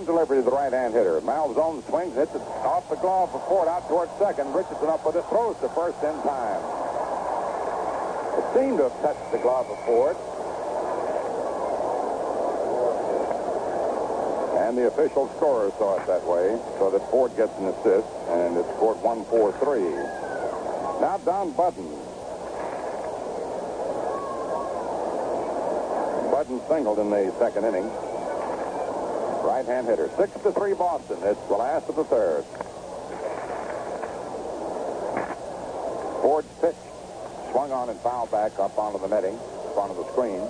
1-1 0.00 0.06
delivery 0.06 0.38
to 0.38 0.42
the 0.42 0.50
right-hand 0.50 0.94
hitter. 0.94 1.20
Malzone 1.20 1.86
swings, 1.88 2.14
hits 2.14 2.34
it 2.34 2.40
off 2.64 2.88
the 2.88 2.96
glove 2.96 3.30
for 3.32 3.40
Ford 3.48 3.68
out 3.68 3.86
towards 3.88 4.10
second. 4.18 4.54
Richardson 4.54 4.88
up 4.88 5.04
with 5.04 5.16
it, 5.16 5.24
throws 5.28 5.58
to 5.60 5.68
first 5.70 5.98
in 6.02 6.14
time. 6.22 6.62
It 8.38 8.44
seemed 8.54 8.78
to 8.78 8.84
have 8.88 9.02
touched 9.02 9.32
the 9.32 9.38
glove 9.38 9.68
of 9.68 9.78
Ford. 9.84 10.16
And 14.66 14.78
the 14.78 14.86
official 14.86 15.28
scorer 15.36 15.70
saw 15.78 16.00
it 16.00 16.06
that 16.06 16.24
way, 16.24 16.58
so 16.78 16.90
that 16.90 17.10
Ford 17.10 17.36
gets 17.36 17.52
an 17.58 17.66
assist, 17.66 18.06
and 18.28 18.56
it's 18.56 18.68
scored 18.76 18.98
1-4-3. 18.98 21.00
Now 21.00 21.18
Don 21.24 21.50
Buddin. 21.52 21.90
Buddin 26.30 26.60
singled 26.68 26.98
in 27.00 27.10
the 27.10 27.32
second 27.38 27.64
inning. 27.64 27.90
Right-hand 29.60 29.88
hitter. 29.88 30.08
Six 30.16 30.32
to 30.42 30.52
three 30.52 30.72
Boston. 30.72 31.18
It's 31.22 31.46
the 31.48 31.52
last 31.54 31.86
of 31.90 31.96
the 31.96 32.04
third. 32.04 32.44
Ford's 36.22 36.48
pitch. 36.62 36.74
Swung 37.50 37.70
on 37.70 37.90
and 37.90 38.00
fouled 38.00 38.30
back 38.30 38.58
up 38.58 38.78
onto 38.78 38.98
the 38.98 39.08
netting, 39.08 39.36
up 39.36 39.76
onto 39.76 39.96
the 39.96 40.10
screen. 40.12 40.40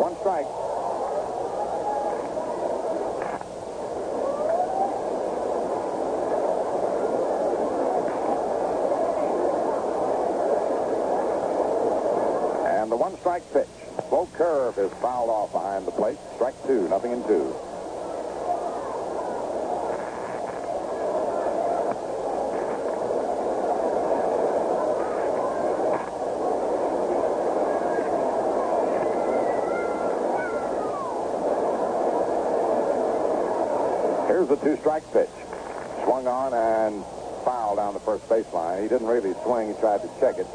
One 0.00 0.16
strike. 0.18 0.46
And 12.74 12.90
the 12.90 12.96
one 12.96 13.16
strike 13.20 13.44
pitch. 13.52 13.68
Slow 14.08 14.28
curve 14.32 14.76
is 14.76 14.90
fouled 14.94 15.30
off 15.30 15.52
behind 15.52 15.86
the 15.86 15.92
plate. 15.92 16.18
Two, 16.70 16.88
nothing 16.88 17.10
in 17.10 17.20
two. 17.24 17.52
Here's 34.28 34.46
the 34.46 34.54
two-strike 34.62 35.02
pitch. 35.12 35.28
Swung 36.04 36.28
on 36.28 36.54
and 36.54 37.04
fouled 37.44 37.78
down 37.78 37.94
the 37.94 38.00
first 38.00 38.28
baseline. 38.28 38.84
He 38.84 38.88
didn't 38.88 39.08
really 39.08 39.34
swing. 39.42 39.74
He 39.74 39.80
tried 39.80 40.02
to 40.02 40.10
check 40.20 40.38
it. 40.38 40.46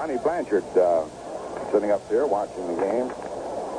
Johnny 0.00 0.16
Blanchard 0.16 0.64
uh, 0.78 1.04
sitting 1.70 1.90
up 1.90 2.00
here 2.08 2.24
watching 2.24 2.66
the 2.68 2.80
game 2.80 3.10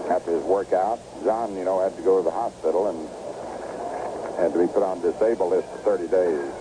after 0.07 0.29
his 0.29 0.43
workout. 0.43 0.99
John, 1.23 1.55
you 1.55 1.65
know, 1.65 1.81
had 1.81 1.97
to 1.97 2.03
go 2.03 2.19
to 2.19 2.23
the 2.23 2.29
hospital 2.29 2.89
and 2.89 4.37
had 4.37 4.53
to 4.53 4.59
be 4.59 4.71
put 4.71 4.83
on 4.83 5.01
disabled 5.01 5.49
list 5.49 5.67
for 5.69 5.97
30 5.97 6.07
days. 6.09 6.53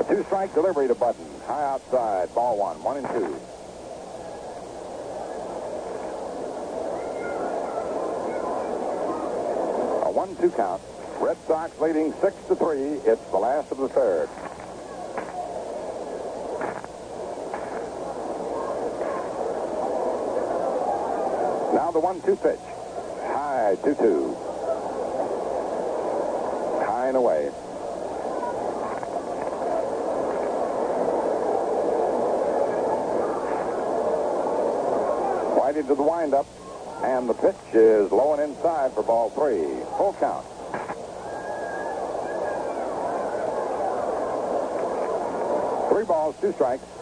A 0.00 0.04
two-strike 0.08 0.52
delivery 0.52 0.88
to 0.88 0.96
Buddin. 0.96 1.24
High 1.46 1.62
outside. 1.62 2.34
Ball 2.34 2.58
one. 2.58 2.82
One 2.82 2.96
and 2.96 3.06
two. 3.06 3.34
A 10.06 10.10
one-two 10.10 10.50
count. 10.56 10.82
Red 11.20 11.36
Sox 11.46 11.78
leading 11.78 12.12
six 12.20 12.34
to 12.48 12.56
three. 12.56 12.98
It's 13.06 13.24
the 13.30 13.38
last 13.38 13.70
of 13.70 13.78
the 13.78 13.88
third. 13.88 14.28
Now 21.78 21.92
the 21.92 22.00
one-two 22.00 22.34
pitch. 22.34 22.58
High, 23.30 23.76
two-two. 23.84 24.34
High 26.84 27.06
and 27.06 27.16
away. 27.16 27.52
Whitey 35.54 35.86
to 35.86 35.94
the 35.94 36.02
windup. 36.02 36.46
And 37.04 37.28
the 37.28 37.34
pitch 37.34 37.54
is 37.72 38.10
low 38.10 38.34
and 38.34 38.42
inside 38.42 38.92
for 38.92 39.04
ball 39.04 39.30
three. 39.30 39.62
Full 39.98 40.16
count. 40.18 40.44
Three 45.90 46.04
balls, 46.04 46.34
two 46.40 46.52
strikes. 46.54 46.97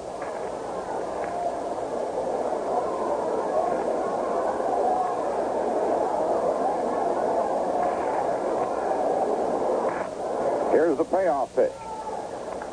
Here's 10.77 10.99
the 10.99 11.05
payoff 11.05 11.57
pitch. 11.57 11.73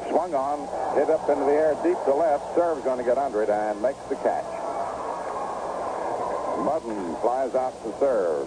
Swung 0.09 0.35
on, 0.35 0.67
hit 0.93 1.09
up 1.09 1.29
into 1.29 1.45
the 1.45 1.53
air 1.53 1.73
deep 1.83 1.95
to 2.03 2.13
left. 2.13 2.53
Cerv's 2.53 2.83
going 2.83 2.97
to 2.97 3.03
get 3.05 3.17
under 3.17 3.41
it 3.41 3.49
and 3.49 3.81
makes 3.81 4.03
the 4.09 4.15
catch. 4.15 4.43
Buddin 6.65 7.15
flies 7.21 7.55
out 7.55 7.71
to 7.81 7.89
Cerv. 8.03 8.45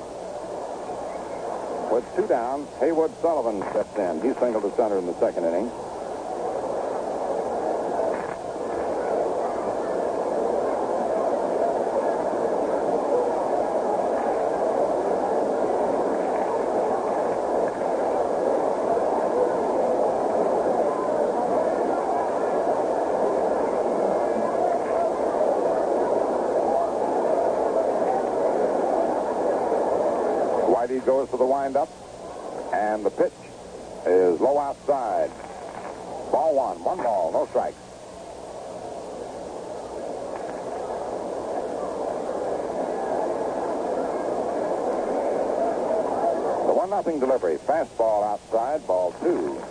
With 1.91 2.05
two 2.17 2.27
down, 2.27 2.69
Haywood 2.81 3.13
Sullivan 3.23 3.63
steps 3.71 3.97
in. 3.97 4.21
He 4.21 4.39
singled 4.39 4.65
to 4.65 4.77
center 4.77 4.99
in 4.99 5.07
the 5.07 5.19
second 5.19 5.47
inning. 5.47 5.71
Whitey 30.87 30.95
goes 31.07 31.31
to 31.31 31.37
the 31.37 31.47
windup, 31.47 31.89
and 32.75 33.07
the 33.07 33.11
pitch 33.11 33.33
is 34.07 34.41
low 34.41 34.59
outside. 34.59 35.31
Ball 36.33 36.53
one, 36.53 36.83
one 36.83 36.99
ball, 36.99 37.31
no 37.31 37.47
strikes. 37.47 37.79
The 46.67 46.75
one 46.75 46.91
nothing 46.91 47.21
delivery, 47.21 47.59
fastball 47.59 48.27
outside, 48.27 48.85
ball 48.85 49.15
two. 49.23 49.63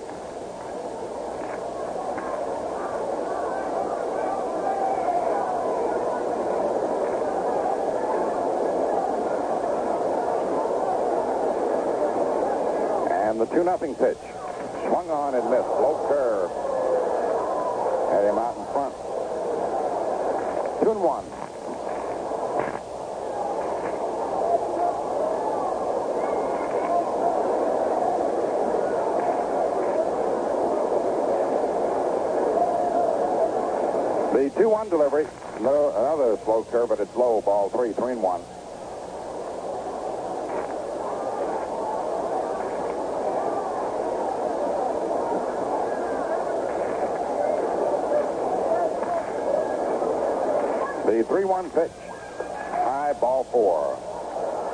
2 13.56 13.64
nothing 13.64 13.96
pitch. 13.96 14.18
Swung 14.86 15.10
on 15.10 15.34
and 15.34 15.50
missed. 15.50 15.64
Low 15.64 16.06
curve. 16.10 16.52
Had 18.12 18.26
him 18.26 18.38
out 18.38 18.58
in 18.58 18.66
front. 18.74 18.94
2 20.84 20.92
and 20.92 21.02
1. 21.02 21.26
The 34.34 34.50
2-1 34.60 34.90
delivery. 34.90 35.28
No, 35.62 35.92
another 35.96 36.38
slow 36.44 36.66
curve, 36.66 36.90
but 36.90 37.00
it's 37.00 37.16
low. 37.16 37.40
Ball 37.40 37.70
three, 37.70 37.94
three 37.94 38.12
and 38.12 38.22
one. 38.22 38.42
The 51.16 51.24
3-1 51.24 51.74
pitch. 51.74 51.92
High 52.84 53.14
ball 53.22 53.46
four. 53.46 53.98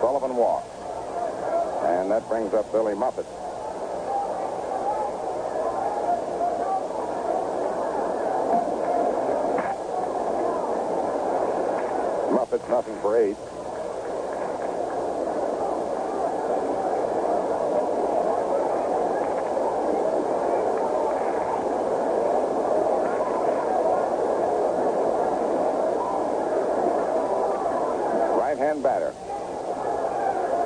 Sullivan 0.01 0.35
walks. 0.35 0.67
And 1.85 2.09
that 2.09 2.27
brings 2.27 2.51
up 2.55 2.71
Billy 2.71 2.95
Muffett. 2.95 3.27
Muffett's 12.33 12.69
nothing 12.69 12.99
for 13.01 13.17
eight. 13.21 13.37
Right-hand 28.51 28.83
batter. 28.83 29.11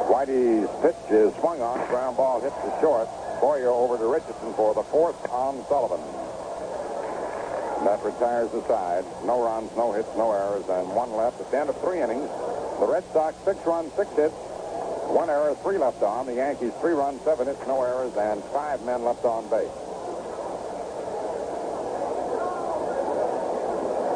Whitey's 0.10 0.70
pitch 0.82 0.96
is 1.12 1.34
swung 1.36 1.62
on. 1.62 1.78
Ground 1.88 2.18
ball 2.18 2.42
hits 2.42 2.56
the 2.56 2.82
short. 2.82 3.08
Boyer 3.40 3.70
over 3.70 3.98
to 3.98 4.06
Richardson 4.06 4.54
for 4.56 4.74
the 4.74 4.84
fourth 4.84 5.16
on 5.30 5.64
Sullivan. 5.68 6.02
That 7.86 8.04
retires 8.04 8.50
the 8.52 8.66
side. 8.68 9.06
No 9.26 9.44
runs, 9.44 9.70
no 9.78 9.92
hits, 9.92 10.10
no 10.18 10.32
errors, 10.32 10.68
and 10.68 10.96
one 10.96 11.14
left. 11.14 11.40
At 11.42 11.52
the 11.52 11.60
end 11.60 11.70
of 11.70 11.80
three 11.82 12.02
innings, 12.02 12.30
the 12.80 12.88
Red 12.88 13.04
Sox 13.14 13.34
six 13.46 13.64
runs, 13.66 13.94
six 13.94 14.12
hits, 14.16 14.34
one 15.08 15.30
error, 15.30 15.56
three 15.62 15.78
left 15.78 16.02
on. 16.02 16.26
The 16.26 16.36
Yankees 16.36 16.74
three 16.82 16.94
runs, 16.94 17.22
seven 17.24 17.48
hits, 17.48 17.62
no 17.68 17.82
errors, 17.84 18.14
and 18.18 18.44
five 18.46 18.82
men 18.82 19.06
left 19.06 19.24
on 19.24 19.48
base. 19.50 19.70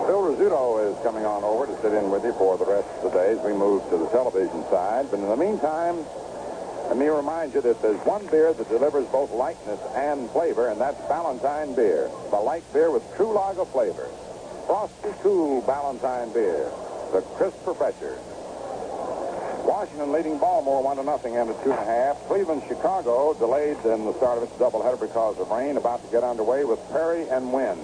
Phil 0.10 0.26
Rizzuto 0.26 0.92
is 0.92 0.98
coming 1.04 1.24
on 1.24 1.44
over 1.44 1.68
to 1.68 1.82
sit 1.84 1.94
in 1.94 2.10
with 2.10 2.24
you 2.24 2.34
for 2.34 2.58
the 2.58 2.66
rest 2.66 2.88
of 2.98 3.14
the 3.14 3.20
day 3.20 3.38
as 3.38 3.40
we 3.46 3.54
move 3.54 3.88
to 3.92 3.98
the 3.98 4.08
television 4.08 4.66
side. 4.72 5.06
But 5.12 5.20
in 5.20 5.30
the 5.30 5.38
meantime, 5.38 6.04
let 6.88 6.98
me 6.98 7.06
remind 7.06 7.54
you 7.54 7.62
that 7.62 7.80
there's 7.84 8.04
one 8.08 8.26
beer 8.26 8.52
that 8.52 8.68
delivers 8.68 9.06
both 9.10 9.30
lightness 9.30 9.80
and 9.94 10.28
flavor, 10.32 10.70
and 10.70 10.82
that's 10.82 10.98
Ballantine 11.08 11.76
beer. 11.76 12.10
The 12.32 12.40
light 12.40 12.66
beer 12.74 12.90
with 12.90 13.04
true 13.16 13.32
lager 13.34 13.66
flavor. 13.66 14.10
Frosty 14.66 15.14
Cool 15.22 15.62
Ballantine 15.62 16.34
beer. 16.34 16.72
The 17.14 17.22
crisp 17.38 17.64
professor. 17.64 18.18
Washington 19.80 20.12
leading 20.12 20.38
Baltimore 20.38 20.84
one 20.84 20.98
to 20.98 21.04
nothing 21.04 21.38
after 21.38 21.54
two 21.64 21.72
and 21.72 21.80
a 21.80 21.86
half. 21.86 22.20
Cleveland, 22.28 22.64
Chicago 22.68 23.34
delayed 23.34 23.78
in 23.88 24.04
the 24.04 24.12
start 24.20 24.36
of 24.36 24.44
its 24.44 24.52
doubleheader 24.60 25.00
because 25.00 25.40
of 25.40 25.50
rain. 25.50 25.78
About 25.78 26.04
to 26.04 26.12
get 26.12 26.22
underway 26.22 26.66
with 26.66 26.84
Perry 26.92 27.24
and 27.30 27.54
Wynn. 27.54 27.80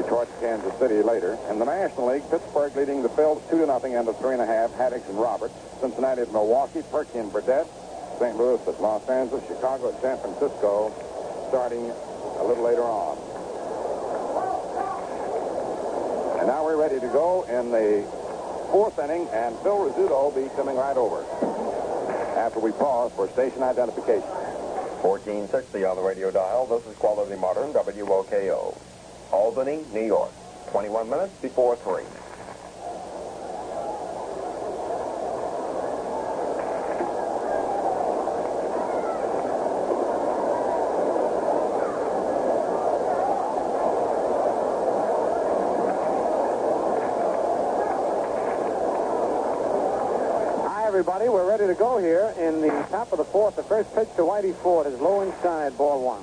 Detroit, 0.00 0.32
Kansas 0.40 0.72
City 0.80 1.04
later. 1.04 1.36
In 1.50 1.58
the 1.58 1.66
National 1.66 2.08
League, 2.08 2.24
Pittsburgh 2.30 2.74
leading 2.74 3.02
the 3.02 3.10
Phils 3.10 3.44
two 3.50 3.58
to 3.58 3.66
nothing 3.66 3.94
end 3.94 4.08
of 4.08 4.16
three 4.16 4.32
and 4.32 4.40
a 4.40 4.46
half. 4.46 4.72
Haddix 4.72 5.06
and 5.10 5.20
Roberts. 5.20 5.52
Cincinnati 5.82 6.22
at 6.22 6.32
Milwaukee. 6.32 6.80
Purkey 6.88 7.20
and 7.20 7.30
Burdette. 7.30 7.68
St. 8.18 8.34
Louis 8.34 8.58
at 8.66 8.80
Los 8.80 9.06
Angeles. 9.06 9.44
Chicago 9.48 9.92
at 9.92 10.00
San 10.00 10.16
Francisco. 10.16 10.88
Starting 11.52 11.92
a 12.40 12.44
little 12.48 12.64
later 12.64 12.88
on. 12.88 13.20
And 16.40 16.48
now 16.48 16.64
we're 16.64 16.80
ready 16.80 16.98
to 17.00 17.08
go 17.08 17.44
in 17.52 17.70
the 17.70 18.21
fourth 18.72 18.98
inning, 18.98 19.28
and 19.28 19.54
Phil 19.58 19.76
Rizzuto 19.76 20.32
will 20.32 20.42
be 20.42 20.48
coming 20.56 20.76
right 20.76 20.96
over 20.96 21.22
after 22.38 22.58
we 22.58 22.72
pause 22.72 23.12
for 23.12 23.28
station 23.28 23.62
identification. 23.62 24.28
1460 25.04 25.84
on 25.84 25.96
the 25.96 26.02
radio 26.02 26.30
dial. 26.30 26.66
This 26.66 26.86
is 26.86 26.96
Quality 26.96 27.36
Modern, 27.38 27.74
WOKO. 27.74 28.74
Albany, 29.30 29.84
New 29.92 30.06
York. 30.06 30.32
21 30.70 31.10
minutes 31.10 31.34
before 31.42 31.76
3. 31.76 32.02
Everybody. 51.02 51.28
We're 51.30 51.48
ready 51.48 51.66
to 51.66 51.74
go 51.74 51.98
here 51.98 52.32
in 52.38 52.60
the 52.60 52.68
top 52.88 53.10
of 53.10 53.18
the 53.18 53.24
fourth. 53.24 53.56
The 53.56 53.64
first 53.64 53.92
pitch 53.92 54.06
to 54.14 54.22
Whitey 54.22 54.54
Ford 54.54 54.86
is 54.86 55.00
low 55.00 55.22
inside, 55.22 55.76
ball 55.76 56.00
one. 56.00 56.22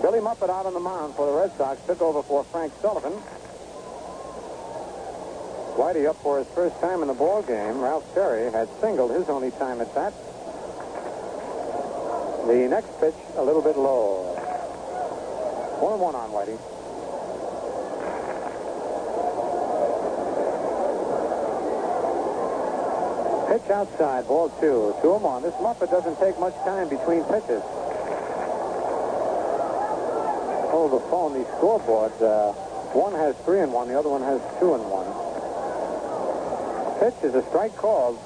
Billy 0.00 0.20
Muffett 0.20 0.48
out 0.48 0.64
on 0.64 0.72
the 0.72 0.80
mound 0.80 1.14
for 1.16 1.26
the 1.26 1.32
Red 1.36 1.54
Sox 1.58 1.78
took 1.86 2.00
over 2.00 2.22
for 2.22 2.44
Frank 2.44 2.72
Sullivan. 2.80 3.12
Whitey 5.76 6.08
up 6.08 6.16
for 6.22 6.38
his 6.38 6.48
first 6.54 6.80
time 6.80 7.02
in 7.02 7.08
the 7.08 7.12
ball 7.12 7.42
game. 7.42 7.78
Ralph 7.78 8.08
Terry 8.14 8.50
had 8.50 8.70
singled 8.80 9.10
his 9.10 9.28
only 9.28 9.50
time 9.50 9.82
at 9.82 9.94
bat. 9.94 10.14
The 12.46 12.68
next 12.70 12.88
pitch 13.00 13.20
a 13.36 13.44
little 13.44 13.60
bit 13.60 13.76
low. 13.76 14.32
One 15.78 16.00
one 16.00 16.14
on 16.14 16.30
Whitey. 16.30 16.71
Pitch 23.52 23.68
outside, 23.68 24.26
ball 24.26 24.48
two. 24.62 24.96
Two 25.02 25.12
them 25.12 25.26
on. 25.26 25.42
This 25.42 25.52
Muffett 25.56 25.90
doesn't 25.90 26.18
take 26.18 26.40
much 26.40 26.54
time 26.64 26.88
between 26.88 27.22
pitches. 27.24 27.60
Hold 30.72 30.92
the 30.92 31.00
phone, 31.12 31.34
the 31.34 31.44
scoreboard. 31.58 32.12
Uh, 32.16 32.52
one 32.96 33.12
has 33.12 33.36
three 33.44 33.60
and 33.60 33.70
one, 33.70 33.88
the 33.88 33.98
other 33.98 34.08
one 34.08 34.22
has 34.22 34.40
two 34.58 34.72
and 34.72 34.82
one. 34.88 35.04
Pitch 36.96 37.12
is 37.28 37.34
a 37.34 37.44
strike 37.50 37.76
called. 37.76 38.16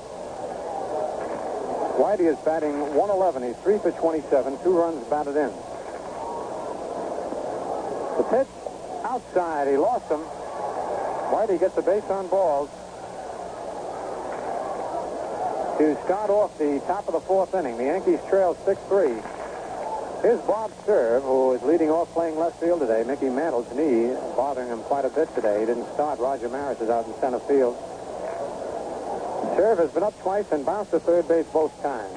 Whitey 1.98 2.30
is 2.30 2.38
batting 2.44 2.78
111. 2.94 3.42
He's 3.42 3.56
three 3.64 3.78
for 3.78 3.90
27, 3.90 4.62
two 4.62 4.78
runs 4.78 5.02
batted 5.10 5.34
in. 5.34 5.50
The 8.14 8.26
pitch 8.30 8.52
outside, 9.02 9.66
he 9.66 9.76
lost 9.76 10.06
him. 10.06 10.22
Whitey 11.34 11.58
gets 11.58 11.76
a 11.76 11.82
base 11.82 12.06
on 12.14 12.28
balls 12.28 12.70
to 15.78 15.94
start 16.04 16.30
off 16.30 16.56
the 16.56 16.80
top 16.86 17.06
of 17.06 17.12
the 17.12 17.20
fourth 17.20 17.54
inning. 17.54 17.76
The 17.76 17.84
Yankees 17.84 18.20
trail 18.30 18.54
6-3. 18.64 20.22
Here's 20.22 20.40
Bob 20.48 20.72
Cerv, 20.86 21.20
who 21.20 21.52
is 21.52 21.62
leading 21.62 21.90
off 21.90 22.08
playing 22.12 22.38
left 22.38 22.58
field 22.58 22.80
today. 22.80 23.04
Mickey 23.06 23.28
Mantle's 23.28 23.68
knee 23.76 24.08
bothering 24.36 24.68
him 24.68 24.80
quite 24.88 25.04
a 25.04 25.10
bit 25.10 25.28
today. 25.34 25.60
He 25.60 25.66
didn't 25.66 25.92
start. 25.92 26.18
Roger 26.18 26.48
Maris 26.48 26.80
is 26.80 26.88
out 26.88 27.06
in 27.06 27.12
center 27.20 27.40
field. 27.40 27.76
Cerv 29.52 29.76
has 29.76 29.90
been 29.90 30.02
up 30.02 30.18
twice 30.22 30.50
and 30.50 30.64
bounced 30.64 30.92
to 30.92 31.00
third 31.00 31.28
base 31.28 31.46
both 31.52 31.70
times. 31.82 32.16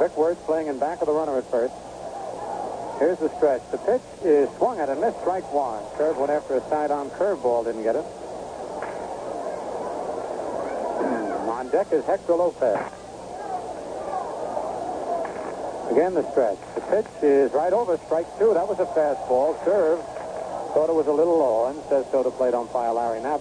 Vic 0.00 0.16
Wertz 0.16 0.40
playing 0.46 0.68
in 0.68 0.78
back 0.78 1.02
of 1.02 1.06
the 1.06 1.12
runner 1.12 1.36
at 1.36 1.44
first. 1.50 1.74
Here's 2.98 3.18
the 3.18 3.28
stretch. 3.36 3.60
The 3.70 3.78
pitch 3.78 4.02
is 4.24 4.48
swung 4.56 4.80
at 4.80 4.88
and 4.88 4.98
missed 4.98 5.20
strike 5.20 5.44
one. 5.52 5.84
Cerv 6.00 6.16
went 6.16 6.32
after 6.32 6.56
a 6.56 6.62
sidearm 6.70 7.10
curveball, 7.10 7.66
didn't 7.66 7.82
get 7.82 7.96
it. 7.96 8.04
On 11.64 11.70
deck 11.70 11.90
is 11.92 12.04
Hector 12.04 12.34
Lopez. 12.34 12.76
Again, 15.90 16.12
the 16.12 16.30
stretch. 16.30 16.58
The 16.74 16.80
pitch 16.82 17.22
is 17.22 17.52
right 17.52 17.72
over 17.72 17.96
strike 18.04 18.26
two. 18.38 18.52
That 18.52 18.68
was 18.68 18.80
a 18.80 18.84
fastball. 18.84 19.56
Cerv 19.64 19.96
thought 20.74 20.90
it 20.90 20.94
was 20.94 21.06
a 21.06 21.12
little 21.12 21.38
low 21.38 21.70
and 21.70 21.80
says 21.88 22.04
so 22.10 22.22
to 22.22 22.30
plate 22.30 22.52
umpire 22.52 22.92
Larry 22.92 23.20
Napp. 23.20 23.40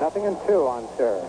Nothing 0.00 0.24
in 0.24 0.36
two 0.46 0.64
on 0.66 0.88
Cerv. 0.96 1.20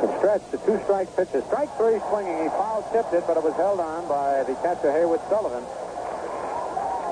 The 0.00 0.16
stretch, 0.16 0.50
the 0.50 0.58
two 0.64 0.80
strike 0.84 1.14
pitches. 1.14 1.44
Strike 1.44 1.76
three 1.76 2.00
swinging. 2.08 2.42
He 2.42 2.48
foul 2.56 2.88
tipped 2.90 3.12
it, 3.12 3.24
but 3.26 3.36
it 3.36 3.42
was 3.42 3.54
held 3.56 3.80
on 3.80 4.08
by 4.08 4.44
the 4.44 4.54
catcher 4.64 4.90
Haywood 4.92 5.20
Sullivan. 5.28 5.64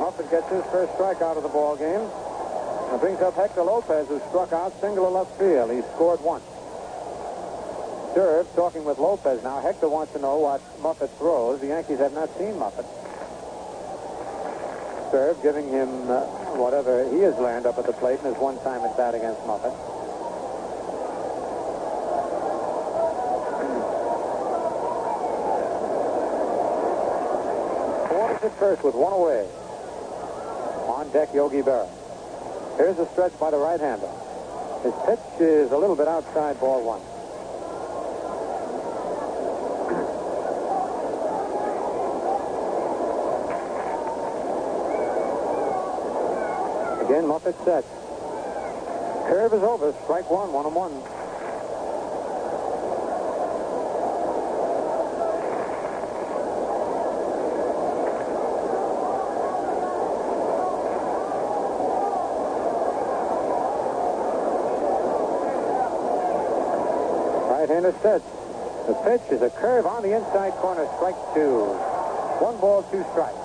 Muffett 0.01 0.31
gets 0.31 0.49
his 0.51 0.65
first 0.67 0.93
strikeout 0.95 1.37
of 1.37 1.43
the 1.43 1.49
ball 1.49 1.77
game. 1.77 2.09
And 2.91 3.01
brings 3.01 3.21
up 3.21 3.35
Hector 3.35 3.63
Lopez, 3.63 4.07
who 4.09 4.21
struck 4.29 4.53
out 4.53 4.79
single 4.81 5.07
to 5.07 5.11
left 5.11 5.39
field. 5.39 5.71
He 5.73 5.81
scored 5.95 6.21
once. 6.21 6.45
Cerv 8.15 8.47
talking 8.55 8.85
with 8.85 8.99
Lopez 8.99 9.43
now. 9.43 9.61
Hector 9.61 9.89
wants 9.89 10.13
to 10.13 10.21
know 10.21 10.39
what 10.39 10.61
Muffett 10.79 11.11
throws. 11.19 11.61
The 11.61 11.69
Yankees 11.69 11.99
have 11.99 12.13
not 12.13 12.31
seen 12.39 12.55
Muffett. 12.55 12.87
Cerv 15.11 15.43
giving 15.43 15.69
him 15.69 15.89
uh, 16.11 16.23
whatever 16.55 17.11
he 17.11 17.21
has 17.21 17.37
learned 17.39 17.67
up 17.67 17.79
at 17.79 17.87
the 17.87 17.93
plate 17.93 18.21
in 18.21 18.27
his 18.27 18.37
one 18.37 18.59
time 18.61 18.83
at 18.83 18.97
bat 18.97 19.15
against 19.15 19.41
Muffett. 19.43 19.75
Waters 28.15 28.43
at 28.45 28.59
first 28.61 28.85
with 28.85 28.95
one 28.95 29.13
away. 29.13 29.49
On 31.05 31.11
deck, 31.11 31.35
Yogi 31.35 31.61
Berra. 31.61 31.89
Here's 32.79 32.99
a 32.99 33.07
stretch 33.11 33.39
by 33.39 33.51
the 33.51 33.59
right-hander. 33.59 34.09
His 34.83 34.95
pitch 35.07 35.41
is 35.41 35.71
a 35.71 35.77
little 35.77 35.97
bit 35.97 36.09
outside 36.09 36.59
ball 36.59 36.83
one. 36.83 37.01
Again, 47.05 47.25
Muffett 47.25 47.65
set. 47.65 47.85
Curve 49.29 49.53
is 49.53 49.63
over. 49.63 49.93
Strike 50.05 50.31
one, 50.31 50.53
one 50.53 50.67
and 50.67 50.75
one. 50.75 50.93
Right-hander 67.85 67.99
set. 68.03 68.23
The 68.87 68.95
pitch 68.95 69.33
is 69.33 69.43
a 69.43 69.51
curve 69.51 69.85
on 69.85 70.03
the 70.03 70.17
inside 70.17 70.53
corner. 70.55 70.87
Strike 70.97 71.17
two. 71.35 71.65
One 72.41 72.57
ball, 72.59 72.83
two 72.85 73.05
strikes. 73.13 73.37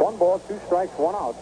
One 0.00 0.16
ball, 0.18 0.38
two 0.40 0.60
strikes, 0.66 0.92
one 0.98 1.14
out. 1.14 1.36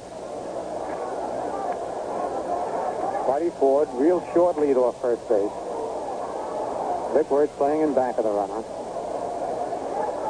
Whitey 3.27 3.53
Ford, 3.59 3.89
real 3.95 4.21
short 4.33 4.59
lead 4.59 4.77
off 4.77 5.01
first 5.01 5.29
base. 5.29 5.51
Vic 7.15 7.31
Wertz 7.31 7.53
playing 7.57 7.83
in 7.83 7.95
back 7.95 8.19
of 8.19 8.25
the 8.25 8.31
runner. 8.31 8.63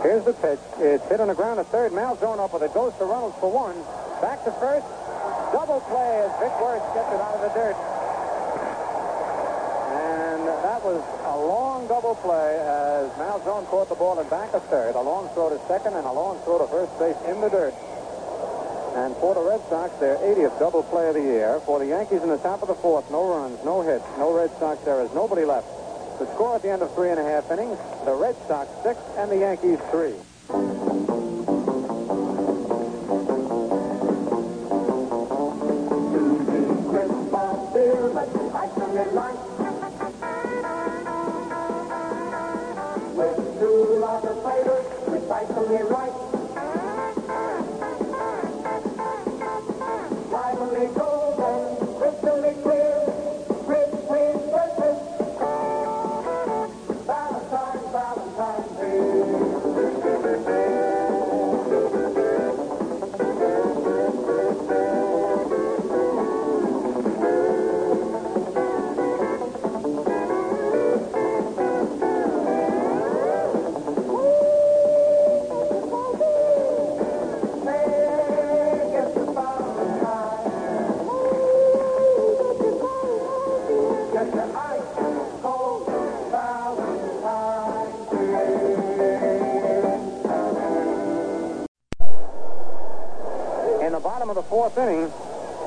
Here's 0.02 0.24
the 0.24 0.34
pitch. 0.34 0.58
It's 0.82 1.06
hit 1.06 1.20
on 1.20 1.28
the 1.28 1.34
ground 1.34 1.60
at 1.60 1.66
third. 1.70 1.92
Malzone 1.92 2.42
up 2.42 2.52
with 2.52 2.62
it. 2.66 2.74
Goes 2.74 2.92
to 2.98 3.04
Runnels 3.06 3.38
for 3.38 3.46
one. 3.46 3.78
Back 4.18 4.42
to 4.42 4.50
first. 4.58 4.82
Double 5.54 5.78
play 5.86 6.26
as 6.26 6.32
Vic 6.42 6.50
Wertz 6.58 6.82
gets 6.90 7.06
it 7.06 7.22
out 7.22 7.38
of 7.38 7.42
the 7.46 7.52
dirt. 7.54 7.78
And 9.94 10.42
that 10.66 10.82
was 10.82 10.98
a 10.98 11.36
long 11.38 11.86
double 11.86 12.18
play 12.18 12.58
as 12.58 13.14
Malzone 13.14 13.62
caught 13.70 13.88
the 13.88 13.94
ball 13.94 14.18
in 14.18 14.26
back 14.28 14.50
of 14.54 14.66
third. 14.66 14.98
A 14.98 15.00
long 15.00 15.30
throw 15.38 15.54
to 15.54 15.60
second 15.70 15.94
and 15.94 16.02
a 16.02 16.12
long 16.12 16.42
throw 16.42 16.58
to 16.58 16.66
first 16.66 16.90
base 16.98 17.18
in 17.30 17.40
the 17.40 17.48
dirt. 17.48 17.74
And 18.98 19.14
for 19.22 19.38
the 19.38 19.40
Red 19.40 19.62
Sox, 19.70 19.94
their 20.02 20.18
80th 20.18 20.58
double 20.58 20.82
play 20.82 21.08
of 21.08 21.14
the 21.14 21.22
year. 21.22 21.60
For 21.64 21.78
the 21.78 21.86
Yankees 21.86 22.22
in 22.22 22.28
the 22.28 22.42
top 22.42 22.60
of 22.60 22.68
the 22.68 22.74
fourth, 22.74 23.08
no 23.10 23.22
runs, 23.30 23.62
no 23.64 23.82
hits, 23.82 24.04
no 24.18 24.34
Red 24.34 24.50
Sox 24.58 24.84
errors, 24.84 25.14
nobody 25.14 25.44
left. 25.44 25.70
The 26.18 26.26
score 26.34 26.56
at 26.56 26.62
the 26.62 26.70
end 26.70 26.82
of 26.82 26.92
three 26.94 27.08
and 27.08 27.18
a 27.18 27.24
half 27.24 27.50
innings, 27.50 27.78
the 28.04 28.12
Red 28.14 28.36
Sox 28.48 28.68
six 28.82 28.98
and 29.16 29.30
the 29.30 29.38
Yankees 29.38 29.78
three. 29.90 30.14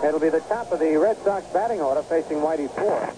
It'll 0.05 0.19
be 0.19 0.29
the 0.29 0.41
top 0.41 0.71
of 0.71 0.79
the 0.79 0.95
Red 0.97 1.17
Sox 1.23 1.45
batting 1.47 1.81
order 1.81 2.03
facing 2.03 2.37
Whitey 2.37 2.69
Ford. 2.69 3.09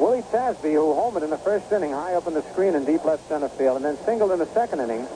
Willie 0.00 0.22
Tasby, 0.22 0.72
who 0.72 0.94
homered 0.94 1.22
in 1.22 1.30
the 1.30 1.38
first 1.38 1.70
inning, 1.70 1.92
high 1.92 2.14
up 2.14 2.26
in 2.26 2.34
the 2.34 2.42
screen 2.50 2.74
in 2.74 2.84
deep 2.84 3.04
left 3.04 3.28
center 3.28 3.48
field, 3.48 3.76
and 3.76 3.84
then 3.84 3.96
singled 4.04 4.32
in 4.32 4.38
the 4.38 4.46
second 4.46 4.80
inning 4.80 5.06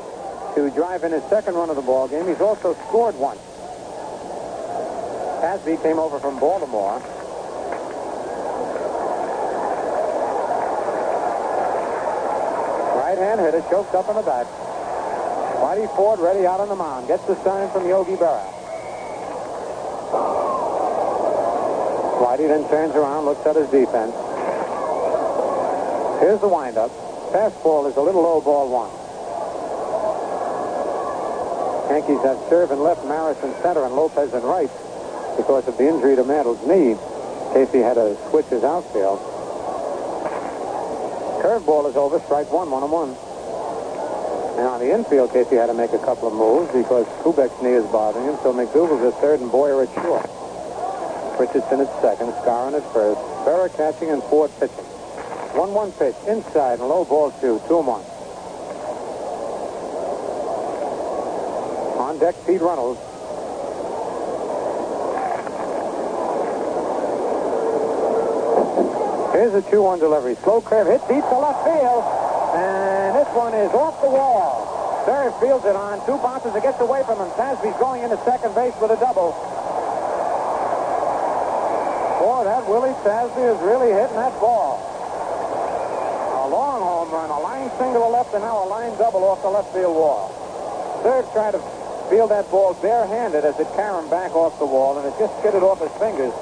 to 0.55 0.71
drive 0.71 1.03
in 1.03 1.13
his 1.13 1.23
second 1.25 1.55
run 1.55 1.71
of 1.71 1.77
the 1.77 1.83
ball 1.83 2.07
game. 2.07 2.27
He's 2.27 2.41
also 2.41 2.75
scored 2.89 3.17
once. 3.17 3.41
Tasby 5.43 5.83
came 5.83 5.99
over 5.99 6.19
from 6.19 6.39
Baltimore. 6.39 6.99
Right 13.01 13.19
hand 13.19 13.41
hitter 13.41 13.65
choked 13.69 13.95
up 13.95 14.09
on 14.09 14.17
the 14.17 14.23
bat. 14.23 14.47
Whitey 15.57 15.95
Ford 15.97 16.21
ready 16.21 16.47
out 16.47 16.61
on 16.61 16.69
the 16.69 16.77
mound. 16.77 17.09
Gets 17.09 17.25
the 17.25 17.35
sign 17.43 17.71
from 17.71 17.87
Yogi 17.89 18.15
Berra. 18.17 18.56
Whitey 22.37 22.49
then 22.49 22.69
turns 22.69 22.95
around, 22.95 23.25
looks 23.25 23.47
at 23.47 23.57
his 23.57 23.65
defense. 23.71 24.13
Here's 26.21 26.41
the 26.41 26.49
windup. 26.53 26.93
Fastball 27.33 27.89
is 27.89 27.97
a 27.97 28.03
little 28.03 28.21
low 28.21 28.43
ball 28.43 28.69
one. 28.69 28.93
Yankees 31.89 32.21
have 32.29 32.37
Cerv 32.53 32.73
in 32.73 32.83
left, 32.83 33.07
Maris 33.07 33.43
in 33.43 33.55
center, 33.63 33.87
and 33.87 33.97
Lopez 33.97 34.35
in 34.35 34.43
right 34.43 34.69
because 35.39 35.67
of 35.67 35.79
the 35.79 35.89
injury 35.89 36.15
to 36.17 36.25
Mantle's 36.25 36.61
knee. 36.69 36.93
Casey 37.55 37.81
had 37.81 37.95
to 37.95 38.15
switch 38.29 38.53
his 38.53 38.65
outfield. 38.65 39.17
Curveball 41.41 41.89
is 41.89 41.97
over, 41.97 42.21
strike 42.21 42.53
one, 42.53 42.71
one 42.71 42.83
and 42.83 42.93
one. 42.93 43.17
And 44.61 44.67
on 44.69 44.81
the 44.81 44.93
infield, 44.93 45.33
Casey 45.33 45.57
had 45.57 45.69
to 45.69 45.75
make 45.75 45.95
a 45.95 46.05
couple 46.05 46.29
of 46.29 46.35
moves 46.35 46.69
because 46.69 47.07
Kubek's 47.25 47.63
knee 47.63 47.81
is 47.81 47.87
bothering 47.89 48.27
him, 48.29 48.37
so 48.43 48.53
McDougald's 48.53 49.05
at 49.05 49.19
third 49.23 49.41
and 49.41 49.51
Boyer 49.51 49.85
at 49.85 49.95
short. 49.95 50.36
Richardson 51.39 51.81
at 51.81 52.01
second, 52.01 52.33
Skowron 52.41 52.75
at 52.75 52.93
first, 52.93 53.21
Berra 53.45 53.69
catching 53.77 54.11
and 54.11 54.23
Ford 54.25 54.51
pitching. 54.59 54.85
1-1 55.53 55.99
pitch, 55.99 56.17
inside, 56.29 56.81
and 56.81 56.89
low 56.89 57.05
ball 57.05 57.31
two, 57.41 57.61
two 57.69 57.79
and 57.79 57.87
one. 57.87 58.05
On 62.01 62.19
deck, 62.19 62.35
Pete 62.47 62.61
Runnels. 62.61 62.99
Here's 69.33 69.53
a 69.53 69.63
2-1 69.69 70.01
delivery. 70.01 70.35
Slow 70.37 70.61
curve 70.61 70.87
hit 70.87 71.01
deep 71.09 71.25
to 71.25 71.39
left 71.39 71.65
field. 71.65 72.05
And 72.57 73.17
this 73.17 73.29
one 73.37 73.53
is 73.53 73.71
off 73.73 74.01
the 74.01 74.09
wall. 74.09 75.05
Berry 75.05 75.33
fields 75.41 75.65
it 75.65 75.77
on. 75.77 76.05
Two 76.07 76.17
bounces. 76.19 76.55
It 76.55 76.63
gets 76.63 76.81
away 76.81 77.03
from 77.05 77.19
him. 77.19 77.29
Tasby's 77.37 77.77
going 77.79 78.03
into 78.03 78.17
second 78.25 78.55
base 78.55 78.75
with 78.81 78.91
a 78.91 78.97
double. 78.97 79.56
Boy, 82.37 82.45
that 82.45 82.69
Willie 82.69 82.93
Tasby 83.01 83.49
is 83.49 83.57
really 83.65 83.89
hitting 83.97 84.21
that 84.21 84.37
ball. 84.45 84.77
A 84.77 86.47
long 86.53 86.85
home 86.85 87.09
run, 87.09 87.33
a 87.33 87.41
line 87.41 87.73
single 87.81 88.05
to 88.05 88.13
left, 88.13 88.37
and 88.37 88.45
now 88.45 88.61
a 88.61 88.69
line 88.69 88.93
double 89.01 89.25
off 89.25 89.41
the 89.41 89.49
left 89.49 89.73
field 89.73 89.97
wall. 89.97 90.29
Third 91.01 91.25
tried 91.33 91.57
to 91.57 91.65
field 92.13 92.29
that 92.37 92.45
ball 92.53 92.77
barehanded 92.85 93.49
as 93.49 93.57
it 93.57 93.65
carried 93.73 94.13
back 94.13 94.37
off 94.37 94.53
the 94.61 94.69
wall, 94.69 95.01
and 95.01 95.09
it 95.09 95.17
just 95.17 95.33
skidded 95.41 95.65
off 95.65 95.81
his 95.81 95.89
fingers, 95.97 96.37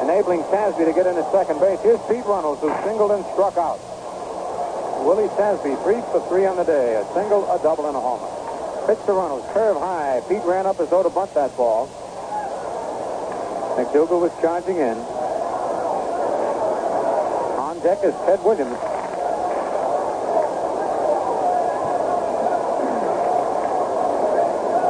enabling 0.00 0.48
Tasby 0.48 0.88
to 0.88 0.96
get 0.96 1.04
into 1.04 1.20
second 1.28 1.60
base. 1.60 1.76
Here's 1.84 2.00
Pete 2.08 2.24
Runnels, 2.24 2.64
who 2.64 2.72
singled 2.80 3.12
and 3.12 3.20
struck 3.36 3.60
out. 3.60 3.84
Willie 5.04 5.28
Tasby, 5.36 5.76
three 5.84 6.00
for 6.08 6.24
three 6.32 6.48
on 6.48 6.56
the 6.56 6.64
day. 6.64 6.96
A 6.96 7.04
single, 7.12 7.44
a 7.52 7.60
double, 7.60 7.84
and 7.84 7.92
a 7.92 8.00
homer. 8.00 8.32
Pitch 8.88 9.04
to 9.04 9.12
Runnels, 9.12 9.44
curve 9.52 9.76
high. 9.76 10.24
Pete 10.24 10.40
ran 10.48 10.64
up 10.64 10.80
as 10.80 10.88
though 10.88 11.04
to 11.04 11.12
bunt 11.12 11.36
that 11.36 11.52
ball. 11.52 11.92
McDougald 13.76 14.20
was 14.20 14.32
charging 14.40 14.76
in. 14.76 14.98
On 17.56 17.78
deck 17.80 18.04
is 18.04 18.14
Ted 18.26 18.44
Williams. 18.44 18.76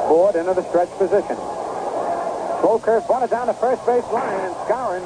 Ford 0.08 0.34
into 0.36 0.54
the 0.54 0.68
stretch 0.68 0.90
position. 0.98 1.36
Slow 2.60 2.80
curve 2.82 3.06
bunted 3.06 3.30
down 3.30 3.46
the 3.46 3.54
first 3.54 3.86
base 3.86 4.04
line, 4.12 4.40
and 4.40 4.54
Skowron 4.66 5.02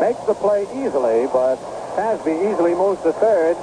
makes 0.00 0.20
the 0.26 0.34
play 0.34 0.64
easily, 0.72 1.28
but 1.32 1.56
Tasby 1.96 2.52
easily 2.52 2.74
moves 2.74 3.02
to 3.02 3.12
third 3.12 3.56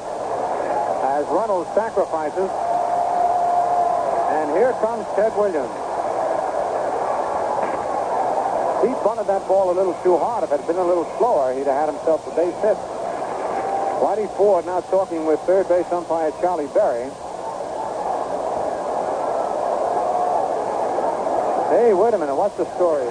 as 1.03 1.25
Runnels 1.27 1.67
sacrifices. 1.75 2.49
And 4.33 4.51
here 4.57 4.73
comes 4.81 5.05
Ted 5.15 5.35
Williams. 5.37 5.73
He 8.83 8.91
bunted 9.03 9.27
that 9.27 9.45
ball 9.47 9.69
a 9.71 9.75
little 9.75 9.93
too 10.01 10.17
hard. 10.17 10.43
If 10.45 10.51
it 10.51 10.59
had 10.61 10.67
been 10.67 10.77
a 10.77 10.87
little 10.87 11.05
slower, 11.17 11.53
he'd 11.53 11.67
have 11.67 11.87
had 11.87 11.93
himself 11.93 12.25
a 12.25 12.31
base 12.31 12.55
hit. 12.63 12.77
Whitey 13.99 14.27
Ford 14.35 14.65
now 14.65 14.81
talking 14.81 15.25
with 15.25 15.39
third 15.41 15.67
base 15.67 15.85
umpire 15.91 16.31
Charlie 16.39 16.67
Berry. 16.67 17.09
Hey, 21.69 21.93
wait 21.93 22.13
a 22.13 22.17
minute. 22.17 22.35
What's 22.35 22.55
the 22.55 22.65
story? 22.75 23.03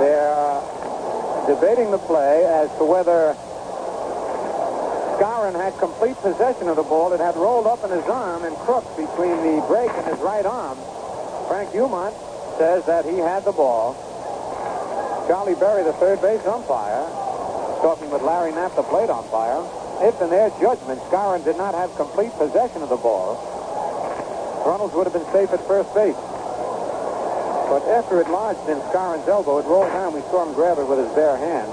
They're 0.00 0.60
debating 1.46 1.90
the 1.90 1.98
play 1.98 2.46
as 2.46 2.70
to 2.78 2.84
whether 2.84 3.36
Skowron 5.44 5.60
had 5.60 5.78
complete 5.78 6.16
possession 6.22 6.68
of 6.68 6.76
the 6.76 6.82
ball. 6.82 7.12
It 7.12 7.20
had 7.20 7.36
rolled 7.36 7.66
up 7.66 7.84
in 7.84 7.90
his 7.90 8.04
arm 8.08 8.44
and 8.44 8.56
crooked 8.64 8.96
between 8.96 9.36
the 9.44 9.60
break 9.68 9.90
and 9.92 10.06
his 10.06 10.18
right 10.20 10.46
arm. 10.46 10.78
Frank 11.48 11.70
Umont 11.72 12.16
says 12.56 12.84
that 12.86 13.04
he 13.04 13.18
had 13.18 13.44
the 13.44 13.52
ball. 13.52 13.92
Charlie 15.28 15.54
Berry, 15.54 15.84
the 15.84 15.92
third 16.00 16.22
base 16.22 16.40
umpire, 16.46 17.04
talking 17.84 18.10
with 18.10 18.22
Larry 18.22 18.52
Napp, 18.52 18.74
the 18.76 18.84
plate 18.84 19.10
umpire. 19.10 19.60
If 20.00 20.16
in 20.20 20.30
their 20.30 20.48
judgment 20.60 21.00
Skowron 21.12 21.44
did 21.44 21.56
not 21.56 21.74
have 21.74 21.94
complete 21.96 22.32
possession 22.40 22.80
of 22.80 22.88
the 22.88 22.96
ball, 22.96 23.36
Runnels 24.64 24.92
would 24.94 25.04
have 25.04 25.12
been 25.12 25.28
safe 25.28 25.52
at 25.52 25.60
first 25.68 25.92
base. 25.92 26.16
But 27.68 27.84
after 27.92 28.20
it 28.20 28.30
lodged 28.30 28.64
in 28.68 28.80
Skowron's 28.88 29.28
elbow, 29.28 29.58
it 29.58 29.66
rolled 29.66 29.92
down. 29.92 30.14
We 30.14 30.22
saw 30.32 30.48
him 30.48 30.54
grab 30.54 30.78
it 30.78 30.88
with 30.88 31.04
his 31.04 31.12
bare 31.12 31.36
hand. 31.36 31.68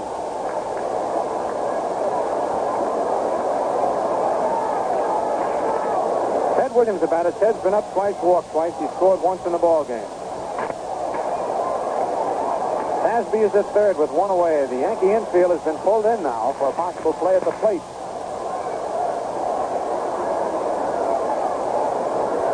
Williams 6.74 7.02
about 7.02 7.26
it. 7.26 7.38
Ted's 7.38 7.58
been 7.60 7.74
up 7.74 7.92
twice, 7.92 8.16
walked 8.22 8.50
twice. 8.50 8.72
He 8.80 8.86
scored 8.96 9.20
once 9.20 9.44
in 9.44 9.52
the 9.52 9.58
ball 9.58 9.84
game. 9.84 10.08
Tasby 13.04 13.44
is 13.44 13.54
at 13.54 13.66
third 13.74 13.98
with 13.98 14.10
one 14.10 14.30
away. 14.30 14.64
The 14.66 14.80
Yankee 14.80 15.12
infield 15.12 15.52
has 15.52 15.60
been 15.62 15.76
pulled 15.84 16.06
in 16.06 16.22
now 16.22 16.52
for 16.56 16.70
a 16.70 16.72
possible 16.72 17.12
play 17.12 17.36
at 17.36 17.44
the 17.44 17.52
plate. 17.60 17.84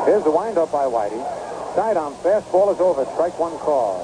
Here's 0.08 0.24
the 0.24 0.32
windup 0.32 0.72
by 0.72 0.86
Whitey. 0.90 1.22
Sidearm 1.76 2.14
fastball 2.24 2.74
is 2.74 2.80
over. 2.80 3.04
Strike 3.12 3.38
one 3.38 3.56
call. 3.58 4.02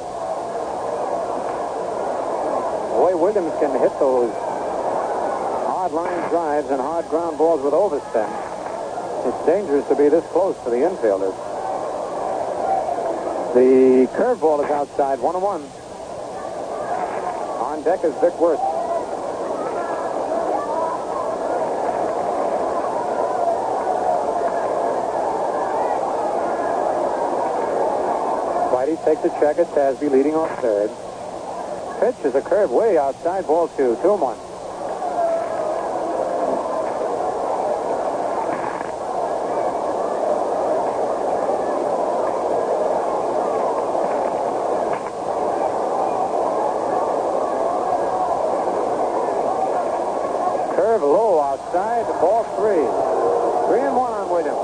Boy, 2.94 3.16
Williams 3.16 3.52
can 3.58 3.72
hit 3.80 3.90
those 3.98 4.30
hard 5.66 5.92
line 5.92 6.28
drives 6.30 6.70
and 6.70 6.80
hard 6.80 7.08
ground 7.08 7.36
balls 7.36 7.62
with 7.62 7.74
overspin. 7.74 8.53
It's 9.26 9.46
dangerous 9.46 9.86
to 9.88 9.96
be 9.96 10.08
this 10.08 10.24
close 10.32 10.56
to 10.64 10.70
the 10.70 10.76
infielders. 10.76 11.34
The 13.54 14.06
curveball 14.16 14.64
is 14.64 14.70
outside, 14.70 15.18
one 15.20 15.34
and 15.34 15.42
one. 15.42 15.62
On 17.62 17.82
deck 17.82 18.04
is 18.04 18.12
Vic 18.20 18.38
Wertz. 18.38 18.60
Whitey 28.74 29.02
takes 29.04 29.24
a 29.24 29.30
check 29.40 29.58
at 29.58 29.68
Tasby, 29.68 30.10
leading 30.10 30.34
off 30.34 30.50
third. 30.60 30.90
Pitch 32.00 32.24
is 32.26 32.34
a 32.34 32.42
curve 32.42 32.70
way 32.70 32.98
outside, 32.98 33.46
ball 33.46 33.68
two, 33.68 33.96
two 34.02 34.12
and 34.12 34.20
one. 34.20 34.36
Curve 50.74 51.02
low 51.02 51.40
outside, 51.40 52.04
ball 52.20 52.44
three. 52.58 52.84
Three 53.70 53.86
and 53.86 53.96
one 53.96 54.12
on 54.12 54.28
Williams. 54.28 54.58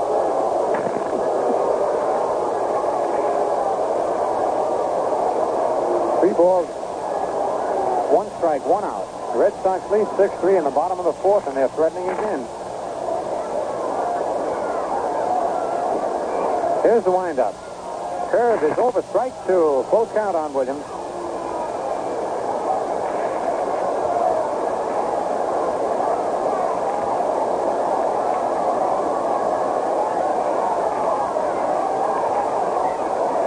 Three 6.21 6.33
balls, 6.33 6.67
one 8.13 8.27
strike, 8.37 8.63
one 8.65 8.83
out. 8.83 9.07
Lead 9.89 10.07
6-3 10.07 10.57
in 10.57 10.63
the 10.63 10.69
bottom 10.69 10.99
of 10.99 11.05
the 11.05 11.13
fourth, 11.13 11.47
and 11.47 11.57
they're 11.57 11.67
threatening 11.69 12.07
again. 12.09 12.47
Here's 16.83 17.03
the 17.03 17.11
windup. 17.11 17.53
Curve 18.31 18.63
is 18.63 18.77
over, 18.77 19.01
strike 19.01 19.33
two. 19.45 19.85
Full 19.89 20.09
count 20.13 20.35
on 20.35 20.53
Williams. 20.53 20.85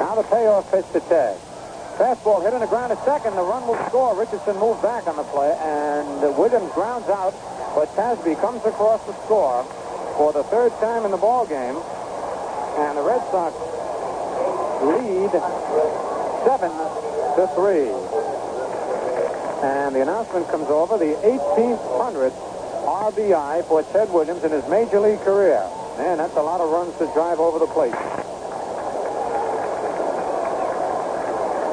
Now 0.01 0.15
the 0.15 0.23
payoff 0.29 0.71
pitch 0.71 0.85
to 0.93 1.01
Ted. 1.09 1.39
Fastball 1.97 2.43
hit 2.43 2.53
on 2.53 2.61
the 2.61 2.67
ground 2.67 2.91
at 2.91 2.99
second. 3.05 3.37
The 3.37 3.43
run 3.43 3.67
will 3.67 3.79
score. 3.87 4.19
Richardson 4.19 4.59
moved 4.59 4.83
back 4.83 5.07
on 5.07 5.15
the 5.15 5.23
play, 5.31 5.55
and 5.63 6.21
Williams 6.37 6.73
grounds 6.73 7.09
out, 7.09 7.35
but 7.75 7.87
Tasby 7.95 8.35
comes 8.41 8.65
across 8.67 8.99
the 9.07 9.15
score 9.25 9.63
for 10.19 10.33
the 10.33 10.43
third 10.45 10.73
time 10.83 11.05
in 11.05 11.13
the 11.13 11.17
ball 11.17 11.47
game, 11.47 11.79
and 12.83 12.99
the 12.99 13.03
Red 13.03 13.23
Sox 13.31 13.55
lead 14.83 15.31
seven 16.43 16.75
to 17.39 17.47
three. 17.55 17.87
And 19.63 19.95
the 19.95 20.03
announcement 20.03 20.49
comes 20.49 20.67
over 20.69 20.99
the 20.99 21.15
1800th 21.23 22.35
RBI 22.85 23.65
for 23.67 23.83
Ted 23.95 24.13
Williams 24.13 24.43
in 24.43 24.51
his 24.51 24.67
major 24.69 24.99
league 24.99 25.21
career. 25.21 25.63
Man, 25.97 26.19
that's 26.19 26.35
a 26.35 26.43
lot 26.43 26.61
of 26.61 26.71
runs 26.71 26.97
to 26.99 27.07
drive 27.15 27.39
over 27.39 27.61
the 27.61 27.71
plate. 27.71 27.95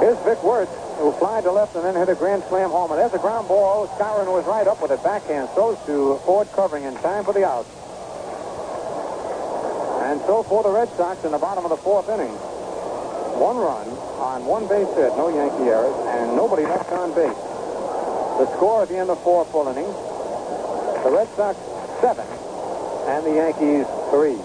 Here's 0.01 0.17
Vic 0.25 0.41
Wertz, 0.43 0.73
who 0.97 1.11
flied 1.13 1.43
to 1.43 1.51
left 1.51 1.75
and 1.75 1.85
then 1.85 1.95
hit 1.95 2.09
a 2.09 2.15
grand 2.15 2.43
slam 2.49 2.71
homer. 2.71 2.95
There's 2.95 3.13
a 3.13 3.19
ground 3.19 3.47
ball. 3.47 3.87
Skowron 3.87 4.25
was 4.33 4.45
right 4.45 4.65
up 4.65 4.81
with 4.81 4.89
it 4.89 5.03
backhand. 5.03 5.47
Throws 5.53 5.77
to 5.85 6.17
Ford 6.25 6.47
covering 6.53 6.85
in 6.85 6.95
time 7.05 7.23
for 7.23 7.33
the 7.33 7.45
out. 7.45 7.67
And 10.09 10.19
so 10.21 10.41
for 10.41 10.63
the 10.63 10.69
Red 10.69 10.89
Sox 10.97 11.23
in 11.23 11.31
the 11.31 11.37
bottom 11.37 11.63
of 11.63 11.69
the 11.69 11.77
fourth 11.77 12.09
inning. 12.09 12.33
One 13.37 13.57
run 13.57 13.87
on 14.17 14.45
one 14.45 14.67
base 14.67 14.89
hit, 14.97 15.15
no 15.17 15.29
Yankee 15.29 15.69
errors, 15.69 15.95
and 16.17 16.35
nobody 16.35 16.63
left 16.63 16.91
on 16.91 17.13
base. 17.13 17.37
The 18.41 18.49
score 18.57 18.81
at 18.81 18.89
the 18.89 18.97
end 18.97 19.09
of 19.11 19.21
four 19.21 19.45
full 19.45 19.67
innings. 19.69 19.93
The 21.03 21.11
Red 21.13 21.29
Sox 21.37 21.57
seven, 22.01 22.25
and 23.05 23.25
the 23.25 23.35
Yankees 23.37 23.85
three. 24.09 24.37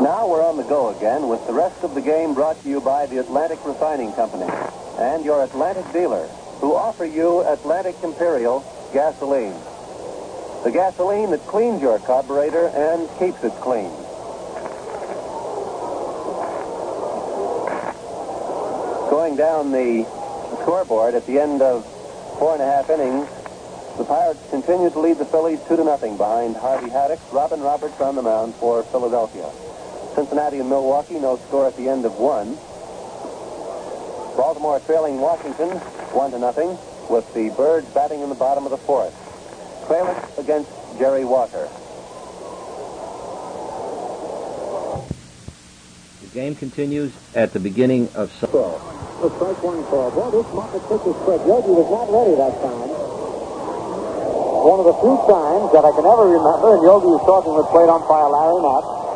Now 0.00 0.28
we're 0.28 0.44
on 0.44 0.56
the 0.56 0.62
go 0.62 0.86
again 0.98 1.28
with 1.28 1.46
the 1.46 1.52
rest 1.52 1.84
of 1.84 1.94
the 1.94 2.00
game 2.00 2.34
brought 2.34 2.60
to 2.60 2.68
you 2.68 2.80
by 2.80 3.06
the 3.06 3.18
Atlantic 3.18 3.64
Refining 3.64 4.12
Company 4.14 4.50
and 4.98 5.24
your 5.24 5.44
Atlantic 5.44 5.86
dealer 5.92 6.26
who 6.58 6.74
offer 6.74 7.04
you 7.04 7.46
Atlantic 7.46 7.94
Imperial 8.02 8.66
gasoline. 8.92 9.54
The 10.64 10.72
gasoline 10.72 11.30
that 11.30 11.46
cleans 11.46 11.80
your 11.80 12.00
carburetor 12.00 12.66
and 12.66 13.08
keeps 13.20 13.38
it 13.44 13.54
clean. 13.62 13.94
Going 19.08 19.36
down 19.36 19.70
the 19.70 20.02
scoreboard 20.62 21.14
at 21.14 21.26
the 21.26 21.38
end 21.38 21.62
of 21.62 21.84
four 22.40 22.54
and 22.54 22.62
a 22.62 22.66
half 22.66 22.90
innings, 22.90 23.28
the 23.98 24.04
Pirates 24.04 24.42
continue 24.50 24.90
to 24.90 24.98
lead 24.98 25.18
the 25.18 25.26
Phillies 25.26 25.60
two 25.68 25.76
to 25.76 25.84
nothing 25.84 26.16
behind 26.16 26.56
Harvey 26.56 26.90
Haddix, 26.90 27.20
Robin 27.32 27.60
Roberts 27.60 28.00
on 28.00 28.16
the 28.16 28.22
mound 28.22 28.56
for 28.56 28.82
Philadelphia. 28.82 29.48
Cincinnati 30.18 30.58
and 30.58 30.68
Milwaukee, 30.68 31.14
no 31.14 31.36
score 31.46 31.68
at 31.68 31.76
the 31.76 31.88
end 31.88 32.04
of 32.04 32.18
one. 32.18 32.58
Baltimore 34.34 34.80
trailing 34.80 35.20
Washington 35.20 35.78
one 36.10 36.32
to 36.32 36.40
nothing, 36.40 36.76
with 37.08 37.22
the 37.34 37.50
Birds 37.50 37.86
batting 37.94 38.20
in 38.20 38.28
the 38.28 38.34
bottom 38.34 38.64
of 38.64 38.72
the 38.72 38.82
fourth. 38.82 39.14
Kralick 39.86 40.18
against 40.36 40.68
Jerry 40.98 41.24
Walker. 41.24 41.70
The 46.26 46.34
game 46.34 46.56
continues 46.56 47.14
at 47.36 47.52
the 47.52 47.60
beginning 47.60 48.10
of. 48.16 48.34
Well, 48.52 48.74
the 49.22 49.30
strike 49.38 49.62
one 49.62 49.84
called. 49.84 50.14
Boy, 50.18 50.42
this 50.42 50.52
market 50.52 50.82
pitches 50.90 51.14
quick. 51.22 51.46
Yogi 51.46 51.70
was 51.70 51.86
not 51.94 52.10
ready 52.10 52.34
that 52.34 52.58
time. 52.58 52.90
One 54.66 54.82
of 54.82 54.86
the 54.90 54.98
few 54.98 55.14
times 55.30 55.70
that 55.70 55.86
I 55.86 55.94
can 55.94 56.02
ever 56.02 56.26
remember, 56.26 56.74
and 56.74 56.82
Yogi 56.82 57.06
was 57.06 57.22
talking 57.22 57.54
with 57.54 57.70
plate 57.70 57.86
umpire 57.86 58.26
Larry 58.26 58.58
Napp, 58.66 59.07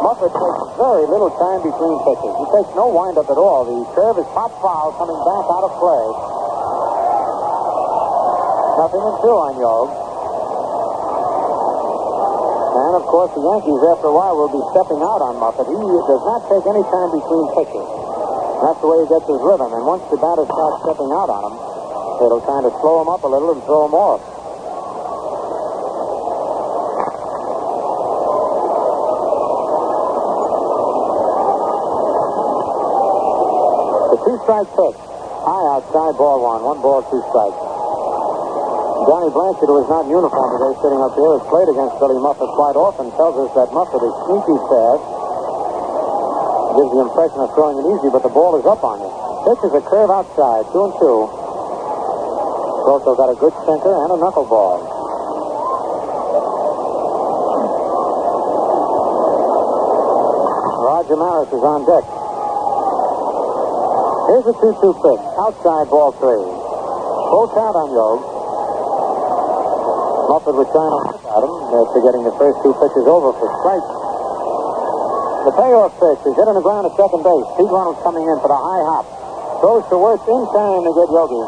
Muffett 0.00 0.32
takes 0.32 0.60
very 0.80 1.04
little 1.04 1.28
time 1.36 1.60
between 1.60 1.96
pitches. 2.08 2.32
He 2.32 2.46
takes 2.56 2.72
no 2.72 2.88
windup 2.88 3.28
at 3.28 3.36
all. 3.36 3.68
The 3.68 3.84
curve 3.92 4.16
is 4.16 4.28
pop 4.32 4.48
foul 4.64 4.96
coming 4.96 5.20
back 5.28 5.44
out 5.44 5.64
of 5.68 5.72
play. 5.76 6.06
Nothing 8.80 9.04
in 9.04 9.14
two 9.20 9.36
on 9.36 9.52
Yog. 9.60 9.88
And 12.80 12.94
of 12.96 13.04
course, 13.04 13.28
the 13.36 13.44
Yankees, 13.44 13.82
after 13.92 14.08
a 14.08 14.14
while, 14.16 14.40
will 14.40 14.48
be 14.48 14.64
stepping 14.72 15.04
out 15.04 15.20
on 15.20 15.36
Muffett. 15.36 15.68
He 15.68 15.76
does 15.76 16.24
not 16.24 16.48
take 16.48 16.64
any 16.64 16.80
time 16.88 17.12
between 17.12 17.44
pitches. 17.60 17.88
That's 18.64 18.80
the 18.80 18.88
way 18.88 19.04
he 19.04 19.06
gets 19.12 19.28
his 19.28 19.40
rhythm. 19.44 19.68
And 19.68 19.84
once 19.84 20.00
the 20.08 20.16
batter 20.16 20.48
starts 20.48 20.80
stepping 20.88 21.12
out 21.12 21.28
on 21.28 21.44
him, 21.44 21.54
it'll 22.24 22.40
kind 22.48 22.64
of 22.64 22.72
slow 22.80 23.04
him 23.04 23.12
up 23.12 23.20
a 23.20 23.28
little 23.28 23.52
and 23.52 23.60
throw 23.68 23.84
him 23.84 23.92
off. 23.92 24.24
Strike 34.50 34.74
pitch. 34.74 34.98
High 35.46 35.78
outside, 35.78 36.18
ball 36.18 36.42
one. 36.42 36.66
One 36.66 36.82
ball, 36.82 37.06
two 37.06 37.22
strikes. 37.30 37.54
Johnny 39.06 39.30
Blanchard, 39.30 39.70
who 39.70 39.78
is 39.78 39.86
not 39.86 40.10
in 40.10 40.18
uniform 40.18 40.48
today, 40.58 40.74
sitting 40.82 40.98
up 40.98 41.14
here, 41.14 41.38
has 41.38 41.46
played 41.46 41.70
against 41.70 41.94
Billy 42.02 42.18
Muffett 42.18 42.50
quite 42.58 42.74
often, 42.74 43.14
tells 43.14 43.38
us 43.46 43.46
that 43.54 43.70
Muffett 43.70 44.02
is 44.02 44.10
sneaky 44.26 44.58
fast. 44.66 45.06
Gives 46.82 46.90
the 46.98 47.02
impression 47.06 47.38
of 47.46 47.54
throwing 47.54 47.78
it 47.78 47.94
easy, 47.94 48.10
but 48.10 48.26
the 48.26 48.32
ball 48.34 48.58
is 48.58 48.66
up 48.66 48.82
on 48.82 48.98
you. 48.98 49.10
Pitch 49.46 49.70
is 49.70 49.72
a 49.78 49.82
curve 49.86 50.10
outside, 50.10 50.66
two 50.74 50.82
and 50.82 50.94
two. 50.98 51.30
Also 52.90 53.14
got 53.14 53.30
a 53.30 53.38
good 53.38 53.54
sinker 53.70 53.94
and 54.02 54.10
a 54.10 54.18
knuckleball. 54.18 54.82
Roger 60.82 61.14
Maris 61.14 61.54
is 61.54 61.62
on 61.62 61.86
deck. 61.86 62.19
Here's 64.30 64.46
a 64.46 64.54
2-2 64.62 64.78
pitch. 64.78 65.22
Outside 65.42 65.90
ball 65.90 66.14
three. 66.22 66.38
Full 66.38 67.50
count 67.50 67.74
on 67.74 67.90
Yogi. 67.90 68.22
Muffett 70.30 70.54
was 70.54 70.70
trying 70.70 70.94
to 70.94 71.02
look 71.02 71.18
at 71.18 71.42
him 71.42 71.50
after 71.74 71.98
getting 71.98 72.22
the 72.22 72.30
first 72.38 72.62
two 72.62 72.70
pitches 72.78 73.10
over 73.10 73.34
for 73.34 73.50
strikes. 73.58 73.90
The 75.50 75.52
payoff 75.58 75.98
pitch 75.98 76.22
is 76.30 76.38
hit 76.38 76.46
on 76.46 76.54
the 76.54 76.62
ground 76.62 76.86
at 76.86 76.94
second 76.94 77.26
base. 77.26 77.42
Pete 77.58 77.74
Runnels 77.74 77.98
coming 78.06 78.22
in 78.22 78.38
for 78.38 78.46
the 78.46 78.54
high 78.54 78.82
hop. 78.86 79.02
Throws 79.66 79.82
to 79.90 79.98
Wertz 79.98 80.22
in 80.22 80.42
time 80.54 80.86
to 80.86 80.92
get 80.94 81.10
Yogi. 81.10 81.42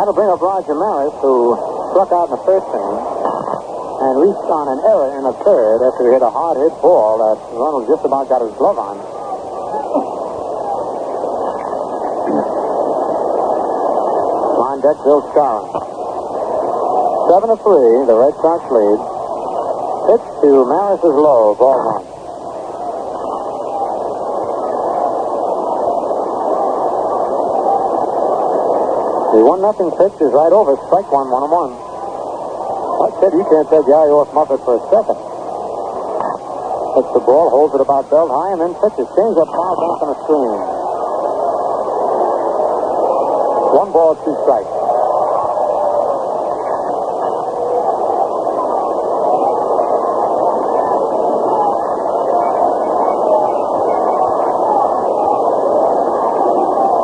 That'll 0.00 0.16
bring 0.16 0.32
up 0.32 0.40
Roger 0.40 0.72
Maris, 0.72 1.12
who 1.20 1.60
struck 1.92 2.08
out 2.16 2.32
in 2.32 2.40
the 2.40 2.42
first 2.48 2.64
inning 2.72 3.27
and 3.98 4.14
reached 4.22 4.46
on 4.46 4.70
an 4.70 4.80
error 4.86 5.10
in 5.18 5.26
the 5.26 5.34
third 5.42 5.82
after 5.82 6.06
he 6.06 6.14
hit 6.14 6.22
a 6.22 6.30
hard 6.30 6.54
hit 6.54 6.70
ball 6.78 7.18
that 7.18 7.34
Runnels 7.50 7.90
just 7.90 8.06
about 8.06 8.30
got 8.30 8.38
his 8.46 8.54
glove 8.54 8.78
on. 8.78 8.94
On 14.54 14.76
deck, 14.78 14.98
Bill 15.02 15.22
Skowron. 15.34 15.66
Seven 17.26 17.50
to 17.50 17.58
three, 17.58 18.06
the 18.06 18.14
Red 18.14 18.38
Sox 18.38 18.62
lead. 18.70 19.00
Pitch 20.06 20.26
to 20.46 20.50
Maris 20.62 21.02
is 21.02 21.16
low, 21.18 21.58
ball 21.58 21.98
one. 21.98 22.06
The 29.34 29.44
one 29.44 29.60
nothing 29.60 29.90
pitch 29.90 30.14
is 30.22 30.32
right 30.32 30.54
over. 30.54 30.78
Strike 30.86 31.10
one, 31.10 31.30
one 31.30 31.42
and 31.42 31.52
one. 31.52 31.87
I 32.98 33.14
said 33.22 33.30
you 33.30 33.46
can't 33.46 33.70
take 33.70 33.86
the 33.86 33.94
eye 33.94 34.10
off 34.10 34.26
Muffett 34.34 34.58
for 34.66 34.74
a 34.74 34.82
second. 34.90 35.14
Hits 36.98 37.14
the 37.14 37.22
ball, 37.22 37.46
holds 37.46 37.70
it 37.78 37.80
about 37.80 38.10
belt 38.10 38.26
high, 38.26 38.58
and 38.58 38.60
then 38.60 38.74
pitches. 38.74 39.06
Change 39.14 39.38
up 39.38 39.46
foul 39.54 39.78
back 39.78 40.02
on 40.02 40.08
the 40.10 40.18
screen. 40.26 40.58
One 43.70 43.94
ball, 43.94 44.18
two 44.18 44.34
strikes. 44.42 44.66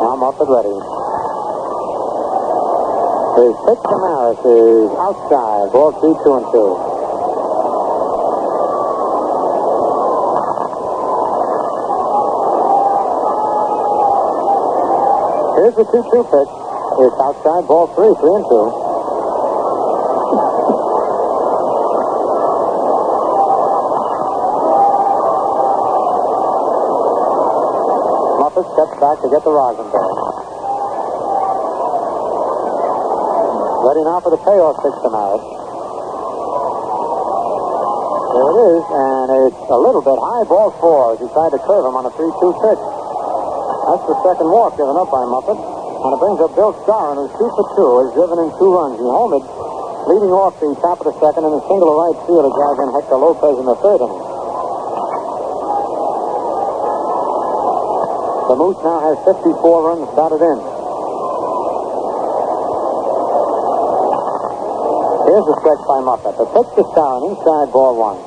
Now 0.03 0.19
Muffett 0.19 0.51
ready. 0.51 0.75
His 3.75 3.83
pitch 3.83 4.39
is 4.45 4.89
outside. 4.95 5.67
Ball 5.75 5.91
three, 5.99 6.15
two, 6.23 6.33
and 6.39 6.47
two. 6.47 6.71
Here's 15.59 15.75
the 15.75 15.83
2 15.83 15.91
2 15.91 16.23
pitch. 16.23 16.51
It's 17.03 17.19
outside. 17.19 17.67
Ball 17.67 17.91
three, 17.91 18.15
three, 18.15 18.35
and 18.39 18.45
two. 18.47 18.71
Muffett 28.39 28.67
steps 28.71 28.95
back 29.03 29.19
to 29.19 29.27
get 29.29 29.43
the 29.43 29.51
rosin 29.51 29.91
bag. 29.91 30.54
Ready 33.95 34.11
now 34.11 34.19
for 34.19 34.27
the 34.27 34.43
payoff 34.43 34.75
pitch 34.83 34.91
to 34.91 35.07
Maris. 35.07 35.39
There 38.35 38.49
it 38.51 38.59
is, 38.75 38.83
and 38.91 39.27
it's 39.47 39.63
a 39.71 39.79
little 39.79 40.03
bit 40.03 40.19
high. 40.19 40.43
Ball 40.51 40.67
four 40.83 41.15
as 41.15 41.23
he 41.23 41.31
tried 41.31 41.55
to 41.55 41.61
curve 41.63 41.87
him 41.87 41.95
on 41.95 42.03
a 42.03 42.11
3-2 42.11 42.27
pitch. 42.59 42.83
That's 43.87 44.03
the 44.03 44.19
second 44.19 44.51
walk 44.51 44.75
given 44.75 44.99
up 44.99 45.07
by 45.07 45.23
Muffett. 45.23 45.55
And 45.55 46.11
it 46.11 46.19
brings 46.19 46.43
up 46.43 46.51
Bill 46.59 46.75
Skowron, 46.83 47.23
who's 47.23 47.31
two 47.39 47.47
for 47.55 47.65
two, 47.79 47.91
has 48.03 48.11
driven 48.19 48.35
in 48.43 48.51
two 48.59 48.67
runs. 48.67 48.99
He 48.99 49.07
homered, 49.07 49.47
leading 50.11 50.35
off 50.35 50.59
the 50.59 50.75
top 50.83 50.99
of 50.99 51.07
the 51.07 51.15
second, 51.15 51.47
and 51.47 51.55
a 51.55 51.63
single 51.63 51.87
to 51.87 51.95
right 51.95 52.19
field 52.27 52.51
drive 52.51 52.75
in 52.83 52.91
Hector 52.99 53.15
Lopez 53.15 53.55
in 53.55 53.63
the 53.63 53.79
third 53.79 54.03
inning. 54.03 54.23
The 58.51 58.55
Moose 58.59 58.81
now 58.83 58.99
has 59.07 59.15
54 59.23 59.55
runs 59.87 60.03
batted 60.19 60.43
in. 60.43 60.74
Here's 65.25 65.47
a 65.49 65.55
stretch 65.57 65.81
by 65.89 66.05
Muffett. 66.05 66.37
The 66.37 66.45
pitch 66.53 66.69
to 66.77 66.85
Skowron, 66.93 67.33
inside 67.33 67.73
ball 67.73 67.97
one. 67.97 68.21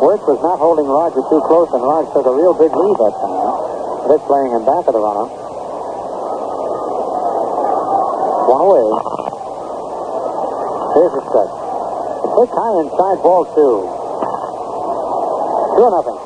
Wertz 0.00 0.24
was 0.24 0.40
not 0.40 0.56
holding 0.56 0.88
Roger 0.88 1.20
too 1.28 1.44
close, 1.44 1.68
and 1.76 1.84
Roger 1.84 2.08
took 2.16 2.24
a 2.24 2.32
real 2.32 2.56
big 2.56 2.72
lead 2.72 2.96
that 2.96 3.12
time. 3.20 4.08
This 4.08 4.24
playing 4.24 4.56
in 4.56 4.64
back 4.64 4.88
of 4.88 4.96
the 4.96 5.04
runner. 5.04 5.28
One 8.48 8.64
away. 8.64 8.86
Here's 10.96 11.14
the 11.20 11.22
stretch. 11.28 11.52
The 11.52 12.28
pitch 12.40 12.52
high 12.56 12.74
inside 12.80 13.18
ball 13.20 13.44
two. 13.52 13.84
Two 15.76 15.88
nothing. 15.92 16.23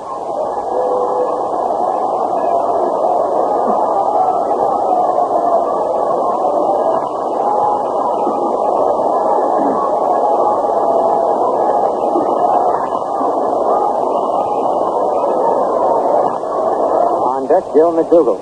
Deck, 17.59 17.75
Bill 17.75 17.91
McDougald. 17.91 18.39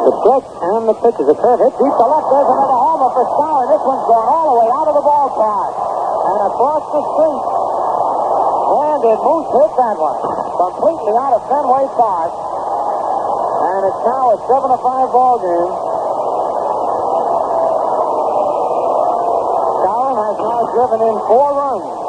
The 0.00 0.12
stretch 0.16 0.48
and 0.64 0.88
the 0.88 0.96
pitch 0.96 1.18
is 1.20 1.28
a 1.28 1.36
curve 1.36 1.60
hit 1.60 1.76
deep 1.76 1.92
to 1.92 2.06
left. 2.08 2.26
There's 2.32 2.48
another 2.48 2.78
homer 2.80 3.12
for 3.12 3.24
Skowron. 3.36 3.68
This 3.68 3.84
one's 3.84 4.06
going 4.08 4.24
all 4.24 4.46
the 4.48 4.56
way 4.64 4.68
out 4.72 4.88
of 4.88 4.96
the 4.96 5.04
ballpark 5.04 5.72
and 5.76 6.40
across 6.40 6.84
the 6.88 7.02
street. 7.04 7.44
And 8.64 8.96
did 9.04 9.18
Moose 9.28 9.50
hit 9.60 9.72
that 9.76 9.96
one? 10.00 10.16
Completely 10.56 11.14
out 11.20 11.32
of 11.36 11.44
Fenway 11.44 11.84
Park. 11.92 12.32
And 12.32 13.80
it's 13.92 14.02
now 14.08 14.24
a 14.32 14.36
7 14.40 14.72
to 14.72 14.78
5 14.80 15.12
ball 15.12 15.36
game. 15.36 15.72
Skowron 19.84 20.16
has 20.16 20.36
now 20.40 20.60
driven 20.72 21.00
in 21.12 21.16
four 21.28 21.48
runs. 21.60 22.03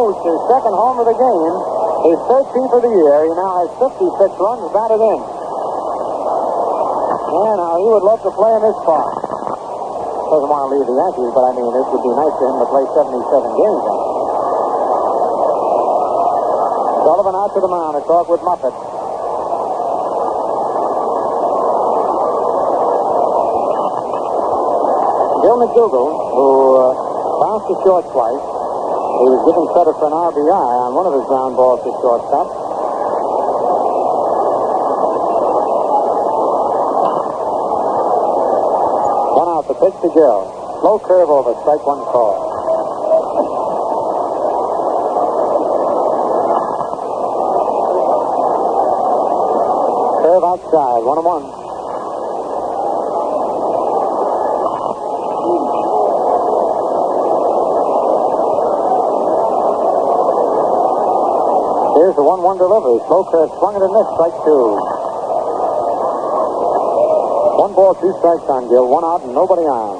His 0.00 0.16
second 0.48 0.72
home 0.72 0.96
of 0.96 1.04
the 1.04 1.12
game, 1.12 1.54
His 2.08 2.16
13th 2.24 2.72
of 2.72 2.80
the 2.80 2.88
year. 2.88 3.16
He 3.28 3.32
now 3.36 3.52
has 3.60 3.68
56 3.92 4.00
runs 4.40 4.64
batted 4.72 4.96
in. 4.96 5.20
And 7.28 7.56
now 7.60 7.76
he 7.76 7.84
would 7.84 8.00
love 8.08 8.24
to 8.24 8.32
play 8.32 8.48
in 8.48 8.64
this 8.64 8.80
park. 8.80 9.12
Doesn't 9.12 10.48
want 10.48 10.72
to 10.72 10.80
leave 10.80 10.88
the 10.88 10.96
Yankees, 10.96 11.30
but 11.36 11.44
I 11.44 11.52
mean, 11.52 11.68
it 11.68 11.84
would 11.84 12.00
be 12.00 12.14
nice 12.16 12.32
for 12.32 12.48
him 12.48 12.56
to 12.64 12.68
play 12.72 12.84
77 12.96 13.60
games. 13.60 13.84
Sullivan 17.04 17.36
out 17.36 17.52
to 17.52 17.60
the 17.60 17.68
mound 17.68 17.92
to 18.00 18.02
talk 18.08 18.24
with 18.24 18.40
Muffett. 18.40 18.72
Bill 25.44 25.56
McDougald, 25.60 26.12
who 26.32 26.48
uh, 26.72 26.96
bounced 27.36 27.68
to 27.68 27.76
short 27.84 28.08
twice, 28.16 28.59
he 29.10 29.26
was 29.26 29.42
given 29.42 29.66
credit 29.74 29.94
for 29.98 30.06
an 30.06 30.16
RBI 30.16 30.66
on 30.86 30.94
one 30.94 31.06
of 31.06 31.14
his 31.18 31.26
ground 31.26 31.56
balls 31.56 31.82
to 31.82 31.90
shortstop. 31.98 32.46
One 39.34 39.48
out, 39.50 39.66
the 39.66 39.74
pitch 39.74 39.96
to 40.00 40.08
Gil. 40.14 40.40
Slow 40.80 40.98
curve 41.00 41.28
over, 41.28 41.52
strike 41.60 41.84
one 41.84 42.00
call. 42.08 42.48
Curve 50.22 50.44
outside, 50.44 51.04
one 51.04 51.18
and 51.18 51.26
one. 51.26 51.59
Here's 62.30 62.38
the 62.38 62.46
1-1 62.46 62.58
delivery. 62.58 63.02
Slow 63.08 63.26
curve 63.26 63.50
swung 63.58 63.74
it 63.74 63.82
and 63.82 63.90
missed. 63.90 64.14
Strike 64.14 64.38
two. 64.46 64.78
One 67.58 67.74
ball, 67.74 67.94
two 67.98 68.14
strikes 68.22 68.46
on 68.46 68.68
Gil. 68.68 68.86
One 68.86 69.02
out 69.02 69.24
and 69.24 69.34
nobody 69.34 69.62
on. 69.62 69.98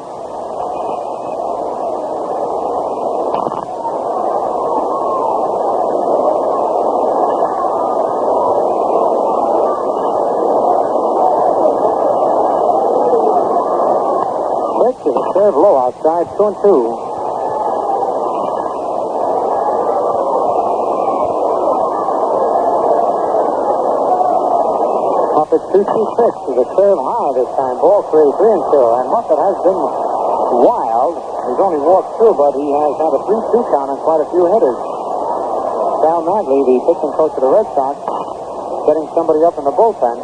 A 15.34 15.50
low 15.50 15.78
outside. 15.78 16.28
Two 16.36 16.46
and 16.46 16.56
two. 16.62 17.09
Muffett 25.60 25.84
226 25.84 26.56
is 26.56 26.56
a 26.56 26.68
curve 26.72 26.96
high 26.96 27.30
this 27.36 27.50
time. 27.52 27.76
Ball 27.84 28.00
three, 28.08 28.32
three 28.40 28.48
and 28.48 28.64
two. 28.72 28.86
And 28.96 29.06
Muffett 29.12 29.36
has 29.36 29.56
been 29.60 29.80
wild. 30.64 31.20
He's 31.20 31.60
only 31.60 31.80
walked 31.84 32.16
two, 32.16 32.32
but 32.32 32.56
he 32.56 32.64
has 32.64 32.96
had 32.96 33.12
a 33.12 33.20
3-2 33.28 33.68
count 33.68 33.92
on 33.92 33.98
quite 34.00 34.24
a 34.24 34.28
few 34.32 34.44
hitters. 34.48 34.80
Sal 36.00 36.24
Maglie, 36.24 36.64
the 36.64 36.76
pitching 36.80 37.12
coach 37.12 37.36
of 37.36 37.42
the 37.44 37.52
Red 37.52 37.68
Sox, 37.76 38.00
getting 38.88 39.04
somebody 39.12 39.44
up 39.44 39.52
in 39.60 39.64
the 39.68 39.74
bullpen. 39.76 40.16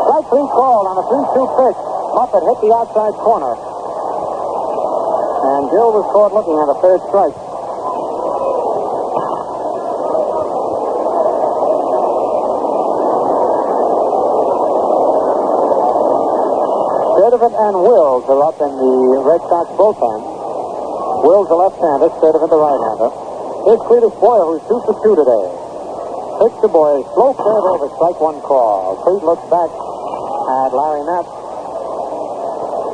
Strike 0.00 0.26
three 0.32 0.48
called 0.48 0.86
on 0.88 0.96
a 0.96 1.04
3-2 1.12 1.44
pitch. 1.60 1.80
Muffett 2.16 2.40
hit 2.40 2.58
the 2.64 2.72
outside 2.72 3.14
corner. 3.20 3.52
And 5.40 5.68
Gil 5.68 5.92
was 5.92 6.08
caught 6.08 6.32
looking 6.32 6.56
at 6.56 6.68
a 6.72 6.76
third 6.80 7.00
strike. 7.08 7.39
And 17.50 17.74
Wills 17.82 18.24
are 18.30 18.42
up 18.46 18.62
in 18.62 18.70
the 18.70 18.94
Red 19.26 19.42
Sox 19.50 19.66
bullpen. 19.74 20.20
Wills 21.26 21.50
the 21.50 21.58
left-hander, 21.58 22.08
Sturdivant 22.16 22.48
the 22.48 22.62
right-hander. 22.62 23.10
Here's 23.66 23.82
Cletis 23.90 24.14
Boyer, 24.22 24.54
who's 24.54 24.62
two 24.70 24.78
for 24.86 24.94
two 25.02 25.14
today. 25.18 25.46
Pitch 26.38 26.56
to 26.62 26.68
Boyer, 26.70 27.02
slow 27.12 27.34
curve 27.34 27.64
over, 27.74 27.90
strike 27.98 28.22
one 28.22 28.40
call. 28.40 29.02
Clete 29.02 29.26
looks 29.26 29.44
back 29.50 29.66
at 29.66 30.70
Larry 30.72 31.02
Napp. 31.04 31.26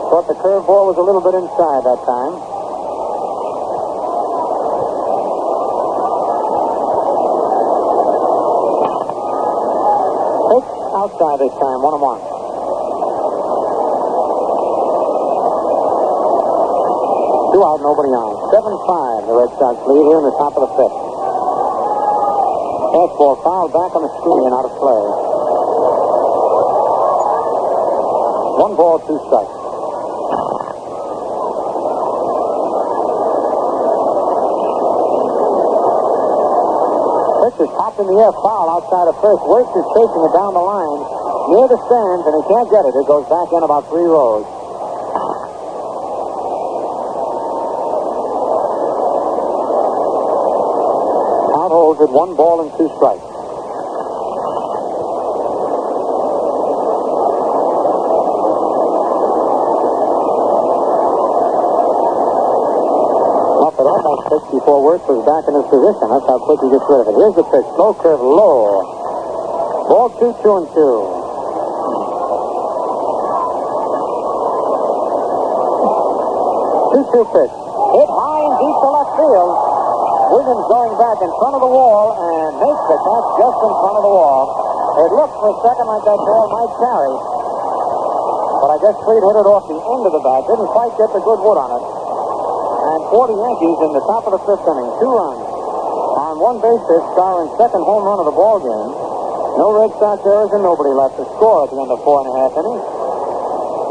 Thought 0.09 0.27
the 0.27 0.39
curveball 0.41 0.89
was 0.89 0.97
a 0.97 1.05
little 1.05 1.23
bit 1.23 1.37
inside 1.37 1.85
that 1.85 2.01
time. 2.09 2.57
Outside 10.97 11.39
this 11.39 11.53
time, 11.61 11.83
one 11.85 11.93
and 11.93 12.03
one. 12.03 12.36
Two 17.57 17.65
out, 17.65 17.81
nobody 17.81 18.12
on. 18.12 18.37
Seven 18.53 18.77
five, 18.85 19.24
the 19.24 19.33
Red 19.33 19.49
Sox 19.57 19.81
lead 19.89 20.05
here 20.05 20.20
in 20.20 20.28
the 20.28 20.37
top 20.37 20.53
of 20.61 20.69
the 20.69 20.77
fifth. 20.77 20.93
Fastball 22.93 23.41
fouled 23.41 23.73
back 23.73 23.97
on 23.97 24.05
the 24.05 24.12
screen 24.20 24.45
and 24.45 24.53
out 24.53 24.69
of 24.69 24.77
play. 24.77 25.05
One 28.61 28.77
ball, 28.77 29.01
two 29.09 29.16
strikes. 29.24 29.57
Pitch 37.41 37.57
is 37.65 37.73
popped 37.73 38.05
in 38.05 38.07
the 38.12 38.20
air, 38.20 38.37
foul 38.37 38.69
outside 38.69 39.09
of 39.09 39.16
first. 39.24 39.41
Wertz 39.49 39.73
is 39.73 39.87
chasing 39.97 40.23
it 40.28 40.33
down 40.37 40.53
the 40.53 40.61
line 40.61 41.01
near 41.57 41.73
the 41.73 41.81
stands, 41.89 42.20
and 42.20 42.37
he 42.37 42.45
can't 42.53 42.69
get 42.69 42.85
it. 42.85 42.93
It 42.93 43.09
goes 43.09 43.24
back 43.33 43.49
in 43.49 43.65
about 43.65 43.89
three 43.89 44.05
rows. 44.05 44.45
Out 51.57 51.73
holds 51.73 51.99
it 51.99 52.06
one 52.17 52.33
ball 52.33 52.65
and 52.65 52.73
two 52.81 52.89
strikes. 52.97 53.21
Muffett 63.61 63.85
almost 63.85 64.33
pitched 64.33 64.49
before 64.49 64.81
Wertz 64.81 65.05
was 65.05 65.21
back 65.29 65.45
in 65.45 65.61
his 65.61 65.69
position. 65.69 66.09
That's 66.09 66.25
how 66.25 66.41
quick 66.41 66.65
he 66.65 66.73
gets 66.73 66.89
rid 66.89 67.05
of 67.05 67.13
it. 67.13 67.21
Here's 67.21 67.37
the 67.37 67.45
pitch. 67.53 67.69
Slow 67.77 67.93
curve 68.01 68.25
low. 68.25 68.81
Ball 69.93 70.09
two, 70.17 70.33
two 70.41 70.57
and 70.57 70.67
two. 70.73 70.97
Two-two 76.97 77.25
pitch. 77.29 77.53
Hit 77.53 78.09
high 78.09 78.41
and 78.41 78.57
deep 78.57 78.73
to 78.73 78.89
left 78.89 79.13
field. 79.21 79.66
Williams 80.27 80.66
going 80.66 80.94
back 80.98 81.19
in 81.23 81.31
front 81.39 81.55
of 81.55 81.62
the 81.62 81.70
wall 81.70 82.11
and 82.19 82.51
makes 82.59 82.85
the 82.90 82.98
catch 82.98 83.28
just 83.39 83.59
in 83.62 83.73
front 83.78 83.97
of 83.97 84.03
the 84.03 84.15
wall. 84.15 84.43
It 84.97 85.11
looked 85.15 85.36
for 85.39 85.48
a 85.55 85.57
second 85.62 85.86
like 85.86 86.05
that 86.09 86.19
ball 86.19 86.44
might 86.51 86.73
carry. 86.82 87.15
But 88.59 88.69
I 88.74 88.78
guess 88.82 88.97
Clete 89.07 89.23
hit 89.23 89.36
it 89.39 89.47
off 89.47 89.65
the 89.70 89.78
end 89.78 90.03
of 90.03 90.12
the 90.16 90.23
bat. 90.24 90.40
Didn't 90.51 90.73
quite 90.73 90.94
get 90.98 91.11
the 91.15 91.23
good 91.23 91.39
wood 91.39 91.59
on 91.61 91.70
it. 91.78 91.85
And 91.85 93.01
40 93.12 93.39
Yankees 93.39 93.78
in 93.86 93.90
the 93.94 94.05
top 94.09 94.27
of 94.27 94.32
the 94.35 94.43
fifth 94.43 94.66
inning. 94.66 94.90
Two 94.98 95.12
runs. 95.15 95.47
On 96.16 96.35
one 96.43 96.59
base 96.59 96.85
hit, 96.90 97.05
scoring 97.15 97.53
second 97.61 97.82
home 97.86 98.03
run 98.03 98.19
of 98.19 98.27
the 98.27 98.35
ball 98.35 98.59
game. 98.59 98.90
No 99.61 99.78
Red 99.78 99.93
Sox 100.01 100.20
errors 100.27 100.51
and 100.53 100.65
nobody 100.65 100.90
left 100.90 101.16
to 101.20 101.24
score 101.36 101.65
at 101.65 101.70
the 101.70 101.78
end 101.78 101.93
of 101.93 102.03
four 102.03 102.24
and 102.24 102.28
a 102.28 102.35
half 102.35 102.53
innings. 102.57 102.85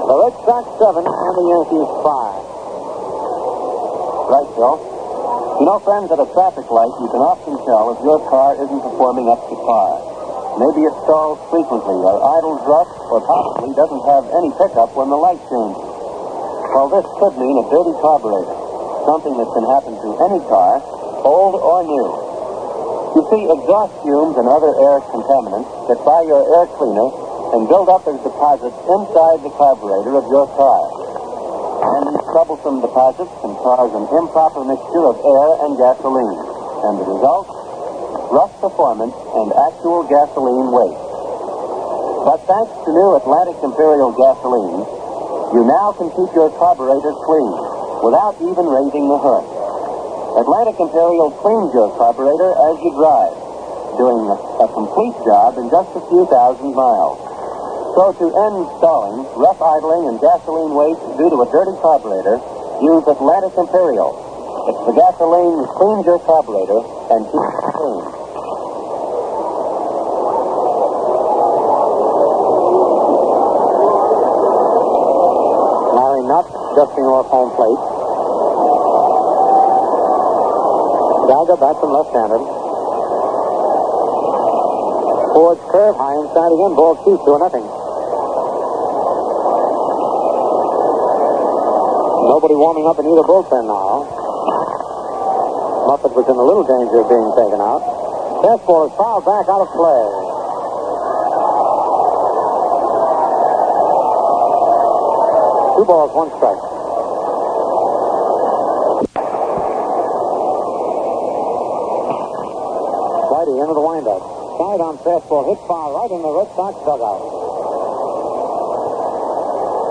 The 0.10 0.16
Red 0.20 0.36
Sox 0.44 0.64
seven 0.78 1.03
and 1.06 1.34
the 1.38 1.45
Yankees 1.53 1.90
five. 2.03 2.44
Right, 4.30 4.49
Joe. 4.57 4.95
You 5.66 5.74
know, 5.74 5.82
friends, 5.82 6.14
at 6.14 6.22
a 6.22 6.30
traffic 6.30 6.70
light, 6.70 6.94
you 7.02 7.10
can 7.10 7.26
often 7.26 7.58
tell 7.66 7.90
if 7.90 7.98
your 8.06 8.22
car 8.30 8.54
isn't 8.54 8.82
performing 8.86 9.26
up 9.26 9.42
to 9.50 9.58
par. 9.66 9.98
Maybe 10.62 10.86
it 10.86 10.94
stalls 11.02 11.42
frequently, 11.50 12.06
or 12.06 12.22
idles 12.22 12.62
rough, 12.70 12.86
or 13.10 13.18
possibly 13.26 13.74
doesn't 13.74 14.06
have 14.06 14.30
any 14.30 14.54
pickup 14.62 14.94
when 14.94 15.10
the 15.10 15.18
light 15.18 15.42
changes. 15.50 15.90
Well, 16.70 16.86
this 16.94 17.10
could 17.18 17.34
mean 17.42 17.58
a 17.58 17.66
dirty 17.66 17.98
carburetor, 17.98 18.58
something 19.10 19.34
that 19.42 19.50
can 19.58 19.66
happen 19.74 19.98
to 20.06 20.10
any 20.30 20.38
car, 20.46 20.86
old 21.26 21.58
or 21.58 21.82
new. 21.82 22.14
You 23.18 23.22
see, 23.34 23.50
exhaust 23.50 24.06
fumes 24.06 24.38
and 24.38 24.46
other 24.46 24.70
air 24.70 25.02
contaminants 25.10 25.66
get 25.90 25.98
by 26.06 26.30
your 26.30 26.46
air 26.46 26.70
cleaner 26.78 27.10
and 27.58 27.66
build 27.66 27.90
up 27.90 28.06
as 28.06 28.22
deposits 28.22 28.78
inside 28.86 29.42
the 29.42 29.50
carburetor 29.58 30.14
of 30.14 30.30
your 30.30 30.46
car. 30.46 30.82
And 31.90 32.15
troublesome 32.36 32.84
deposits 32.84 33.32
can 33.40 33.56
cause 33.64 33.95
an 33.95 34.12
improper 34.12 34.68
mixture 34.68 35.07
of 35.07 35.16
air 35.24 35.49
and 35.64 35.80
gasoline. 35.80 36.40
And 36.84 36.94
the 36.99 37.07
result? 37.07 37.48
Rough 38.28 38.52
performance 38.60 39.16
and 39.16 39.56
actual 39.72 40.03
gasoline 40.03 40.68
waste. 40.68 40.99
But 42.28 42.44
thanks 42.44 42.76
to 42.84 42.90
new 42.91 43.10
Atlantic 43.24 43.56
Imperial 43.64 44.12
gasoline, 44.12 44.84
You 45.56 45.64
now 45.64 45.95
can 45.95 46.12
keep 46.12 46.36
your 46.36 46.52
carburetor 46.60 47.16
clean 47.24 47.52
without 48.03 48.36
even 48.44 48.66
raising 48.68 49.06
the 49.07 49.16
hood. 49.16 49.45
Atlantic 50.36 50.76
Imperial 50.76 51.32
cleans 51.40 51.72
your 51.72 51.88
carburetor 51.95 52.52
as 52.52 52.76
you 52.84 52.91
drive, 52.99 53.36
doing 53.95 54.28
a 54.60 54.68
complete 54.76 55.16
job 55.24 55.56
in 55.56 55.72
just 55.72 55.88
a 55.95 56.03
few 56.03 56.28
thousand 56.28 56.76
miles. 56.76 57.35
So 57.96 58.12
to 58.12 58.28
end 58.28 58.68
stalling, 58.76 59.24
rough 59.40 59.56
idling, 59.56 60.12
and 60.12 60.20
gasoline 60.20 60.76
waste 60.76 61.00
due 61.16 61.32
to 61.32 61.38
a 61.40 61.48
dirty 61.48 61.72
carburetor, 61.80 62.44
use 62.84 63.08
Atlantic 63.08 63.56
Imperial. 63.56 64.12
It's 64.68 64.84
the 64.84 64.92
gasoline 65.00 65.64
that 65.64 65.72
cleans 65.80 66.04
your 66.04 66.20
carburetor 66.28 66.84
and 67.16 67.24
keeps 67.24 67.56
it 67.56 67.72
clean. 67.72 68.04
Larry 75.96 76.24
Nutt 76.28 76.52
dusting 76.76 77.08
off 77.08 77.32
home 77.32 77.56
plate. 77.56 77.80
Geiger 81.32 81.58
back 81.64 81.80
him 81.80 81.96
left-handed. 81.96 82.44
Ford's 85.32 85.64
curve 85.72 85.96
high 85.96 86.20
inside 86.20 86.52
again. 86.52 86.76
Ball 86.76 87.00
two, 87.08 87.16
two 87.24 87.40
nothing. 87.40 87.85
Nobody 92.36 92.52
warming 92.52 92.84
up 92.84 92.99
in 92.99 93.07
either 93.07 93.24
bullpen 93.24 93.64
now. 93.64 94.12
Muffett 95.88 96.12
was 96.20 96.28
in 96.28 96.36
a 96.36 96.44
little 96.44 96.68
danger 96.68 96.99
of 96.99 97.07
being 97.07 97.32
taken 97.32 97.64
out. 97.64 97.80
Fastball 98.44 98.91
is 98.91 98.94
fouled 98.99 99.24
back 99.24 99.48
out 99.48 99.64
of 99.64 99.72
play. 99.72 100.03
Two 105.80 105.86
balls, 105.88 106.12
one 106.12 106.28
strike. 106.36 106.60
Whitey 113.32 113.64
into 113.64 113.76
the 113.80 113.80
windup. 113.80 114.20
Side 114.60 114.84
on 114.84 114.99
fastball, 115.07 115.48
hit 115.48 115.60
foul 115.72 115.95
right 115.95 116.12
in 116.12 116.20
the 116.20 116.36
Red 116.36 116.52
Sox 116.52 116.76
dugout. 116.84 117.32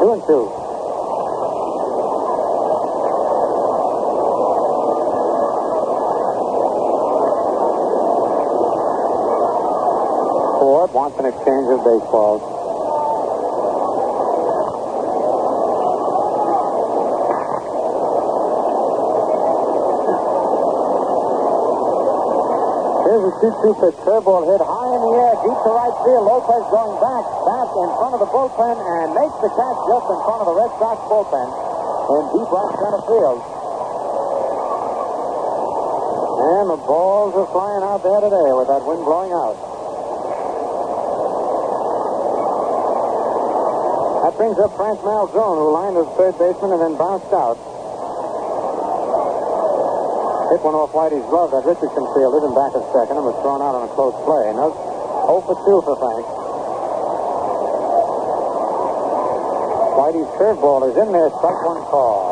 Two 0.05 0.13
and 0.13 0.23
two. 0.29 0.61
Ford 10.65 10.83
wants 10.95 11.19
an 11.19 11.27
exchange 11.27 11.67
of 11.75 11.83
baseballs. 11.83 12.39
Here's 23.03 23.27
a 23.27 23.35
2-2 23.43 23.75
pitch. 23.75 23.99
Curveball 24.07 24.47
hit 24.47 24.63
high 24.63 24.91
in 24.95 25.03
the 25.03 25.13
air, 25.19 25.35
deep 25.43 25.59
to 25.67 25.71
right 25.75 25.97
field. 26.07 26.31
Lopez 26.31 26.63
going 26.71 26.95
back, 27.03 27.27
back 27.43 27.69
in 27.75 27.91
front 27.99 28.15
of 28.15 28.23
the 28.23 28.31
bullpen 28.31 28.79
and 28.79 29.19
makes 29.19 29.35
the 29.43 29.51
catch 29.51 29.79
just 29.91 30.07
in 30.15 30.19
front 30.23 30.47
of 30.47 30.47
the 30.47 30.57
Red 30.63 30.71
Sox 30.79 30.95
bullpen 31.11 31.49
in 32.07 32.23
deep 32.39 32.51
right 32.55 32.71
center 32.71 33.03
field. 33.11 33.43
And 36.39 36.71
the 36.71 36.79
balls 36.87 37.35
are 37.35 37.51
flying 37.51 37.83
out 37.83 38.07
there 38.07 38.23
today 38.23 38.55
with 38.55 38.71
that 38.71 38.87
wind 38.87 39.03
blowing 39.03 39.35
out. 39.35 39.74
Brings 44.35 44.59
up 44.59 44.75
Frank 44.75 44.99
Malzone, 44.99 45.59
who 45.63 45.71
lined 45.71 45.95
as 45.95 46.11
third 46.19 46.35
baseman 46.43 46.75
and 46.75 46.83
then 46.83 46.95
bounced 46.99 47.31
out. 47.31 47.55
Hit 50.51 50.59
one 50.59 50.75
off 50.75 50.91
Whitey's 50.91 51.23
glove 51.31 51.55
that 51.55 51.63
Richardson 51.63 52.05
fielded 52.19 52.43
and 52.43 52.55
back 52.55 52.75
at 52.75 52.83
second 52.91 53.15
and 53.15 53.27
was 53.31 53.39
thrown 53.47 53.63
out 53.63 53.79
on 53.79 53.87
a 53.87 53.93
close 53.95 54.15
play. 54.27 54.51
That's 54.59 54.75
0 54.75 55.39
for 55.47 55.55
2 55.55 55.87
for 55.87 55.97
Frank. 56.03 56.27
Whitey's 59.95 60.31
curveball 60.35 60.91
is 60.91 60.99
in 60.99 61.15
there, 61.15 61.31
strike 61.39 61.63
one 61.63 61.87
call. 61.87 62.24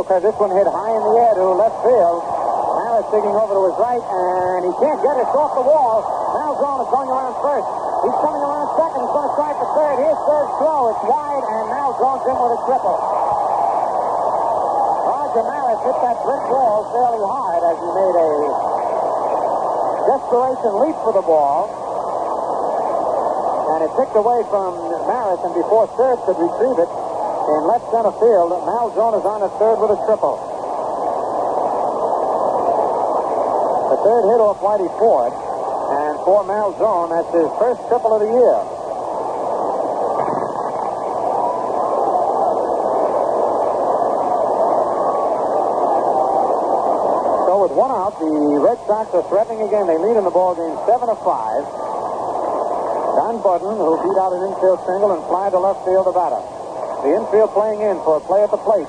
Slow. 0.00 0.16
This 0.16 0.32
one 0.40 0.48
hit 0.56 0.64
high 0.64 0.96
in 0.96 1.02
the 1.04 1.12
air 1.20 1.34
to 1.36 1.44
left 1.60 1.76
field. 1.84 2.24
Maris 2.24 3.04
digging 3.12 3.36
over 3.36 3.52
to 3.52 3.62
his 3.68 3.76
right, 3.76 4.00
and 4.00 4.60
he 4.64 4.72
can't 4.80 4.96
get 5.04 5.12
it. 5.20 5.28
It's 5.28 5.36
off 5.36 5.52
the 5.52 5.66
wall. 5.66 6.00
Malzone 6.32 6.88
is 6.88 6.88
going 6.88 7.10
around 7.12 7.36
first. 7.44 7.68
He's 8.08 8.16
coming 8.24 8.40
around 8.40 8.80
second. 8.80 8.96
He's 9.04 9.12
going 9.12 9.28
to 9.28 9.34
try 9.36 9.52
for 9.60 9.68
third. 9.76 9.96
Here's 10.00 10.20
third 10.24 10.48
throw. 10.56 10.88
It's 10.88 11.04
wide, 11.04 11.44
and 11.44 11.64
now 11.68 11.92
Malzone's 12.00 12.24
in 12.32 12.36
with 12.40 12.56
a 12.56 12.60
triple. 12.64 12.96
Roger 15.04 15.44
Maris 15.44 15.80
hit 15.84 15.96
that 16.00 16.16
brick 16.24 16.44
wall 16.48 16.80
fairly 16.96 17.20
hard 17.20 17.60
as 17.60 17.76
he 17.76 17.88
made 17.92 18.16
a 18.24 18.30
desperation 20.08 20.72
leap 20.80 20.96
for 21.04 21.12
the 21.12 21.24
ball. 21.28 21.68
And 23.68 23.84
it 23.84 23.92
ticked 24.00 24.16
away 24.16 24.48
from 24.48 24.80
Maris, 25.04 25.44
and 25.44 25.52
before 25.52 25.92
third 25.92 26.24
could 26.24 26.40
retrieve 26.40 26.88
it, 26.88 26.90
in 27.50 27.66
left 27.66 27.86
center 27.90 28.14
field, 28.14 28.54
Malzone 28.62 29.18
is 29.18 29.26
on 29.26 29.42
at 29.42 29.50
third 29.58 29.78
with 29.82 29.90
a 29.90 29.98
triple. 30.06 30.38
The 33.90 33.98
third 34.06 34.22
hit 34.30 34.38
off 34.38 34.62
Whitey 34.62 34.86
Ford, 35.02 35.34
and 35.34 36.14
for 36.22 36.46
Malzone, 36.46 37.10
that's 37.10 37.32
his 37.34 37.50
first 37.58 37.82
triple 37.90 38.14
of 38.14 38.22
the 38.22 38.30
year. 38.30 38.58
So 47.50 47.52
with 47.66 47.74
one 47.74 47.90
out, 47.90 48.14
the 48.22 48.30
Red 48.62 48.78
Sox 48.86 49.10
are 49.10 49.26
threatening 49.26 49.66
again. 49.66 49.90
They 49.90 49.98
lead 49.98 50.14
in 50.14 50.22
the 50.22 50.30
ball 50.30 50.54
game 50.54 50.78
seven 50.86 51.10
to 51.10 51.18
five. 51.26 51.66
Don 53.18 53.42
Buddin, 53.42 53.74
who 53.74 53.98
beat 54.06 54.18
out 54.22 54.30
an 54.38 54.54
infield 54.54 54.78
single 54.86 55.10
and 55.18 55.22
fly 55.26 55.50
to 55.50 55.58
left 55.58 55.82
field 55.82 56.06
to 56.06 56.14
batter. 56.14 56.59
The 57.00 57.16
infield 57.16 57.50
playing 57.56 57.80
in 57.80 57.96
for 58.04 58.20
a 58.20 58.22
play 58.22 58.44
at 58.44 58.50
the 58.52 58.60
plate. 58.60 58.88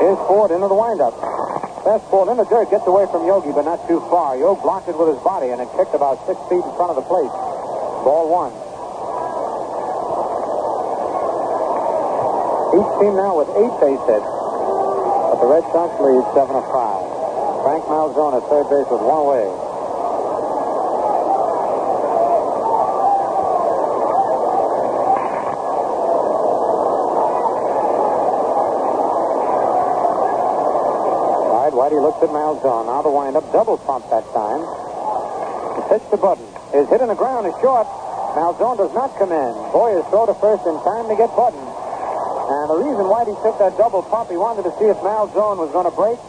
Here's 0.00 0.20
Ford 0.24 0.50
into 0.50 0.68
the 0.72 0.78
windup. 0.78 1.12
Fastball 1.84 2.32
in 2.32 2.36
the 2.40 2.48
dirt, 2.48 2.70
gets 2.70 2.86
away 2.86 3.04
from 3.12 3.26
Yogi, 3.28 3.52
but 3.52 3.68
not 3.68 3.84
too 3.88 4.00
far. 4.08 4.36
Yogi 4.40 4.60
blocked 4.62 4.88
it 4.88 4.96
with 4.96 5.12
his 5.12 5.20
body, 5.20 5.52
and 5.52 5.60
it 5.60 5.68
kicked 5.76 5.92
about 5.92 6.16
six 6.24 6.40
feet 6.48 6.64
in 6.64 6.72
front 6.80 6.92
of 6.92 6.96
the 6.96 7.04
plate. 7.04 7.28
Ball 8.08 8.24
one. 8.30 8.56
Each 12.72 12.90
team 13.00 13.16
now 13.16 13.36
with 13.36 13.48
eight 13.52 13.74
base 13.84 14.04
hits, 14.08 14.28
but 15.28 15.40
the 15.44 15.48
Red 15.48 15.64
Sox 15.76 15.92
lead 16.00 16.24
seven 16.32 16.56
to 16.56 16.64
five. 16.72 17.04
Frank 17.64 17.84
Malzone 17.84 18.36
at 18.36 18.44
third 18.48 18.68
base 18.72 18.88
with 18.88 19.04
one 19.04 19.28
away. 19.28 19.67
Whitey 31.88 32.04
looks 32.04 32.20
at 32.20 32.28
Malzone. 32.28 32.84
Now 32.84 33.00
the 33.00 33.08
windup, 33.08 33.48
double 33.48 33.80
pump 33.80 34.04
that 34.12 34.20
time. 34.36 34.60
He 34.60 35.80
hits 35.88 36.04
the 36.12 36.20
button. 36.20 36.44
His 36.76 36.84
hit 36.92 37.00
in 37.00 37.08
the 37.08 37.16
ground 37.16 37.48
is 37.48 37.56
short. 37.64 37.88
Malzone 38.36 38.76
does 38.76 38.92
not 38.92 39.16
come 39.16 39.32
in. 39.32 39.52
Boyers 39.72 40.04
throw 40.12 40.28
to 40.28 40.36
first 40.36 40.68
in 40.68 40.76
time 40.84 41.08
to 41.08 41.16
get 41.16 41.32
Buddin. 41.32 41.64
And 41.64 42.66
the 42.68 42.76
reason 42.84 43.08
Whitey 43.08 43.32
took 43.40 43.56
that 43.56 43.80
double 43.80 44.04
pump, 44.04 44.28
he 44.28 44.36
wanted 44.36 44.68
to 44.68 44.72
see 44.76 44.84
if 44.84 45.00
Malzone 45.00 45.56
was 45.64 45.72
going 45.72 45.88
to 45.88 45.96
break. 45.96 46.20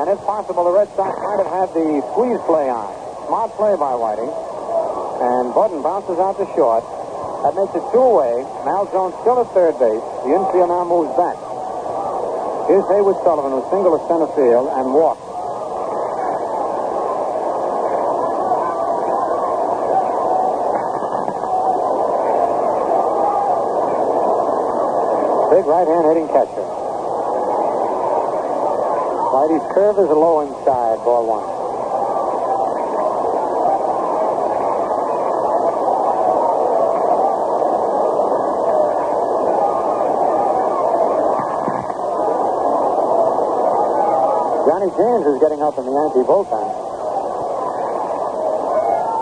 And 0.00 0.08
if 0.08 0.16
possible, 0.24 0.64
the 0.64 0.72
Red 0.72 0.88
Sox 0.96 1.12
might 1.12 1.44
have 1.44 1.52
had 1.52 1.68
the 1.76 2.00
squeeze 2.16 2.40
play 2.48 2.72
on. 2.72 2.88
Smart 3.28 3.52
play 3.60 3.76
by 3.76 3.92
Whitey. 3.92 4.24
And 4.24 5.52
Buddin 5.52 5.84
bounces 5.84 6.16
out 6.16 6.40
to 6.40 6.48
short. 6.56 6.88
That 7.44 7.52
makes 7.52 7.76
it 7.76 7.84
two 7.92 8.00
away. 8.00 8.48
Malzone 8.64 9.12
still 9.20 9.44
at 9.44 9.52
third 9.52 9.76
base. 9.76 10.00
The 10.24 10.40
infield 10.40 10.72
now 10.72 10.88
moves 10.88 11.12
back. 11.20 11.51
Here's 12.72 12.88
Haywood 12.88 13.16
Sullivan 13.22 13.52
who 13.52 13.60
single 13.68 13.92
to 13.92 14.00
center 14.08 14.32
field 14.32 14.64
and 14.72 14.94
walks. 14.96 15.20
Big 25.52 25.66
right 25.68 25.84
hand 25.84 26.06
hitting 26.08 26.28
catcher. 26.32 26.64
Whitey's 29.36 29.74
curve 29.74 29.98
is 29.98 30.08
low 30.08 30.40
inside, 30.40 30.96
ball 31.04 31.28
one. 31.28 31.61
Johnny 44.82 44.98
James 44.98 45.26
is 45.26 45.38
getting 45.38 45.62
up 45.62 45.78
in 45.78 45.84
the 45.86 45.92
Yankee 45.94 46.26
bullpen. 46.26 46.66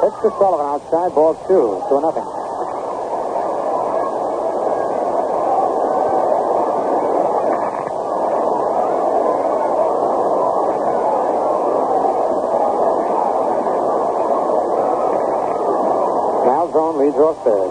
Pitch 0.01 0.16
to 0.24 0.31
Sullivan 0.41 0.65
outside, 0.65 1.12
ball 1.12 1.37
two, 1.45 1.77
two 1.85 2.01
nothing. 2.01 2.24
Malzone 16.49 17.05
leads 17.05 17.16
off 17.20 17.45
third. 17.45 17.69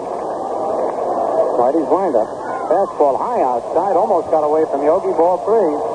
Whitey's 1.58 1.90
windup. 1.90 2.28
Fastball 2.70 3.18
high 3.18 3.42
outside, 3.42 3.96
almost 3.96 4.30
got 4.30 4.44
away 4.44 4.64
from 4.70 4.84
Yogi, 4.84 5.10
ball 5.18 5.42
three. 5.42 5.89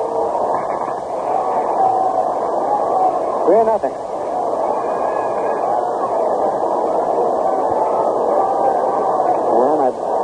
Three 3.46 3.62
nothing. 3.62 3.94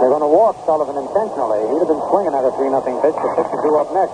They're 0.02 0.10
going 0.10 0.26
to 0.26 0.34
walk 0.34 0.58
Sullivan 0.66 0.98
intentionally. 0.98 1.62
He'd 1.62 1.78
have 1.78 1.86
been 1.86 2.02
swinging 2.10 2.34
at 2.34 2.42
a 2.42 2.50
3 2.58 2.74
nothing 2.74 2.98
pitch. 2.98 3.14
Is 3.14 3.62
due 3.62 3.78
up 3.78 3.86
next. 3.94 4.10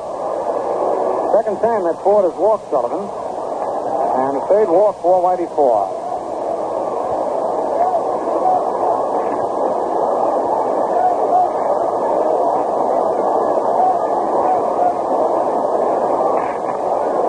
Second 1.32 1.56
time 1.64 1.88
that 1.88 1.96
Ford 2.04 2.28
has 2.28 2.36
walked 2.36 2.68
Sullivan. 2.68 3.08
And 3.08 4.36
the 4.36 4.44
third 4.52 4.68
walk 4.68 5.00
for 5.00 5.24
Whitey 5.24 5.48
Ford. 5.56 5.88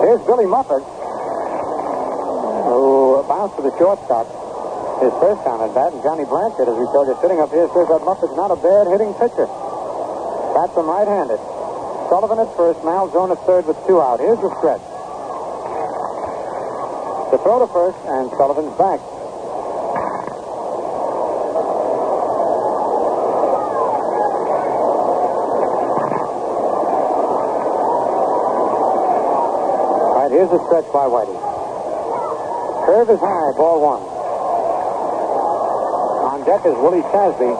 Here's 0.04 0.20
Billy 0.28 0.44
Muffett, 0.44 0.84
who 3.56 3.62
to 3.62 3.70
the 3.70 3.76
shortstop 3.78 4.26
his 5.00 5.12
first 5.16 5.40
time 5.48 5.64
at 5.64 5.72
bat, 5.72 5.92
and 5.92 6.02
Johnny 6.02 6.24
Blanchard, 6.28 6.68
as 6.68 6.76
we 6.76 6.84
told 6.92 7.08
you, 7.08 7.16
sitting 7.24 7.40
up 7.40 7.48
here, 7.50 7.66
says 7.72 7.88
that 7.88 8.04
Muffett's 8.04 8.36
not 8.36 8.52
a 8.52 8.56
bad 8.60 8.84
hitting 8.92 9.14
pitcher. 9.16 9.48
Bats 10.52 10.76
him 10.76 10.86
right-handed. 10.86 11.40
Sullivan 12.12 12.38
at 12.38 12.52
first, 12.56 12.80
Malzone 12.84 13.32
at 13.32 13.40
third 13.46 13.64
with 13.66 13.80
two 13.86 14.00
out. 14.00 14.20
Here's 14.20 14.38
the 14.38 14.52
stretch. 14.60 14.84
The 17.32 17.38
throw 17.38 17.64
to 17.64 17.68
first, 17.72 17.96
and 18.04 18.28
Sullivan's 18.36 18.76
back. 18.76 19.00
All 30.12 30.20
right, 30.20 30.30
here's 30.30 30.50
the 30.50 30.60
stretch 30.66 30.92
by 30.92 31.06
Whitey. 31.08 31.49
Curve 32.90 33.10
is 33.10 33.20
high, 33.20 33.54
ball 33.54 33.78
one. 33.86 34.02
On 36.26 36.42
deck 36.42 36.66
is 36.66 36.74
Willie 36.74 37.06
Tasby. 37.14 37.54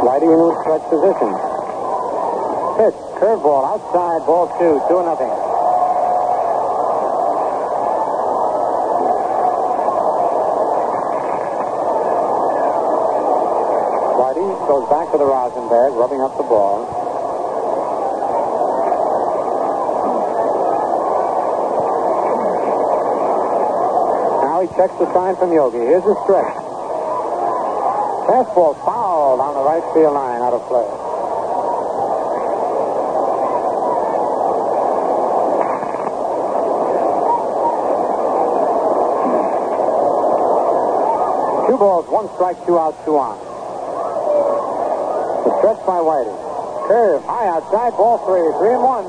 Whitey 0.00 0.32
in 0.32 0.40
stretch 0.64 0.84
position. 0.88 1.28
Pitch, 2.80 2.96
curveball, 3.20 3.68
outside, 3.68 4.24
ball 4.24 4.48
two, 4.56 4.80
two 4.88 4.96
and 4.96 5.12
nothing. 5.12 5.28
Whitey 14.16 14.48
goes 14.66 14.88
back 14.88 15.12
to 15.12 15.18
the 15.18 15.26
rosin 15.26 15.68
bag, 15.68 15.92
rubbing 15.92 16.22
up 16.22 16.34
the 16.38 16.44
ball. 16.44 17.11
Checks 24.76 24.94
the 24.98 25.12
sign 25.12 25.36
from 25.36 25.52
Yogi. 25.52 25.78
Here's 25.78 26.02
the 26.04 26.16
stretch. 26.24 26.56
Fastball 28.24 28.78
fouled 28.86 29.40
on 29.40 29.54
the 29.54 29.64
right 29.66 29.82
field 29.92 30.14
line 30.14 30.40
out 30.40 30.54
of 30.54 30.62
play. 30.68 30.86
Two 41.68 41.78
balls, 41.78 42.06
one 42.08 42.28
strike, 42.34 42.56
two 42.64 42.78
outs, 42.78 42.96
two 43.04 43.18
on. 43.18 43.36
The 45.44 45.58
stretch 45.58 45.84
by 45.84 45.98
Whitey. 45.98 46.32
Curve, 46.88 47.24
high 47.24 47.48
outside, 47.48 47.90
ball 47.98 48.18
three, 48.24 48.46
three 48.58 48.74
and 48.74 48.82
one. 48.82 49.04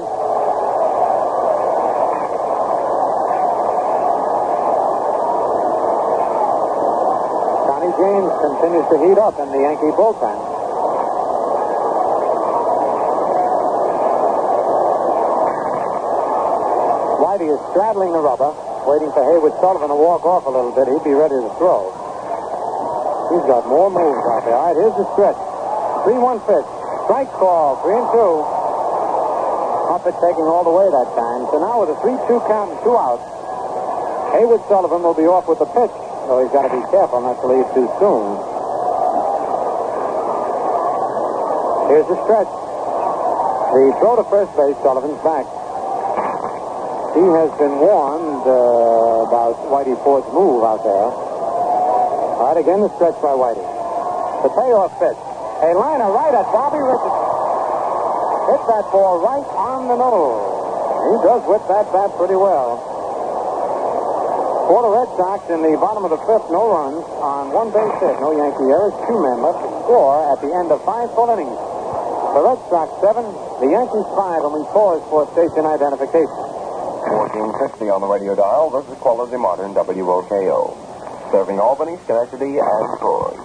Johnny 7.67 7.91
James 7.97 8.33
continues 8.53 8.85
to 8.85 8.97
heat 9.01 9.17
up 9.17 9.33
in 9.41 9.49
the 9.49 9.61
Yankee 9.65 9.89
bullpen. 9.97 10.37
Whitey 17.17 17.49
is 17.49 17.57
straddling 17.73 18.13
the 18.13 18.21
rubber, 18.21 18.53
waiting 18.85 19.09
for 19.09 19.25
Haywood 19.25 19.57
Sullivan 19.57 19.89
to 19.89 19.97
walk 19.97 20.21
off 20.21 20.45
a 20.45 20.53
little 20.53 20.69
bit. 20.69 20.85
He'd 20.85 21.01
be 21.01 21.17
ready 21.17 21.33
to 21.33 21.49
throw. 21.57 21.89
He's 23.33 23.45
got 23.49 23.65
more 23.65 23.89
moves 23.89 24.21
out 24.21 24.45
there. 24.45 24.53
All 24.53 24.69
right, 24.69 24.77
here's 24.77 24.93
the 24.93 25.07
stretch. 25.17 25.39
3-1 26.05 26.45
pitch. 26.45 26.67
Strike 27.09 27.33
call, 27.33 27.81
3 27.81 27.97
and 27.97 28.09
2. 28.13 28.21
Muffett 29.89 30.17
taking 30.21 30.45
all 30.45 30.61
the 30.61 30.73
way 30.73 30.85
that 30.93 31.09
time. 31.17 31.49
So 31.49 31.57
now 31.57 31.81
with 31.81 31.89
a 31.89 31.97
3-2 32.05 32.45
count 32.45 32.69
and 32.69 32.79
two 32.85 32.97
outs, 32.97 33.25
Haywood 34.37 34.61
Sullivan 34.69 35.01
will 35.01 35.17
be 35.17 35.25
off 35.25 35.47
with 35.47 35.57
the 35.57 35.69
pitch, 35.69 35.93
though 36.27 36.43
he's 36.43 36.51
got 36.51 36.67
to 36.67 36.73
be 36.73 36.83
careful 36.91 37.21
not 37.21 37.39
to 37.41 37.47
leave 37.47 37.67
too 37.75 37.87
soon. 37.99 38.25
Here's 41.91 42.07
the 42.09 42.17
stretch. 42.25 42.49
The 42.49 43.93
throw 43.99 44.15
to 44.17 44.25
first 44.29 44.53
base, 44.57 44.77
Sullivan's 44.81 45.21
back. 45.21 45.45
He 47.13 47.21
has 47.21 47.49
been 47.61 47.77
warned 47.77 48.41
uh, 48.45 49.29
about 49.29 49.57
Whitey 49.69 49.93
Ford's 50.01 50.25
move 50.33 50.65
out 50.65 50.81
there. 50.81 51.09
All 51.13 52.49
right, 52.49 52.57
again 52.57 52.81
the 52.81 52.89
stretch 52.97 53.13
by 53.21 53.37
Whitey. 53.37 53.61
The 54.41 54.49
payoff 54.49 54.93
pitch. 54.97 55.17
A 55.17 55.69
liner 55.77 56.09
right 56.09 56.33
at 56.33 56.45
Bobby 56.49 56.81
Richardson. 56.81 57.23
Hit 58.49 58.61
that 58.67 58.85
ball 58.89 59.21
right 59.21 59.47
on 59.53 59.87
the 59.87 59.97
nose. 60.01 60.53
He 61.03 61.15
does 61.21 61.41
whip 61.45 61.61
that 61.69 61.85
bat 61.93 62.09
pretty 62.17 62.35
well. 62.35 63.02
For 64.63 64.79
the 64.81 64.91
Red 64.95 65.09
Sox 65.19 65.39
in 65.51 65.59
the 65.61 65.75
bottom 65.77 66.07
of 66.07 66.11
the 66.15 66.21
fifth, 66.23 66.47
no 66.47 66.71
runs 66.71 67.03
on 67.19 67.51
one 67.51 67.69
base 67.75 67.99
hit, 67.99 68.15
no 68.23 68.31
Yankee 68.31 68.71
errors, 68.71 68.95
two 69.05 69.19
men 69.19 69.43
left 69.43 69.59
to 69.59 69.69
score 69.83 70.23
at 70.31 70.39
the 70.39 70.49
end 70.55 70.71
of 70.71 70.79
five 70.87 71.11
full 71.11 71.27
innings. 71.35 71.59
The 72.33 72.41
Red 72.41 72.59
Sox 72.71 72.89
seven, 73.03 73.27
the 73.59 73.69
Yankees 73.69 74.07
five, 74.15 74.41
and 74.41 74.53
we 74.55 74.63
pause 74.71 75.03
for 75.11 75.27
station 75.35 75.67
identification. 75.67 76.43
1460 77.03 77.91
on 77.91 78.01
the 78.01 78.07
radio 78.07 78.33
dial. 78.35 78.71
This 78.71 78.87
is 78.87 78.97
Quality 79.03 79.35
Modern 79.37 79.75
WOKO. 79.75 81.31
Serving 81.31 81.59
Albany, 81.59 81.97
Schenectady, 82.05 82.57
and 82.59 82.99
Troy. 82.99 83.35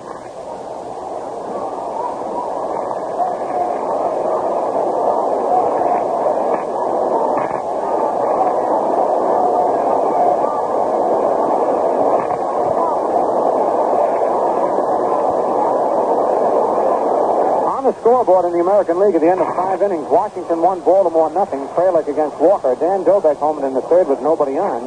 On 17.69 17.85
the 17.85 17.93
scoreboard 18.09 18.49
in 18.49 18.57
the 18.57 18.65
American 18.65 18.97
League 18.97 19.13
at 19.13 19.21
the 19.21 19.29
end 19.29 19.37
of 19.37 19.53
five 19.53 19.85
innings, 19.85 20.09
Washington 20.09 20.65
won 20.65 20.81
Baltimore 20.81 21.29
nothing. 21.29 21.61
Kralick 21.77 22.09
against 22.09 22.41
Walker. 22.41 22.73
Dan 22.81 23.05
Dobbek 23.05 23.37
home 23.37 23.61
in 23.61 23.77
the 23.77 23.85
third 23.85 24.09
with 24.09 24.25
nobody 24.25 24.57
on. 24.57 24.81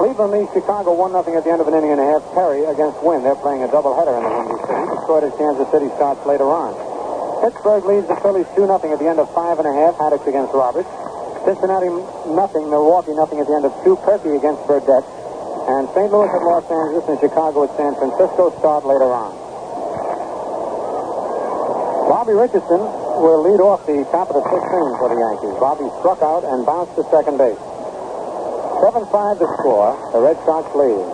Cleveland 0.00 0.32
leads 0.32 0.48
Chicago 0.56 0.96
one 0.96 1.12
nothing 1.12 1.36
at 1.36 1.44
the 1.44 1.52
end 1.52 1.60
of 1.60 1.68
an 1.68 1.76
inning 1.76 1.92
and 1.92 2.00
a 2.00 2.08
half. 2.16 2.24
Perry 2.32 2.64
against 2.64 2.96
Wynn. 3.04 3.20
They're 3.28 3.36
playing 3.36 3.60
a 3.60 3.68
doubleheader 3.68 4.16
in 4.16 4.24
the 4.24 4.32
Windy 4.32 4.56
City. 4.64 4.88
Detroit 4.88 5.24
as 5.28 5.36
Kansas 5.36 5.68
City 5.68 5.92
starts 6.00 6.24
later 6.24 6.48
on. 6.48 6.72
Pittsburgh 7.44 7.84
leads 7.84 8.08
the 8.08 8.16
Phillies 8.24 8.48
two 8.56 8.64
nothing 8.64 8.88
at 8.88 9.04
the 9.04 9.08
end 9.08 9.20
of 9.20 9.28
five 9.36 9.60
and 9.60 9.68
a 9.68 9.74
half. 9.76 10.00
Haddix 10.00 10.24
against 10.24 10.56
Roberts. 10.56 10.88
Cincinnati 11.44 11.92
nothing. 12.32 12.72
Milwaukee 12.72 13.12
nothing 13.12 13.36
at 13.36 13.44
the 13.44 13.52
end 13.52 13.68
of 13.68 13.76
two. 13.84 14.00
Purkey 14.00 14.32
against 14.32 14.64
Burdette. 14.64 15.04
And 15.68 15.92
St. 15.92 16.08
Louis 16.08 16.32
at 16.32 16.40
Los 16.40 16.64
Angeles 16.72 17.04
and 17.04 17.20
Chicago 17.20 17.68
at 17.68 17.76
San 17.76 17.92
Francisco 18.00 18.48
start 18.56 18.88
later 18.88 19.12
on. 19.12 19.45
Bobby 22.26 22.42
Richardson 22.42 22.82
will 23.22 23.38
lead 23.46 23.62
off 23.62 23.86
the 23.86 24.02
top 24.10 24.34
of 24.34 24.42
the 24.42 24.42
sixth 24.50 24.74
inning 24.74 24.98
for 24.98 25.06
the 25.06 25.14
Yankees. 25.14 25.54
Bobby 25.62 25.86
struck 26.02 26.18
out 26.26 26.42
and 26.42 26.66
bounced 26.66 26.98
to 26.98 27.06
second 27.06 27.38
base. 27.38 27.54
7-5 28.82 29.38
to 29.38 29.46
score. 29.54 29.94
The 30.10 30.18
Red 30.18 30.34
Sox 30.42 30.66
lead. 30.74 31.06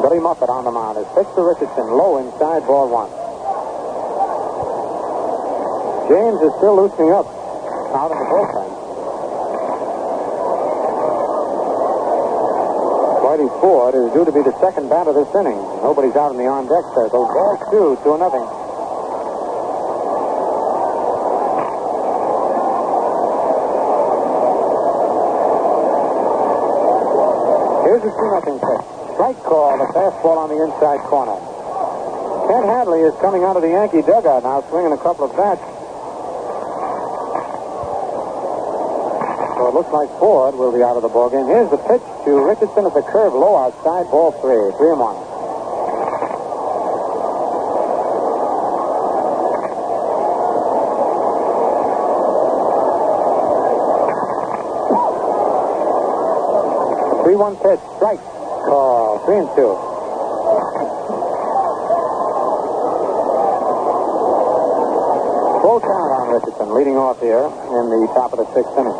Billy 0.00 0.24
Muffett 0.24 0.48
on 0.48 0.64
the 0.64 0.72
mound. 0.72 0.96
His 0.96 1.04
pitch 1.12 1.28
to 1.36 1.44
Richardson. 1.44 1.92
Low 1.92 2.16
inside, 2.24 2.64
ball 2.64 2.88
one. 2.88 3.12
James 6.08 6.40
is 6.40 6.56
still 6.56 6.72
loosening 6.72 7.12
up 7.12 7.28
out 7.92 8.08
of 8.08 8.16
the 8.16 8.24
bullpen. 8.24 8.70
Whitey 13.28 13.50
Ford 13.60 13.92
is 13.92 14.08
due 14.16 14.24
to 14.24 14.32
be 14.32 14.40
the 14.40 14.56
second 14.56 14.88
batter 14.88 15.12
this 15.12 15.28
inning. 15.36 15.60
Nobody's 15.84 16.16
out 16.16 16.32
in 16.32 16.40
the 16.40 16.48
on 16.48 16.64
deck 16.64 16.88
circle. 16.96 17.28
Ball 17.28 17.60
two, 17.68 18.00
two 18.00 18.16
nothing. 18.16 18.64
Here's 27.94 28.00
a 28.00 28.10
two 28.10 28.30
nothing 28.32 28.58
pitch. 28.58 28.86
Strike 29.14 29.38
call, 29.54 29.78
the 29.78 29.86
fastball 29.94 30.34
on 30.34 30.50
the 30.50 30.58
inside 30.66 30.98
corner. 31.06 31.38
Kent 32.50 32.66
Hadley 32.66 33.06
is 33.06 33.14
coming 33.22 33.46
out 33.46 33.54
of 33.54 33.62
the 33.62 33.70
Yankee 33.70 34.02
dugout 34.02 34.42
now, 34.42 34.66
swinging 34.66 34.90
a 34.90 34.98
couple 34.98 35.30
of 35.30 35.30
bats. 35.38 35.62
So 39.54 39.70
it 39.70 39.74
looks 39.78 39.94
like 39.94 40.10
Ford 40.18 40.58
will 40.58 40.74
be 40.74 40.82
out 40.82 40.98
of 40.98 41.06
the 41.06 41.08
ballgame. 41.08 41.46
Here's 41.46 41.70
the 41.70 41.78
pitch 41.78 42.02
to 42.26 42.30
Richardson 42.34 42.82
at 42.82 42.94
the 42.98 43.06
curve, 43.06 43.32
low 43.32 43.54
outside, 43.54 44.10
ball 44.10 44.34
three, 44.42 44.74
three 44.74 44.90
and 44.90 44.98
one. 44.98 45.22
Three 57.22 57.36
one 57.36 57.54
pitch, 57.62 57.80
strike 57.96 58.33
Oh, 59.14 59.18
call, 59.18 59.26
three 59.26 59.38
and 59.38 59.46
two. 59.54 59.70
Full 65.62 65.80
count 65.80 66.10
on 66.18 66.34
Richardson, 66.34 66.74
leading 66.74 66.98
off 66.98 67.22
here 67.22 67.46
in 67.46 67.84
the 67.94 68.10
top 68.10 68.34
of 68.34 68.42
the 68.42 68.46
sixth 68.50 68.74
inning. 68.74 68.98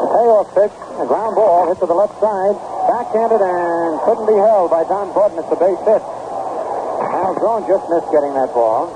The 0.00 0.08
payoff 0.08 0.48
pitch, 0.56 0.72
a 1.04 1.06
ground 1.06 1.36
ball 1.36 1.68
hit 1.68 1.78
to 1.84 1.86
the 1.86 1.92
left 1.92 2.16
side, 2.16 2.56
backhanded 2.88 3.44
and 3.44 4.00
couldn't 4.08 4.24
be 4.26 4.40
held 4.40 4.72
by 4.72 4.84
Don 4.88 5.12
Buddin. 5.12 5.36
It's 5.36 5.52
a 5.52 5.60
base 5.60 5.84
hit. 5.84 6.00
Al 6.00 7.36
Drone 7.36 7.68
just 7.68 7.84
missed 7.92 8.08
getting 8.08 8.32
that 8.40 8.56
ball. 8.56 8.88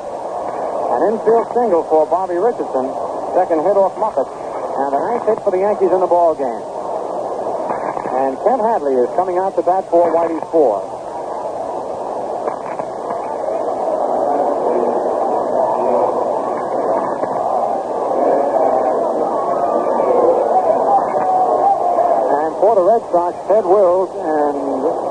An 0.97 1.13
infield 1.13 1.53
single 1.53 1.85
for 1.85 2.07
Bobby 2.09 2.41
Richardson. 2.41 2.89
Second 3.37 3.61
hit 3.61 3.77
off 3.77 3.93
Muffett. 4.01 4.25
And 4.25 4.91
a 4.95 4.99
nice 4.99 5.25
hit 5.29 5.39
for 5.45 5.51
the 5.53 5.59
Yankees 5.59 5.93
in 5.93 6.01
the 6.01 6.09
ball 6.09 6.35
game. 6.35 6.74
And 8.15 8.39
Ken 8.47 8.61
Hadley 8.61 8.95
is 8.95 9.11
coming 9.17 9.39
out 9.39 9.57
to 9.57 9.63
bat 9.63 9.91
for 9.91 10.07
Whitey 10.15 10.39
Ford. 10.51 10.87
And 22.39 22.55
for 22.63 22.75
the 22.79 22.87
Red 22.87 23.03
Sox, 23.11 23.35
Ted 23.49 23.65
Wills 23.67 24.11
and 24.15 24.57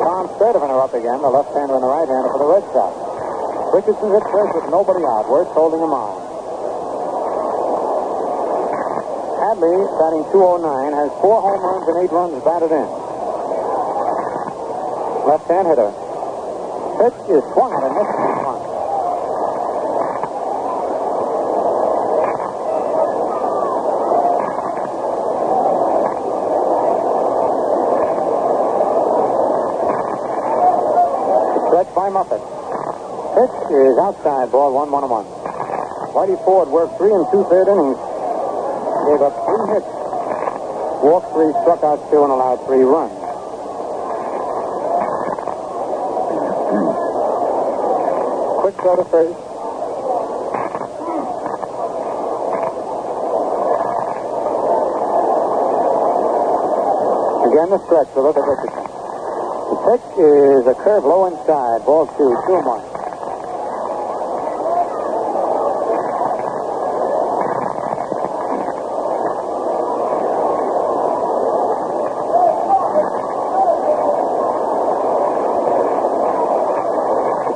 Tom 0.02 0.28
Sturdivant 0.40 0.72
are 0.72 0.82
up 0.82 0.94
again, 0.94 1.22
the 1.22 1.30
left-hander 1.30 1.76
and 1.76 1.84
the 1.84 1.88
right-hander 1.88 2.30
for 2.32 2.40
the 2.40 2.48
Red 2.56 2.64
Sox. 2.72 2.96
Richardson 3.76 4.12
hit 4.12 4.24
first 4.32 4.56
with 4.56 4.72
nobody 4.72 5.04
out. 5.04 5.28
Wertz 5.30 5.52
holding 5.52 5.82
him 5.82 5.92
on. 5.92 6.33
Hadley, 9.54 9.86
batting 10.02 10.26
209, 10.34 10.94
has 10.98 11.14
four 11.22 11.38
home 11.38 11.62
runs 11.62 11.86
and 11.86 11.98
eight 12.02 12.10
runs 12.10 12.42
batted 12.42 12.74
in. 12.74 12.90
Left-hand 15.30 15.68
hitter. 15.70 15.94
Pitch 16.98 17.38
is 17.38 17.44
swung 17.54 17.70
and 17.70 17.94
missed 17.94 18.18
one. 18.50 18.58
Stretch 31.70 31.94
by 31.94 32.10
Muffett. 32.10 32.42
Pitch 33.38 33.70
is 33.70 33.98
outside, 34.02 34.50
ball 34.50 34.74
one, 34.74 34.90
one 34.90 35.08
one. 35.08 35.26
Whitey 36.18 36.44
Ford 36.44 36.70
worked 36.70 36.98
three 36.98 37.14
and 37.14 37.28
two-third 37.30 37.68
innings. 37.68 38.13
Gave 39.04 39.22
up 39.22 39.36
three 39.46 39.66
hits. 39.76 39.92
Walked 41.04 41.34
three, 41.34 41.52
struck 41.62 41.84
out 41.84 42.00
two, 42.10 42.24
and 42.24 42.32
allowed 42.32 42.64
three 42.66 42.84
runs. 42.84 43.12
Quick 48.64 48.76
throw 48.80 48.96
to 48.96 49.04
first. 49.12 49.36
Again, 57.44 57.70
the 57.70 57.80
stretch. 57.86 58.08
So 58.16 58.24
look 58.24 58.38
at 58.38 58.48
Richardson. 58.48 58.84
The 59.70 59.78
pitch 59.86 60.08
is 60.18 60.66
a 60.66 60.76
curve 60.82 61.04
low 61.04 61.28
inside. 61.28 61.86
Ball 61.86 62.08
two, 62.18 62.32
two 62.48 62.56
and 62.56 62.66
one. 62.66 62.94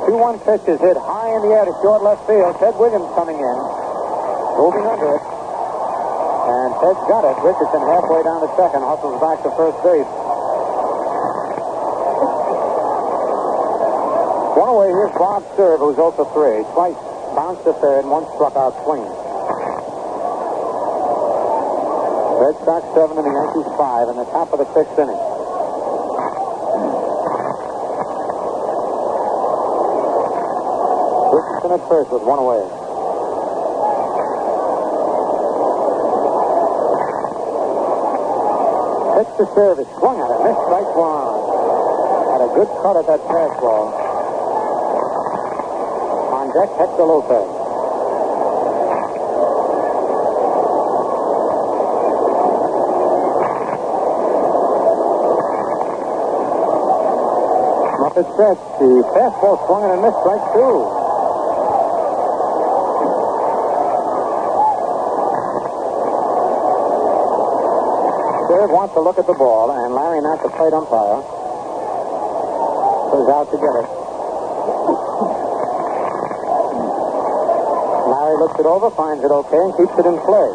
The 0.08 0.14
2-1 0.14 0.37
pitch 0.48 0.64
is 0.64 0.80
hit 0.80 0.96
high 0.96 1.28
in 1.36 1.44
the 1.44 1.52
air 1.52 1.68
to 1.68 1.76
short 1.84 2.00
left 2.00 2.24
field. 2.24 2.56
Ted 2.56 2.72
Williams 2.80 3.04
coming 3.12 3.36
in. 3.36 3.56
Moving 4.56 4.80
under 4.88 5.12
it. 5.12 5.20
And 5.20 6.72
Ted's 6.80 7.04
got 7.04 7.20
it. 7.28 7.36
Richardson 7.44 7.84
halfway 7.84 8.24
down 8.24 8.40
to 8.40 8.48
second. 8.56 8.80
Hustles 8.80 9.20
back 9.20 9.44
to 9.44 9.52
first 9.60 9.76
base. 9.84 10.08
One 14.56 14.72
away, 14.72 14.88
here's 14.88 15.12
Bob 15.20 15.44
Cerv, 15.52 15.84
who's 15.84 16.00
0 16.00 16.16
for 16.16 16.24
3. 16.32 16.64
Twice 16.72 16.96
bounced 17.36 17.68
to 17.68 17.76
third, 17.84 18.08
and 18.08 18.10
one 18.10 18.24
struck 18.32 18.56
out 18.56 18.72
swinging. 18.88 19.12
Red 22.40 22.56
Sox 22.64 22.88
7 22.96 23.20
and 23.20 23.26
the 23.28 23.34
Yankees 23.36 23.68
5 23.76 24.08
in 24.08 24.16
the 24.16 24.24
top 24.32 24.48
of 24.56 24.64
the 24.64 24.68
sixth 24.72 24.96
inning. 24.96 25.27
Richardson 31.68 31.84
at 31.84 31.88
first 31.88 32.10
with 32.10 32.22
one 32.22 32.38
away. 32.38 32.62
Pitch 39.18 39.36
to 39.36 39.44
Cerv. 39.52 39.78
It 39.78 39.88
swung 39.98 40.20
at 40.20 40.30
it. 40.32 40.40
Missed 40.48 40.62
strike 40.64 40.90
one. 40.96 41.28
Had 42.32 42.40
a 42.40 42.50
good 42.54 42.70
cut 42.80 42.96
at 42.96 43.06
that 43.06 43.20
fastball. 43.28 43.92
On 46.32 46.46
deck, 46.54 46.70
Hector 46.78 47.04
Lopez. 47.04 47.48
Muffett 57.98 58.32
stretch. 58.32 58.62
The 58.78 59.04
fastball 59.12 59.66
swung 59.66 59.90
and 59.90 60.02
missed 60.02 60.18
strike 60.20 60.52
two. 60.54 61.07
Wants 68.68 68.92
to 68.92 69.00
look 69.00 69.16
at 69.16 69.24
the 69.26 69.32
ball, 69.32 69.72
and 69.72 69.96
Larry, 69.96 70.20
not 70.20 70.44
the 70.44 70.52
plate 70.52 70.76
umpire, 70.76 71.24
goes 73.08 73.24
out 73.32 73.48
to 73.48 73.56
get 73.56 73.74
it. 73.80 73.88
Larry 78.12 78.36
looks 78.36 78.60
it 78.60 78.68
over, 78.68 78.92
finds 78.92 79.24
it 79.24 79.32
okay, 79.32 79.56
and 79.56 79.72
keeps 79.72 79.96
it 79.96 80.04
in 80.04 80.20
play. 80.20 80.52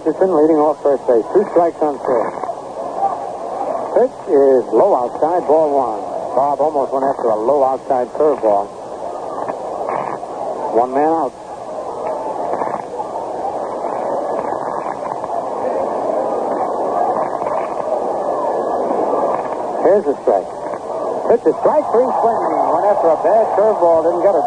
Richardson 0.00 0.32
leading 0.32 0.56
off 0.56 0.80
first 0.80 1.04
base. 1.04 1.28
Two 1.36 1.44
strikes 1.52 1.76
on 1.84 2.00
first. 2.00 2.40
Pitch 4.00 4.16
is 4.32 4.64
low 4.72 4.96
outside, 4.96 5.44
ball 5.44 5.76
one. 5.76 6.09
Bob 6.34 6.60
almost 6.60 6.92
went 6.92 7.04
after 7.04 7.28
a 7.28 7.34
low 7.36 7.64
outside 7.64 8.08
curveball. 8.14 8.66
One 10.74 10.94
man 10.94 11.10
out. 11.10 11.34
Here's 19.82 20.06
a 20.06 20.14
strike. 20.22 20.46
Pitch 21.28 21.44
is 21.50 21.56
strike 21.60 21.86
three 21.90 22.06
swing. 22.06 22.40
Went 22.70 22.86
after 22.86 23.10
a 23.10 23.18
bad 23.26 23.44
curveball, 23.58 24.06
didn't 24.06 24.22
get 24.22 24.34
it. 24.38 24.46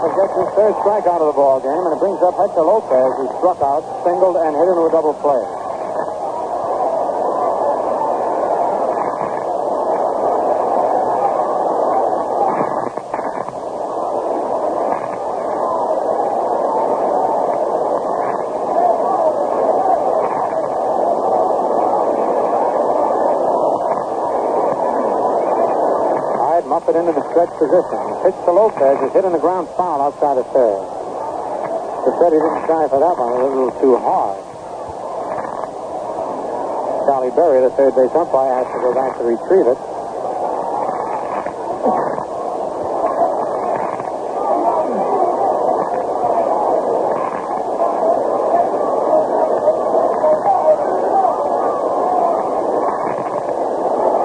Office 0.00 0.16
gets 0.16 0.32
his 0.32 0.48
third 0.56 0.74
strikeout 0.80 1.20
of 1.20 1.28
the 1.28 1.36
ball 1.36 1.60
game, 1.60 1.84
and 1.84 1.92
it 1.92 1.98
brings 2.00 2.22
up 2.22 2.32
Hector 2.38 2.62
Lopez, 2.62 3.12
who 3.18 3.26
struck 3.36 3.60
out, 3.60 3.82
singled, 4.06 4.36
and 4.36 4.56
hit 4.56 4.68
into 4.68 4.86
a 4.86 4.90
double 4.90 5.12
play. 5.20 5.44
Hyde 26.40 26.66
muffed 26.66 26.88
it 26.88 26.96
into 26.96 27.12
the 27.12 27.19
stretch 27.30 27.54
position. 27.58 28.02
Pitch 28.26 28.38
to 28.44 28.52
Lopez 28.52 28.98
is 29.06 29.12
hit 29.14 29.24
in 29.24 29.32
the 29.32 29.38
ground 29.38 29.68
foul 29.78 30.02
outside 30.02 30.36
of 30.38 30.46
third. 30.50 30.82
He 32.00 32.36
didn't 32.36 32.66
try 32.66 32.86
for 32.88 32.98
that 32.98 33.14
one. 33.18 33.32
It 33.32 33.42
was 33.42 33.52
a 33.52 33.56
little 33.56 33.80
too 33.80 33.96
hard. 33.98 34.38
Charlie 37.06 37.34
Berry, 37.34 37.60
the 37.62 37.70
third 37.70 37.94
base 37.94 38.14
umpire, 38.14 38.54
has 38.54 38.66
to 38.70 38.78
go 38.80 38.94
back 38.94 39.16
to 39.18 39.24
retrieve 39.24 39.66
it. 39.66 39.78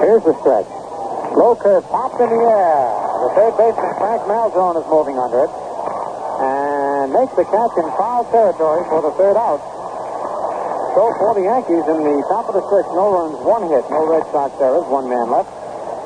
Here's 0.05 0.23
the 0.23 0.39
stretch. 0.41 0.84
Low 1.35 1.51
curve 1.59 1.83
popped 1.91 2.15
in 2.23 2.31
the 2.31 2.41
air. 2.47 2.79
The 3.27 3.29
third 3.35 3.53
baseman, 3.59 3.93
Frank 3.99 4.23
Malzone, 4.23 4.79
is 4.79 4.87
moving 4.87 5.19
under 5.19 5.43
it. 5.43 5.51
And 6.39 7.11
makes 7.11 7.35
the 7.35 7.43
catch 7.43 7.75
in 7.75 7.87
foul 7.99 8.23
territory 8.31 8.87
for 8.87 9.03
the 9.03 9.11
third 9.19 9.35
out. 9.35 9.59
So 10.95 11.11
for 11.19 11.35
the 11.35 11.43
Yankees 11.43 11.83
in 11.91 11.99
the 12.07 12.23
top 12.31 12.47
of 12.47 12.55
the 12.55 12.63
sixth, 12.71 12.87
no 12.95 13.11
runs, 13.11 13.35
one 13.43 13.67
hit, 13.67 13.83
no 13.91 14.07
Red 14.07 14.23
Sox 14.31 14.55
errors, 14.63 14.87
one 14.87 15.11
man 15.11 15.27
left. 15.27 15.51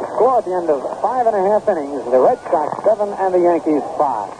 The 0.02 0.08
score 0.18 0.42
at 0.42 0.46
the 0.50 0.54
end 0.58 0.70
of 0.74 0.82
five 0.98 1.30
and 1.30 1.38
a 1.38 1.44
half 1.46 1.70
innings, 1.70 2.02
the 2.10 2.18
Red 2.18 2.42
Sox 2.50 2.74
seven 2.82 3.14
and 3.14 3.30
the 3.30 3.42
Yankees 3.46 3.86
five. 4.02 4.34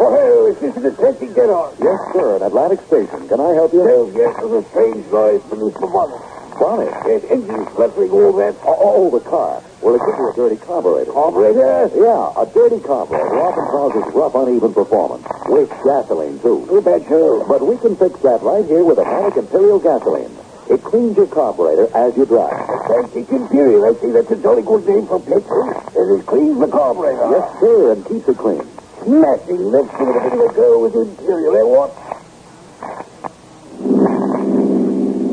Oh, 0.00 0.48
is 0.48 0.56
this 0.64 0.76
an 0.80 0.82
detective 0.82 1.36
get 1.36 1.52
on? 1.52 1.76
Yes, 1.76 2.00
sir, 2.16 2.36
at 2.36 2.42
Atlantic 2.42 2.80
Station. 2.88 3.28
Can 3.28 3.40
I 3.40 3.52
help 3.52 3.72
you? 3.76 3.84
Well, 3.84 4.08
yes, 4.16 4.32
there's 4.40 4.64
a 4.64 4.68
strange 4.72 5.04
noise 5.12 5.44
beneath 5.52 5.76
the 5.76 5.86
bonnet. 5.92 6.33
Bonnie. 6.58 6.90
Yes, 7.06 7.24
engine 7.30 7.66
fluttering 7.74 8.10
all 8.10 8.32
that. 8.38 8.54
Oh, 8.62 8.76
oh, 8.78 9.10
the 9.10 9.20
car. 9.20 9.62
Well, 9.82 9.94
it 9.94 10.00
could 10.00 10.16
be 10.16 10.24
a 10.30 10.32
dirty 10.34 10.56
carburetor. 10.64 11.12
Carburetor? 11.12 11.90
Yeah, 11.94 12.32
a 12.40 12.46
dirty 12.46 12.80
carburetor 12.80 13.36
often 13.38 13.64
causes 13.68 14.14
rough, 14.14 14.34
uneven 14.34 14.72
performance. 14.72 15.26
With 15.46 15.70
gasoline, 15.84 16.38
too. 16.40 16.66
You 16.70 16.80
bet 16.80 17.02
so. 17.08 17.44
But 17.46 17.66
we 17.66 17.76
can 17.78 17.96
fix 17.96 18.18
that 18.20 18.42
right 18.42 18.64
here 18.64 18.84
with 18.84 18.98
Atlantic 18.98 19.44
Imperial 19.44 19.78
gasoline. 19.78 20.30
It 20.70 20.82
cleans 20.82 21.16
your 21.16 21.26
carburetor 21.26 21.94
as 21.94 22.16
you 22.16 22.24
drive. 22.24 22.54
Atlantic 22.54 23.28
Imperial. 23.28 23.84
I 23.84 24.00
see 24.00 24.10
that's 24.10 24.30
a 24.30 24.36
jolly 24.36 24.62
good 24.62 24.86
name 24.88 25.06
for 25.06 25.20
petrol. 25.20 25.68
And 25.92 26.20
it 26.20 26.26
cleans 26.26 26.58
the 26.58 26.68
carburetor. 26.68 27.28
Yes, 27.30 27.60
sir, 27.60 27.92
and 27.92 28.06
keeps 28.06 28.28
it 28.28 28.38
clean. 28.38 28.64
Smashing. 29.04 29.60
Let's 29.68 29.90
give 29.98 30.08
it 30.08 30.16
a 30.16 30.20
bit 30.24 30.32
of 30.32 30.40
a 30.40 30.54
go 30.54 30.80
with 30.80 30.94
Imperial, 30.96 31.56
eh, 31.56 31.68
what? 31.68 31.92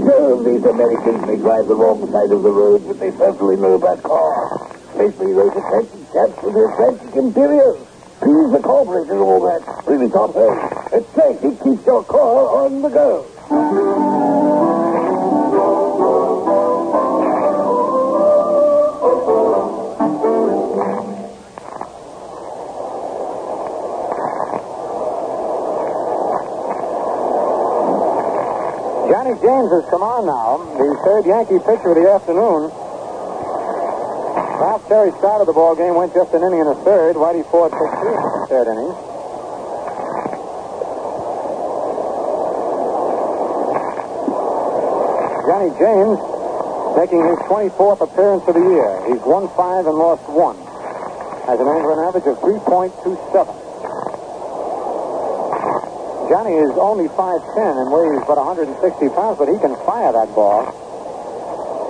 So 0.04 0.31
these 0.44 0.64
Americans 0.66 1.26
may 1.26 1.38
drive 1.38 1.68
the 1.68 1.76
wrong 1.76 2.00
side 2.12 2.32
of 2.32 2.44
the 2.44 2.52
road, 2.52 2.84
but 2.88 3.00
they 3.00 3.12
certainly 3.12 3.56
know 3.58 3.76
about 3.76 4.02
cars. 4.04 4.72
Especially 4.90 5.34
those 5.34 5.52
attention 5.52 6.06
chaps 6.12 6.44
with 6.44 6.54
their 6.54 6.70
Atlantic 6.70 7.16
Imperials. 7.16 7.88
Cleans 8.20 8.52
the 8.52 8.60
carburetor 8.60 9.14
and 9.14 9.22
all 9.22 9.42
that. 9.42 9.84
Really 9.88 10.10
top 10.10 10.34
home. 10.34 10.58
Atlantic 10.94 11.64
keeps 11.64 11.86
your 11.86 12.04
car 12.04 12.66
on 12.66 12.82
the 12.82 12.90
go. 12.90 13.26
Has 29.72 29.88
come 29.90 30.04
on 30.04 30.28
now, 30.28 30.60
the 30.76 30.88
third 31.08 31.24
Yankee 31.24 31.60
pitcher 31.64 31.96
of 31.96 31.98
the 31.98 32.08
afternoon. 32.12 32.68
Ralph 34.60 34.84
Terry 34.88 35.12
started 35.18 35.48
the 35.48 35.56
ball 35.56 35.76
game, 35.76 35.96
went 35.96 36.14
just 36.14 36.34
an 36.36 36.44
inning 36.44 36.62
and 36.62 36.76
a 36.76 36.80
third. 36.84 37.16
Whitey 37.16 37.48
Ford 37.50 37.72
in 37.72 37.80
the 37.80 38.48
third 38.52 38.68
inning. 38.68 38.92
Johnny 45.48 45.72
James 45.80 46.20
making 46.96 47.24
his 47.24 47.40
24th 47.48 48.02
appearance 48.02 48.44
of 48.48 48.54
the 48.54 48.66
year. 48.68 48.92
He's 49.08 49.24
won 49.24 49.48
five 49.56 49.88
and 49.88 49.98
lost 49.98 50.28
one. 50.30 50.58
Has 51.48 51.60
an 51.60 51.68
annual 51.68 51.98
average 52.06 52.28
of 52.28 52.38
3.27. 52.44 53.61
Johnny 56.32 56.56
is 56.56 56.72
only 56.80 57.12
5'10 57.12 57.60
and 57.60 57.92
weighs 57.92 58.24
but 58.24 58.40
160 58.40 58.72
pounds, 59.12 59.36
but 59.36 59.52
he 59.52 59.60
can 59.60 59.76
fire 59.84 60.16
that 60.16 60.32
ball. 60.32 60.64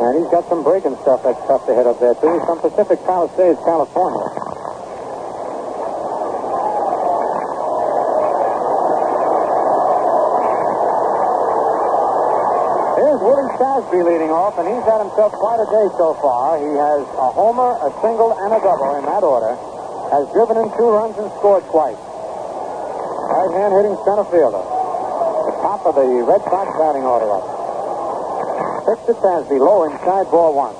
And 0.01 0.18
he's 0.18 0.34
got 0.34 0.49
some 0.49 0.65
breaking 0.65 0.97
stuff 1.05 1.22
that's 1.22 1.38
tough 1.45 1.61
to 1.69 1.77
hit 1.77 1.85
up 1.85 2.01
there, 2.01 2.18
too. 2.18 2.26
He's 2.26 2.41
from 2.49 2.57
Pacific 2.57 2.97
Palisades, 3.05 3.61
California. 3.61 4.26
Here's 12.97 13.22
Willie 13.22 13.53
Tasby 13.61 14.01
leading 14.09 14.34
off, 14.34 14.57
and 14.57 14.65
he's 14.65 14.85
had 14.89 15.05
himself 15.05 15.38
quite 15.38 15.61
a 15.61 15.69
day 15.69 15.85
so 16.01 16.18
far. 16.18 16.57
He 16.57 16.73
has 16.81 17.05
a 17.05 17.30
homer, 17.30 17.77
a 17.77 17.93
single, 18.01 18.34
and 18.41 18.49
a 18.49 18.59
double 18.65 18.97
in 18.97 19.05
that 19.05 19.22
order. 19.22 19.53
Has 20.09 20.26
driven 20.34 20.57
in 20.65 20.73
two 20.73 20.89
runs 20.89 21.13
and 21.22 21.30
scored 21.38 21.61
twice. 21.69 22.10
Right 23.41 23.57
hand 23.57 23.73
hitting 23.73 23.97
center 24.05 24.22
fielder. 24.30 24.61
The 24.61 25.57
top 25.65 25.81
of 25.89 25.95
the 25.97 26.05
Red 26.05 26.45
Sox 26.45 26.69
batting 26.77 27.01
order 27.01 27.26
up. 27.26 27.41
Pitch 28.85 29.01
to 29.09 29.13
Tasby, 29.18 29.57
low 29.57 29.89
inside, 29.89 30.30
ball 30.30 30.53
one. 30.53 30.77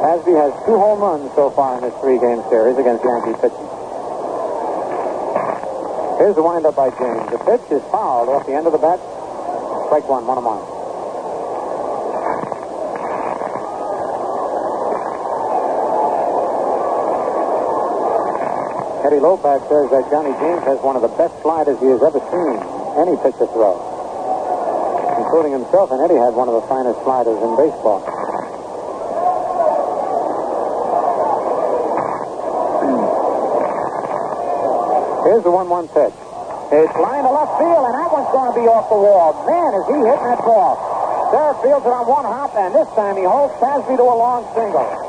Tasby 0.00 0.32
has 0.40 0.56
two 0.64 0.80
home 0.80 1.00
runs 1.04 1.28
so 1.36 1.50
far 1.50 1.76
in 1.76 1.84
this 1.84 1.92
three-game 2.00 2.40
series 2.48 2.80
against 2.80 3.04
Yankee 3.04 3.36
pitching. 3.36 3.68
Here's 6.16 6.32
the 6.32 6.40
windup 6.40 6.72
by 6.72 6.88
James. 6.96 7.28
The 7.28 7.44
pitch 7.44 7.68
is 7.76 7.84
fouled 7.92 8.32
off 8.32 8.46
the 8.46 8.56
end 8.56 8.64
of 8.64 8.72
the 8.72 8.80
bat. 8.80 8.96
Strike 9.84 10.08
one, 10.08 10.24
one 10.24 10.38
and 10.40 10.46
one. 10.48 10.71
Eddie 19.02 19.18
Lopat 19.18 19.66
says 19.66 19.90
that 19.90 20.06
Johnny 20.14 20.30
James 20.38 20.62
has 20.62 20.78
one 20.78 20.94
of 20.94 21.02
the 21.02 21.10
best 21.18 21.34
sliders 21.42 21.74
he 21.82 21.90
has 21.90 21.98
ever 22.06 22.22
seen 22.30 22.54
any 23.02 23.18
pitcher 23.18 23.50
throw, 23.50 23.74
including 25.18 25.58
himself, 25.58 25.90
and 25.90 25.98
Eddie 26.06 26.22
had 26.22 26.38
one 26.38 26.46
of 26.46 26.54
the 26.54 26.62
finest 26.70 27.02
sliders 27.02 27.34
in 27.34 27.50
baseball. 27.58 27.98
Here's 35.26 35.42
the 35.42 35.50
1-1 35.50 35.90
pitch. 35.90 36.14
It's 36.70 36.94
line 37.02 37.26
to 37.26 37.32
left 37.34 37.58
field, 37.58 37.82
and 37.82 37.98
that 37.98 38.06
one's 38.06 38.30
going 38.30 38.54
to 38.54 38.56
be 38.56 38.70
off 38.70 38.86
the 38.86 39.02
wall. 39.02 39.34
Man, 39.50 39.82
is 39.82 39.86
he 39.90 39.98
hitting 39.98 40.30
that 40.30 40.46
ball. 40.46 40.78
Sarah 41.34 41.58
fields 41.58 41.82
it 41.82 41.90
on 41.90 42.06
one 42.06 42.22
hop, 42.22 42.54
and 42.54 42.70
this 42.70 42.86
time 42.94 43.18
he 43.18 43.26
holds 43.26 43.50
Tasby 43.58 43.98
to 43.98 44.06
a 44.06 44.14
long 44.14 44.46
single. 44.54 45.01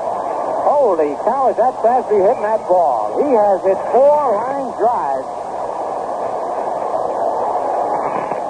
Holy 0.84 1.16
cow, 1.24 1.48
is 1.48 1.56
that 1.56 1.80
Tasby 1.80 2.20
hitting 2.20 2.44
that 2.44 2.60
ball. 2.68 3.16
He 3.24 3.32
has 3.32 3.64
hit 3.64 3.80
four 3.96 4.36
line 4.36 4.68
drives. 4.76 5.24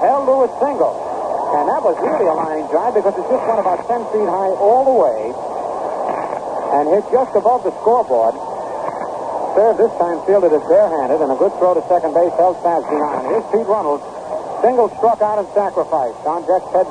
Held 0.02 0.26
to 0.26 0.36
a 0.42 0.50
single. 0.58 0.98
And 1.54 1.70
that 1.70 1.86
was 1.86 1.94
really 2.02 2.26
a 2.26 2.34
line 2.34 2.66
drive 2.74 2.98
because 2.98 3.14
it 3.22 3.30
just 3.30 3.44
went 3.46 3.62
about 3.62 3.86
10 3.86 4.02
feet 4.10 4.26
high 4.26 4.50
all 4.50 4.82
the 4.82 4.98
way 4.98 5.30
and 6.74 6.90
hit 6.90 7.06
just 7.14 7.38
above 7.38 7.62
the 7.62 7.74
scoreboard. 7.86 8.34
Cerv 9.54 9.78
this 9.78 9.94
time 10.02 10.18
fielded 10.26 10.58
it 10.58 10.66
barehanded, 10.66 11.22
and 11.22 11.30
a 11.30 11.38
good 11.38 11.54
throw 11.62 11.78
to 11.78 11.86
second 11.86 12.18
base 12.18 12.34
held 12.34 12.58
Tasby 12.66 12.98
on. 12.98 13.30
Here's 13.30 13.46
Pete 13.54 13.70
Runnels. 13.70 14.02
Single 14.66 14.90
struck 14.98 15.22
out 15.22 15.38
and 15.38 15.46
sacrificed. 15.54 16.18
On 16.26 16.42
deck, 16.50 16.66
Ted. 16.74 16.90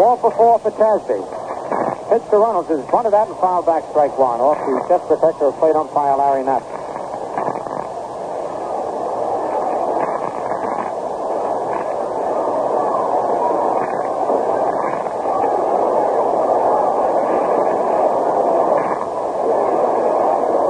Four 0.00 0.16
for 0.16 0.32
four 0.32 0.56
for 0.64 0.72
Tasby. 0.72 1.41
Pitch 2.12 2.28
to 2.28 2.36
Runnels 2.36 2.68
is 2.68 2.84
bunted 2.92 3.14
out 3.14 3.28
and 3.28 3.38
fouled 3.40 3.64
back 3.64 3.88
strike 3.88 4.12
one 4.20 4.36
off 4.36 4.60
the 4.60 4.84
chest 4.84 5.08
protector 5.08 5.48
of 5.48 5.56
plate 5.56 5.72
umpire 5.72 6.12
Larry 6.20 6.44
Napp. 6.44 6.60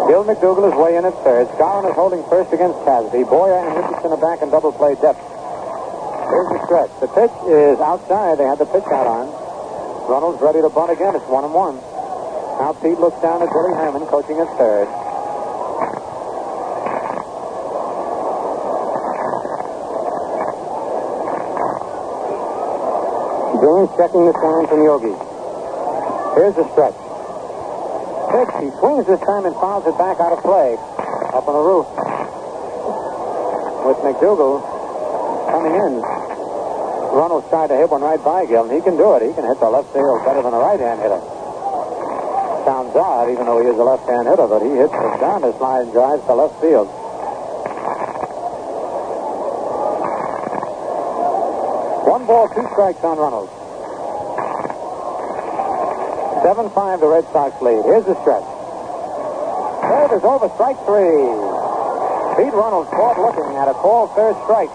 Bill 0.06 0.22
McDougald 0.22 0.70
is 0.70 0.78
way 0.78 0.94
in 0.94 1.04
at 1.04 1.18
third. 1.26 1.48
Skowron 1.58 1.90
is 1.90 1.96
holding 1.98 2.22
first 2.30 2.52
against 2.54 2.78
Tasby. 2.86 3.26
Boyer 3.26 3.58
and 3.58 3.74
Richardson 3.82 4.14
are 4.14 4.22
back 4.22 4.46
in 4.46 4.50
double 4.54 4.70
play 4.70 4.94
depth. 4.94 5.18
Here's 5.18 6.50
the 6.54 6.62
stretch. 6.70 6.94
The 7.02 7.10
pitch 7.10 7.34
is 7.50 7.80
outside. 7.82 8.38
They 8.38 8.46
had 8.46 8.62
the 8.62 8.70
pitch 8.70 8.86
out 8.86 9.10
on. 9.10 9.41
Runnels 10.08 10.40
ready 10.40 10.60
to 10.60 10.68
bunt 10.68 10.90
again. 10.90 11.14
It's 11.14 11.28
one 11.28 11.44
and 11.44 11.54
one. 11.54 11.76
Now 12.58 12.74
Pete 12.82 12.98
looks 12.98 13.20
down 13.22 13.42
at 13.42 13.48
Billy 13.48 13.74
Herman, 13.74 14.06
coaching 14.06 14.38
at 14.38 14.48
third. 14.58 14.88
James 23.62 23.90
checking 23.96 24.26
the 24.26 24.34
sign 24.34 24.66
from 24.66 24.82
Yogi. 24.84 25.14
Here's 26.34 26.54
the 26.54 26.66
stretch. 26.74 26.98
Pitch. 28.30 28.52
He 28.62 28.70
swings 28.78 29.06
this 29.06 29.20
time 29.20 29.46
and 29.46 29.54
fouls 29.54 29.86
it 29.86 29.96
back 29.98 30.18
out 30.18 30.32
of 30.32 30.42
play. 30.42 30.74
Up 31.34 31.46
on 31.46 31.54
the 31.54 31.62
roof. 31.62 31.86
With 33.86 33.98
McDougald 34.02 34.62
coming 35.50 35.74
in. 35.74 36.21
Runnels 37.12 37.44
tried 37.52 37.68
to 37.68 37.76
hit 37.76 37.92
one 37.92 38.00
right 38.00 38.16
by 38.24 38.46
Gil, 38.48 38.64
and 38.64 38.72
he 38.72 38.80
can 38.80 38.96
do 38.96 39.12
it. 39.20 39.20
He 39.20 39.36
can 39.36 39.44
hit 39.44 39.60
the 39.60 39.68
left 39.68 39.92
field 39.92 40.24
better 40.24 40.40
than 40.40 40.56
a 40.56 40.62
right-hand 40.64 40.96
hitter. 40.96 41.20
Sounds 42.64 42.96
odd, 42.96 43.28
even 43.28 43.44
though 43.44 43.60
he 43.60 43.68
is 43.68 43.76
a 43.76 43.84
left-hand 43.84 44.24
hitter, 44.24 44.48
but 44.48 44.64
he 44.64 44.72
hits 44.72 44.96
it 44.96 45.20
down 45.20 45.44
this 45.44 45.52
line 45.60 45.84
and 45.84 45.92
drives 45.92 46.24
to 46.24 46.32
left 46.32 46.56
field. 46.64 46.88
One 52.08 52.24
ball, 52.24 52.48
two 52.48 52.64
strikes 52.72 53.04
on 53.04 53.20
Runnels. 53.20 53.52
7-5 56.40 57.00
the 57.00 57.06
Red 57.12 57.24
Sox 57.28 57.60
lead. 57.60 57.84
Here's 57.84 58.08
the 58.08 58.16
stretch. 58.24 58.48
Third 59.84 60.16
is 60.16 60.24
over, 60.24 60.48
strike 60.56 60.80
three. 60.88 61.28
Pete 62.40 62.56
Runnels 62.56 62.88
caught 62.88 63.20
looking 63.20 63.52
at 63.60 63.68
a 63.68 63.74
called 63.76 64.16
third 64.16 64.32
strike. 64.48 64.72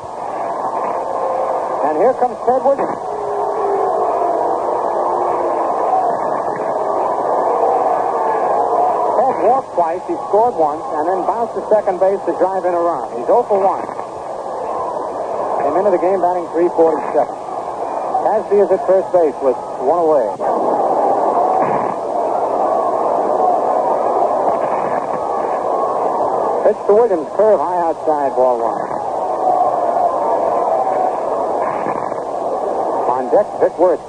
And 1.88 1.96
here 2.04 2.12
comes 2.20 2.36
Ted 2.44 2.68
Williams. 2.68 3.00
Ted 9.16 9.36
walked 9.48 9.72
twice, 9.72 10.04
he 10.04 10.20
scored 10.28 10.60
once, 10.60 10.84
and 11.00 11.08
then 11.08 11.24
bounced 11.24 11.56
to 11.56 11.64
second 11.72 12.04
base 12.04 12.20
to 12.28 12.36
drive 12.44 12.68
in 12.68 12.76
a 12.76 12.84
run. 12.84 13.08
He's 13.16 13.24
0 13.32 13.48
for 13.48 13.64
1. 13.64 13.88
Came 15.64 15.80
into 15.80 15.96
the 15.96 16.04
game 16.04 16.20
batting 16.20 16.44
347. 16.52 17.24
Tasby 17.24 18.68
is 18.68 18.68
at 18.68 18.84
first 18.84 19.08
base 19.16 19.40
with 19.40 19.56
one 19.80 20.04
away. 20.04 20.28
Pitch 26.68 26.80
to 26.84 26.94
Williams, 27.00 27.32
curve 27.40 27.64
high 27.64 27.80
outside, 27.80 28.36
ball 28.36 28.60
one. 28.60 29.17
Deck, 33.32 33.48
Vic 33.60 33.78
Wertz. 33.78 34.04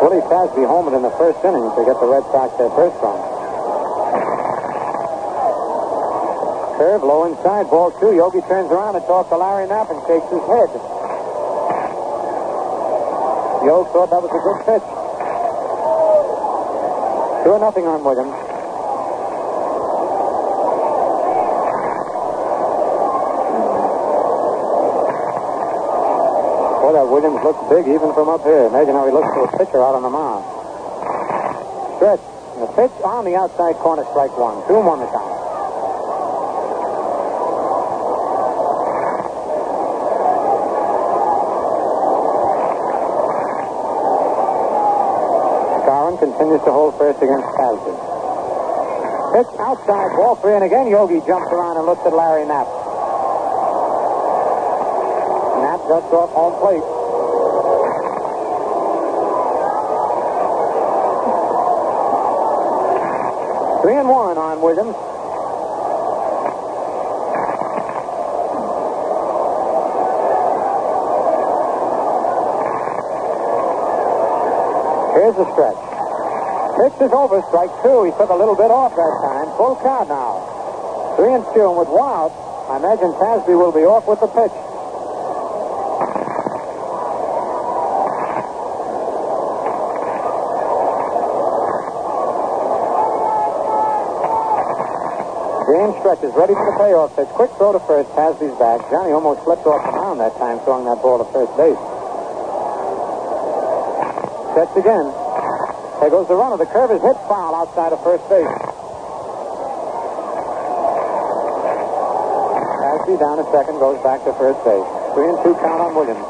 Willie 0.00 0.24
Tasby 0.28 0.64
homered 0.68 0.96
in 0.96 1.02
the 1.02 1.14
first 1.16 1.38
inning 1.44 1.64
to 1.76 1.84
get 1.84 1.96
the 2.00 2.08
Red 2.08 2.24
Sox 2.32 2.56
their 2.56 2.70
first 2.76 2.96
run. 3.00 3.20
Curve 6.76 7.02
low 7.04 7.24
inside, 7.28 7.68
ball 7.68 7.92
two. 8.00 8.16
Yogi 8.16 8.40
turns 8.48 8.72
around 8.72 8.96
and 8.96 9.04
talks 9.04 9.28
to 9.28 9.36
Larry 9.36 9.68
Napp 9.68 9.88
and 9.92 10.00
shakes 10.08 10.28
his 10.32 10.44
head. 10.48 10.68
Yogi 13.64 13.92
thought 13.92 14.08
that 14.08 14.22
was 14.24 14.32
a 14.32 14.40
good 14.40 14.60
pitch. 14.64 14.86
Two 17.44 17.58
nothing 17.60 17.86
on 17.86 18.04
Williams. 18.04 18.49
Boy, 26.90 26.98
that 26.98 27.06
Williams 27.06 27.38
looks 27.46 27.62
big 27.70 27.86
even 27.86 28.10
from 28.14 28.28
up 28.28 28.42
here. 28.42 28.66
Imagine 28.66 28.98
how 28.98 29.06
he 29.06 29.12
looks 29.14 29.30
to 29.30 29.46
a 29.46 29.50
pitcher 29.54 29.78
out 29.78 29.94
on 29.94 30.02
the 30.02 30.10
mound. 30.10 30.42
Stretch. 32.02 32.18
The 32.58 32.66
pitch 32.74 32.90
on 33.06 33.24
the 33.24 33.38
outside 33.38 33.78
corner, 33.78 34.02
strike 34.10 34.34
one. 34.34 34.58
Two 34.66 34.82
more 34.82 34.98
on 34.98 35.00
the 35.00 35.06
count. 35.06 35.30
Skowron 45.86 46.18
continues 46.18 46.62
to 46.66 46.72
hold 46.74 46.98
first 46.98 47.22
against 47.22 47.46
Tasby. 47.54 47.94
Pitch 49.30 49.60
outside, 49.62 50.10
ball 50.18 50.34
three, 50.42 50.58
and 50.58 50.64
again 50.64 50.90
Yogi 50.90 51.22
jumps 51.22 51.54
around 51.54 51.78
and 51.78 51.86
looks 51.86 52.02
at 52.02 52.12
Larry 52.12 52.50
Napp. 52.50 52.79
Ducks 55.90 56.06
off 56.14 56.30
home 56.30 56.54
plate. 56.62 56.86
Three 63.82 63.98
and 63.98 64.08
one 64.08 64.38
on 64.38 64.62
Williams. 64.62 64.94
Here's 75.18 75.34
the 75.34 75.42
stretch. 75.50 75.74
Pitch 76.78 77.02
is 77.02 77.10
over, 77.10 77.42
strike 77.50 77.74
two. 77.82 78.04
He 78.04 78.12
took 78.12 78.30
a 78.30 78.38
little 78.38 78.54
bit 78.54 78.70
off 78.70 78.94
that 78.94 79.14
time. 79.26 79.50
Full 79.58 79.74
count 79.82 80.08
now. 80.08 81.16
Three 81.16 81.34
and 81.34 81.42
two, 81.52 81.66
and 81.66 81.76
with 81.76 81.88
out, 81.88 82.30
I 82.70 82.76
imagine 82.76 83.10
Tasby 83.18 83.58
will 83.58 83.72
be 83.72 83.82
off 83.82 84.06
with 84.06 84.20
the 84.20 84.28
pitch. 84.28 84.54
James 95.70 95.99
stretches, 96.10 96.34
ready 96.34 96.54
for 96.54 96.66
the 96.66 96.76
payoff 96.82 97.14
pitch. 97.14 97.30
Quick 97.38 97.54
throw 97.54 97.70
to 97.70 97.78
first. 97.86 98.10
Tasby's 98.18 98.58
back. 98.58 98.82
Johnny 98.90 99.14
almost 99.14 99.46
slipped 99.46 99.62
off 99.62 99.78
the 99.86 99.94
mound 99.94 100.18
that 100.18 100.34
time, 100.42 100.58
throwing 100.66 100.82
that 100.90 100.98
ball 100.98 101.22
to 101.22 101.28
first 101.30 101.54
base. 101.54 101.78
Sets 104.58 104.74
again. 104.74 105.06
There 106.02 106.10
goes 106.10 106.26
the 106.26 106.34
runner. 106.34 106.58
The 106.58 106.66
curve 106.66 106.90
is 106.90 106.98
hit 106.98 107.14
foul 107.30 107.54
outside 107.54 107.94
of 107.94 108.02
first 108.02 108.26
base. 108.26 108.42
Tasby 112.82 113.14
down 113.14 113.38
a 113.38 113.46
second, 113.54 113.78
goes 113.78 114.02
back 114.02 114.26
to 114.26 114.34
first 114.34 114.58
base. 114.66 114.88
Three 115.14 115.30
and 115.30 115.38
two 115.46 115.54
count 115.62 115.78
on 115.78 115.94
Williams. 115.94 116.26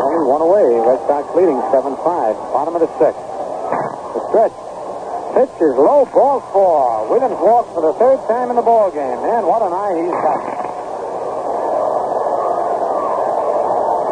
Only 0.00 0.32
one 0.32 0.40
Sox 1.06 1.28
leading 1.36 1.60
7-5. 1.68 2.00
Bottom 2.00 2.74
of 2.76 2.80
the 2.80 2.90
sixth. 2.96 3.20
The 4.16 4.20
stretch. 4.32 4.56
Pitch 5.34 5.50
is 5.58 5.74
low, 5.74 6.06
ball 6.14 6.38
four. 6.54 7.10
Williams 7.10 7.34
walks 7.42 7.66
for 7.74 7.82
the 7.82 7.92
third 7.98 8.22
time 8.30 8.48
in 8.48 8.56
the 8.56 8.62
ball 8.62 8.88
game. 8.94 9.18
Man, 9.26 9.42
what 9.44 9.66
an 9.66 9.74
eye 9.74 9.98
he's 9.98 10.14
got. 10.14 10.40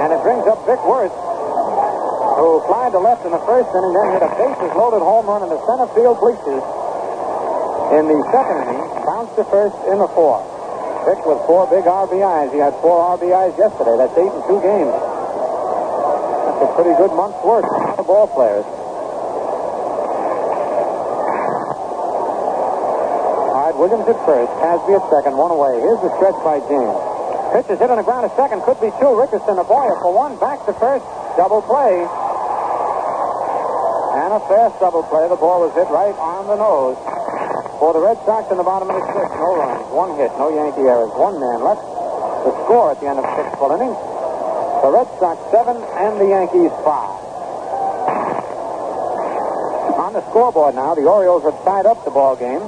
And 0.03 0.11
it 0.11 0.21
brings 0.27 0.43
up 0.51 0.59
Vic 0.67 0.83
Wertz, 0.83 1.15
who 1.15 2.59
flied 2.67 2.91
to 2.91 2.99
left 2.99 3.23
in 3.23 3.31
the 3.31 3.39
first 3.47 3.71
inning, 3.71 3.95
then 3.95 4.19
hit 4.19 4.23
a 4.27 4.31
bases-loaded 4.35 4.99
home 4.99 5.31
run 5.31 5.47
in 5.47 5.51
the 5.55 5.63
center 5.63 5.87
field 5.95 6.19
bleachers 6.19 6.67
in 7.95 8.11
the 8.11 8.19
second 8.35 8.67
inning, 8.67 8.83
bounced 9.07 9.39
to 9.39 9.47
first 9.47 9.79
in 9.87 10.03
the 10.03 10.11
fourth. 10.11 10.43
Vic 11.07 11.23
with 11.23 11.39
four 11.47 11.71
big 11.71 11.87
RBIs. 11.87 12.51
He 12.51 12.59
had 12.59 12.75
four 12.83 12.99
RBIs 13.15 13.55
yesterday. 13.55 13.95
That's 13.95 14.17
eight 14.19 14.27
in 14.27 14.43
two 14.51 14.59
games. 14.59 15.12
Pretty 16.83 16.99
good 16.99 17.15
month's 17.15 17.39
work 17.47 17.63
for 17.95 18.03
ball 18.03 18.27
players. 18.27 18.67
All 23.47 23.63
right, 23.63 23.77
Williams 23.79 24.11
at 24.11 24.19
first, 24.27 24.51
Tasby 24.59 24.99
at 24.99 25.07
second, 25.07 25.39
one 25.39 25.55
away. 25.55 25.79
Here's 25.79 26.03
the 26.03 26.11
stretch 26.19 26.35
by 26.43 26.59
James. 26.67 26.99
Pitch 27.55 27.71
is 27.71 27.79
hit 27.79 27.87
on 27.87 28.03
the 28.03 28.03
ground 28.03 28.27
at 28.27 28.35
second, 28.35 28.67
could 28.67 28.83
be 28.83 28.91
two. 28.99 29.15
Richardson, 29.15 29.63
a 29.63 29.67
Boyer 29.71 29.95
for 30.03 30.11
one, 30.11 30.35
back 30.43 30.59
to 30.67 30.75
first, 30.75 31.07
double 31.39 31.63
play. 31.63 32.03
And 34.19 34.35
a 34.35 34.43
fast 34.51 34.75
double 34.83 35.07
play. 35.07 35.31
The 35.31 35.39
ball 35.39 35.63
was 35.63 35.71
hit 35.79 35.87
right 35.87 36.19
on 36.19 36.51
the 36.51 36.59
nose. 36.59 36.99
For 37.79 37.95
the 37.95 38.03
Red 38.03 38.19
Sox 38.27 38.51
in 38.51 38.59
the 38.59 38.67
bottom 38.67 38.91
of 38.91 38.99
the 38.99 39.07
sixth, 39.07 39.39
no 39.39 39.55
runs, 39.55 39.87
one 39.95 40.19
hit, 40.19 40.35
no 40.35 40.51
Yankee 40.51 40.91
errors, 40.91 41.15
one 41.15 41.39
man 41.39 41.63
left. 41.63 41.87
The 42.43 42.51
score 42.67 42.91
at 42.91 42.99
the 42.99 43.07
end 43.07 43.23
of 43.23 43.27
six 43.39 43.47
full 43.55 43.71
innings. 43.71 44.12
The 44.83 44.91
Red 44.91 45.07
Sox 45.23 45.39
seven 45.55 45.77
and 45.79 46.19
the 46.19 46.27
Yankees 46.27 46.75
five. 46.83 47.23
On 49.95 50.13
the 50.13 50.21
scoreboard 50.31 50.75
now, 50.75 50.95
the 50.95 51.07
Orioles 51.07 51.45
have 51.45 51.55
tied 51.65 51.87
up 51.87 52.05
the 52.05 52.11
ball 52.11 52.35
game. 52.35 52.63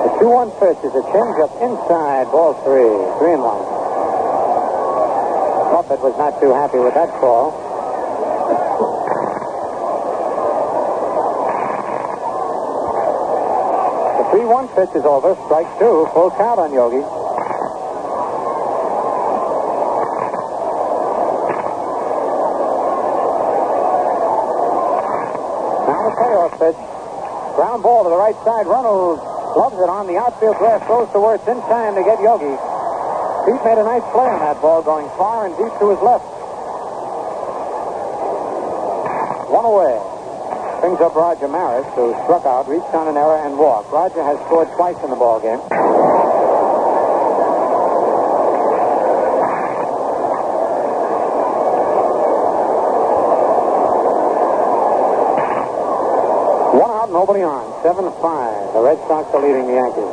The 0.05 0.11
2-1 0.21 0.53
pitch 0.61 0.77
is 0.85 0.93
a 0.93 1.01
changeup 1.09 1.49
inside, 1.57 2.29
ball 2.29 2.53
three, 2.61 2.93
three 3.17 3.33
and 3.33 3.41
one. 3.41 3.65
Muffett 5.73 6.03
was 6.05 6.15
not 6.19 6.39
too 6.39 6.53
happy 6.53 6.77
with 6.77 6.93
that 6.93 7.09
call. 7.19 7.70
3-1 14.61 14.75
pitch 14.75 14.95
is 14.95 15.05
over, 15.05 15.33
strike 15.45 15.67
two, 15.79 16.07
full 16.13 16.29
count 16.31 16.59
on 16.59 16.73
Yogi. 16.73 17.01
Now 25.87 26.01
the 26.05 26.13
payoff 26.13 26.51
pitch. 26.59 26.77
Ground 27.55 27.83
ball 27.83 28.03
to 28.03 28.09
the 28.09 28.17
right 28.17 28.35
side. 28.45 28.67
Runnels 28.67 29.19
loves 29.57 29.75
it 29.75 29.89
on 29.89 30.07
the 30.07 30.17
outfield 30.17 30.57
grass. 30.57 30.85
Throws 30.85 31.09
to 31.11 31.19
Wertz 31.19 31.47
in 31.47 31.59
time 31.61 31.95
to 31.95 32.03
get 32.03 32.21
Yogi. 32.21 32.53
Pete 33.45 33.65
made 33.65 33.77
a 33.81 33.83
nice 33.83 34.05
play 34.13 34.29
on 34.29 34.39
that 34.45 34.61
ball, 34.61 34.83
going 34.83 35.07
far 35.17 35.47
and 35.47 35.57
deep 35.57 35.73
to 35.79 35.89
his 35.89 35.99
left. 36.01 36.25
One 39.49 39.65
away. 39.65 40.10
Brings 40.81 40.99
up 40.99 41.13
Roger 41.13 41.47
Maris, 41.47 41.85
who 41.93 42.09
struck 42.25 42.43
out, 42.43 42.67
reached 42.67 42.89
on 42.97 43.07
an 43.07 43.15
error, 43.15 43.37
and 43.45 43.53
walked. 43.55 43.93
Roger 43.93 44.23
has 44.25 44.33
scored 44.49 44.67
twice 44.73 44.97
in 45.03 45.11
the 45.11 45.15
ball 45.15 45.39
game. 45.39 45.61
One 56.81 56.89
out, 56.89 57.13
nobody 57.13 57.45
on. 57.45 57.61
Seven 57.85 58.05
to 58.05 58.11
five. 58.17 58.73
The 58.73 58.81
Red 58.81 58.97
Sox 59.05 59.29
are 59.37 59.41
leading 59.45 59.69
the 59.69 59.77
Yankees. 59.77 60.11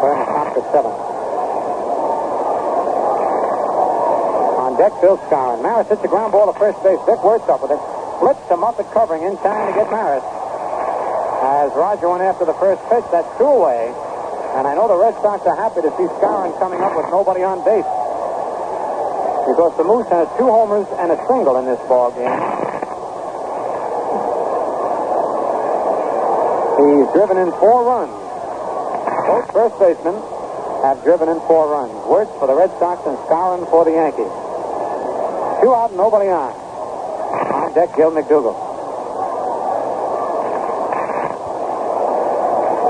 They're 0.00 0.16
in 0.16 0.20
the 0.24 0.32
top 0.32 0.48
to 0.56 0.64
seven. 0.72 0.92
On 4.64 4.76
deck, 4.80 4.96
Bill 5.04 5.18
Skowron. 5.28 5.60
Maris 5.60 5.88
hits 5.92 6.02
a 6.02 6.08
ground 6.08 6.32
ball 6.32 6.50
to 6.50 6.58
first 6.58 6.82
base. 6.82 6.98
Vic 7.04 7.20
Wertz 7.22 7.44
up 7.52 7.60
with 7.60 7.72
it. 7.72 7.95
Flips 8.18 8.40
to 8.48 8.56
Muffett 8.56 8.90
covering 8.92 9.22
in 9.22 9.36
time 9.38 9.68
to 9.68 9.72
get 9.76 9.90
Maris. 9.90 10.24
As 11.46 11.70
Roger 11.76 12.08
went 12.08 12.22
after 12.22 12.44
the 12.44 12.56
first 12.56 12.80
pitch, 12.88 13.04
that's 13.12 13.28
two 13.38 13.44
away. 13.44 13.92
And 14.56 14.66
I 14.66 14.74
know 14.74 14.88
the 14.88 14.96
Red 14.96 15.14
Sox 15.20 15.44
are 15.44 15.54
happy 15.54 15.84
to 15.84 15.92
see 16.00 16.08
Skowron 16.16 16.56
coming 16.58 16.80
up 16.80 16.96
with 16.96 17.06
nobody 17.12 17.44
on 17.44 17.60
base. 17.60 17.84
Because 19.44 19.76
the 19.76 19.84
Moose 19.84 20.08
has 20.08 20.26
two 20.40 20.48
homers 20.48 20.88
and 20.96 21.12
a 21.12 21.18
single 21.28 21.60
in 21.60 21.68
this 21.68 21.78
ball 21.86 22.10
game. 22.16 22.32
He's 26.80 27.08
driven 27.12 27.36
in 27.38 27.52
four 27.60 27.84
runs. 27.84 28.16
Both 29.28 29.52
first 29.52 29.78
basemen 29.78 30.16
have 30.82 31.04
driven 31.04 31.28
in 31.28 31.38
four 31.44 31.68
runs. 31.68 31.92
Wertz 32.08 32.32
for 32.40 32.48
the 32.48 32.56
Red 32.56 32.70
Sox 32.80 33.06
and 33.06 33.16
Skowron 33.28 33.68
for 33.70 33.84
the 33.84 33.92
Yankees. 33.92 34.32
Two 35.60 35.72
out, 35.76 35.92
and 35.92 35.96
nobody 35.96 36.28
on. 36.28 36.65
Deck, 37.76 37.92
Gil 37.92 38.08
McDougald. 38.08 38.56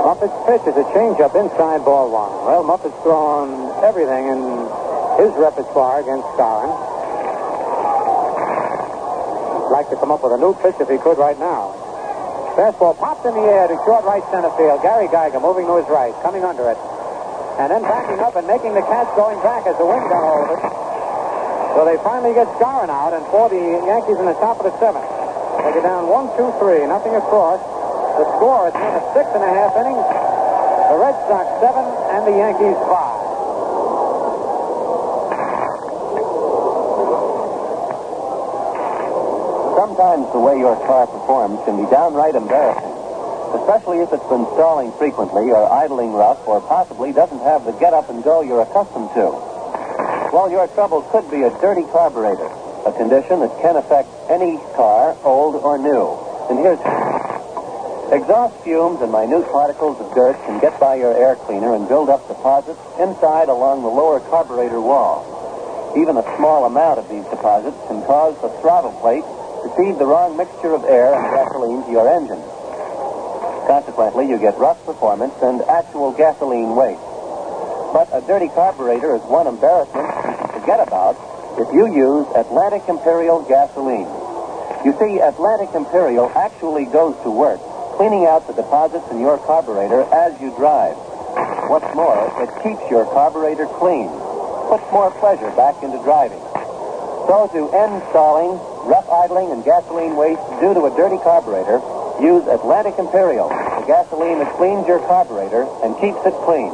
Muffett's 0.07 0.39
pitch 0.47 0.63
is 0.63 0.79
a 0.79 0.87
changeup 0.95 1.35
inside 1.35 1.83
ball 1.83 2.07
one. 2.07 2.31
Well, 2.47 2.63
Muffett's 2.63 2.95
thrown 3.03 3.67
everything 3.83 4.31
in 4.31 4.39
his 5.19 5.35
repertoire 5.35 5.99
against 5.99 6.23
Skowron. 6.39 6.71
Like 9.75 9.91
to 9.91 9.99
come 9.99 10.15
up 10.15 10.23
with 10.23 10.31
a 10.31 10.39
new 10.39 10.55
pitch 10.63 10.79
if 10.79 10.87
he 10.87 10.95
could 11.03 11.19
right 11.19 11.35
now. 11.35 11.75
Fastball 12.55 12.95
popped 12.95 13.27
in 13.27 13.35
the 13.35 13.43
air 13.43 13.67
to 13.67 13.75
short 13.83 14.07
right 14.07 14.23
center 14.31 14.55
field. 14.55 14.79
Gary 14.87 15.11
Geiger 15.11 15.43
moving 15.43 15.67
to 15.67 15.83
his 15.83 15.87
right, 15.91 16.15
coming 16.23 16.47
under 16.47 16.63
it. 16.71 16.79
And 17.59 17.75
then 17.75 17.83
backing 17.83 18.23
up 18.23 18.39
and 18.39 18.47
making 18.47 18.71
the 18.71 18.87
catch 18.87 19.11
going 19.19 19.35
back 19.43 19.67
as 19.67 19.75
the 19.75 19.83
wind 19.83 20.07
got 20.07 20.23
hold 20.23 20.47
of 20.47 20.63
it. 20.63 20.86
So 21.77 21.85
they 21.85 22.01
finally 22.01 22.33
get 22.33 22.49
Skowron 22.57 22.89
out, 22.89 23.13
and 23.13 23.21
for 23.29 23.53
the 23.53 23.61
Yankees 23.61 24.17
in 24.17 24.25
the 24.25 24.33
top 24.41 24.57
of 24.57 24.65
the 24.65 24.73
seventh. 24.81 25.05
They 25.61 25.77
get 25.77 25.85
down 25.85 26.09
one, 26.09 26.25
two, 26.33 26.49
three, 26.57 26.81
nothing 26.89 27.13
across. 27.13 27.61
The 28.17 28.25
score 28.33 28.65
at 28.65 28.73
the 28.73 28.81
end 28.81 28.97
of 28.97 29.05
six 29.13 29.29
and 29.29 29.45
a 29.45 29.51
half 29.53 29.77
innings, 29.77 30.01
the 30.89 30.97
Red 30.97 31.13
Sox 31.29 31.45
seven 31.61 31.85
and 31.85 32.21
the 32.25 32.33
Yankees 32.33 32.81
five. 32.89 33.21
Sometimes 39.77 40.33
the 40.33 40.41
way 40.41 40.57
your 40.57 40.81
car 40.89 41.05
performs 41.05 41.61
can 41.69 41.77
be 41.77 41.85
downright 41.93 42.33
embarrassing, 42.33 42.97
especially 43.53 44.01
if 44.01 44.09
it's 44.09 44.25
been 44.33 44.49
stalling 44.57 44.89
frequently 44.97 45.53
or 45.53 45.69
idling 45.69 46.09
rough 46.17 46.41
or 46.49 46.57
possibly 46.57 47.13
doesn't 47.13 47.45
have 47.45 47.69
the 47.69 47.71
get 47.77 47.93
up 47.93 48.09
and 48.09 48.25
go 48.25 48.41
you're 48.41 48.65
accustomed 48.65 49.13
to. 49.13 49.46
Well, 50.37 50.53
your 50.53 50.69
trouble 50.77 51.01
could 51.09 51.25
be 51.33 51.41
a 51.41 51.49
dirty 51.57 51.81
carburetor, 51.89 52.45
a 52.85 52.93
condition 52.93 53.41
that 53.41 53.57
can 53.57 53.73
affect 53.73 54.05
any 54.29 54.61
car, 54.77 55.17
old 55.25 55.57
or 55.57 55.81
new. 55.81 56.13
And 56.45 56.61
here's 56.61 56.77
exhaust 58.13 58.53
fumes 58.61 59.01
and 59.01 59.09
minute 59.09 59.49
particles 59.49 59.97
of 59.97 60.13
dirt 60.13 60.37
can 60.45 60.61
get 60.61 60.79
by 60.79 61.01
your 61.01 61.17
air 61.17 61.37
cleaner 61.49 61.73
and 61.73 61.89
build 61.89 62.13
up 62.13 62.27
deposits 62.29 62.77
inside 63.01 63.49
along 63.49 63.81
the 63.81 63.89
lower 63.89 64.19
carburetor 64.29 64.79
wall. 64.79 65.25
Even 65.97 66.21
a 66.21 66.25
small 66.37 66.69
amount 66.69 66.99
of 67.01 67.09
these 67.09 67.25
deposits 67.33 67.81
can 67.89 68.05
cause 68.05 68.37
the 68.45 68.53
throttle 68.61 68.93
plate 69.01 69.25
to 69.65 69.73
feed 69.73 69.97
the 69.97 70.05
wrong 70.05 70.37
mixture 70.37 70.77
of 70.77 70.85
air 70.85 71.17
and 71.17 71.33
gasoline 71.33 71.81
to 71.81 71.89
your 71.89 72.05
engine. 72.13 72.45
Consequently, 73.65 74.29
you 74.29 74.37
get 74.37 74.53
rough 74.61 74.77
performance 74.85 75.33
and 75.41 75.63
actual 75.63 76.13
gasoline 76.13 76.77
waste. 76.77 77.06
But 77.93 78.09
a 78.11 78.21
dirty 78.21 78.49
carburetor 78.51 79.15
is 79.15 79.23
one 79.23 79.47
embarrassment 79.47 80.05
you 80.05 80.35
can 80.37 80.49
forget 80.59 80.79
about 80.83 81.15
if 81.57 81.67
you 81.73 81.85
use 81.89 82.25
Atlantic 82.35 82.83
Imperial 82.87 83.41
gasoline. 83.47 84.07
You 84.85 84.93
see, 84.99 85.19
Atlantic 85.19 85.73
Imperial 85.73 86.29
actually 86.35 86.85
goes 86.85 87.17
to 87.23 87.31
work 87.31 87.59
cleaning 87.97 88.29
out 88.29 88.45
the 88.45 88.53
deposits 88.53 89.09
in 89.09 89.19
your 89.19 89.41
carburetor 89.41 90.05
as 90.13 90.37
you 90.39 90.53
drive. 90.53 90.93
What's 91.73 91.89
more, 91.97 92.29
it 92.45 92.51
keeps 92.61 92.85
your 92.93 93.09
carburetor 93.09 93.65
clean, 93.81 94.07
puts 94.69 94.85
more 94.93 95.09
pleasure 95.17 95.49
back 95.57 95.81
into 95.81 95.97
driving. 96.05 96.39
So 97.25 97.49
to 97.51 97.61
end 97.73 98.05
stalling, 98.13 98.53
rough 98.85 99.09
idling, 99.09 99.51
and 99.51 99.65
gasoline 99.65 100.15
waste 100.15 100.45
due 100.61 100.77
to 100.77 100.85
a 100.85 100.93
dirty 100.93 101.17
carburetor, 101.25 101.81
use 102.21 102.45
Atlantic 102.47 103.01
Imperial, 103.01 103.49
the 103.49 103.85
gasoline 103.89 104.39
that 104.45 104.55
cleans 104.61 104.85
your 104.85 105.01
carburetor 105.09 105.65
and 105.81 105.97
keeps 105.97 106.21
it 106.21 106.37
clean. 106.45 106.71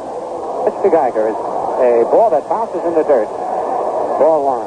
Mr. 0.64 0.90
Geiger 0.90 1.28
is 1.28 1.36
a 1.36 2.08
ball 2.10 2.30
that 2.30 2.48
bounces 2.48 2.82
in 2.84 2.94
the 2.94 3.02
dirt. 3.04 3.28
Ball 4.18 4.44
one. 4.44 4.66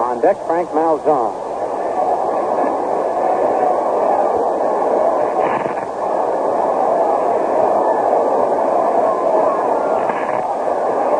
On 0.00 0.20
deck, 0.22 0.36
Frank 0.46 0.68
Malzone. 0.70 1.48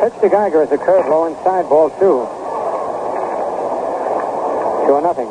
Pitch 0.01 0.21
to 0.23 0.29
Geiger 0.31 0.63
is 0.63 0.73
a 0.73 0.79
curve 0.79 1.07
low 1.07 1.27
inside, 1.27 1.69
ball 1.69 1.91
two. 2.01 2.25
Two 4.87 5.01
nothing. 5.03 5.29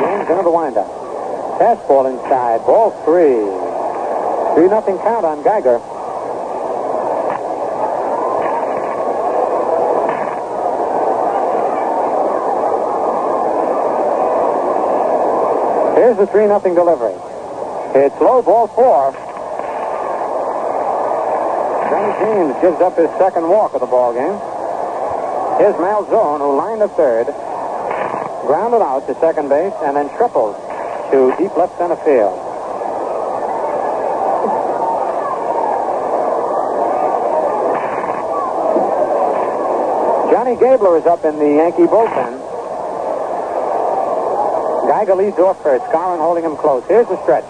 James 0.00 0.30
into 0.30 0.42
the 0.42 0.50
windup. 0.50 0.88
Fastball 1.70 2.10
inside, 2.10 2.66
ball 2.66 2.90
three. 3.04 3.46
Three 4.56 4.68
nothing 4.68 4.98
count 4.98 5.24
on 5.24 5.40
Geiger. 5.44 5.78
Here's 15.94 16.16
the 16.16 16.26
3 16.26 16.48
nothing 16.48 16.74
delivery. 16.74 17.14
It's 17.94 18.20
low 18.20 18.42
ball 18.42 18.66
four. 18.66 19.12
Johnny 21.88 22.12
James 22.18 22.60
gives 22.62 22.80
up 22.80 22.96
his 22.96 23.10
second 23.16 23.48
walk 23.48 23.74
of 23.74 23.80
the 23.80 23.86
ball 23.86 24.12
game. 24.12 24.34
Here's 25.60 25.76
Malzone, 25.76 26.40
who 26.40 26.56
lined 26.56 26.80
to 26.80 26.88
third, 26.88 27.26
grounded 28.44 28.82
out 28.82 29.06
to 29.06 29.14
second 29.20 29.48
base, 29.48 29.74
and 29.84 29.94
then 29.94 30.08
tripled 30.16 30.56
to 31.10 31.34
deep 31.38 31.56
left 31.56 31.76
center 31.76 31.96
field. 32.06 32.50
Johnny 40.30 40.54
Gabler 40.54 40.96
is 40.98 41.06
up 41.06 41.24
in 41.24 41.38
the 41.38 41.46
Yankee 41.46 41.90
bullpen. 41.90 42.38
Geiger 44.86 45.14
leads 45.14 45.38
off 45.38 45.62
first. 45.62 45.84
Skowron 45.86 46.18
holding 46.18 46.44
him 46.44 46.56
close. 46.56 46.84
Here's 46.86 47.06
the 47.08 47.20
stretch. 47.22 47.44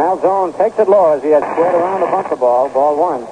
Malzone 0.00 0.56
takes 0.56 0.78
it 0.78 0.88
low 0.88 1.12
as 1.12 1.22
he 1.22 1.28
has 1.30 1.42
squared 1.42 1.74
around 1.74 2.00
the 2.00 2.06
bunker 2.06 2.36
ball, 2.36 2.68
ball 2.70 2.96
one. 2.98 3.22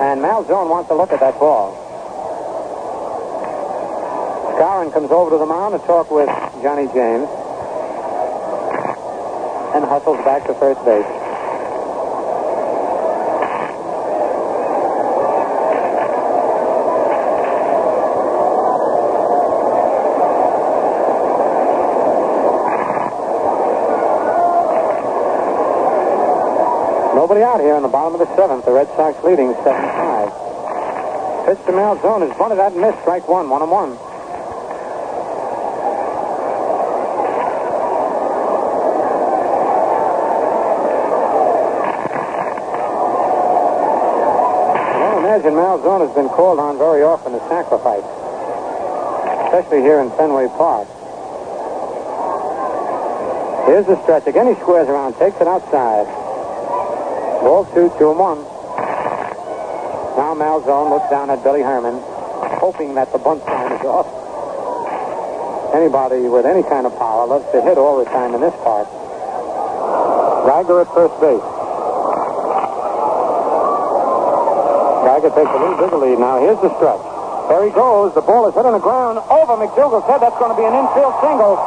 And 0.00 0.20
Malzone 0.22 0.70
wants 0.70 0.88
to 0.88 0.94
look 0.94 1.12
at 1.12 1.20
that 1.20 1.38
ball. 1.38 1.74
Skowron 4.54 4.92
comes 4.92 5.10
over 5.10 5.30
to 5.30 5.38
the 5.38 5.46
mound 5.46 5.78
to 5.78 5.86
talk 5.86 6.10
with 6.10 6.28
Johnny 6.62 6.86
James 6.94 7.28
and 9.78 9.86
hustles 9.86 10.18
back 10.24 10.44
to 10.46 10.54
first 10.54 10.84
base. 10.84 11.06
Nobody 27.14 27.42
out 27.42 27.60
here 27.60 27.76
in 27.76 27.82
the 27.82 27.88
bottom 27.88 28.14
of 28.14 28.26
the 28.26 28.36
seventh. 28.36 28.64
The 28.64 28.72
Red 28.72 28.88
Sox 28.96 29.22
leading 29.22 29.52
7-5. 29.54 31.46
Pitch 31.46 31.58
to 31.66 31.72
Malzone 31.72 32.28
is 32.28 32.36
bunted 32.36 32.58
out 32.58 32.72
and 32.72 32.80
missed. 32.80 33.00
Strike 33.02 33.28
one, 33.28 33.48
one 33.48 33.62
and 33.62 33.70
one. 33.70 33.96
I 44.98 45.10
don't 45.14 45.22
imagine 45.38 45.54
Malzone 45.54 46.02
has 46.04 46.14
been 46.16 46.28
called 46.28 46.58
on 46.58 46.78
very 46.78 47.02
often 47.02 47.30
to 47.30 47.38
sacrifice, 47.46 48.02
especially 49.46 49.82
here 49.82 50.00
in 50.00 50.10
Fenway 50.18 50.48
Park. 50.58 50.88
Here's 53.70 53.86
the 53.86 54.02
stretch. 54.02 54.26
Again, 54.26 54.48
he 54.52 54.58
squares 54.60 54.88
around, 54.88 55.14
takes 55.14 55.36
it 55.40 55.46
outside. 55.46 56.06
Ball 57.46 57.64
two, 57.70 57.86
two 57.98 58.10
and 58.10 58.18
one. 58.18 58.42
Now 60.18 60.34
Malzone 60.34 60.90
looks 60.90 61.08
down 61.08 61.30
at 61.30 61.44
Billy 61.44 61.62
Herman, 61.62 62.02
hoping 62.58 62.94
that 62.94 63.12
the 63.12 63.18
bunt 63.18 63.44
sign 63.44 63.70
is 63.78 63.86
off. 63.86 64.10
Anybody 65.72 66.26
with 66.26 66.46
any 66.46 66.64
kind 66.64 66.84
of 66.84 66.98
power 66.98 67.26
loves 67.28 67.46
to 67.52 67.62
hit 67.62 67.78
all 67.78 68.02
the 68.02 68.10
time 68.10 68.34
in 68.34 68.40
this 68.40 68.54
park. 68.66 68.88
Geiger 70.48 70.80
at 70.80 70.88
first 70.90 71.14
base. 71.20 71.57
Geiger 75.18 75.34
takes 75.34 75.50
bigger 75.50 75.98
lead 75.98 76.22
now. 76.22 76.38
Here's 76.38 76.62
the 76.62 76.70
stretch. 76.78 77.02
There 77.50 77.66
he 77.66 77.74
goes. 77.74 78.14
The 78.14 78.22
ball 78.22 78.46
is 78.46 78.54
hit 78.54 78.62
on 78.62 78.70
the 78.70 78.78
ground 78.78 79.18
over 79.26 79.58
McDougald's 79.58 80.06
head. 80.06 80.22
That's 80.22 80.38
going 80.38 80.54
to 80.54 80.58
be 80.58 80.62
an 80.62 80.78
infield 80.78 81.10
single. 81.18 81.58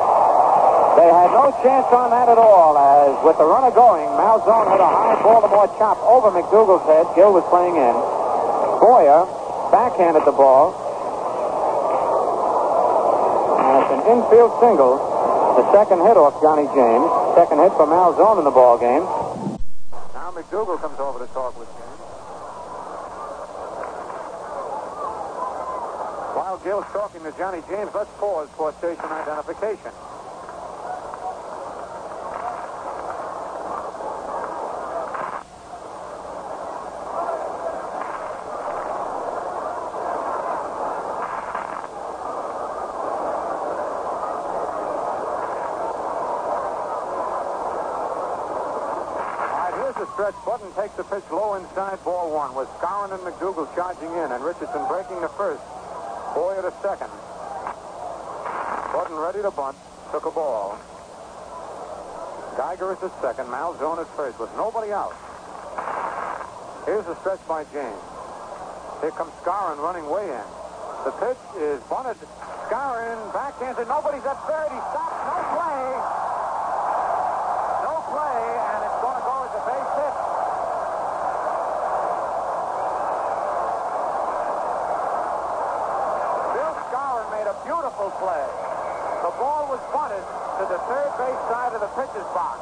They 0.95 1.11
had 1.11 1.35
no 1.35 1.51
chance 1.59 1.83
on 1.91 2.15
that 2.15 2.31
at 2.31 2.39
all, 2.39 2.79
as 2.79 3.11
with 3.27 3.35
the 3.35 3.43
runner 3.43 3.75
going, 3.75 4.07
Malzone 4.15 4.71
had 4.71 4.79
a 4.79 4.87
high 4.87 5.19
Baltimore 5.19 5.67
chop 5.75 5.99
over 6.07 6.31
McDougald's 6.31 6.87
head. 6.87 7.11
Gil 7.11 7.35
was 7.35 7.43
playing 7.51 7.75
in. 7.75 7.95
Boyer 8.79 9.27
backhanded 9.67 10.23
the 10.23 10.31
ball. 10.31 10.71
And 13.67 13.83
it's 13.83 13.91
an 13.99 14.01
infield 14.15 14.55
single. 14.63 14.95
The 15.59 15.67
second 15.75 16.07
hit 16.07 16.15
off 16.15 16.39
Johnny 16.39 16.71
James. 16.71 17.07
Second 17.35 17.59
hit 17.59 17.75
for 17.75 17.83
Malzone 17.83 18.39
in 18.39 18.47
the 18.47 18.55
ball 18.55 18.79
game. 18.79 19.03
Now 20.15 20.31
McDougald 20.31 20.79
comes 20.79 20.99
over 21.03 21.19
to 21.19 21.27
talk 21.35 21.59
with 21.59 21.67
James. 21.67 21.90
Gil's 26.63 26.85
talking 26.93 27.23
to 27.23 27.31
Johnny 27.37 27.61
James, 27.67 27.89
let's 27.95 28.11
pause 28.19 28.47
for 28.55 28.71
station 28.73 29.05
identification. 29.05 29.91
Stretch. 50.13 50.35
Buddin 50.45 50.71
takes 50.73 50.93
the 50.95 51.03
pitch 51.03 51.23
low 51.31 51.55
inside 51.55 52.03
ball 52.03 52.33
one 52.33 52.53
with 52.53 52.67
Skowron 52.77 53.13
and 53.13 53.21
McDougald 53.23 53.73
charging 53.73 54.09
in 54.11 54.31
and 54.31 54.43
Richardson 54.43 54.85
breaking 54.87 55.21
the 55.21 55.29
first. 55.29 55.61
Boyer 56.33 56.61
to 56.61 56.73
second. 56.81 57.11
Buddin 58.93 59.17
ready 59.17 59.41
to 59.41 59.51
bunt. 59.51 59.77
Took 60.11 60.25
a 60.25 60.31
ball. 60.31 60.77
Geiger 62.57 62.91
is 62.93 63.03
at 63.03 63.21
second. 63.21 63.47
Malzone 63.47 63.99
at 63.99 64.07
first 64.15 64.39
with 64.39 64.49
nobody 64.55 64.91
out. 64.91 65.15
Here's 66.85 67.05
the 67.05 67.15
stretch 67.21 67.39
by 67.47 67.63
James. 67.71 68.01
Here 69.01 69.11
comes 69.11 69.31
Skowron 69.41 69.77
running 69.79 70.09
way 70.09 70.27
in. 70.29 70.47
The 71.05 71.11
pitch 71.17 71.41
is 71.57 71.81
bunted. 71.89 72.17
Skowron 72.69 73.31
backhands 73.33 73.79
it. 73.81 73.87
Nobody's 73.87 74.25
at 74.25 74.37
third. 74.45 74.69
He 74.69 74.79
stops. 74.93 75.17
No 75.25 75.37
play. 75.57 75.81
No 77.81 77.93
play, 78.13 78.37
and 78.61 78.79
it's 78.85 78.99
going 79.01 79.17
to 79.17 79.25
go 79.25 79.35
as 79.41 79.53
a 79.57 79.63
base 79.65 79.91
hit. 79.97 80.15
Bill 86.53 86.73
Skowron 86.85 87.27
made 87.33 87.47
a 87.49 87.55
beautiful 87.65 88.13
play. 88.21 88.45
The 89.25 89.30
ball 89.41 89.65
was 89.73 89.81
bunted 89.89 90.21
to 90.21 90.63
the 90.69 90.77
third 90.85 91.09
base 91.17 91.41
side 91.49 91.73
of 91.73 91.81
the 91.81 91.89
pitcher's 91.97 92.29
box. 92.29 92.61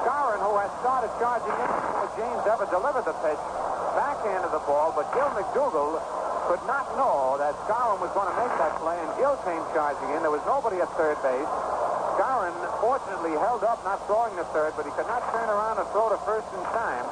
Skowron, 0.00 0.40
who 0.40 0.56
has 0.56 0.72
started 0.80 1.12
charging 1.20 1.52
in 1.52 1.68
before 1.68 2.08
James 2.16 2.40
ever 2.48 2.64
delivered 2.72 3.04
the 3.04 3.12
pitch, 3.20 3.42
backhanded 3.92 4.48
the 4.48 4.64
ball, 4.64 4.96
but 4.96 5.04
Gil 5.12 5.28
McDougald 5.36 6.00
could 6.48 6.64
not 6.64 6.88
know 6.96 7.36
that 7.36 7.52
Skowron 7.68 8.00
was 8.00 8.08
going 8.16 8.32
to 8.32 8.36
make 8.40 8.48
that 8.56 8.80
play, 8.80 8.96
and 8.96 9.12
Gil 9.20 9.36
came 9.44 9.60
charging 9.76 10.08
in. 10.16 10.24
There 10.24 10.32
was 10.32 10.40
nobody 10.48 10.80
at 10.80 10.88
third 10.96 11.20
base. 11.20 11.52
Skowron 12.16 12.56
fortunately 12.80 13.36
held 13.36 13.60
up, 13.60 13.84
not 13.84 14.00
throwing 14.08 14.32
the 14.40 14.48
third, 14.56 14.72
but 14.72 14.88
he 14.88 14.92
could 14.96 15.10
not 15.12 15.20
turn 15.36 15.52
around 15.52 15.76
and 15.76 15.84
throw 15.92 16.08
to 16.08 16.16
first 16.24 16.48
in 16.56 16.64
time. 16.72 17.04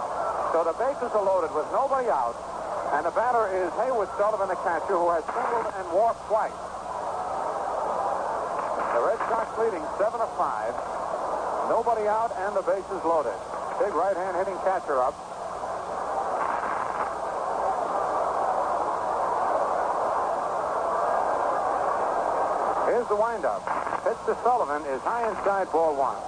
So 0.57 0.65
the 0.65 0.73
bases 0.81 1.13
are 1.13 1.21
loaded 1.21 1.53
with 1.53 1.69
nobody 1.77 2.09
out, 2.09 2.41
and 2.97 3.05
the 3.05 3.13
batter 3.13 3.53
is 3.53 3.69
Haywood 3.85 4.09
Sullivan, 4.17 4.49
the 4.49 4.57
catcher, 4.65 4.97
who 4.97 5.13
has 5.13 5.29
singled 5.29 5.69
and 5.77 5.85
walked 5.93 6.25
twice. 6.25 6.57
Red 9.15 9.29
Sox 9.31 9.59
leading 9.59 9.85
7 9.97 10.19
to 10.19 10.27
5. 10.27 10.75
Nobody 11.71 12.09
out, 12.09 12.35
and 12.35 12.57
the 12.57 12.63
bases 12.63 12.99
loaded. 13.05 13.39
Big 13.79 13.95
right 13.95 14.17
hand 14.17 14.37
hitting 14.37 14.59
catcher 14.67 14.99
up. 14.99 15.15
Here's 22.91 23.07
the 23.07 23.15
windup. 23.15 23.63
Pitch 24.03 24.19
to 24.27 24.35
Sullivan 24.43 24.83
is 24.91 25.01
high 25.03 25.31
inside 25.31 25.71
ball 25.71 25.95
one. 25.95 26.19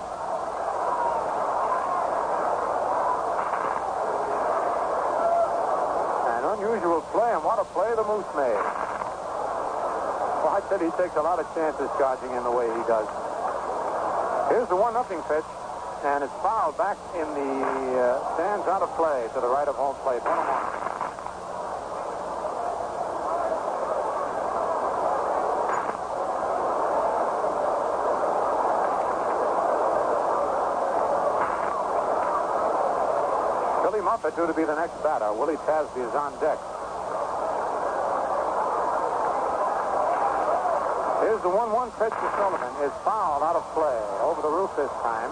An 6.39 6.45
unusual 6.55 7.01
play, 7.11 7.33
and 7.33 7.43
what 7.43 7.59
a 7.59 7.65
play 7.65 7.91
the 7.97 8.05
Moose 8.05 8.31
made. 8.37 8.86
Said 10.77 10.85
he 10.85 10.97
takes 11.01 11.17
a 11.17 11.23
lot 11.23 11.39
of 11.39 11.47
chances 11.55 11.89
charging 11.97 12.29
in 12.37 12.45
the 12.45 12.51
way 12.51 12.67
he 12.67 12.85
does. 12.85 13.09
Here's 14.53 14.69
the 14.69 14.77
one 14.77 14.93
nothing 14.93 15.23
pitch, 15.25 15.49
and 16.05 16.23
it's 16.23 16.33
fouled 16.45 16.77
back 16.77 16.99
in 17.17 17.25
the 17.33 17.97
uh, 17.97 18.35
stands 18.37 18.69
out 18.69 18.83
of 18.83 18.93
play 18.93 19.25
to 19.33 19.41
the 19.41 19.49
right 19.49 19.67
of 19.67 19.75
home 19.75 19.97
plate. 20.05 20.21
One 20.21 20.37
and 20.37 20.49
one. 20.53 20.69
Billy 33.81 34.05
Muffett 34.05 34.37
due 34.37 34.47
to 34.47 34.53
be 34.53 34.65
the 34.65 34.77
next 34.77 35.03
batter. 35.03 35.33
Willie 35.33 35.57
Tasby 35.65 36.07
is 36.07 36.15
on 36.15 36.39
deck. 36.39 36.76
The 41.37 41.53
1-1 41.53 41.93
pitch 41.99 42.17
to 42.17 42.29
Sullivan. 42.41 42.73
Is 42.83 42.93
fouled 43.05 43.43
out 43.43 43.57
of 43.57 43.65
play. 43.75 44.01
Over 44.25 44.41
the 44.41 44.49
roof 44.49 44.71
this 44.75 44.91
time. 45.05 45.31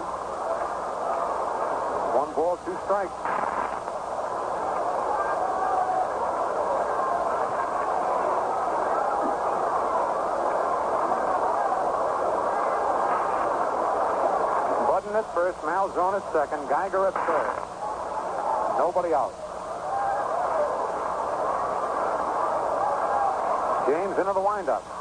One 2.13 2.31
ball, 2.35 2.57
two 2.63 2.77
strikes. 2.85 3.11
Buddin 14.85 15.15
at 15.17 15.33
first, 15.33 15.57
Malzone 15.65 16.21
at 16.21 16.31
second, 16.31 16.69
Geiger 16.69 17.07
at 17.07 17.13
third. 17.25 17.57
Nobody 18.77 19.13
out. 19.13 19.33
James 23.87 24.17
into 24.19 24.33
the 24.33 24.39
windup. 24.39 24.94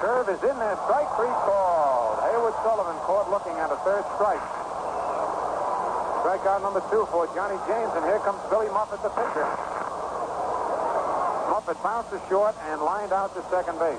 Curve 0.00 0.28
is 0.28 0.42
in 0.44 0.56
there. 0.58 0.76
Strike 0.84 1.08
three 1.16 1.32
called. 1.48 2.20
Haywood 2.28 2.54
Sullivan 2.62 2.96
caught 3.08 3.30
looking 3.30 3.56
at 3.58 3.72
a 3.72 3.76
third 3.80 4.04
strike. 4.16 4.44
Strikeout 6.20 6.60
number 6.60 6.82
two 6.90 7.06
for 7.10 7.26
Johnny 7.34 7.56
James, 7.66 7.92
and 7.94 8.04
here 8.04 8.18
comes 8.20 8.38
Billy 8.50 8.66
Muffett, 8.68 9.00
the 9.02 9.08
pitcher. 9.08 9.46
Muffett 11.48 11.80
bounces 11.82 12.20
short 12.28 12.54
and 12.68 12.82
lined 12.82 13.12
out 13.12 13.32
to 13.34 13.42
second 13.48 13.78
base. 13.78 13.98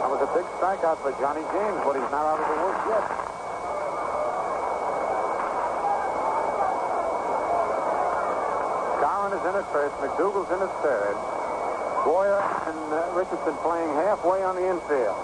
That 0.00 0.08
was 0.08 0.22
a 0.24 0.30
big 0.32 0.46
strikeout 0.56 1.02
for 1.02 1.12
Johnny 1.20 1.42
James, 1.52 1.80
but 1.84 1.94
he's 1.98 2.10
not 2.10 2.24
out 2.24 2.40
of 2.40 2.46
the 2.48 2.56
woods 2.62 2.82
yet. 2.88 3.02
Gowan 9.02 9.34
is 9.34 9.42
in 9.42 9.51
at 9.62 9.70
first. 9.70 9.94
McDougald's 10.02 10.50
in 10.50 10.58
at 10.58 10.74
third. 10.82 11.14
Boyer 12.02 12.42
and 12.66 12.82
uh, 12.90 13.14
Richardson 13.14 13.54
playing 13.62 13.94
halfway 14.02 14.42
on 14.42 14.58
the 14.58 14.66
infield. 14.66 15.18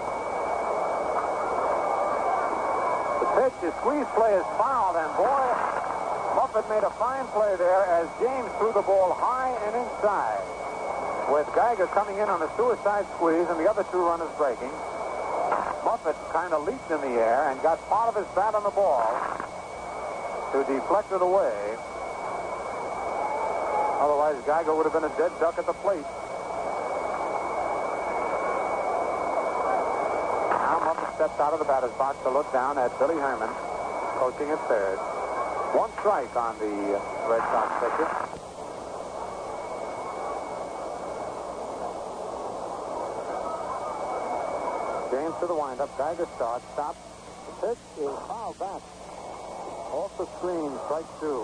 The 3.19 3.27
pitch, 3.35 3.55
the 3.59 3.71
squeeze 3.83 4.07
play 4.15 4.31
is 4.39 4.47
fouled, 4.55 4.95
and 4.95 5.11
boy, 5.19 5.43
Muffett 6.39 6.63
made 6.71 6.87
a 6.87 6.93
fine 6.95 7.27
play 7.35 7.51
there 7.59 7.83
as 7.99 8.07
James 8.23 8.47
threw 8.55 8.71
the 8.71 8.85
ball 8.87 9.11
high 9.11 9.51
and 9.67 9.75
inside. 9.75 10.47
With 11.27 11.45
Geiger 11.53 11.87
coming 11.91 12.17
in 12.17 12.31
on 12.31 12.41
a 12.41 12.49
suicide 12.55 13.05
squeeze 13.19 13.45
and 13.51 13.59
the 13.59 13.69
other 13.69 13.83
two 13.91 13.99
runners 13.99 14.31
breaking, 14.39 14.71
Muffett 15.83 16.15
kind 16.31 16.55
of 16.55 16.63
leaped 16.63 16.89
in 16.89 17.01
the 17.03 17.19
air 17.19 17.51
and 17.51 17.61
got 17.61 17.77
part 17.91 18.07
of 18.07 18.15
his 18.15 18.27
bat 18.33 18.55
on 18.55 18.63
the 18.63 18.71
ball 18.71 19.03
to 20.55 20.63
deflect 20.63 21.11
it 21.11 21.21
away. 21.21 21.75
Otherwise, 23.99 24.41
Geiger 24.47 24.73
would 24.73 24.85
have 24.85 24.93
been 24.93 25.03
a 25.03 25.15
dead 25.19 25.31
duck 25.39 25.57
at 25.59 25.65
the 25.65 25.73
plate. 25.83 26.07
Now 30.55 30.79
Muffett 30.87 31.15
steps 31.15 31.39
out 31.39 31.51
of 31.51 31.59
the 31.59 31.65
batter's 31.65 31.91
box 31.99 32.17
to 32.23 32.29
look 32.31 32.47
down 32.53 32.77
at 32.77 32.97
Billy 32.97 33.15
Herman, 33.15 33.49
coaching 34.15 34.49
at 34.51 34.59
third. 34.71 34.95
One 35.75 35.91
strike 35.99 36.33
on 36.35 36.57
the 36.59 36.95
Red 37.27 37.43
Sox 37.51 37.69
pitcher. 37.83 38.09
James 45.11 45.35
to 45.41 45.47
the 45.47 45.55
windup. 45.55 45.91
Geiger 45.97 46.27
starts. 46.35 46.63
Stops. 46.73 46.97
The 47.45 47.67
pitch 47.67 47.83
is 47.99 48.15
fouled 48.31 48.57
back. 48.59 48.81
Off 49.91 50.15
the 50.17 50.25
screen. 50.37 50.71
Strike 50.87 51.09
two. 51.19 51.43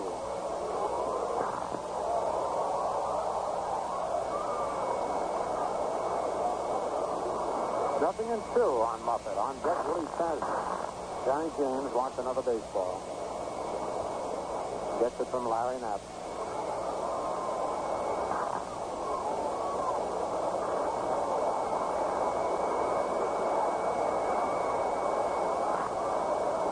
Nothing 8.06 8.30
in 8.30 8.38
two 8.54 8.86
on 8.86 9.00
Muffett. 9.02 9.34
On 9.34 9.56
deck, 9.66 9.82
Willie 9.82 10.06
Tasby. 10.14 10.54
Johnny 11.26 11.50
James 11.58 11.90
wants 11.90 12.16
another 12.22 12.40
baseball. 12.40 13.02
Gets 15.02 15.18
it 15.18 15.26
from 15.26 15.50
Larry 15.50 15.74
Napp. 15.82 15.98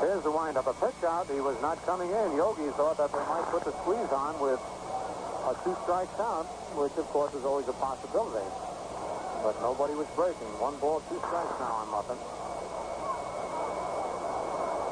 Here's 0.06 0.23
the 0.23 0.31
windup. 0.31 0.70
A 0.70 0.74
pitch 0.78 1.02
out. 1.02 1.27
He 1.27 1.40
was 1.40 1.61
not 1.61 1.85
coming 1.85 2.11
in. 2.15 2.36
Yogi 2.39 2.70
thought 2.78 2.97
that 2.98 3.11
they 3.11 3.27
might 3.27 3.51
put 3.51 3.65
the 3.65 3.74
squeeze 3.82 4.12
on 4.15 4.39
with 4.39 4.62
a 5.51 5.55
two-strike 5.66 6.15
count, 6.15 6.47
which, 6.78 6.94
of 6.94 7.11
course, 7.11 7.35
is 7.35 7.44
always 7.44 7.66
a 7.66 7.74
possibility. 7.74 8.47
But 9.45 9.61
nobody 9.61 9.93
was 9.93 10.09
breaking. 10.16 10.49
One 10.57 10.73
ball, 10.81 11.05
two 11.12 11.21
strikes 11.21 11.53
now 11.61 11.85
on 11.85 11.93
Muffett. 11.93 12.16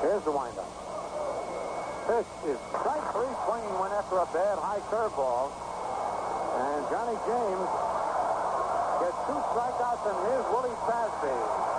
Here's 0.05 0.21
the 0.29 0.35
windup. 0.37 0.69
Pitch 2.05 2.29
is 2.53 2.61
strike 2.69 3.07
three, 3.17 3.33
swinging 3.49 3.75
one 3.81 3.97
after 3.97 4.21
a 4.21 4.29
bad 4.29 4.61
high 4.61 4.85
curveball. 4.93 5.49
And 6.53 6.85
Johnny 6.93 7.17
James 7.25 7.69
gets 9.01 9.19
two 9.25 9.41
strikeouts, 9.57 10.05
and 10.05 10.19
here's 10.29 10.47
Willie 10.53 10.77
Tasby. 10.85 11.72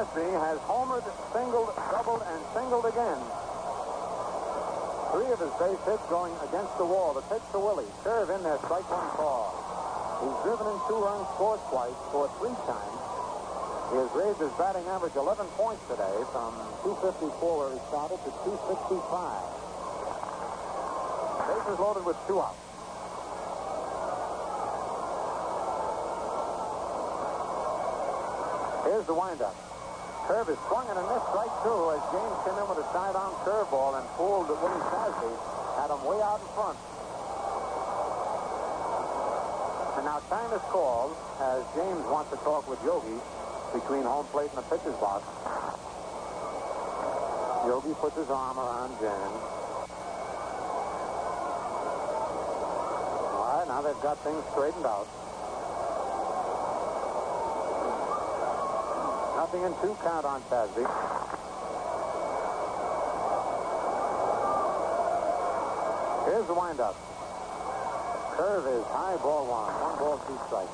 Has 0.00 0.56
homered, 0.64 1.04
singled, 1.28 1.76
doubled, 1.92 2.24
and 2.24 2.40
singled 2.56 2.88
again. 2.88 3.20
Three 5.12 5.28
of 5.28 5.36
his 5.36 5.52
base 5.60 5.76
hits 5.84 6.00
going 6.08 6.32
against 6.40 6.72
the 6.80 6.88
wall. 6.88 7.12
The 7.12 7.20
pitch 7.28 7.44
to 7.52 7.60
Willie. 7.60 7.84
Serve 8.00 8.32
in 8.32 8.40
there, 8.40 8.56
strike 8.64 8.88
one 8.88 9.04
call. 9.12 9.52
He's 10.24 10.40
driven 10.40 10.72
in 10.72 10.80
two 10.88 10.96
runs, 11.04 11.28
scored 11.36 11.60
twice, 11.68 11.92
scored 12.08 12.32
three 12.40 12.56
times. 12.64 12.96
He 13.92 14.00
has 14.00 14.08
raised 14.16 14.40
his 14.40 14.48
batting 14.56 14.88
average 14.88 15.12
11 15.20 15.44
points 15.60 15.84
today 15.84 16.16
from 16.32 16.56
254 16.80 17.36
where 17.36 17.76
he 17.76 17.80
started 17.92 18.16
to 18.24 18.32
265. 18.40 19.04
Bases 21.44 21.76
loaded 21.76 22.08
with 22.08 22.16
two 22.24 22.40
outs. 22.40 22.56
Here's 28.88 29.04
the 29.04 29.12
windup. 29.12 29.69
Curve 30.30 30.50
is 30.50 30.58
swung 30.70 30.86
and 30.86 30.94
a 30.94 31.02
miss 31.10 31.26
strike 31.26 31.50
two 31.66 31.90
as 31.90 31.98
James 32.14 32.38
came 32.46 32.54
in 32.54 32.62
with 32.70 32.78
a 32.78 32.86
sidearm 32.94 33.34
curveball 33.42 33.98
and 33.98 34.06
fooled 34.14 34.46
Willie 34.46 34.86
Tasby. 34.94 35.34
Had 35.74 35.90
him 35.90 36.06
way 36.06 36.22
out 36.22 36.38
in 36.38 36.46
front. 36.54 36.78
And 39.98 40.06
now 40.06 40.22
time 40.30 40.54
is 40.54 40.62
called 40.70 41.18
as 41.42 41.66
James 41.74 42.06
wants 42.06 42.30
to 42.30 42.38
talk 42.46 42.70
with 42.70 42.78
Yogi 42.86 43.18
between 43.74 44.06
home 44.06 44.22
plate 44.30 44.54
and 44.54 44.62
the 44.62 44.68
pitcher's 44.70 44.94
box. 45.02 45.26
Yogi 47.66 47.90
puts 47.98 48.14
his 48.14 48.30
arm 48.30 48.54
around 48.54 48.94
James. 49.02 49.42
All 53.34 53.50
right, 53.50 53.66
now 53.66 53.82
they've 53.82 53.98
got 53.98 54.22
things 54.22 54.46
straightened 54.54 54.86
out. 54.86 55.10
Two 59.50 59.96
count 60.04 60.24
on 60.24 60.40
Tasby. 60.42 60.86
Here's 66.26 66.46
the 66.46 66.54
windup. 66.54 66.94
Curve 68.36 68.66
is 68.68 68.84
high 68.94 69.16
ball 69.16 69.50
one. 69.50 69.74
One 69.74 69.98
ball, 69.98 70.18
two 70.22 70.38
strikes. 70.46 70.70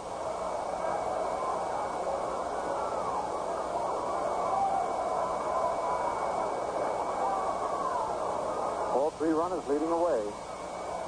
All 8.93 9.11
three 9.17 9.33
runners 9.33 9.67
leading 9.69 9.89
away. 9.89 10.21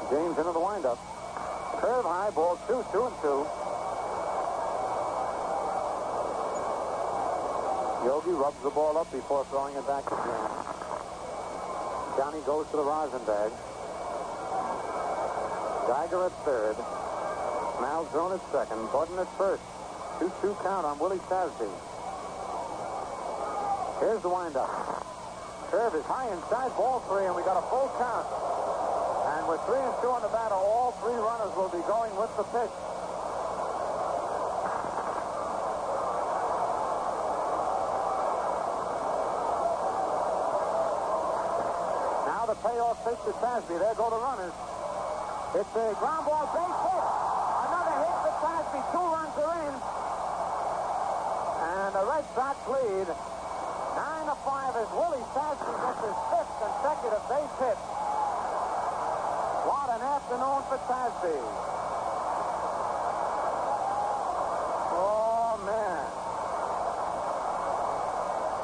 James 0.09 0.39
into 0.39 0.53
the 0.53 0.61
windup. 0.61 0.99
Curve 1.83 2.07
high 2.07 2.31
ball 2.31 2.59
two, 2.67 2.83
two 2.93 3.05
and 3.05 3.15
two. 3.21 3.68
Yogi 8.05 8.31
rubs 8.31 8.63
the 8.63 8.71
ball 8.71 8.97
up 8.97 9.11
before 9.11 9.45
throwing 9.47 9.75
it 9.75 9.87
back 9.87 10.05
to 10.05 10.15
James. 10.15 10.59
Johnny 12.17 12.41
goes 12.47 12.67
to 12.71 12.77
the 12.77 12.83
rosin 12.83 13.25
bag. 13.27 13.51
Geiger 15.87 16.27
at 16.27 16.33
third. 16.45 16.77
Malzone 17.83 18.39
at 18.39 18.43
second. 18.53 18.87
Buddin 18.93 19.19
at 19.19 19.31
first. 19.39 19.63
2-2 20.19 20.63
count 20.63 20.87
on 20.87 20.99
Willie 20.99 21.19
Tasby. 21.31 21.71
Here's 24.01 24.23
the 24.23 24.29
windup. 24.31 24.71
Curve 25.71 25.95
is 25.95 26.05
high 26.07 26.31
inside 26.31 26.71
ball 26.79 27.01
three, 27.11 27.27
and 27.27 27.35
we 27.35 27.43
got 27.43 27.59
a 27.59 27.67
full 27.67 27.91
count. 27.99 28.27
And 29.37 29.49
with 29.51 29.61
three 29.67 29.83
and 29.83 29.95
two 30.01 30.09
on 30.09 30.23
the 30.23 30.31
batter, 30.31 30.55
all 30.55 30.93
three 31.03 31.19
runners 31.19 31.55
will 31.59 31.69
be 31.69 31.83
going 31.87 32.15
with 32.15 32.31
the 32.39 32.47
pitch. 32.55 32.88
The 42.49 42.57
payoff 42.65 42.97
pitch 43.05 43.21
to 43.29 43.37
Tasby. 43.45 43.77
There 43.77 43.93
go 43.93 44.09
the 44.09 44.17
runners. 44.25 44.57
It's 45.53 45.69
a 45.69 45.93
ground 46.01 46.25
ball 46.25 46.49
base 46.49 46.81
hit. 46.81 47.05
Another 47.69 48.09
hit 48.09 48.17
for 48.25 48.33
Tasby. 48.41 48.81
Two 48.89 49.05
runs 49.05 49.37
are 49.37 49.53
in. 49.69 49.75
And 51.61 51.93
the 51.93 52.09
Red 52.09 52.25
Sox 52.33 52.57
lead. 52.73 53.05
Nine 53.05 54.33
to 54.33 54.37
five 54.49 54.73
as 54.81 54.89
Willie 54.97 55.29
Tasby 55.37 55.77
gets 55.77 56.01
his 56.09 56.17
fifth 56.33 56.49
consecutive 56.57 57.21
base 57.29 57.53
hit. 57.61 57.77
What 59.69 59.93
an 59.93 60.01
afternoon 60.09 60.65
for 60.73 60.81
Tasby. 60.89 61.37
Oh, 64.97 65.61
man. 65.69 66.01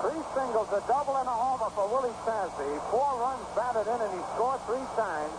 Three 0.00 0.23
singles, 0.34 0.68
a 0.74 0.82
double, 0.90 1.14
and 1.16 1.30
a 1.30 1.36
homer 1.38 1.70
for 1.72 1.86
Willie 1.88 2.14
Tasby. 2.26 2.66
Four 2.90 3.06
runs 3.22 3.46
batted 3.54 3.86
in, 3.86 3.98
and 4.02 4.12
he 4.12 4.22
scored 4.34 4.58
three 4.66 4.82
times. 4.98 5.34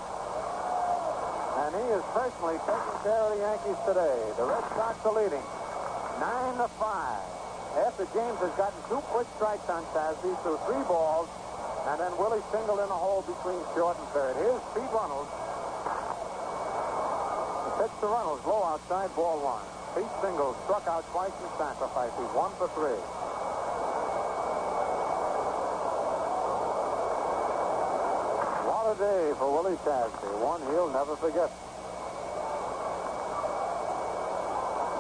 And 1.56 1.72
he 1.76 1.88
is 1.92 2.04
personally 2.16 2.60
taking 2.64 2.98
care 3.04 3.22
of 3.28 3.30
the 3.36 3.40
Yankees 3.44 3.80
today. 3.84 4.18
The 4.40 4.46
Red 4.48 4.66
Sox 4.76 4.96
are 5.04 5.16
leading. 5.16 5.46
Nine 6.20 6.56
to 6.64 6.68
five. 6.80 7.24
After 7.76 8.08
James 8.16 8.40
has 8.40 8.56
gotten 8.56 8.80
two 8.88 9.04
quick 9.12 9.28
strikes 9.36 9.68
on 9.68 9.84
Tasby 9.92 10.32
through 10.44 10.60
three 10.64 10.84
balls, 10.88 11.28
and 11.92 12.00
then 12.00 12.16
Willie 12.16 12.44
singled 12.56 12.80
in 12.80 12.88
a 12.88 13.00
hole 13.00 13.20
between 13.28 13.60
short 13.76 14.00
and 14.00 14.08
third. 14.16 14.40
Here's 14.40 14.64
Pete 14.72 14.92
Runnels. 14.96 15.28
The 17.68 17.72
pitch 17.84 17.96
to 18.00 18.08
Runnels, 18.08 18.40
low 18.48 18.64
outside, 18.64 19.12
ball 19.12 19.44
one. 19.44 19.64
Pete 19.92 20.12
singles, 20.24 20.56
struck 20.64 20.88
out 20.88 21.04
twice 21.12 21.36
in 21.44 21.52
sacrifice. 21.60 22.12
He's 22.16 22.32
one 22.32 22.52
for 22.56 22.72
three. 22.72 23.25
A 28.86 28.94
day 29.02 29.34
for 29.42 29.50
Willie 29.50 29.82
Tasby. 29.82 30.30
One 30.46 30.62
he'll 30.70 30.94
never 30.94 31.18
forget. 31.18 31.50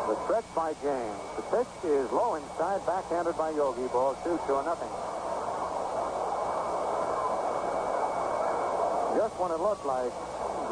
The 0.09 0.17
stretch 0.25 0.49
by 0.57 0.73
James. 0.81 1.21
The 1.37 1.45
pitch 1.53 1.69
is 1.85 2.09
low 2.09 2.33
inside, 2.33 2.81
backhanded 2.89 3.37
by 3.37 3.53
Yogi. 3.53 3.85
Ball 3.93 4.17
two, 4.25 4.41
two, 4.49 4.57
and 4.57 4.65
nothing. 4.65 4.89
Just 9.21 9.37
when 9.37 9.53
it 9.53 9.61
looked 9.61 9.85
like 9.85 10.09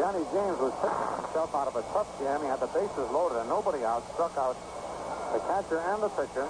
Johnny 0.01 0.25
James 0.33 0.57
was 0.57 0.73
picking 0.81 1.09
himself 1.21 1.53
out 1.53 1.69
of 1.69 1.77
a 1.77 1.85
tough 1.93 2.09
jam, 2.17 2.41
he 2.41 2.49
had 2.49 2.65
the 2.65 2.71
bases 2.73 3.13
loaded 3.13 3.45
and 3.45 3.45
nobody 3.45 3.85
out, 3.85 4.01
struck 4.17 4.33
out 4.41 4.57
the 5.37 5.41
catcher 5.45 5.85
and 5.85 6.01
the 6.01 6.09
pitcher. 6.17 6.49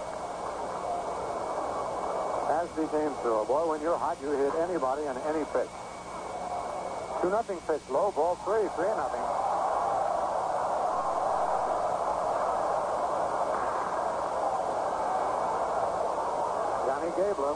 Tasby 2.48 2.88
came 2.88 3.12
through. 3.20 3.52
Boy, 3.52 3.68
when 3.68 3.84
you're 3.84 4.00
hot, 4.00 4.16
you 4.24 4.32
hit 4.32 4.56
anybody 4.64 5.04
on 5.12 5.20
any 5.28 5.44
pitch. 5.52 5.83
Two 7.24 7.30
nothing 7.30 7.56
pitch, 7.60 7.80
low 7.90 8.12
ball 8.12 8.36
three, 8.44 8.68
three 8.76 8.92
nothing. 9.00 9.24
Johnny 16.84 17.08
Gabler 17.16 17.56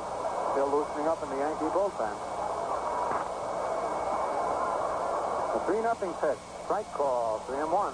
still 0.56 0.72
loosening 0.72 1.08
up 1.12 1.20
in 1.22 1.28
the 1.36 1.36
Yankee 1.44 1.68
bullpen. 1.76 2.16
The 5.52 5.60
three 5.68 5.82
nothing 5.84 6.14
pitch, 6.24 6.40
strike 6.64 6.90
call, 6.94 7.44
three 7.46 7.60
and 7.60 7.70
one. 7.70 7.94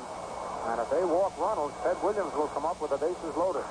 And 0.70 0.80
if 0.80 0.92
they 0.92 1.04
walk 1.04 1.34
Runnels, 1.40 1.74
Ted 1.82 1.98
Williams 2.04 2.36
will 2.36 2.50
come 2.50 2.66
up 2.66 2.80
with 2.82 2.92
the 2.92 2.98
bases 2.98 3.36
loaded. 3.36 3.66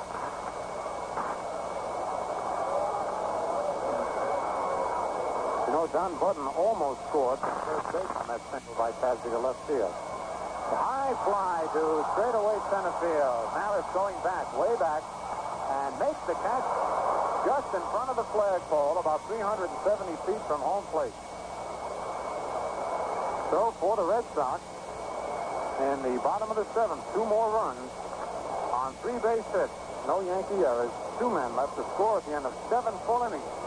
Don 5.92 6.16
Buddin 6.16 6.48
almost 6.56 7.04
scored 7.12 7.36
third 7.44 7.84
base 7.92 8.12
on 8.16 8.24
that 8.32 8.40
single 8.48 8.72
by 8.80 8.96
Tasby 8.96 9.28
to 9.28 9.36
left 9.36 9.60
field. 9.68 9.92
The 10.72 10.80
high 10.80 11.12
fly 11.20 11.68
to 11.76 12.00
straightaway 12.16 12.56
center 12.72 12.96
field. 12.96 13.44
It's 13.76 13.92
going 13.92 14.16
back, 14.24 14.48
way 14.56 14.72
back, 14.80 15.04
and 15.04 15.92
makes 16.00 16.16
the 16.24 16.32
catch 16.40 16.64
just 17.44 17.68
in 17.76 17.84
front 17.92 18.08
of 18.08 18.16
the 18.16 18.24
flagpole, 18.32 18.96
about 19.04 19.20
370 19.28 19.68
feet 20.24 20.40
from 20.48 20.64
home 20.64 20.84
plate. 20.88 21.12
So 23.52 23.76
for 23.76 24.00
the 24.00 24.06
Red 24.08 24.24
Sox, 24.32 24.64
in 25.92 26.08
the 26.08 26.16
bottom 26.24 26.48
of 26.48 26.56
the 26.56 26.64
seventh, 26.72 27.04
two 27.12 27.26
more 27.28 27.52
runs 27.52 27.92
on 28.72 28.96
three 29.04 29.20
base 29.20 29.44
hits. 29.52 29.76
No 30.08 30.24
Yankee 30.24 30.64
errors. 30.64 30.92
Two 31.20 31.28
men 31.28 31.52
left 31.52 31.76
to 31.76 31.84
score 31.92 32.16
at 32.16 32.24
the 32.24 32.32
end 32.32 32.48
of 32.48 32.54
seven 32.72 32.96
full 33.04 33.20
innings. 33.28 33.61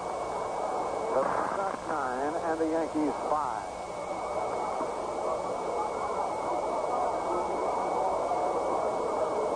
The 1.16 1.24
Sox 1.24 1.80
nine 1.88 2.36
and 2.36 2.60
the 2.60 2.68
Yankees 2.76 3.16
five. 3.32 3.72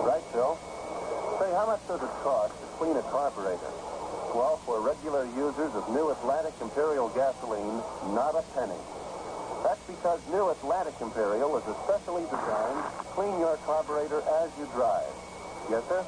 Right, 0.08 0.24
Phil? 0.32 0.56
Say, 1.36 1.52
how 1.52 1.66
much 1.68 1.84
does 1.86 2.00
it 2.00 2.08
cost 2.24 2.56
to 2.56 2.66
clean 2.80 2.96
a 2.96 3.02
carburetor? 3.12 3.60
Well, 4.32 4.56
for 4.64 4.80
regular 4.80 5.26
users 5.36 5.68
of 5.76 5.84
New 5.92 6.08
Atlantic 6.08 6.54
Imperial 6.62 7.10
gasoline, 7.10 7.84
not 8.16 8.32
a 8.40 8.44
penny. 8.56 8.80
That's 9.62 9.84
because 9.84 10.24
New 10.32 10.48
Atlantic 10.48 10.94
Imperial 11.02 11.58
is 11.58 11.64
especially 11.76 12.24
designed 12.24 12.84
to 12.88 13.04
clean 13.12 13.38
your 13.38 13.58
carburetor 13.68 14.24
as 14.40 14.48
you 14.56 14.64
drive. 14.72 15.12
Yes, 15.68 15.84
sir? 15.92 16.06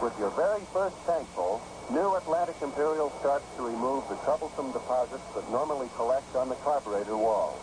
With 0.00 0.16
your 0.18 0.30
very 0.30 0.64
first 0.72 0.96
tank 1.04 1.28
full, 1.36 1.60
New 1.90 2.16
Atlantic 2.16 2.56
Imperial 2.60 3.08
starts 3.20 3.46
to 3.56 3.62
remove 3.62 4.04
the 4.10 4.16
troublesome 4.16 4.72
deposits 4.72 5.24
that 5.34 5.48
normally 5.50 5.88
collect 5.96 6.36
on 6.36 6.50
the 6.50 6.54
carburetor 6.56 7.16
walls. 7.16 7.56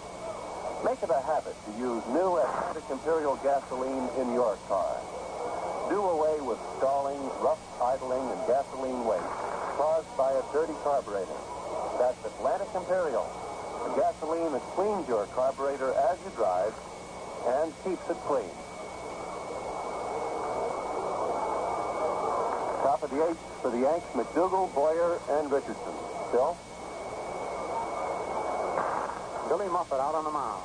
Make 0.83 0.97
it 1.03 1.13
a 1.13 1.21
habit 1.21 1.53
to 1.69 1.71
use 1.77 2.01
New 2.09 2.41
Atlantic 2.41 2.89
Imperial 2.89 3.37
gasoline 3.45 4.09
in 4.17 4.33
your 4.33 4.57
car. 4.65 4.97
Do 5.93 6.01
away 6.01 6.41
with 6.41 6.57
stalling, 6.81 7.21
rough 7.37 7.61
idling, 7.77 8.25
and 8.33 8.41
gasoline 8.49 9.05
waste 9.05 9.29
caused 9.77 10.09
by 10.17 10.33
a 10.33 10.41
dirty 10.49 10.73
carburetor. 10.81 11.37
That's 12.01 12.17
Atlantic 12.25 12.73
Imperial, 12.73 13.29
the 13.85 13.93
gasoline 13.93 14.57
that 14.57 14.65
cleans 14.73 15.07
your 15.07 15.29
carburetor 15.37 15.93
as 15.93 16.17
you 16.25 16.33
drive 16.33 16.73
and 17.45 17.69
keeps 17.85 18.01
it 18.09 18.17
clean. 18.25 18.49
Top 22.95 23.11
of 23.11 23.11
the 23.11 23.27
eighth 23.27 23.43
for 23.61 23.71
the 23.71 23.79
Yanks, 23.79 24.07
McDougald, 24.15 24.73
Boyer, 24.73 25.19
and 25.31 25.51
Richardson. 25.51 25.93
Phil? 26.31 26.55
Billy 29.49 29.67
Muffett 29.67 29.99
out 29.99 30.15
on 30.15 30.23
the 30.23 30.31
mound. 30.31 30.63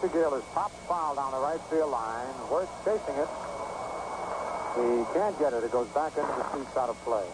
To 0.00 0.08
Gil 0.08 0.34
is 0.36 0.44
popped 0.54 0.72
foul 0.88 1.16
down 1.16 1.32
the 1.32 1.38
right 1.38 1.60
field 1.68 1.90
line. 1.90 2.32
Worth 2.50 2.70
chasing 2.82 3.20
it. 3.20 3.28
He 4.80 5.04
can't 5.12 5.38
get 5.38 5.52
it. 5.52 5.64
It 5.64 5.70
goes 5.70 5.88
back 5.88 6.16
into 6.16 6.32
the 6.32 6.56
seats 6.56 6.74
out 6.78 6.88
of 6.88 6.96
play. 7.04 7.26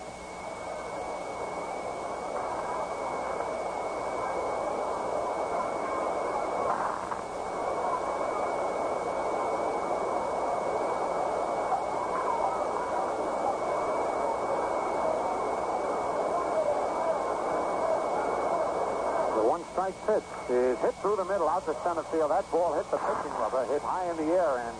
The 19.30 19.46
one 19.46 19.59
strike 19.72 19.94
pitch 20.06 20.26
is 20.50 20.78
hit 20.78 20.94
through 21.00 21.16
the 21.16 21.24
middle 21.24 21.48
out 21.48 21.64
to 21.66 21.74
center 21.82 22.02
field. 22.10 22.30
That 22.30 22.48
ball 22.50 22.74
hit 22.74 22.90
the 22.90 22.98
pitching 22.98 23.34
rubber, 23.38 23.64
hit 23.66 23.82
high 23.82 24.10
in 24.10 24.16
the 24.16 24.32
air 24.34 24.58
and 24.58 24.76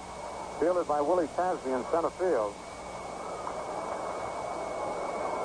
fielded 0.59 0.89
by 0.89 1.01
Willie 1.01 1.31
Tasby 1.39 1.70
in 1.70 1.85
center 1.91 2.10
field. 2.19 2.55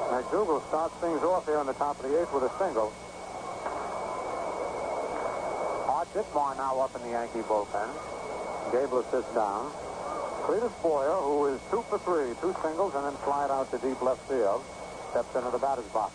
McDougald 0.09 0.65
starts 0.69 0.95
things 1.01 1.21
off 1.23 1.45
here 1.45 1.59
in 1.59 1.67
the 1.67 1.73
top 1.73 1.99
of 1.99 2.09
the 2.09 2.21
eighth 2.21 2.31
with 2.33 2.43
a 2.43 2.53
single. 2.57 2.93
Art 5.89 6.07
Ditmar 6.13 6.55
now 6.57 6.79
up 6.79 6.95
in 6.95 7.01
the 7.03 7.09
Yankee 7.09 7.41
bullpen. 7.41 7.89
Gabler 8.71 9.03
sits 9.11 9.27
down. 9.33 9.71
Cletis 10.45 10.73
Boyer, 10.81 11.19
who 11.21 11.47
is 11.47 11.59
two 11.71 11.83
for 11.89 11.97
three, 11.99 12.33
two 12.39 12.55
singles, 12.61 12.93
and 12.95 13.05
then 13.05 13.13
flied 13.25 13.49
out 13.49 13.69
to 13.71 13.77
deep 13.79 14.01
left 14.01 14.21
field, 14.29 14.63
steps 15.11 15.35
into 15.35 15.49
the 15.49 15.57
batter's 15.57 15.85
box. 15.85 16.13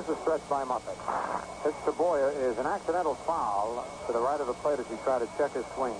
Here's 0.00 0.16
the 0.16 0.22
stretch 0.22 0.48
by 0.48 0.64
Muffett. 0.64 0.96
Pitch 1.62 1.74
to 1.84 1.92
Boyer 1.92 2.32
is 2.32 2.56
an 2.56 2.64
accidental 2.64 3.16
foul 3.28 3.84
to 4.06 4.12
the 4.14 4.18
right 4.18 4.40
of 4.40 4.46
the 4.46 4.54
plate 4.54 4.80
as 4.80 4.88
he 4.88 4.96
tried 5.04 5.18
to 5.18 5.28
check 5.36 5.52
his 5.52 5.66
swing. 5.76 5.92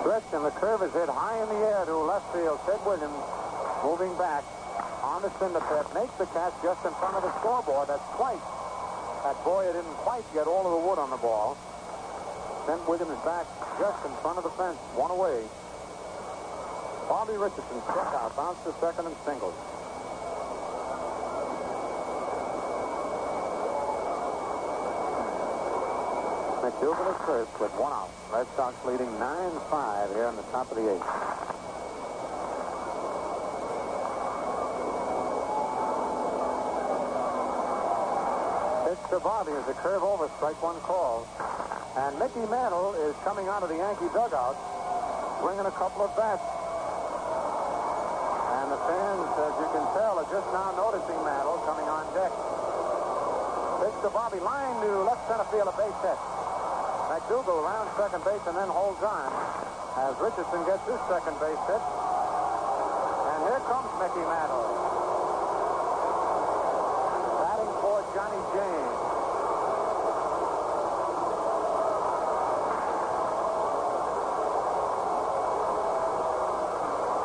Stretch 0.00 0.24
and 0.32 0.48
the 0.48 0.54
curve 0.56 0.80
is 0.80 0.96
hit 0.96 1.12
high 1.12 1.36
in 1.42 1.48
the 1.52 1.60
air 1.60 1.84
to 1.84 1.92
left 2.08 2.32
field. 2.32 2.58
Ted 2.64 2.80
Williams 2.88 3.20
moving 3.84 4.16
back 4.16 4.44
on 5.04 5.20
the 5.20 5.28
cinder 5.36 5.60
pit 5.60 5.84
makes 5.92 6.16
the 6.16 6.24
catch 6.32 6.56
just 6.64 6.80
in 6.88 6.94
front 6.96 7.20
of 7.20 7.22
the 7.22 7.38
scoreboard. 7.40 7.92
That's 7.92 8.08
twice 8.16 8.40
that 9.28 9.36
Boyer 9.44 9.74
didn't 9.76 10.00
quite 10.00 10.24
get 10.32 10.46
all 10.46 10.64
of 10.64 10.72
the 10.72 10.88
wood 10.88 10.98
on 10.98 11.10
the 11.10 11.20
ball. 11.20 11.58
Sent 12.66 12.88
Williams 12.88 13.10
is 13.12 13.24
back 13.24 13.44
just 13.78 14.06
in 14.06 14.12
front 14.24 14.38
of 14.38 14.44
the 14.44 14.50
fence, 14.56 14.78
one 14.96 15.10
away. 15.10 15.44
Bobby 17.12 17.36
Richardson 17.36 17.76
struck 17.84 18.08
out, 18.16 18.32
bounced 18.32 18.64
to 18.64 18.72
second 18.80 19.04
and 19.04 19.16
singled. 19.28 19.52
McDougald 26.64 27.12
is 27.12 27.20
first 27.28 27.52
with 27.60 27.72
one 27.76 27.92
out. 27.92 28.08
Red 28.32 28.48
Sox 28.56 28.72
leading 28.88 29.12
9-5 29.20 30.16
here 30.16 30.32
in 30.32 30.36
the 30.36 30.48
top 30.48 30.70
of 30.72 30.80
the 30.80 30.88
eighth. 30.88 31.04
Pitch 38.88 39.10
to 39.12 39.20
Bobby 39.20 39.52
as 39.52 39.68
a 39.68 39.76
curve 39.76 40.02
over, 40.02 40.32
strike 40.40 40.56
one 40.62 40.80
call. 40.80 41.28
And 41.94 42.18
Mickey 42.18 42.42
Mantle 42.50 42.94
is 43.06 43.14
coming 43.22 43.46
out 43.46 43.62
of 43.62 43.68
the 43.70 43.78
Yankee 43.78 44.10
dugout, 44.10 44.58
bringing 45.42 45.66
a 45.66 45.74
couple 45.78 46.02
of 46.02 46.10
bats. 46.18 46.42
And 48.58 48.66
the 48.74 48.80
fans, 48.82 49.30
as 49.38 49.54
you 49.62 49.68
can 49.70 49.86
tell, 49.94 50.18
are 50.18 50.26
just 50.26 50.48
now 50.50 50.74
noticing 50.74 51.18
Mantle 51.22 51.62
coming 51.62 51.86
on 51.86 52.02
deck. 52.14 52.34
Pitch 53.78 53.96
to 54.02 54.10
Bobby, 54.10 54.40
line 54.42 54.74
to 54.82 54.90
left 55.06 55.22
center 55.30 55.46
field, 55.54 55.70
a 55.70 55.74
base 55.78 55.98
hit. 56.02 56.18
McDougald 57.14 57.62
around 57.62 57.86
second 57.94 58.24
base 58.24 58.42
and 58.48 58.56
then 58.56 58.66
holds 58.66 58.98
on 59.04 59.30
as 60.02 60.18
Richardson 60.18 60.66
gets 60.66 60.82
his 60.88 60.98
second 61.06 61.38
base 61.38 61.62
hit. 61.70 61.78
And 61.78 63.38
here 63.46 63.62
comes 63.70 63.86
Mickey 64.02 64.24
Mantle. 64.24 64.66
Batting 67.38 67.72
for 67.78 68.02
Johnny 68.18 68.42
James. 68.50 68.98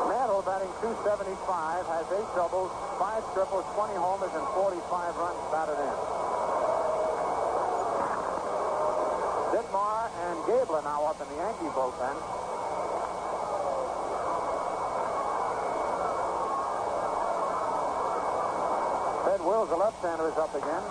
Mantle 0.05 0.43
batting 0.45 0.68
275, 0.79 1.85
has 1.91 2.07
eight 2.15 2.29
doubles, 2.39 2.71
five 2.95 3.19
triples, 3.35 3.67
20 3.75 3.99
homers, 3.99 4.31
and 4.31 4.47
45 4.55 4.79
runs 5.19 5.43
batted 5.51 5.75
in. 5.75 5.95
Ditmar 9.51 10.07
and 10.07 10.37
Gabler 10.47 10.79
are 10.79 10.87
now 10.87 11.03
up 11.03 11.19
in 11.19 11.27
the 11.27 11.35
Yankee 11.35 11.67
bullpen. 11.75 12.15
Ted 19.27 19.41
Wills, 19.43 19.67
the 19.67 19.75
left-hander, 19.75 20.31
is 20.31 20.37
up 20.39 20.55
again. 20.55 20.83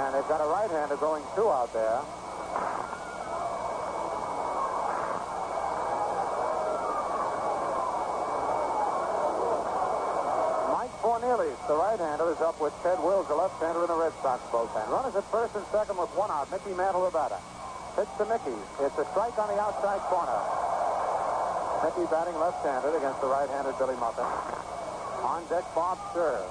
And 0.00 0.14
they've 0.16 0.28
got 0.32 0.40
a 0.40 0.48
right-hander 0.48 0.96
going 0.96 1.22
two 1.36 1.50
out 1.52 1.70
there. 1.74 2.00
The 11.64 11.72
right-hander, 11.72 12.28
is 12.28 12.40
up 12.44 12.60
with 12.60 12.76
Ted 12.82 13.00
Wills, 13.00 13.26
the 13.26 13.34
left-hander, 13.34 13.80
in 13.80 13.88
the 13.88 13.96
Red 13.96 14.12
Sox 14.20 14.44
bullpen. 14.52 14.84
Runners 14.92 15.16
at 15.16 15.24
first 15.32 15.56
and 15.56 15.64
second 15.72 15.96
with 15.96 16.12
one 16.12 16.30
out. 16.30 16.50
Mickey 16.52 16.76
Mantle, 16.76 17.08
the 17.08 17.10
batter. 17.10 17.40
Pitch 17.96 18.12
to 18.20 18.28
Mickey. 18.28 18.52
It's 18.84 18.98
a 19.00 19.06
strike 19.16 19.32
on 19.40 19.48
the 19.48 19.56
outside 19.56 20.04
corner. 20.12 20.36
Mickey 21.80 22.04
batting 22.12 22.36
left-handed 22.36 22.92
against 22.92 23.16
the 23.24 23.32
right-handed 23.32 23.80
Billy 23.80 23.96
Muffett. 23.96 24.28
On 25.24 25.40
deck, 25.48 25.64
Bob 25.72 25.96
Cerv. 26.12 26.44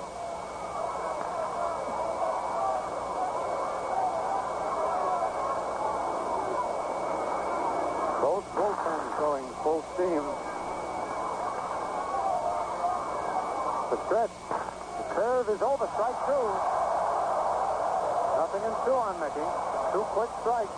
Both 8.18 8.50
bullpens 8.58 9.10
going 9.22 9.46
full 9.62 9.86
steam. 9.94 10.26
The 13.94 13.98
stretch. 14.10 14.43
Is 15.54 15.62
over. 15.62 15.86
Strike 15.94 16.18
two. 16.26 16.46
Nothing 18.42 18.64
in 18.66 18.74
two 18.86 18.98
on 18.98 19.20
Mickey. 19.22 19.46
Two 19.94 20.02
quick 20.18 20.32
strikes. 20.42 20.74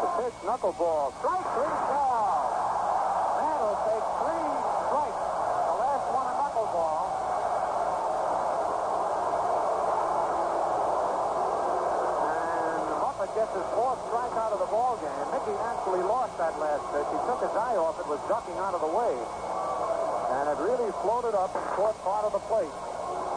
The 0.00 0.08
pitch, 0.16 0.38
knuckleball. 0.48 1.12
Strike 1.20 1.48
three 1.60 1.76
ball. 1.92 2.40
Mantle 3.36 3.76
takes 3.84 4.08
three 4.16 4.48
strikes. 4.88 5.20
The 5.68 5.76
last 5.76 6.08
one 6.16 6.24
a 6.24 6.34
knuckleball. 6.40 7.20
And 13.20 13.28
Gets 13.50 13.66
his 13.66 13.74
fourth 13.74 13.98
strikeout 14.06 14.54
of 14.54 14.62
the 14.62 14.70
ball 14.70 14.94
game. 15.02 15.26
Mickey 15.34 15.50
actually 15.58 16.06
lost 16.06 16.38
that 16.38 16.54
last 16.62 16.86
pitch. 16.94 17.08
He 17.10 17.18
took 17.26 17.42
his 17.42 17.50
eye 17.58 17.74
off 17.74 17.98
it, 17.98 18.06
was 18.06 18.22
ducking 18.30 18.54
out 18.62 18.78
of 18.78 18.82
the 18.86 18.92
way. 18.94 19.10
And 19.10 20.54
it 20.54 20.58
really 20.62 20.86
floated 21.02 21.34
up 21.34 21.50
and 21.58 21.66
caught 21.74 21.98
part 22.06 22.30
of 22.30 22.30
the 22.30 22.38
plate. 22.46 22.70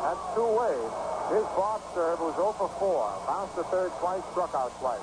That's 0.06 0.22
two 0.38 0.46
ways. 0.46 0.92
His 1.34 1.42
Bob 1.58 1.82
Cerv 1.98 2.22
was 2.22 2.38
0 2.38 2.54
for 2.62 2.70
4. 2.78 3.26
Bounced 3.26 3.58
to 3.58 3.66
third 3.74 3.90
twice, 3.98 4.22
struck 4.30 4.54
out 4.54 4.70
twice. 4.78 5.02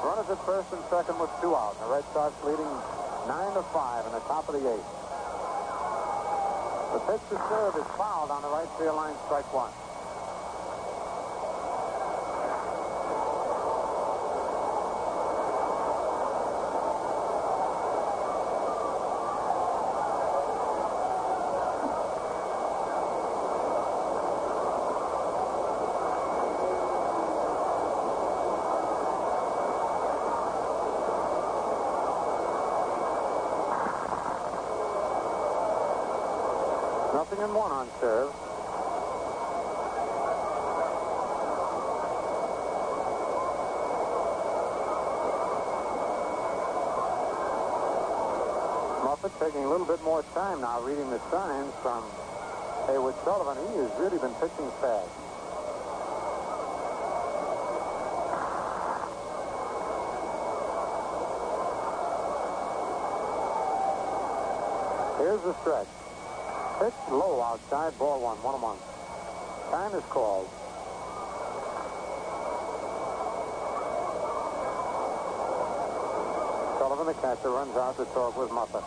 Runners 0.00 0.32
at 0.32 0.40
first 0.48 0.72
and 0.72 0.80
second 0.88 1.20
with 1.20 1.28
two 1.44 1.52
out. 1.52 1.76
The 1.84 1.92
Red 1.92 2.08
Sox 2.16 2.32
leading 2.40 2.72
9 3.28 3.52
to 3.52 3.64
5 3.68 4.08
in 4.08 4.12
the 4.16 4.24
top 4.24 4.48
of 4.48 4.56
the 4.56 4.64
eighth. 4.64 4.90
The 6.96 7.00
pitch 7.04 7.24
to 7.28 7.36
Cerv 7.52 7.76
is 7.76 7.88
fouled 8.00 8.32
on 8.32 8.40
the 8.40 8.48
right 8.48 8.70
field 8.80 8.96
line, 8.96 9.12
strike 9.28 9.52
one. 9.52 9.68
On 37.80 37.86
Cerv. 37.98 38.30
Muffett 49.02 49.32
taking 49.40 49.64
a 49.64 49.70
little 49.70 49.86
bit 49.86 50.02
more 50.02 50.22
time 50.34 50.60
now 50.60 50.82
reading 50.82 51.08
the 51.08 51.20
signs 51.30 51.72
from 51.80 52.04
Haywood 52.86 53.14
Sullivan. 53.24 53.56
He 53.72 53.78
has 53.78 53.90
really 53.98 54.18
been 54.18 54.34
pitching 54.34 54.70
fast. 54.82 55.08
Here's 65.16 65.40
the 65.40 65.54
stretch. 65.62 65.99
Pitch 66.80 66.94
low 67.10 67.42
outside, 67.42 67.98
ball 67.98 68.22
one, 68.22 68.38
one 68.40 68.54
and 68.54 68.62
one. 68.62 68.78
Time 69.68 69.92
is 69.92 70.04
called. 70.08 70.48
Sullivan, 76.80 77.04
the 77.04 77.12
catcher, 77.20 77.50
runs 77.50 77.76
out 77.76 77.98
to 77.98 78.06
talk 78.16 78.32
with 78.32 78.48
Muffett. 78.48 78.80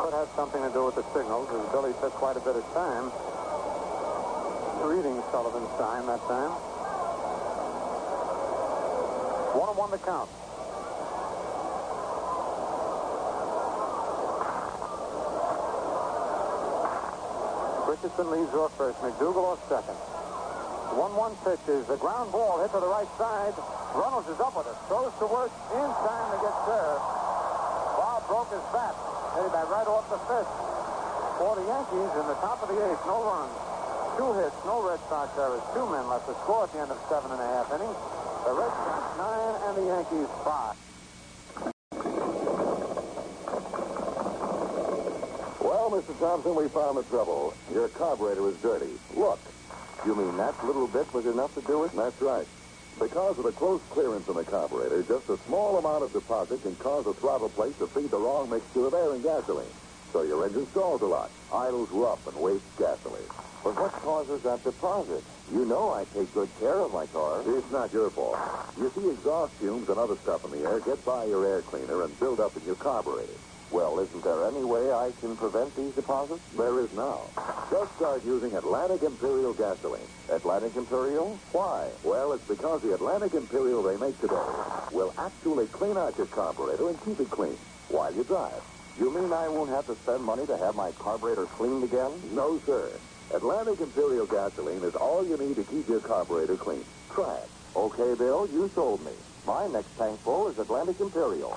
Could 0.00 0.14
have 0.16 0.30
something 0.34 0.62
to 0.62 0.70
do 0.72 0.86
with 0.86 0.94
the 0.94 1.04
signals, 1.12 1.50
as 1.52 1.70
Billy 1.70 1.92
took 2.00 2.14
quite 2.14 2.38
a 2.38 2.40
bit 2.40 2.56
of 2.56 2.64
time 2.72 3.12
reading 4.90 5.19
Sullivan's 5.30 5.70
time 5.78 6.06
that 6.06 6.20
time. 6.26 6.50
One 9.54 9.68
and 9.68 9.78
one 9.78 9.90
to 9.90 9.98
count. 9.98 10.30
Richardson 17.86 18.30
leads 18.30 18.54
off 18.54 18.74
first. 18.78 18.98
McDougald 19.02 19.54
off 19.54 19.62
second. 19.68 19.98
1-1 20.90 21.30
pitch 21.46 21.62
is 21.70 21.86
the 21.86 21.96
ground 21.96 22.32
ball 22.32 22.58
hit 22.58 22.70
to 22.74 22.80
the 22.82 22.90
right 22.90 23.06
side. 23.14 23.54
Runnels 23.94 24.26
is 24.26 24.38
up 24.42 24.56
with 24.58 24.66
it. 24.66 24.74
Throws 24.90 25.14
to 25.22 25.26
work 25.30 25.50
in 25.74 25.88
time 26.02 26.26
to 26.34 26.38
get 26.42 26.54
served. 26.66 27.02
Bob 27.94 28.26
broke 28.26 28.50
his 28.50 28.66
bat. 28.74 28.94
Headed 29.38 29.54
that 29.54 29.70
right 29.70 29.86
off 29.86 30.10
the 30.10 30.18
fifth. 30.26 30.50
For 31.38 31.54
the 31.54 31.66
Yankees 31.70 32.10
in 32.18 32.26
the 32.26 32.38
top 32.42 32.58
of 32.62 32.74
the 32.74 32.78
eighth, 32.82 33.06
no 33.06 33.22
runs. 33.22 33.69
Two 34.20 34.34
hits, 34.34 34.52
no 34.66 34.86
Red 34.86 35.00
Sox 35.08 35.32
errors. 35.38 35.62
Two 35.72 35.88
men 35.88 36.06
left 36.06 36.28
to 36.28 36.34
score 36.44 36.64
at 36.64 36.72
the 36.76 36.80
end 36.84 36.90
of 36.92 37.00
seven 37.08 37.32
and 37.32 37.40
a 37.40 37.48
half 37.56 37.72
innings. 37.72 37.96
The 38.44 38.52
Red 38.52 38.68
Sox 38.68 39.16
nine 39.16 39.56
and 39.64 39.74
the 39.80 39.86
Yankees 39.88 40.28
five. 40.44 40.76
Well, 45.64 45.88
Mr. 45.88 46.12
Thompson, 46.20 46.54
we 46.54 46.68
found 46.68 46.98
the 46.98 47.02
trouble. 47.08 47.56
Your 47.72 47.88
carburetor 47.88 48.46
is 48.50 48.60
dirty. 48.60 48.92
Look. 49.16 49.40
You 50.04 50.14
mean 50.14 50.36
that 50.36 50.52
little 50.66 50.86
bit 50.86 51.08
was 51.14 51.24
enough 51.24 51.54
to 51.54 51.62
do 51.62 51.84
it? 51.84 51.92
That's 51.96 52.20
right. 52.20 52.46
Because 53.00 53.38
of 53.38 53.44
the 53.44 53.52
close 53.52 53.80
clearance 53.88 54.28
in 54.28 54.34
the 54.34 54.44
carburetor, 54.44 55.02
just 55.08 55.30
a 55.30 55.38
small 55.48 55.78
amount 55.78 56.04
of 56.04 56.12
deposit 56.12 56.60
can 56.60 56.76
cause 56.76 57.06
a 57.06 57.14
throttle 57.14 57.48
plate 57.48 57.78
to 57.78 57.86
feed 57.86 58.10
the 58.10 58.20
wrong 58.20 58.50
mixture 58.50 58.84
of 58.84 58.92
air 58.92 59.14
and 59.14 59.24
gasoline. 59.24 59.72
So 60.12 60.24
your 60.24 60.44
engine 60.44 60.66
stalls 60.72 61.00
a 61.00 61.06
lot, 61.06 61.30
idles 61.54 61.88
rough, 61.90 62.26
and 62.26 62.36
wastes 62.36 62.68
gasoline. 62.76 63.24
But 63.62 63.76
what 63.76 63.92
causes 63.92 64.42
that 64.42 64.64
deposit? 64.64 65.22
You 65.52 65.66
know 65.66 65.92
I 65.92 66.04
take 66.16 66.32
good 66.32 66.48
care 66.58 66.80
of 66.80 66.92
my 66.92 67.06
car. 67.06 67.42
It's 67.46 67.70
not 67.70 67.92
your 67.92 68.10
fault. 68.10 68.38
You 68.78 68.90
see, 68.94 69.08
exhaust 69.10 69.52
fumes 69.60 69.88
and 69.88 69.98
other 69.98 70.16
stuff 70.22 70.44
in 70.44 70.52
the 70.52 70.68
air 70.68 70.80
get 70.80 71.04
by 71.04 71.26
your 71.26 71.46
air 71.46 71.60
cleaner 71.62 72.02
and 72.04 72.18
build 72.18 72.40
up 72.40 72.56
in 72.56 72.64
your 72.64 72.76
carburetor. 72.76 73.36
Well, 73.70 74.00
isn't 74.00 74.24
there 74.24 74.48
any 74.48 74.64
way 74.64 74.90
I 74.90 75.12
can 75.20 75.36
prevent 75.36 75.76
these 75.76 75.94
deposits? 75.94 76.42
There 76.56 76.80
is 76.80 76.90
now. 76.92 77.28
Just 77.70 77.94
start 77.96 78.24
using 78.24 78.56
Atlantic 78.56 79.02
Imperial 79.02 79.52
gasoline. 79.52 80.08
Atlantic 80.28 80.74
Imperial? 80.74 81.38
Why? 81.52 81.88
Well, 82.02 82.32
it's 82.32 82.46
because 82.48 82.82
the 82.82 82.94
Atlantic 82.94 83.34
Imperial 83.34 83.82
they 83.82 83.96
make 83.96 84.18
today 84.20 84.42
will 84.90 85.14
actually 85.18 85.66
clean 85.68 85.96
out 85.96 86.16
your 86.16 86.26
carburetor 86.26 86.88
and 86.88 86.98
keep 87.04 87.20
it 87.20 87.30
clean 87.30 87.56
while 87.88 88.12
you 88.14 88.24
drive. 88.24 88.62
You 88.98 89.14
mean 89.14 89.32
I 89.32 89.48
won't 89.48 89.70
have 89.70 89.86
to 89.86 89.94
spend 90.02 90.24
money 90.24 90.46
to 90.46 90.56
have 90.58 90.74
my 90.74 90.90
carburetor 90.92 91.46
cleaned 91.46 91.84
again? 91.84 92.10
No, 92.34 92.60
sir. 92.66 92.90
Atlantic 93.32 93.80
Imperial 93.80 94.26
gasoline 94.26 94.82
is 94.82 94.96
all 94.96 95.24
you 95.24 95.36
need 95.36 95.54
to 95.54 95.62
keep 95.62 95.88
your 95.88 96.00
carburetor 96.00 96.56
clean. 96.56 96.84
Try 97.14 97.36
it. 97.36 97.48
Okay, 97.76 98.14
Bill, 98.18 98.48
you 98.52 98.68
sold 98.74 99.04
me. 99.04 99.12
My 99.46 99.68
next 99.68 99.96
tank 99.96 100.18
full 100.20 100.48
is 100.48 100.58
Atlantic 100.58 100.98
Imperial. 100.98 101.56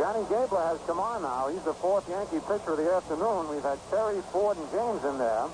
Johnny 0.00 0.26
Gabler 0.28 0.66
has 0.66 0.80
come 0.88 0.98
on 0.98 1.22
now. 1.22 1.48
He's 1.48 1.62
the 1.62 1.74
fourth 1.74 2.08
Yankee 2.08 2.40
pitcher 2.40 2.72
of 2.72 2.78
the 2.78 2.92
afternoon. 2.92 3.48
We've 3.48 3.62
had 3.62 3.78
Terry, 3.90 4.20
Ford, 4.32 4.56
and 4.56 4.68
James 4.72 5.04
in 5.04 5.18
there. 5.18 5.46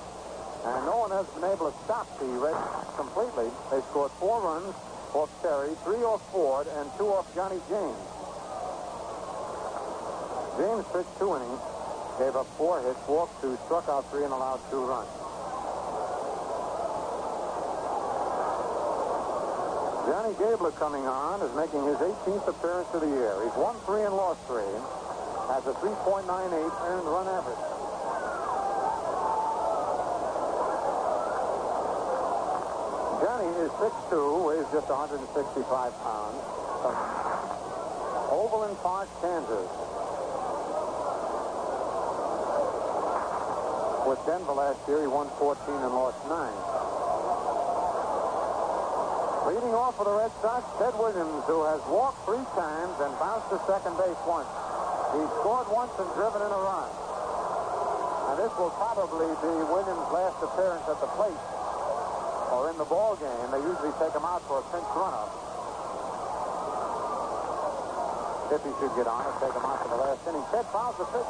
And 0.64 0.86
no 0.86 0.96
one 0.96 1.10
has 1.10 1.26
been 1.36 1.44
able 1.44 1.70
to 1.70 1.76
stop 1.84 2.08
the 2.18 2.24
Reds 2.24 2.56
completely. 2.96 3.52
They 3.70 3.82
scored 3.92 4.12
four 4.12 4.40
runs 4.40 4.74
off 5.14 5.30
Terry, 5.42 5.74
three 5.84 6.02
off 6.02 6.20
Ford, 6.32 6.66
and 6.66 6.90
two 6.98 7.08
off 7.08 7.26
Johnny 7.34 7.60
James. 7.70 8.02
James 10.58 10.84
pitched 10.90 11.18
two 11.18 11.34
innings, 11.34 11.62
gave 12.18 12.34
up 12.34 12.46
four 12.58 12.82
hits, 12.82 12.98
walked 13.08 13.40
two, 13.40 13.58
struck 13.66 13.88
out 13.88 14.08
three, 14.10 14.24
and 14.24 14.32
allowed 14.32 14.60
two 14.70 14.82
runs. 14.84 15.10
Johnny 20.06 20.34
Gabler 20.38 20.70
coming 20.72 21.06
on 21.06 21.40
is 21.42 21.54
making 21.56 21.82
his 21.86 21.96
18th 21.96 22.46
appearance 22.48 22.88
of 22.92 23.00
the 23.00 23.08
year. 23.08 23.42
He's 23.42 23.56
won 23.56 23.74
three 23.86 24.02
and 24.02 24.14
lost 24.14 24.40
three. 24.46 24.68
Has 25.48 25.66
a 25.66 25.74
3.98 25.80 26.28
earned 26.86 27.08
run 27.08 27.28
average. 27.28 27.73
Johnny 33.34 33.50
is 33.66 33.70
6'2", 33.82 34.46
weighs 34.46 34.62
just 34.70 34.86
165 34.86 35.66
pounds. 35.66 36.38
Overland 38.30 38.78
Park, 38.78 39.10
Kansas. 39.18 39.66
With 44.06 44.22
Denver 44.22 44.54
last 44.54 44.78
year, 44.86 45.02
he 45.02 45.10
won 45.10 45.26
14 45.42 45.66
and 45.66 45.94
lost 45.98 46.22
9. 46.30 46.30
Leading 49.50 49.74
off 49.74 49.98
for 49.98 50.06
the 50.06 50.14
Red 50.14 50.30
Sox, 50.38 50.62
Ted 50.78 50.94
Williams, 50.94 51.42
who 51.50 51.66
has 51.66 51.82
walked 51.90 52.22
three 52.30 52.46
times 52.54 52.94
and 53.02 53.10
bounced 53.18 53.50
to 53.50 53.58
second 53.66 53.98
base 53.98 54.22
once. 54.30 54.46
He 55.10 55.26
scored 55.42 55.66
once 55.74 55.90
and 55.98 56.06
driven 56.14 56.38
in 56.38 56.54
a 56.54 56.60
run. 56.62 56.86
And 58.30 58.38
this 58.38 58.54
will 58.54 58.70
probably 58.78 59.26
be 59.42 59.54
Williams' 59.66 60.06
last 60.14 60.38
appearance 60.38 60.86
at 60.86 61.02
the 61.02 61.10
plate 61.18 61.63
in 62.70 62.78
the 62.78 62.84
ball 62.84 63.16
game. 63.16 63.50
They 63.50 63.58
usually 63.58 63.90
take 63.98 64.14
him 64.14 64.22
out 64.22 64.38
for 64.46 64.62
a 64.62 64.64
pinch 64.70 64.86
runner. 64.94 65.26
If 68.54 68.62
he 68.62 68.70
should 68.78 68.94
get 68.94 69.10
on 69.10 69.26
it, 69.26 69.34
take 69.42 69.50
him 69.50 69.66
out 69.66 69.82
for 69.82 69.90
the 69.90 69.98
last 69.98 70.22
inning. 70.30 70.44
Ted 70.54 70.62
fouls 70.70 70.94
the 70.94 71.04
pitch. 71.10 71.26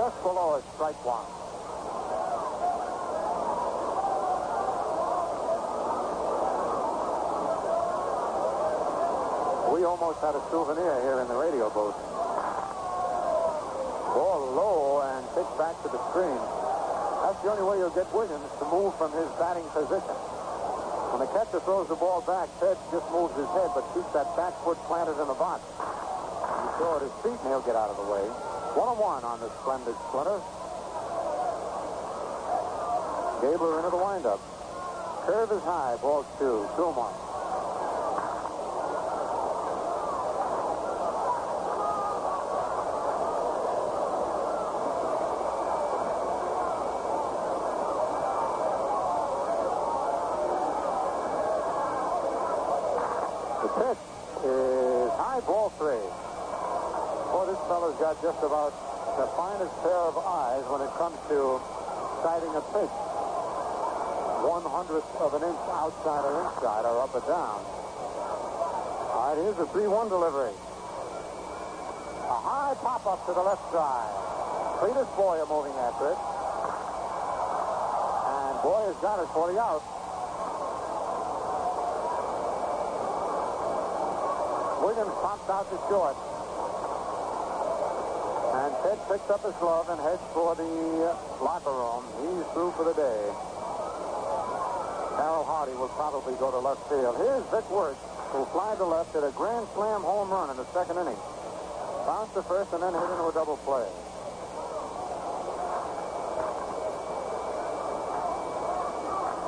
Just 0.00 0.16
below 0.24 0.56
it, 0.56 0.64
strike 0.74 0.96
one. 1.04 1.28
We 9.76 9.84
almost 9.84 10.20
had 10.24 10.34
a 10.34 10.42
souvenir 10.50 10.96
here 11.02 11.20
in 11.20 11.28
the 11.28 11.36
radio 11.36 11.68
booth. 11.68 11.94
Ball 14.16 14.40
low 14.56 15.02
and 15.04 15.26
pitch 15.36 15.58
back 15.58 15.76
to 15.82 15.88
the 15.92 16.00
screen. 16.08 16.63
The 17.44 17.52
only 17.52 17.62
way 17.68 17.76
you'll 17.76 17.92
get 17.92 18.08
Williams 18.16 18.48
to 18.58 18.64
move 18.72 18.96
from 18.96 19.12
his 19.12 19.28
batting 19.36 19.68
position. 19.68 20.16
When 21.12 21.20
the 21.20 21.28
catcher 21.28 21.60
throws 21.60 21.92
the 21.92 21.94
ball 21.94 22.24
back, 22.24 22.48
Ted 22.58 22.80
just 22.88 23.04
moves 23.12 23.36
his 23.36 23.44
head 23.52 23.68
but 23.76 23.84
keeps 23.92 24.08
that 24.16 24.32
back 24.32 24.56
foot 24.64 24.80
planted 24.88 25.20
in 25.20 25.28
the 25.28 25.36
box. 25.36 25.60
He 25.60 26.68
throw 26.80 26.96
at 26.96 27.02
his 27.04 27.12
feet 27.20 27.36
and 27.36 27.52
he'll 27.52 27.60
get 27.60 27.76
out 27.76 27.92
of 27.92 28.00
the 28.00 28.08
way. 28.08 28.24
One 28.74 28.88
on 28.88 28.96
one 28.96 29.22
on 29.28 29.38
the 29.44 29.52
splendid 29.60 29.94
splinter. 30.08 30.40
Gabler 33.44 33.76
into 33.76 33.92
the 33.92 34.00
windup. 34.00 34.40
Curve 35.28 35.52
is 35.52 35.62
high, 35.68 36.00
ball 36.00 36.24
two, 36.40 36.64
two 36.80 36.88
and 36.88 36.96
one. 36.96 37.12
The 53.64 53.70
pitch 53.80 54.04
is 54.44 55.10
high 55.16 55.40
ball 55.40 55.70
three. 55.80 56.04
Boy, 57.32 57.46
this 57.48 57.58
fellow's 57.64 57.98
got 58.14 58.22
just 58.22 58.44
about 58.44 58.72
the 59.16 59.26
finest 59.36 59.74
pair 59.82 59.96
of 59.96 60.18
eyes 60.18 60.64
when 60.70 60.82
it 60.82 60.90
comes 60.94 61.16
to 61.28 61.60
sighting 62.22 62.54
a 62.54 62.62
pitch. 62.74 62.94
One 64.44 64.62
hundredth 64.62 65.08
of 65.18 65.34
an 65.34 65.42
inch 65.42 65.58
outside 65.72 66.22
or 66.24 66.44
inside 66.44 66.84
or 66.84 67.00
up 67.00 67.14
or 67.14 67.24
down. 67.24 67.64
All 69.14 69.30
right, 69.30 69.38
here's 69.40 69.56
a 69.56 69.66
3-1 69.72 70.08
delivery. 70.10 70.52
A 72.28 72.38
high 72.44 72.74
pop-up 72.82 73.24
to 73.26 73.32
the 73.32 73.40
left 73.40 73.62
side. 73.72 74.12
Cletis 74.78 75.08
Boyer 75.16 75.46
moving 75.46 75.72
after 75.80 76.12
it. 76.12 76.18
And 78.26 78.54
Boyer's 78.62 78.98
got 79.00 79.22
it 79.22 79.28
for 79.32 79.50
the 79.50 79.58
out. 79.58 79.82
Williams 84.82 85.14
pops 85.22 85.48
out 85.48 85.70
to 85.70 85.78
short. 85.88 86.33
And 88.54 88.70
Ted 88.86 88.98
picks 89.10 89.28
up 89.30 89.42
his 89.42 89.54
glove 89.58 89.90
and 89.90 89.98
heads 89.98 90.22
for 90.30 90.54
the 90.54 90.62
locker 91.42 91.74
room. 91.74 92.06
He's 92.22 92.46
through 92.54 92.70
for 92.78 92.86
the 92.86 92.94
day. 92.94 93.22
Carroll 95.18 95.42
Hardy 95.42 95.74
will 95.74 95.90
probably 95.98 96.34
go 96.38 96.54
to 96.54 96.58
left 96.62 96.86
field. 96.86 97.18
Here's 97.18 97.42
Vic 97.50 97.66
Wertz, 97.70 97.98
who 98.30 98.44
fly 98.54 98.76
to 98.78 98.84
left 98.84 99.10
at 99.16 99.24
a 99.24 99.32
grand 99.34 99.66
slam 99.74 100.02
home 100.02 100.30
run 100.30 100.50
in 100.50 100.56
the 100.56 100.66
second 100.70 100.98
inning. 101.02 101.18
Bounced 102.06 102.34
to 102.34 102.42
first 102.42 102.72
and 102.72 102.82
then 102.82 102.94
hit 102.94 103.10
into 103.10 103.26
a 103.26 103.34
double 103.34 103.58
play. 103.66 103.90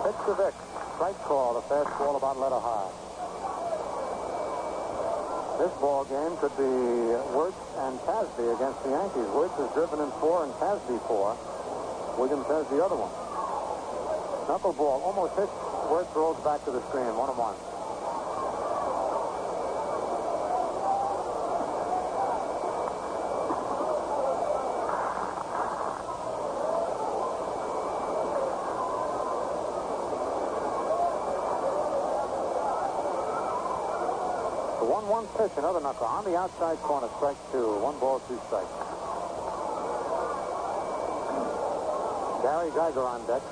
Pitch 0.02 0.18
to 0.26 0.34
Vic. 0.34 0.54
Strike 0.98 1.20
call. 1.22 1.54
The 1.54 1.62
fastball 1.70 2.16
about 2.16 2.38
letter 2.38 2.58
high. 2.58 3.05
This 5.58 5.72
ball 5.80 6.04
game 6.04 6.36
could 6.36 6.54
be 6.58 6.68
Wertz 7.32 7.56
and 7.78 7.98
Tasby 8.00 8.54
against 8.54 8.82
the 8.84 8.90
Yankees. 8.90 9.26
Wertz 9.32 9.56
has 9.56 9.72
driven 9.72 10.00
in 10.00 10.10
four 10.20 10.44
and 10.44 10.52
Tasby 10.54 11.00
four. 11.08 11.34
Williams 12.18 12.46
has 12.46 12.66
the 12.68 12.84
other 12.84 12.96
one. 12.96 13.10
Knuckleball 14.46 15.02
almost 15.02 15.34
hits. 15.34 15.50
Wertz 15.90 16.14
rolls 16.14 16.38
back 16.44 16.62
to 16.66 16.70
the 16.70 16.82
screen. 16.88 17.16
One 17.16 17.30
and 17.30 17.38
one. 17.38 17.56
The 34.80 34.84
1-1 35.06 35.38
pitch, 35.38 35.52
another 35.56 35.80
knuckle 35.80 36.04
on 36.04 36.24
the 36.24 36.36
outside 36.36 36.76
corner, 36.78 37.06
strike 37.16 37.36
two. 37.52 37.78
One 37.78 37.96
ball, 38.00 38.18
two 38.26 38.34
strikes. 38.50 38.66
Gary 42.42 42.74
Geiger 42.74 43.06
on 43.06 43.22
deck. 43.30 43.42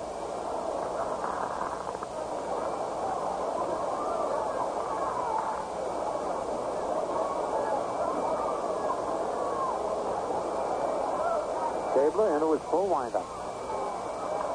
Gabler 11.94 12.34
into 12.34 12.50
his 12.50 12.62
full 12.66 12.90
windup. 12.90 13.22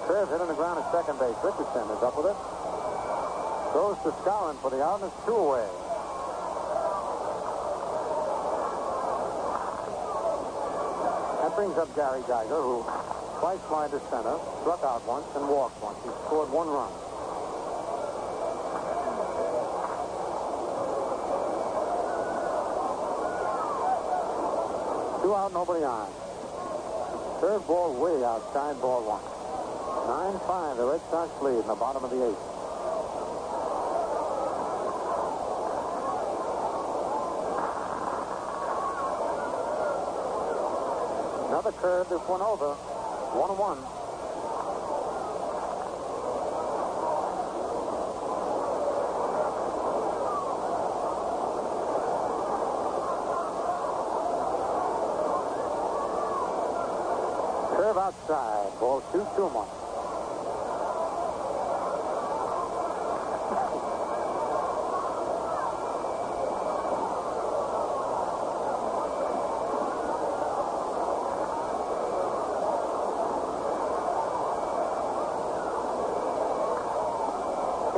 Curve 0.03 0.27
hit 0.27 0.41
on 0.41 0.49
the 0.49 0.53
ground 0.53 0.83
at 0.83 0.91
second 0.91 1.15
base. 1.15 1.35
Richardson 1.39 1.87
is 1.95 2.03
up 2.03 2.17
with 2.19 2.27
it. 2.27 2.35
Goes 3.71 3.95
to 4.03 4.11
Skowron 4.19 4.59
for 4.59 4.69
the 4.69 4.83
out, 4.83 4.99
and 4.99 5.07
it's 5.07 5.25
two 5.25 5.31
away. 5.31 5.88
Brings 11.59 11.77
up 11.77 11.93
Gary 11.93 12.21
Geiger, 12.25 12.55
who 12.55 12.85
twice 13.39 13.59
flied 13.67 13.91
to 13.91 13.99
center, 14.09 14.39
struck 14.61 14.81
out 14.81 15.05
once, 15.05 15.27
and 15.35 15.43
walked 15.49 15.75
once. 15.83 15.97
He 16.05 16.09
scored 16.23 16.47
one 16.55 16.69
run. 16.69 16.87
Two 25.21 25.35
out, 25.35 25.51
nobody 25.51 25.83
on. 25.83 26.07
Third 27.41 27.67
ball 27.67 27.91
way 27.91 28.23
outside, 28.23 28.79
ball 28.79 29.03
one. 29.03 29.19
9-5, 30.39 30.77
the 30.77 30.85
Red 30.85 31.01
Sox 31.11 31.41
lead 31.43 31.59
in 31.59 31.67
the 31.67 31.75
bottom 31.75 32.05
of 32.05 32.09
the 32.09 32.25
eighth. 32.25 32.48
Curve, 41.81 42.09
this 42.09 42.19
one 42.27 42.41
over. 42.41 42.73
One 42.75 43.49
and 43.51 43.59
one. 43.59 43.77
Curve 57.77 57.97
outside. 57.97 58.79
Ball 58.81 59.01
two, 59.13 59.25
two 59.37 59.47
one. 59.47 59.69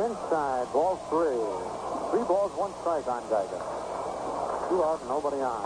Inside, 0.02 0.72
ball 0.74 0.98
three. 1.12 1.44
Three 2.16 2.24
balls, 2.24 2.56
one 2.56 2.72
strike 2.80 3.04
on 3.12 3.20
Geiger. 3.28 3.60
Two 4.72 4.80
out, 4.80 5.04
nobody 5.12 5.44
on. 5.44 5.60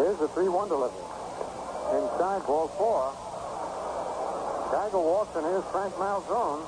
Here's 0.00 0.16
the 0.16 0.28
3-1 0.32 0.68
delivery. 0.72 1.04
Inside, 1.92 2.40
ball 2.48 2.68
four. 2.80 3.12
Geiger 4.72 4.96
walks, 4.96 5.36
and 5.36 5.44
here's 5.44 5.64
Frank 5.68 5.92
Malzone. 6.00 6.64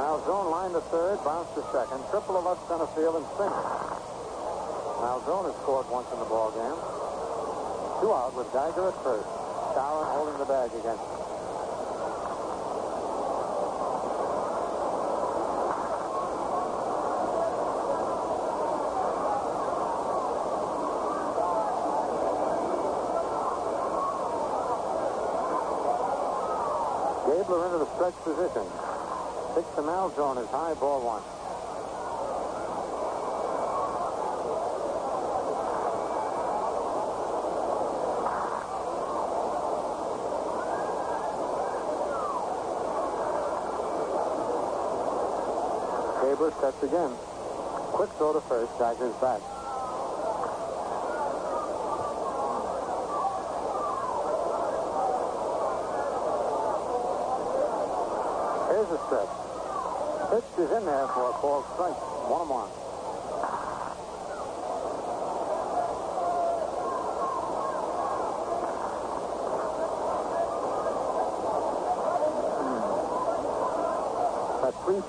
Malzone 0.00 0.50
lined 0.50 0.72
to 0.72 0.80
third, 0.88 1.22
bounced 1.22 1.54
to 1.54 1.62
second, 1.70 2.00
triple 2.08 2.40
to 2.40 2.48
left 2.48 2.66
center 2.66 2.86
field, 2.96 3.16
and 3.16 3.26
single. 3.36 3.93
Malzone 5.04 5.52
has 5.52 5.60
scored 5.60 5.84
once 5.90 6.08
in 6.14 6.18
the 6.18 6.24
ball 6.24 6.50
game. 6.56 6.80
Two 8.00 8.08
out 8.14 8.32
with 8.32 8.50
Geiger 8.54 8.88
at 8.88 8.96
first. 9.04 9.28
Skowron 9.76 10.08
holding 10.16 10.38
the 10.40 10.48
bag 10.48 10.72
against 10.72 11.04
him. 11.04 11.20
Gabler 27.28 27.66
into 27.66 27.78
the 27.84 27.90
stretch 27.92 28.16
position. 28.24 28.64
Six 29.52 29.68
to 29.76 29.82
Malzone 29.84 30.40
is 30.40 30.48
high 30.48 30.72
ball 30.80 31.04
one. 31.04 31.33
Gabler 46.44 46.60
sets 46.60 46.82
again. 46.82 47.10
Quick 47.92 48.10
throw 48.18 48.32
to 48.34 48.40
first. 48.42 48.72
Geiger's 48.78 49.14
back. 49.16 49.40
Here's 58.68 58.90
a 58.90 59.00
stretch. 59.06 59.32
Pitch 60.30 60.64
is 60.64 60.70
in 60.72 60.84
there 60.84 61.06
for 61.08 61.30
a 61.30 61.32
called 61.32 61.64
strike. 61.72 61.96
One 62.28 62.40
and 62.42 62.50
one. 62.50 62.83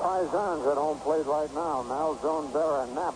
Paisan's 0.01 0.65
at 0.67 0.77
home 0.77 0.99
plate 0.99 1.25
right 1.25 1.53
now. 1.53 1.83
Now 1.83 2.17
zone 2.21 2.51
Berra 2.51 2.83
and 2.83 2.95
Napp. 2.95 3.15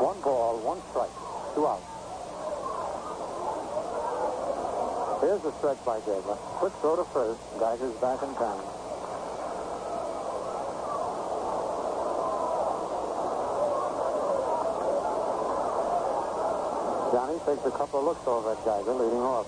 One 0.00 0.20
ball, 0.22 0.58
one 0.64 0.80
strike, 0.90 1.10
two 1.54 1.66
outs. 1.66 1.84
Here's 5.20 5.42
the 5.42 5.52
stretch 5.58 5.84
by 5.84 6.00
Gabler. 6.00 6.36
Quick 6.58 6.72
throw 6.80 6.96
to 6.96 7.04
first. 7.12 7.40
Geiger's 7.58 7.94
back 8.00 8.22
in 8.22 8.34
time. 8.34 8.79
Johnny 17.12 17.38
takes 17.44 17.64
a 17.66 17.70
couple 17.72 17.98
of 17.98 18.04
looks 18.04 18.24
over 18.26 18.52
at 18.52 18.64
Geiger, 18.64 18.94
leading 18.94 19.18
off. 19.18 19.46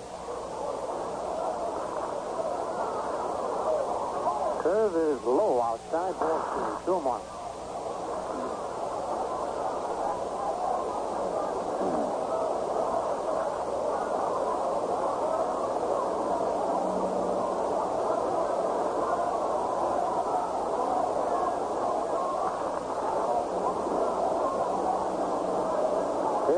Curve 4.63 4.97
is 4.97 5.23
low 5.23 5.63
outside, 5.63 6.19
ball 6.19 7.01
one. 7.01 7.42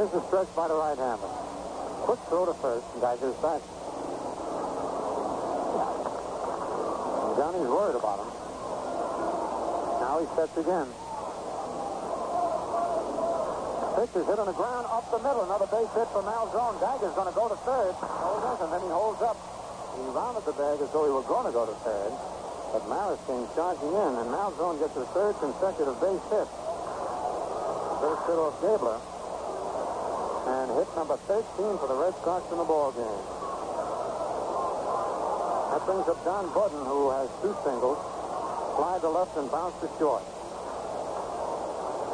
Here's 0.04 0.20
the 0.20 0.28
stretch 0.28 0.52
by 0.52 0.68
the 0.68 0.76
right-hander. 0.76 1.32
Quick 2.04 2.20
throw 2.28 2.44
to 2.44 2.52
first, 2.60 2.84
and 2.92 3.00
Geiger's 3.00 3.40
back. 3.40 3.64
Johnny's 7.40 7.72
worried 7.72 7.96
about 7.96 8.20
him. 8.20 8.28
Now 10.04 10.20
he 10.20 10.28
sets 10.36 10.52
again. 10.60 10.92
Pitch 13.96 14.12
is 14.12 14.28
hit 14.28 14.36
on 14.36 14.44
the 14.44 14.52
ground 14.52 14.84
up 14.92 15.08
the 15.08 15.24
middle. 15.24 15.40
Another 15.48 15.72
base 15.72 15.88
hit 15.96 16.04
for 16.12 16.20
Malzone. 16.20 16.76
Geiger's 16.84 17.16
going 17.16 17.32
to 17.32 17.36
go 17.40 17.48
to 17.48 17.56
third. 17.64 17.96
No, 17.96 18.28
he 18.36 18.40
doesn't. 18.44 18.70
Then 18.76 18.84
he 18.84 18.92
holds 18.92 19.24
up. 19.24 19.40
He 19.96 20.04
rounded 20.12 20.44
the 20.44 20.52
bag 20.52 20.84
as 20.84 20.92
though 20.92 21.08
he 21.08 21.12
were 21.16 21.24
going 21.24 21.48
to 21.48 21.54
go 21.56 21.64
to 21.64 21.72
third. 21.80 22.12
But 22.76 22.84
Maris 22.92 23.24
came 23.24 23.48
charging 23.56 23.88
in, 23.88 24.12
and 24.20 24.28
Malzone 24.28 24.84
gets 24.84 24.92
his 24.92 25.08
third 25.16 25.32
consecutive 25.40 25.96
base 25.96 26.20
hit. 26.28 26.48
Base 28.04 28.20
hit 28.28 28.36
off 28.36 28.60
Gabler. 28.60 29.00
And 30.54 30.70
hit 30.70 30.86
number 30.94 31.16
13 31.26 31.42
for 31.82 31.88
the 31.90 31.98
Red 31.98 32.14
Sox 32.22 32.46
in 32.52 32.58
the 32.58 32.64
ball 32.64 32.92
game. 32.94 33.22
That 35.74 35.82
brings 35.84 36.06
up 36.06 36.22
Don 36.24 36.46
Buddin, 36.54 36.86
who 36.86 37.10
has 37.10 37.28
two 37.42 37.56
singles. 37.66 37.98
Fly 38.78 38.98
to 39.02 39.08
left 39.10 39.36
and 39.36 39.50
bounce 39.50 39.74
to 39.82 39.90
short. 39.98 40.22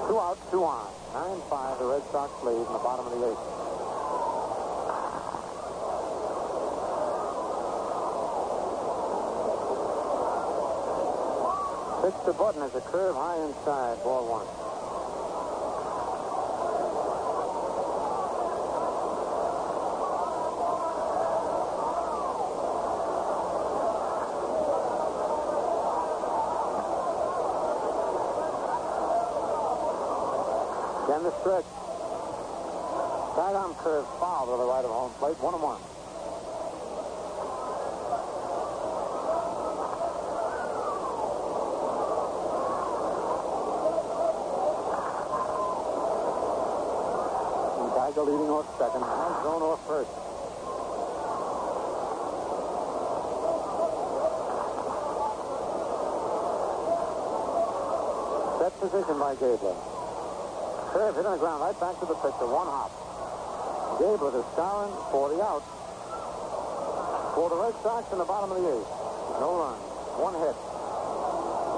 Two 0.08 0.16
out, 0.16 0.38
two 0.50 0.64
on. 0.64 0.88
9-5, 1.12 1.78
the 1.80 1.84
Red 1.84 2.02
Sox 2.10 2.32
lead 2.42 2.56
in 2.56 2.72
the 2.72 2.80
bottom 2.80 3.04
of 3.04 3.12
the 3.12 3.28
eighth. 3.28 3.44
Pitch 12.00 12.24
to 12.24 12.32
Buddin 12.32 12.62
is 12.62 12.74
a 12.74 12.80
curve 12.80 13.14
high 13.16 13.36
inside, 13.44 14.02
ball 14.02 14.24
one. 14.24 14.48
Again 31.10 31.24
the 31.24 31.32
stretch. 31.40 31.64
Sidearm 33.34 33.74
curve 33.82 34.06
foul 34.40 34.56
to 34.56 34.62
the 34.62 34.68
right 34.68 34.84
of 34.84 34.90
home 34.90 35.12
plate. 35.18 35.36
One 35.40 35.54
and 35.54 35.62
one. 35.62 35.80
Geiger 47.94 48.22
leading 48.22 48.50
off 48.50 48.66
second. 48.78 49.02
Malzone 49.02 49.62
off 49.62 49.80
first. 49.86 50.10
Set 58.58 58.72
position 58.80 59.18
by 59.18 59.34
Gabler. 59.34 59.76
Curve 60.92 61.16
hit 61.16 61.26
on 61.26 61.32
the 61.32 61.38
ground 61.38 61.62
right 61.62 61.78
back 61.78 62.00
to 62.00 62.06
the 62.06 62.14
pitcher. 62.14 62.46
One 62.46 62.66
hop. 62.66 62.99
Gabler 64.00 64.32
is 64.32 64.48
Skowron 64.56 64.96
for 65.12 65.28
the 65.28 65.44
out. 65.44 65.60
For 67.36 67.52
the 67.52 67.56
Red 67.60 67.76
Sox 67.84 68.08
in 68.12 68.18
the 68.18 68.24
bottom 68.24 68.48
of 68.48 68.56
the 68.56 68.64
eighth. 68.64 68.88
No 69.36 69.60
runs. 69.60 69.84
One 70.16 70.32
hit. 70.40 70.56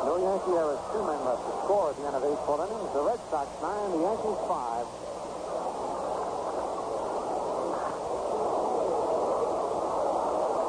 No 0.07 0.23
Yankee 0.23 0.55
errors. 0.55 0.79
Two 0.95 1.03
men 1.03 1.19
left 1.27 1.43
to 1.43 1.53
score 1.67 1.91
at 1.91 1.99
the 1.99 2.07
end 2.07 2.15
of 2.15 2.23
eight 2.23 2.39
full 2.47 2.63
innings. 2.63 2.91
The 2.95 3.03
Red 3.03 3.19
Sox 3.27 3.51
nine, 3.59 3.91
the 3.91 4.03
Yankees 4.07 4.39
five. 4.47 4.87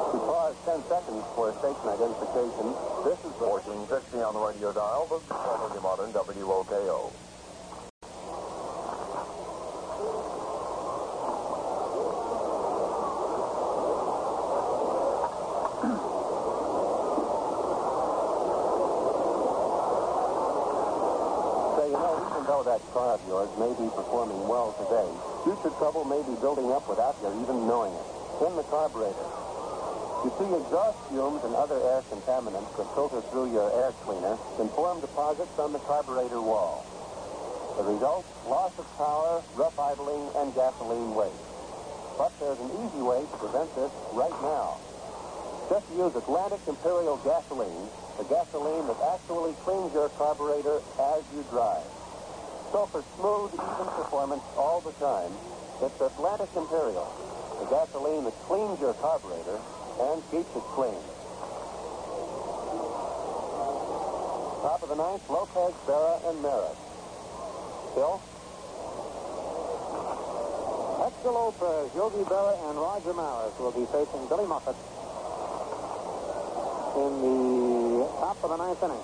We 0.09 0.19
pause 0.25 0.57
10 0.65 0.82
seconds 0.90 1.22
for 1.38 1.53
station 1.61 1.85
identification. 1.85 2.65
This 3.06 3.22
is 3.30 3.33
the 3.38 3.45
1460 3.45 4.25
on 4.25 4.33
the 4.33 4.41
radio 4.41 4.73
dial. 4.73 5.06
the 5.06 5.22
is 5.22 5.30
formerly 5.30 5.82
modern 5.85 6.09
WOKO. 6.17 7.14
Say, 21.75 21.88
you 21.88 21.93
know, 21.93 22.64
car 22.94 23.18
of 23.18 23.22
yours 23.26 23.50
may 23.58 23.74
be 23.74 23.90
performing 23.98 24.46
well 24.46 24.78
today, 24.78 25.10
future 25.42 25.74
trouble 25.82 26.06
may 26.06 26.22
be 26.22 26.38
building 26.38 26.70
up 26.70 26.86
without 26.88 27.18
your 27.26 27.34
even 27.42 27.66
knowing 27.66 27.92
it. 27.92 28.08
In 28.46 28.54
the 28.56 28.64
carburetor. 28.70 29.30
You 30.26 30.32
see, 30.40 30.50
exhaust 30.56 30.98
fumes 31.10 31.42
and 31.44 31.54
other 31.58 31.82
air 31.82 32.02
contaminants 32.10 32.72
that 32.78 32.88
filter 32.96 33.22
through 33.30 33.52
your 33.52 33.70
air 33.74 33.92
cleaner 34.06 34.38
and 34.62 34.70
form 34.72 35.02
deposits 35.02 35.52
on 35.58 35.74
the 35.74 35.82
carburetor 35.84 36.42
wall. 36.42 36.86
The 37.78 37.84
result, 37.84 38.26
loss 38.46 38.74
of 38.78 38.86
power, 38.98 39.44
rough 39.58 39.78
idling, 39.78 40.30
and 40.38 40.54
gasoline 40.54 41.14
waste. 41.18 41.50
But 42.18 42.32
there's 42.40 42.62
an 42.62 42.72
easy 42.86 43.02
way 43.02 43.26
to 43.26 43.38
prevent 43.42 43.74
this 43.76 43.92
right 44.14 44.38
now. 44.42 44.78
Just 45.70 45.90
use 45.90 46.14
Atlantic 46.14 46.62
Imperial 46.68 47.18
gasoline, 47.26 47.90
the 48.18 48.26
gasoline 48.30 48.86
that 48.86 49.00
actually 49.18 49.58
cleans 49.66 49.94
your 49.94 50.10
carburetor 50.14 50.82
as 51.18 51.24
you 51.34 51.42
drive. 51.50 52.02
So 52.74 52.90
for 52.90 53.06
smooth, 53.22 53.53
even 53.53 53.88
performance 53.93 54.42
all 54.58 54.82
the 54.82 54.93
time, 54.98 55.30
it's 55.85 55.93
Atlantic 56.02 56.50
Imperial, 56.58 57.06
the 57.61 57.69
gasoline 57.69 58.26
that 58.26 58.34
cleans 58.50 58.82
your 58.82 58.95
carburetor 58.98 59.61
and 60.02 60.18
keeps 60.34 60.50
it 60.58 60.66
clean. 60.74 60.98
Top 64.66 64.82
of 64.82 64.90
the 64.90 64.98
ninth, 64.98 65.22
Lopez, 65.30 65.77
Berra, 65.85 66.18
and 66.26 66.42
Maris. 66.42 66.82
Bill? 67.93 68.18
Hector 70.98 71.30
Lopez, 71.30 71.93
Yogi 71.93 72.26
Berra, 72.26 72.58
and 72.69 72.80
Roger 72.82 73.14
Maris 73.14 73.53
will 73.60 73.69
be 73.69 73.85
facing 73.93 74.26
Billy 74.26 74.50
Muffett 74.50 74.74
in 76.98 77.22
the 77.22 78.10
top 78.18 78.42
of 78.42 78.50
the 78.50 78.58
ninth 78.58 78.82
inning. 78.82 79.03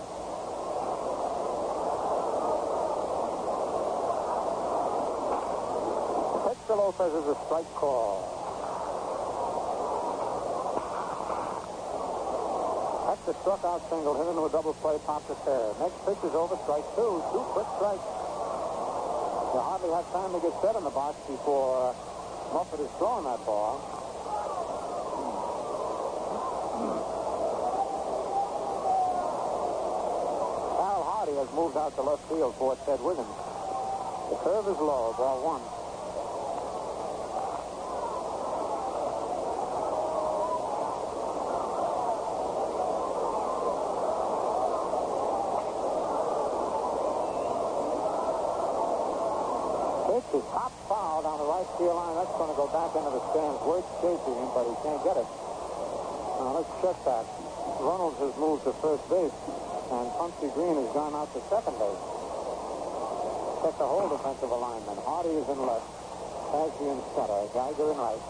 Hector 6.49 6.75
Lopez 6.99 7.15
is 7.15 7.29
a 7.31 7.37
strike 7.45 7.73
call. 7.79 8.27
Hector 13.07 13.39
struck 13.39 13.63
out 13.63 13.79
single, 13.89 14.19
hit 14.19 14.27
into 14.27 14.43
a 14.43 14.51
double 14.51 14.73
play, 14.83 14.99
popped 15.07 15.31
a 15.31 15.35
pair. 15.47 15.71
Next 15.79 15.95
pitch 16.03 16.19
is 16.27 16.35
over, 16.35 16.59
strike 16.67 16.83
two. 16.99 17.23
Two 17.31 17.45
quick 17.55 17.67
strikes. 17.79 18.03
You 18.03 19.63
hardly 19.63 19.95
have 19.95 20.11
time 20.11 20.35
to 20.35 20.43
get 20.43 20.51
set 20.59 20.75
in 20.75 20.83
the 20.83 20.91
box 20.91 21.15
before 21.23 21.95
Muffett 22.51 22.83
is 22.83 22.91
throwing 22.99 23.23
that 23.23 23.39
ball. 23.47 23.79
Al 30.83 31.03
Hardy 31.07 31.35
has 31.39 31.47
moved 31.55 31.77
out 31.77 31.95
to 31.95 32.01
left 32.01 32.27
field 32.27 32.55
for 32.59 32.75
Ted 32.83 32.99
Williams. 32.99 33.39
The 34.35 34.37
curve 34.43 34.67
is 34.67 34.79
low, 34.83 35.15
ball 35.15 35.39
one. 35.47 35.79
pitch 50.19 50.41
is 50.41 50.45
top 50.51 50.71
foul 50.87 51.23
down 51.23 51.37
the 51.39 51.47
right 51.47 51.67
field 51.77 51.95
line. 51.95 52.15
That's 52.15 52.35
going 52.35 52.51
to 52.51 52.57
go 52.57 52.67
back 52.67 52.91
into 52.95 53.11
the 53.77 53.85
chasing 54.01 54.33
him, 54.33 54.49
but 54.57 54.65
he 54.65 54.75
can't 54.81 55.01
get 55.05 55.17
it. 55.21 55.29
Now 56.41 56.57
let's 56.57 56.73
check 56.81 56.97
that. 57.05 57.25
Runnels 57.77 58.17
has 58.17 58.33
moved 58.41 58.65
to 58.65 58.73
first 58.81 59.05
base, 59.05 59.37
and 59.93 60.05
Pumpsie 60.17 60.49
Green 60.57 60.73
has 60.73 60.89
gone 60.97 61.13
out 61.13 61.29
to 61.37 61.39
second 61.53 61.77
base. 61.77 62.01
Check 63.61 63.75
the 63.77 63.85
whole 63.85 64.09
defensive 64.09 64.49
alignment. 64.49 64.97
Hardy 65.05 65.37
is 65.37 65.45
in 65.45 65.59
left. 65.61 65.85
Pesci 66.49 66.85
in 66.89 66.97
center. 67.13 67.45
Geiger 67.53 67.93
in 67.93 67.97
right. 67.99 68.23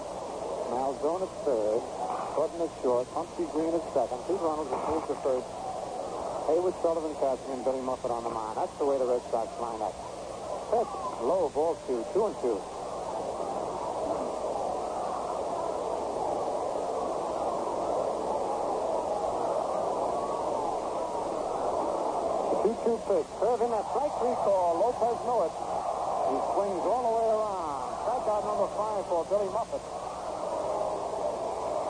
Malzone 0.74 1.24
at 1.24 1.34
third. 1.48 1.82
Gordon 2.36 2.60
at 2.66 2.74
short. 2.84 3.08
Pumpsie 3.16 3.48
Green 3.56 3.72
at 3.72 3.86
second. 3.96 4.20
Pete 4.28 4.44
Runnels 4.44 4.68
has 4.68 4.82
moved 4.92 5.08
to 5.08 5.16
first. 5.24 5.48
Haywood 6.52 6.76
Sullivan 6.82 7.16
catching 7.22 7.54
and 7.54 7.64
Billy 7.64 7.80
Muffett 7.80 8.12
on 8.12 8.26
the 8.26 8.34
mound. 8.34 8.58
That's 8.58 8.74
the 8.82 8.86
way 8.86 8.98
the 8.98 9.06
Red 9.06 9.22
Sox 9.32 9.48
line 9.62 9.82
up. 9.86 9.96
Pitch. 10.74 10.92
Low 11.24 11.48
ball 11.54 11.78
two. 11.88 12.04
Two 12.12 12.26
and 12.26 12.36
two. 12.42 12.58
2-2 22.86 22.96
pitch. 23.08 23.30
In 23.60 23.70
that 23.76 23.86
strike 23.92 24.14
three 24.24 24.38
call. 24.46 24.80
Lopez 24.80 25.18
knew 25.28 25.40
it. 25.44 25.54
He 25.54 26.38
swings 26.54 26.84
all 26.86 27.04
the 27.04 27.14
way 27.20 27.28
around. 27.34 27.80
Strikeout 28.06 28.44
number 28.48 28.70
five 28.78 29.04
for 29.10 29.26
Billy 29.28 29.50
Muffett. 29.52 29.84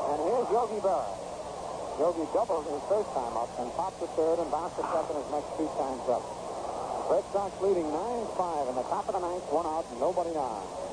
And 0.09 0.18
here's 0.26 0.48
Yogi 0.50 0.80
Berra. 0.82 1.14
Yogi 2.00 2.26
doubled 2.34 2.66
his 2.66 2.82
first 2.90 3.11
time 3.14 3.35
up 3.38 3.51
and 3.59 3.69
popped 3.76 4.00
to 4.00 4.08
third 4.16 4.40
and 4.40 4.50
bounced 4.50 4.80
to 4.80 4.84
second 4.88 5.19
his 5.19 5.30
next 5.30 5.51
two 5.59 5.69
times 5.77 6.01
up. 6.09 6.24
Red 7.11 7.26
Sox 7.34 7.51
leading 7.61 7.85
9-5 7.85 8.69
in 8.69 8.76
the 8.76 8.88
top 8.88 9.06
of 9.09 9.14
the 9.14 9.22
ninth, 9.22 9.45
one 9.51 9.66
out, 9.66 9.85
nobody 10.00 10.34
on. 10.38 10.89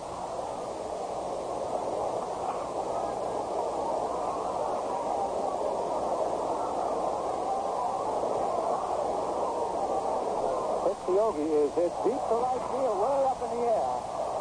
Is 11.26 11.74
hit 11.74 11.90
deep 12.06 12.22
to 12.30 12.36
right 12.38 12.62
field, 12.70 12.96
way 13.02 13.18
up 13.26 13.42
in 13.42 13.50
the 13.58 13.62
air. 13.66 13.92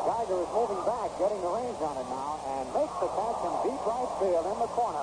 Geiger 0.05 0.37
is 0.37 0.49
moving 0.53 0.77
back, 0.85 1.09
getting 1.17 1.41
the 1.41 1.49
range 1.49 1.81
on 1.81 1.97
it 1.97 2.05
now, 2.13 2.37
and 2.45 2.69
makes 2.77 2.93
the 3.01 3.09
catch 3.09 3.41
in 3.41 3.53
deep 3.65 3.81
right 3.89 4.11
field 4.21 4.45
in 4.45 4.57
the 4.61 4.69
corner. 4.69 5.01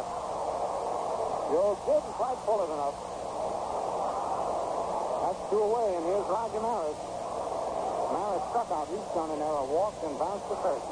Joe 1.50 1.74
didn't 1.82 2.14
quite 2.14 2.38
pull 2.46 2.62
it 2.62 2.70
enough. 2.70 2.94
That's 5.26 5.42
two 5.50 5.58
away, 5.58 5.98
and 5.98 6.06
here's 6.06 6.28
Roger 6.30 6.62
Maris. 6.62 6.94
Maris 8.14 8.46
struck 8.54 8.70
out. 8.70 8.86
He's 8.86 9.02
done 9.12 9.34
an 9.34 9.42
error, 9.42 9.66
walked 9.66 10.06
and 10.06 10.14
bounced 10.22 10.46
to 10.54 10.56
first. 10.62 10.86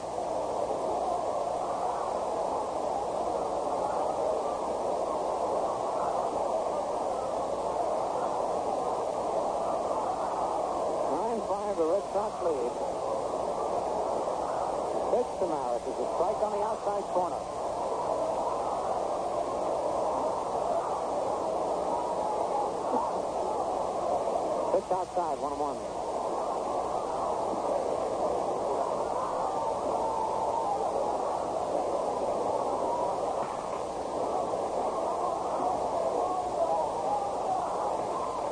Nine 11.11 11.41
five, 11.47 11.70
the 11.81 11.87
Red 11.87 12.03
Sox 12.13 12.37
lead. 12.45 12.73
Pitch 15.17 15.33
to 15.41 15.47
Maris 15.49 15.81
is 15.81 15.97
a 15.97 16.07
strike 16.13 16.41
on 16.45 16.53
the 16.53 16.61
outside 16.61 17.05
corner. 17.17 17.41
Pitch 24.77 24.93
outside, 24.93 25.41
one 25.41 25.53
and 25.57 25.61
one. 25.61 25.81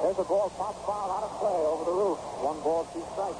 There's 0.00 0.18
a 0.18 0.24
ball 0.24 0.48
pop 0.56 0.74
foul 0.86 1.10
out 1.12 1.24
of 1.24 1.38
play 1.38 1.60
over 1.68 1.84
the 1.84 1.92
roof. 1.92 2.27
One 2.40 2.60
ball, 2.62 2.86
two 2.94 3.02
strikes. 3.12 3.34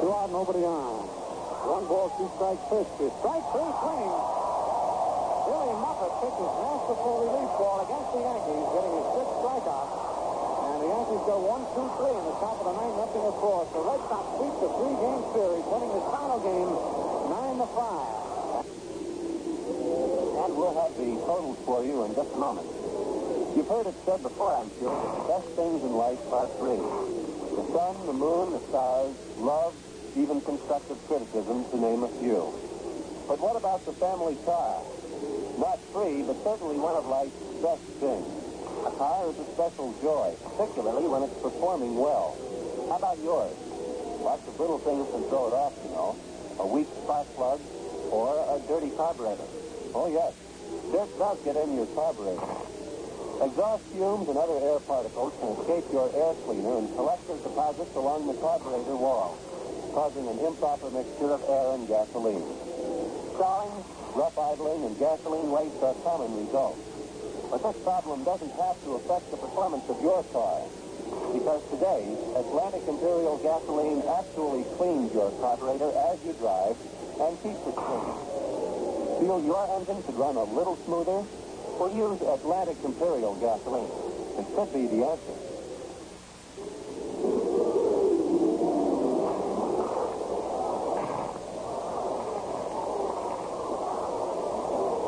Two 0.00 0.08
out, 0.16 0.32
nobody 0.32 0.64
on. 0.64 1.04
One 1.68 1.84
ball, 1.84 2.08
two 2.16 2.32
strike 2.32 2.64
pitch. 2.72 2.88
Strike 3.20 3.44
three 3.52 3.72
swing. 3.84 4.08
Billy 5.52 5.72
Muffett 5.84 6.16
pitches 6.24 6.52
masterful 6.64 7.28
relief 7.28 7.50
ball 7.60 7.84
against 7.84 8.08
the 8.16 8.24
Yankees, 8.24 8.64
getting 8.72 8.94
his 8.96 9.04
sixth 9.20 9.36
strikeout. 9.44 9.99
The 11.10 11.16
Yankees 11.16 11.26
go 11.26 11.42
one, 11.42 11.66
two, 11.74 11.90
three 11.98 12.14
in 12.14 12.22
the 12.22 12.38
top 12.38 12.62
of 12.62 12.70
the 12.70 12.74
ninth, 12.78 12.94
nothing 13.02 13.26
four. 13.42 13.66
So 13.74 13.82
Red 13.82 13.98
Sox 14.06 14.30
sweep 14.38 14.54
the 14.62 14.70
three-game 14.78 15.22
series, 15.34 15.64
winning 15.66 15.90
this 15.90 16.06
final 16.06 16.38
game 16.38 16.70
nine 17.34 17.58
to 17.58 17.66
five. 17.74 18.14
And 20.38 20.50
we'll 20.54 20.76
have 20.78 20.94
the 20.94 21.10
totals 21.26 21.58
for 21.66 21.82
you 21.82 22.06
in 22.06 22.14
just 22.14 22.30
a 22.30 22.38
moment. 22.38 22.70
You've 23.58 23.66
heard 23.66 23.90
it 23.90 23.98
said 24.06 24.22
before, 24.22 24.54
I'm 24.54 24.70
sure, 24.78 24.94
that 24.94 25.10
the 25.18 25.26
best 25.34 25.50
things 25.58 25.82
in 25.82 25.98
life 25.98 26.22
are 26.30 26.46
three. 26.62 26.78
The 26.78 27.66
sun, 27.74 28.06
the 28.06 28.14
moon, 28.14 28.54
the 28.54 28.62
stars, 28.70 29.18
love, 29.34 29.74
even 30.14 30.38
constructive 30.46 31.02
criticism, 31.10 31.66
to 31.74 31.76
name 31.82 32.06
a 32.06 32.10
few. 32.22 32.54
But 33.26 33.42
what 33.42 33.58
about 33.58 33.82
the 33.82 33.98
family 33.98 34.38
car? 34.46 34.86
Not 35.58 35.82
free, 35.90 36.22
but 36.22 36.38
certainly 36.46 36.78
one 36.78 36.94
of 36.94 37.02
life's 37.10 37.34
best 37.58 37.82
things. 37.98 38.39
Car 39.00 39.32
is 39.32 39.38
a 39.40 39.48
special 39.56 39.96
joy, 40.04 40.36
particularly 40.44 41.08
when 41.08 41.24
it's 41.24 41.32
performing 41.40 41.96
well. 41.96 42.36
How 42.92 43.00
about 43.00 43.16
yours? 43.24 43.56
Lots 44.20 44.44
of 44.44 44.60
little 44.60 44.76
things 44.76 45.08
can 45.08 45.24
throw 45.32 45.48
it 45.48 45.56
off, 45.56 45.72
you 45.80 45.88
know. 45.88 46.20
A 46.60 46.68
weak 46.68 46.84
spark 47.00 47.24
plug 47.32 47.64
or 48.12 48.44
a 48.44 48.60
dirty 48.68 48.92
carburetor. 48.92 49.48
Oh, 49.96 50.12
yes. 50.12 50.36
Dirt 50.92 51.08
does 51.16 51.40
get 51.48 51.56
in 51.56 51.80
your 51.80 51.88
carburetor. 51.96 52.44
Exhaust 53.40 53.88
fumes 53.88 54.28
and 54.28 54.36
other 54.36 54.60
air 54.68 54.84
particles 54.84 55.32
can 55.40 55.48
escape 55.56 55.88
your 55.96 56.12
air 56.12 56.36
cleaner 56.44 56.76
and 56.84 56.92
collect 56.92 57.24
as 57.32 57.40
deposits 57.40 57.96
along 57.96 58.28
the 58.28 58.36
carburetor 58.36 59.00
wall, 59.00 59.40
causing 59.96 60.28
an 60.28 60.44
improper 60.44 60.92
mixture 60.92 61.32
of 61.32 61.40
air 61.48 61.72
and 61.72 61.88
gasoline. 61.88 62.44
Stalling, 63.32 63.80
rough 64.12 64.36
idling, 64.36 64.84
and 64.84 65.00
gasoline 65.00 65.48
waste 65.48 65.80
are 65.80 65.96
common 66.04 66.36
results. 66.36 66.89
But 67.50 67.62
this 67.66 67.82
problem 67.82 68.22
doesn't 68.22 68.54
have 68.62 68.78
to 68.84 68.94
affect 68.94 69.30
the 69.30 69.36
performance 69.36 69.84
of 69.88 70.00
your 70.00 70.22
car. 70.30 70.62
Because 71.34 71.62
today, 71.70 72.14
Atlantic 72.38 72.86
Imperial 72.86 73.38
gasoline 73.42 74.02
actually 74.06 74.62
cleans 74.78 75.12
your 75.12 75.32
carburetor 75.42 75.90
as 76.14 76.22
you 76.22 76.32
drive 76.38 76.78
and 77.18 77.34
keeps 77.42 77.58
it 77.66 77.74
clean. 77.74 78.14
Feel 79.18 79.42
your 79.44 79.66
engine 79.76 80.02
could 80.04 80.14
run 80.14 80.36
a 80.36 80.44
little 80.44 80.78
smoother? 80.86 81.26
Well, 81.78 81.90
use 81.90 82.22
Atlantic 82.22 82.76
Imperial 82.84 83.34
gasoline. 83.34 83.90
It 84.38 84.46
could 84.54 84.72
be 84.72 84.86
the 84.86 85.04
answer. 85.10 85.36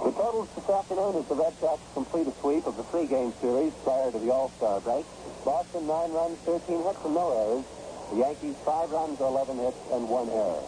The 0.04 0.12
totals 0.12 0.48
this 0.56 0.61
afternoon 0.72 1.16
is 1.20 1.28
the 1.28 1.34
Red 1.36 1.52
Sox 1.60 1.82
complete 1.92 2.26
a 2.26 2.32
sweep 2.40 2.66
of 2.66 2.76
the 2.76 2.82
three-game 2.88 3.34
series 3.44 3.72
prior 3.84 4.10
to 4.10 4.18
the 4.18 4.32
All-Star 4.32 4.80
break. 4.80 5.04
Boston, 5.44 5.86
nine 5.86 6.12
runs, 6.12 6.38
13 6.48 6.80
hits, 6.80 7.04
and 7.04 7.12
no 7.12 7.28
errors. 7.28 7.64
The 8.08 8.24
Yankees, 8.24 8.56
five 8.64 8.88
runs, 8.88 9.20
11 9.20 9.58
hits, 9.60 9.76
and 9.92 10.08
one 10.08 10.32
error. 10.32 10.64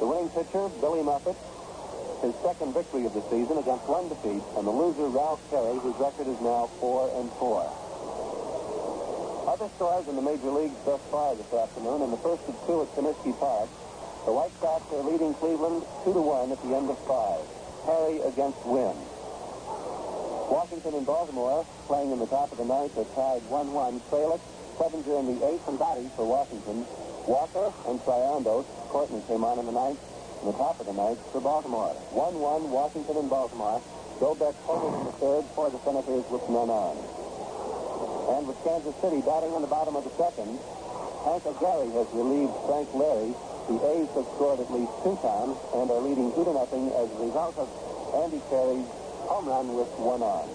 The 0.00 0.06
winning 0.06 0.28
pitcher, 0.28 0.68
Billy 0.84 1.00
Muffett, 1.00 1.40
his 2.20 2.36
second 2.44 2.76
victory 2.76 3.08
of 3.08 3.16
the 3.16 3.24
season 3.32 3.56
against 3.56 3.88
one 3.88 4.12
defeat, 4.12 4.44
and 4.60 4.68
the 4.68 4.76
loser, 4.76 5.08
Ralph 5.08 5.40
Terry, 5.48 5.80
whose 5.80 5.96
record 5.96 6.28
is 6.28 6.40
now 6.44 6.68
4 6.76 7.16
and 7.16 7.32
4. 7.40 7.64
Other 9.56 9.72
stars 9.80 10.04
in 10.04 10.20
the 10.20 10.26
major 10.26 10.52
leagues 10.52 10.76
thus 10.84 11.00
far 11.08 11.32
this 11.32 11.48
afternoon, 11.48 12.04
and 12.04 12.12
the 12.12 12.20
first 12.20 12.44
of 12.44 12.56
two 12.68 12.84
at 12.84 12.92
Comiskey 12.92 13.32
Park. 13.40 13.72
The 14.28 14.36
White 14.36 14.52
Sox 14.60 14.84
are 14.92 15.06
leading 15.06 15.32
Cleveland 15.40 15.80
2 16.04 16.12
to 16.12 16.20
1 16.20 16.52
at 16.52 16.60
the 16.60 16.76
end 16.76 16.92
of 16.92 16.98
five. 17.08 17.40
Perry 17.88 18.20
against 18.20 18.60
Wynn. 18.68 19.15
Washington 20.50 20.94
and 20.94 21.06
Baltimore, 21.06 21.66
playing 21.86 22.12
in 22.12 22.18
the 22.18 22.26
top 22.26 22.52
of 22.52 22.58
the 22.58 22.64
ninth, 22.64 22.96
are 22.96 23.08
tied 23.14 23.42
1-1. 23.50 24.00
Frelick, 24.10 24.40
Clevenger 24.76 25.18
in 25.18 25.26
the 25.26 25.46
eighth, 25.48 25.66
and 25.68 25.78
Gotti 25.78 26.10
for 26.16 26.24
Washington. 26.26 26.86
Walker 27.26 27.72
and 27.88 27.98
Triandos. 28.00 28.66
Courtney 28.88 29.22
came 29.26 29.42
on 29.42 29.58
in 29.58 29.66
the 29.66 29.72
ninth. 29.72 29.98
In 30.42 30.52
the 30.52 30.58
top 30.58 30.78
of 30.78 30.86
the 30.86 30.92
ninth 30.92 31.18
for 31.32 31.40
Baltimore. 31.40 31.96
1-1, 32.12 32.68
Washington 32.68 33.16
and 33.16 33.30
Baltimore. 33.30 33.82
Dobbek 34.20 34.54
holding 34.64 35.00
in 35.00 35.06
the 35.06 35.16
third 35.18 35.44
for 35.54 35.70
the 35.70 35.80
Senators 35.82 36.24
with 36.30 36.44
none 36.48 36.70
on. 36.70 36.96
And 38.36 38.46
with 38.46 38.56
Kansas 38.62 38.94
City 39.00 39.20
batting 39.22 39.52
on 39.52 39.62
the 39.62 39.70
bottom 39.70 39.96
of 39.96 40.04
the 40.04 40.14
second, 40.16 40.60
Hank 41.24 41.42
Aguirre 41.46 41.90
has 41.90 42.06
relieved 42.14 42.52
Frank 42.66 42.92
Lary 42.94 43.34
the 43.66 43.82
A's 43.82 44.06
have 44.14 44.30
scored 44.38 44.60
at 44.60 44.70
least 44.70 44.92
two 45.02 45.18
times 45.18 45.58
and 45.74 45.90
are 45.90 45.98
leading 45.98 46.30
two 46.38 46.44
to 46.46 46.52
nothing 46.54 46.86
as 46.94 47.10
a 47.10 47.18
result 47.18 47.58
of 47.58 47.66
Andy 48.14 48.38
Carey's 48.46 48.86
home 49.26 49.46
run 49.46 49.74
with 49.74 49.90
one 49.98 50.22
on. 50.22 50.46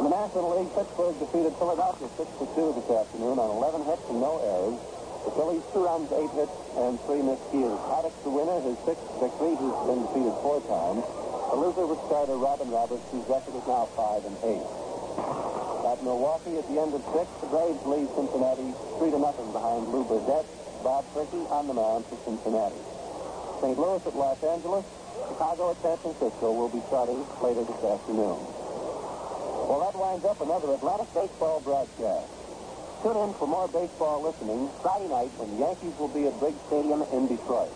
In 0.00 0.04
the 0.08 0.12
National 0.12 0.56
League, 0.56 0.72
Pittsburgh 0.76 1.16
defeated 1.20 1.56
Philadelphia 1.56 2.08
6 2.16 2.28
to 2.40 2.44
2 2.52 2.80
this 2.80 2.88
afternoon 2.92 3.36
on 3.40 3.48
11 3.60 3.84
hits 3.84 4.04
and 4.08 4.20
no 4.20 4.40
errors. 4.40 4.80
The 5.26 5.34
Phillies 5.34 5.66
two 5.74 5.82
runs, 5.82 6.06
eight 6.14 6.30
hits, 6.38 6.54
and 6.78 7.02
three 7.02 7.18
missed 7.18 7.42
miscues. 7.50 7.74
Paddock 7.90 8.14
the 8.22 8.30
winner, 8.30 8.62
his 8.62 8.78
sixth 8.86 9.02
victory. 9.18 9.58
He's 9.58 9.80
been 9.82 10.06
defeated 10.06 10.30
four 10.38 10.62
times. 10.70 11.02
The 11.50 11.58
loser 11.58 11.82
was 11.82 11.98
starter 12.06 12.38
Robin 12.38 12.70
Roberts, 12.70 13.02
whose 13.10 13.26
record 13.26 13.58
is 13.58 13.66
now 13.66 13.90
five 13.98 14.22
and 14.22 14.38
eight. 14.46 14.62
At 15.82 15.98
Milwaukee, 16.06 16.62
at 16.62 16.66
the 16.70 16.78
end 16.78 16.94
of 16.94 17.02
six, 17.10 17.26
the 17.42 17.50
Braves 17.50 17.82
lead 17.90 18.06
Cincinnati 18.14 18.70
three 19.02 19.10
to 19.10 19.18
nothing 19.18 19.50
behind 19.50 19.90
Lew 19.90 20.06
Burdette. 20.06 20.46
Bob 20.86 21.02
Purkey 21.10 21.42
on 21.50 21.66
the 21.66 21.74
mound 21.74 22.06
for 22.06 22.14
Cincinnati. 22.22 22.78
St. 23.58 23.74
Louis 23.74 24.06
at 24.06 24.14
Los 24.14 24.38
Angeles, 24.46 24.86
Chicago 25.28 25.70
at 25.72 25.80
San 25.82 25.96
Francisco 25.98 26.52
will 26.52 26.68
be 26.68 26.82
starting 26.88 27.24
later 27.40 27.64
this 27.64 27.82
afternoon. 27.84 28.38
Well, 29.66 29.80
that 29.82 29.98
winds 29.98 30.24
up 30.24 30.40
another 30.40 30.72
Atlantic 30.74 31.12
baseball 31.14 31.60
broadcast. 31.60 32.30
Tune 33.02 33.16
in 33.16 33.34
for 33.34 33.48
more 33.48 33.68
baseball 33.68 34.22
listening 34.22 34.68
Friday 34.82 35.08
night 35.08 35.32
when 35.36 35.56
the 35.56 35.58
Yankees 35.64 35.94
will 35.98 36.12
be 36.12 36.26
at 36.26 36.38
Briggs 36.38 36.60
Stadium 36.68 37.02
in 37.12 37.28
Detroit. 37.28 37.72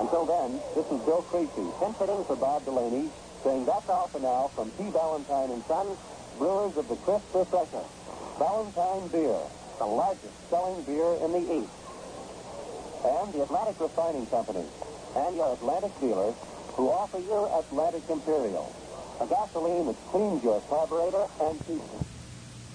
Until 0.00 0.24
then, 0.26 0.60
this 0.74 0.86
is 0.90 1.00
Bill 1.06 1.22
Creasy, 1.28 1.66
pinfitting 1.80 2.26
for 2.26 2.36
Bob 2.36 2.64
Delaney, 2.64 3.10
saying 3.42 3.64
that's 3.64 3.88
all 3.88 4.08
for 4.08 4.20
now 4.20 4.48
from 4.54 4.70
P. 4.74 4.90
Ballantine 4.90 5.50
and 5.50 5.64
Sons, 5.64 5.98
brewers 6.38 6.76
of 6.76 6.88
the 6.88 6.96
crisp 6.96 7.26
refresher. 7.34 7.84
Ballantine 8.38 9.08
Beer, 9.08 9.38
the 9.78 9.86
largest 9.86 10.34
selling 10.50 10.82
beer 10.82 11.14
in 11.22 11.30
the 11.32 11.44
East. 11.62 11.74
And 13.04 13.32
the 13.32 13.42
Atlantic 13.42 13.78
Refining 13.78 14.26
Company, 14.26 14.64
and 15.16 15.36
your 15.36 15.52
Atlantic 15.54 15.92
dealer, 16.00 16.32
who 16.74 16.90
offer 16.90 17.18
you 17.18 17.48
Atlantic 17.58 18.04
Imperial, 18.10 18.74
a 19.20 19.26
gasoline 19.26 19.86
that 19.86 19.96
cleans 20.10 20.42
your 20.42 20.60
carburetor 20.68 21.26
and 21.40 21.60
keeps 21.66 21.86
it. 21.86 22.13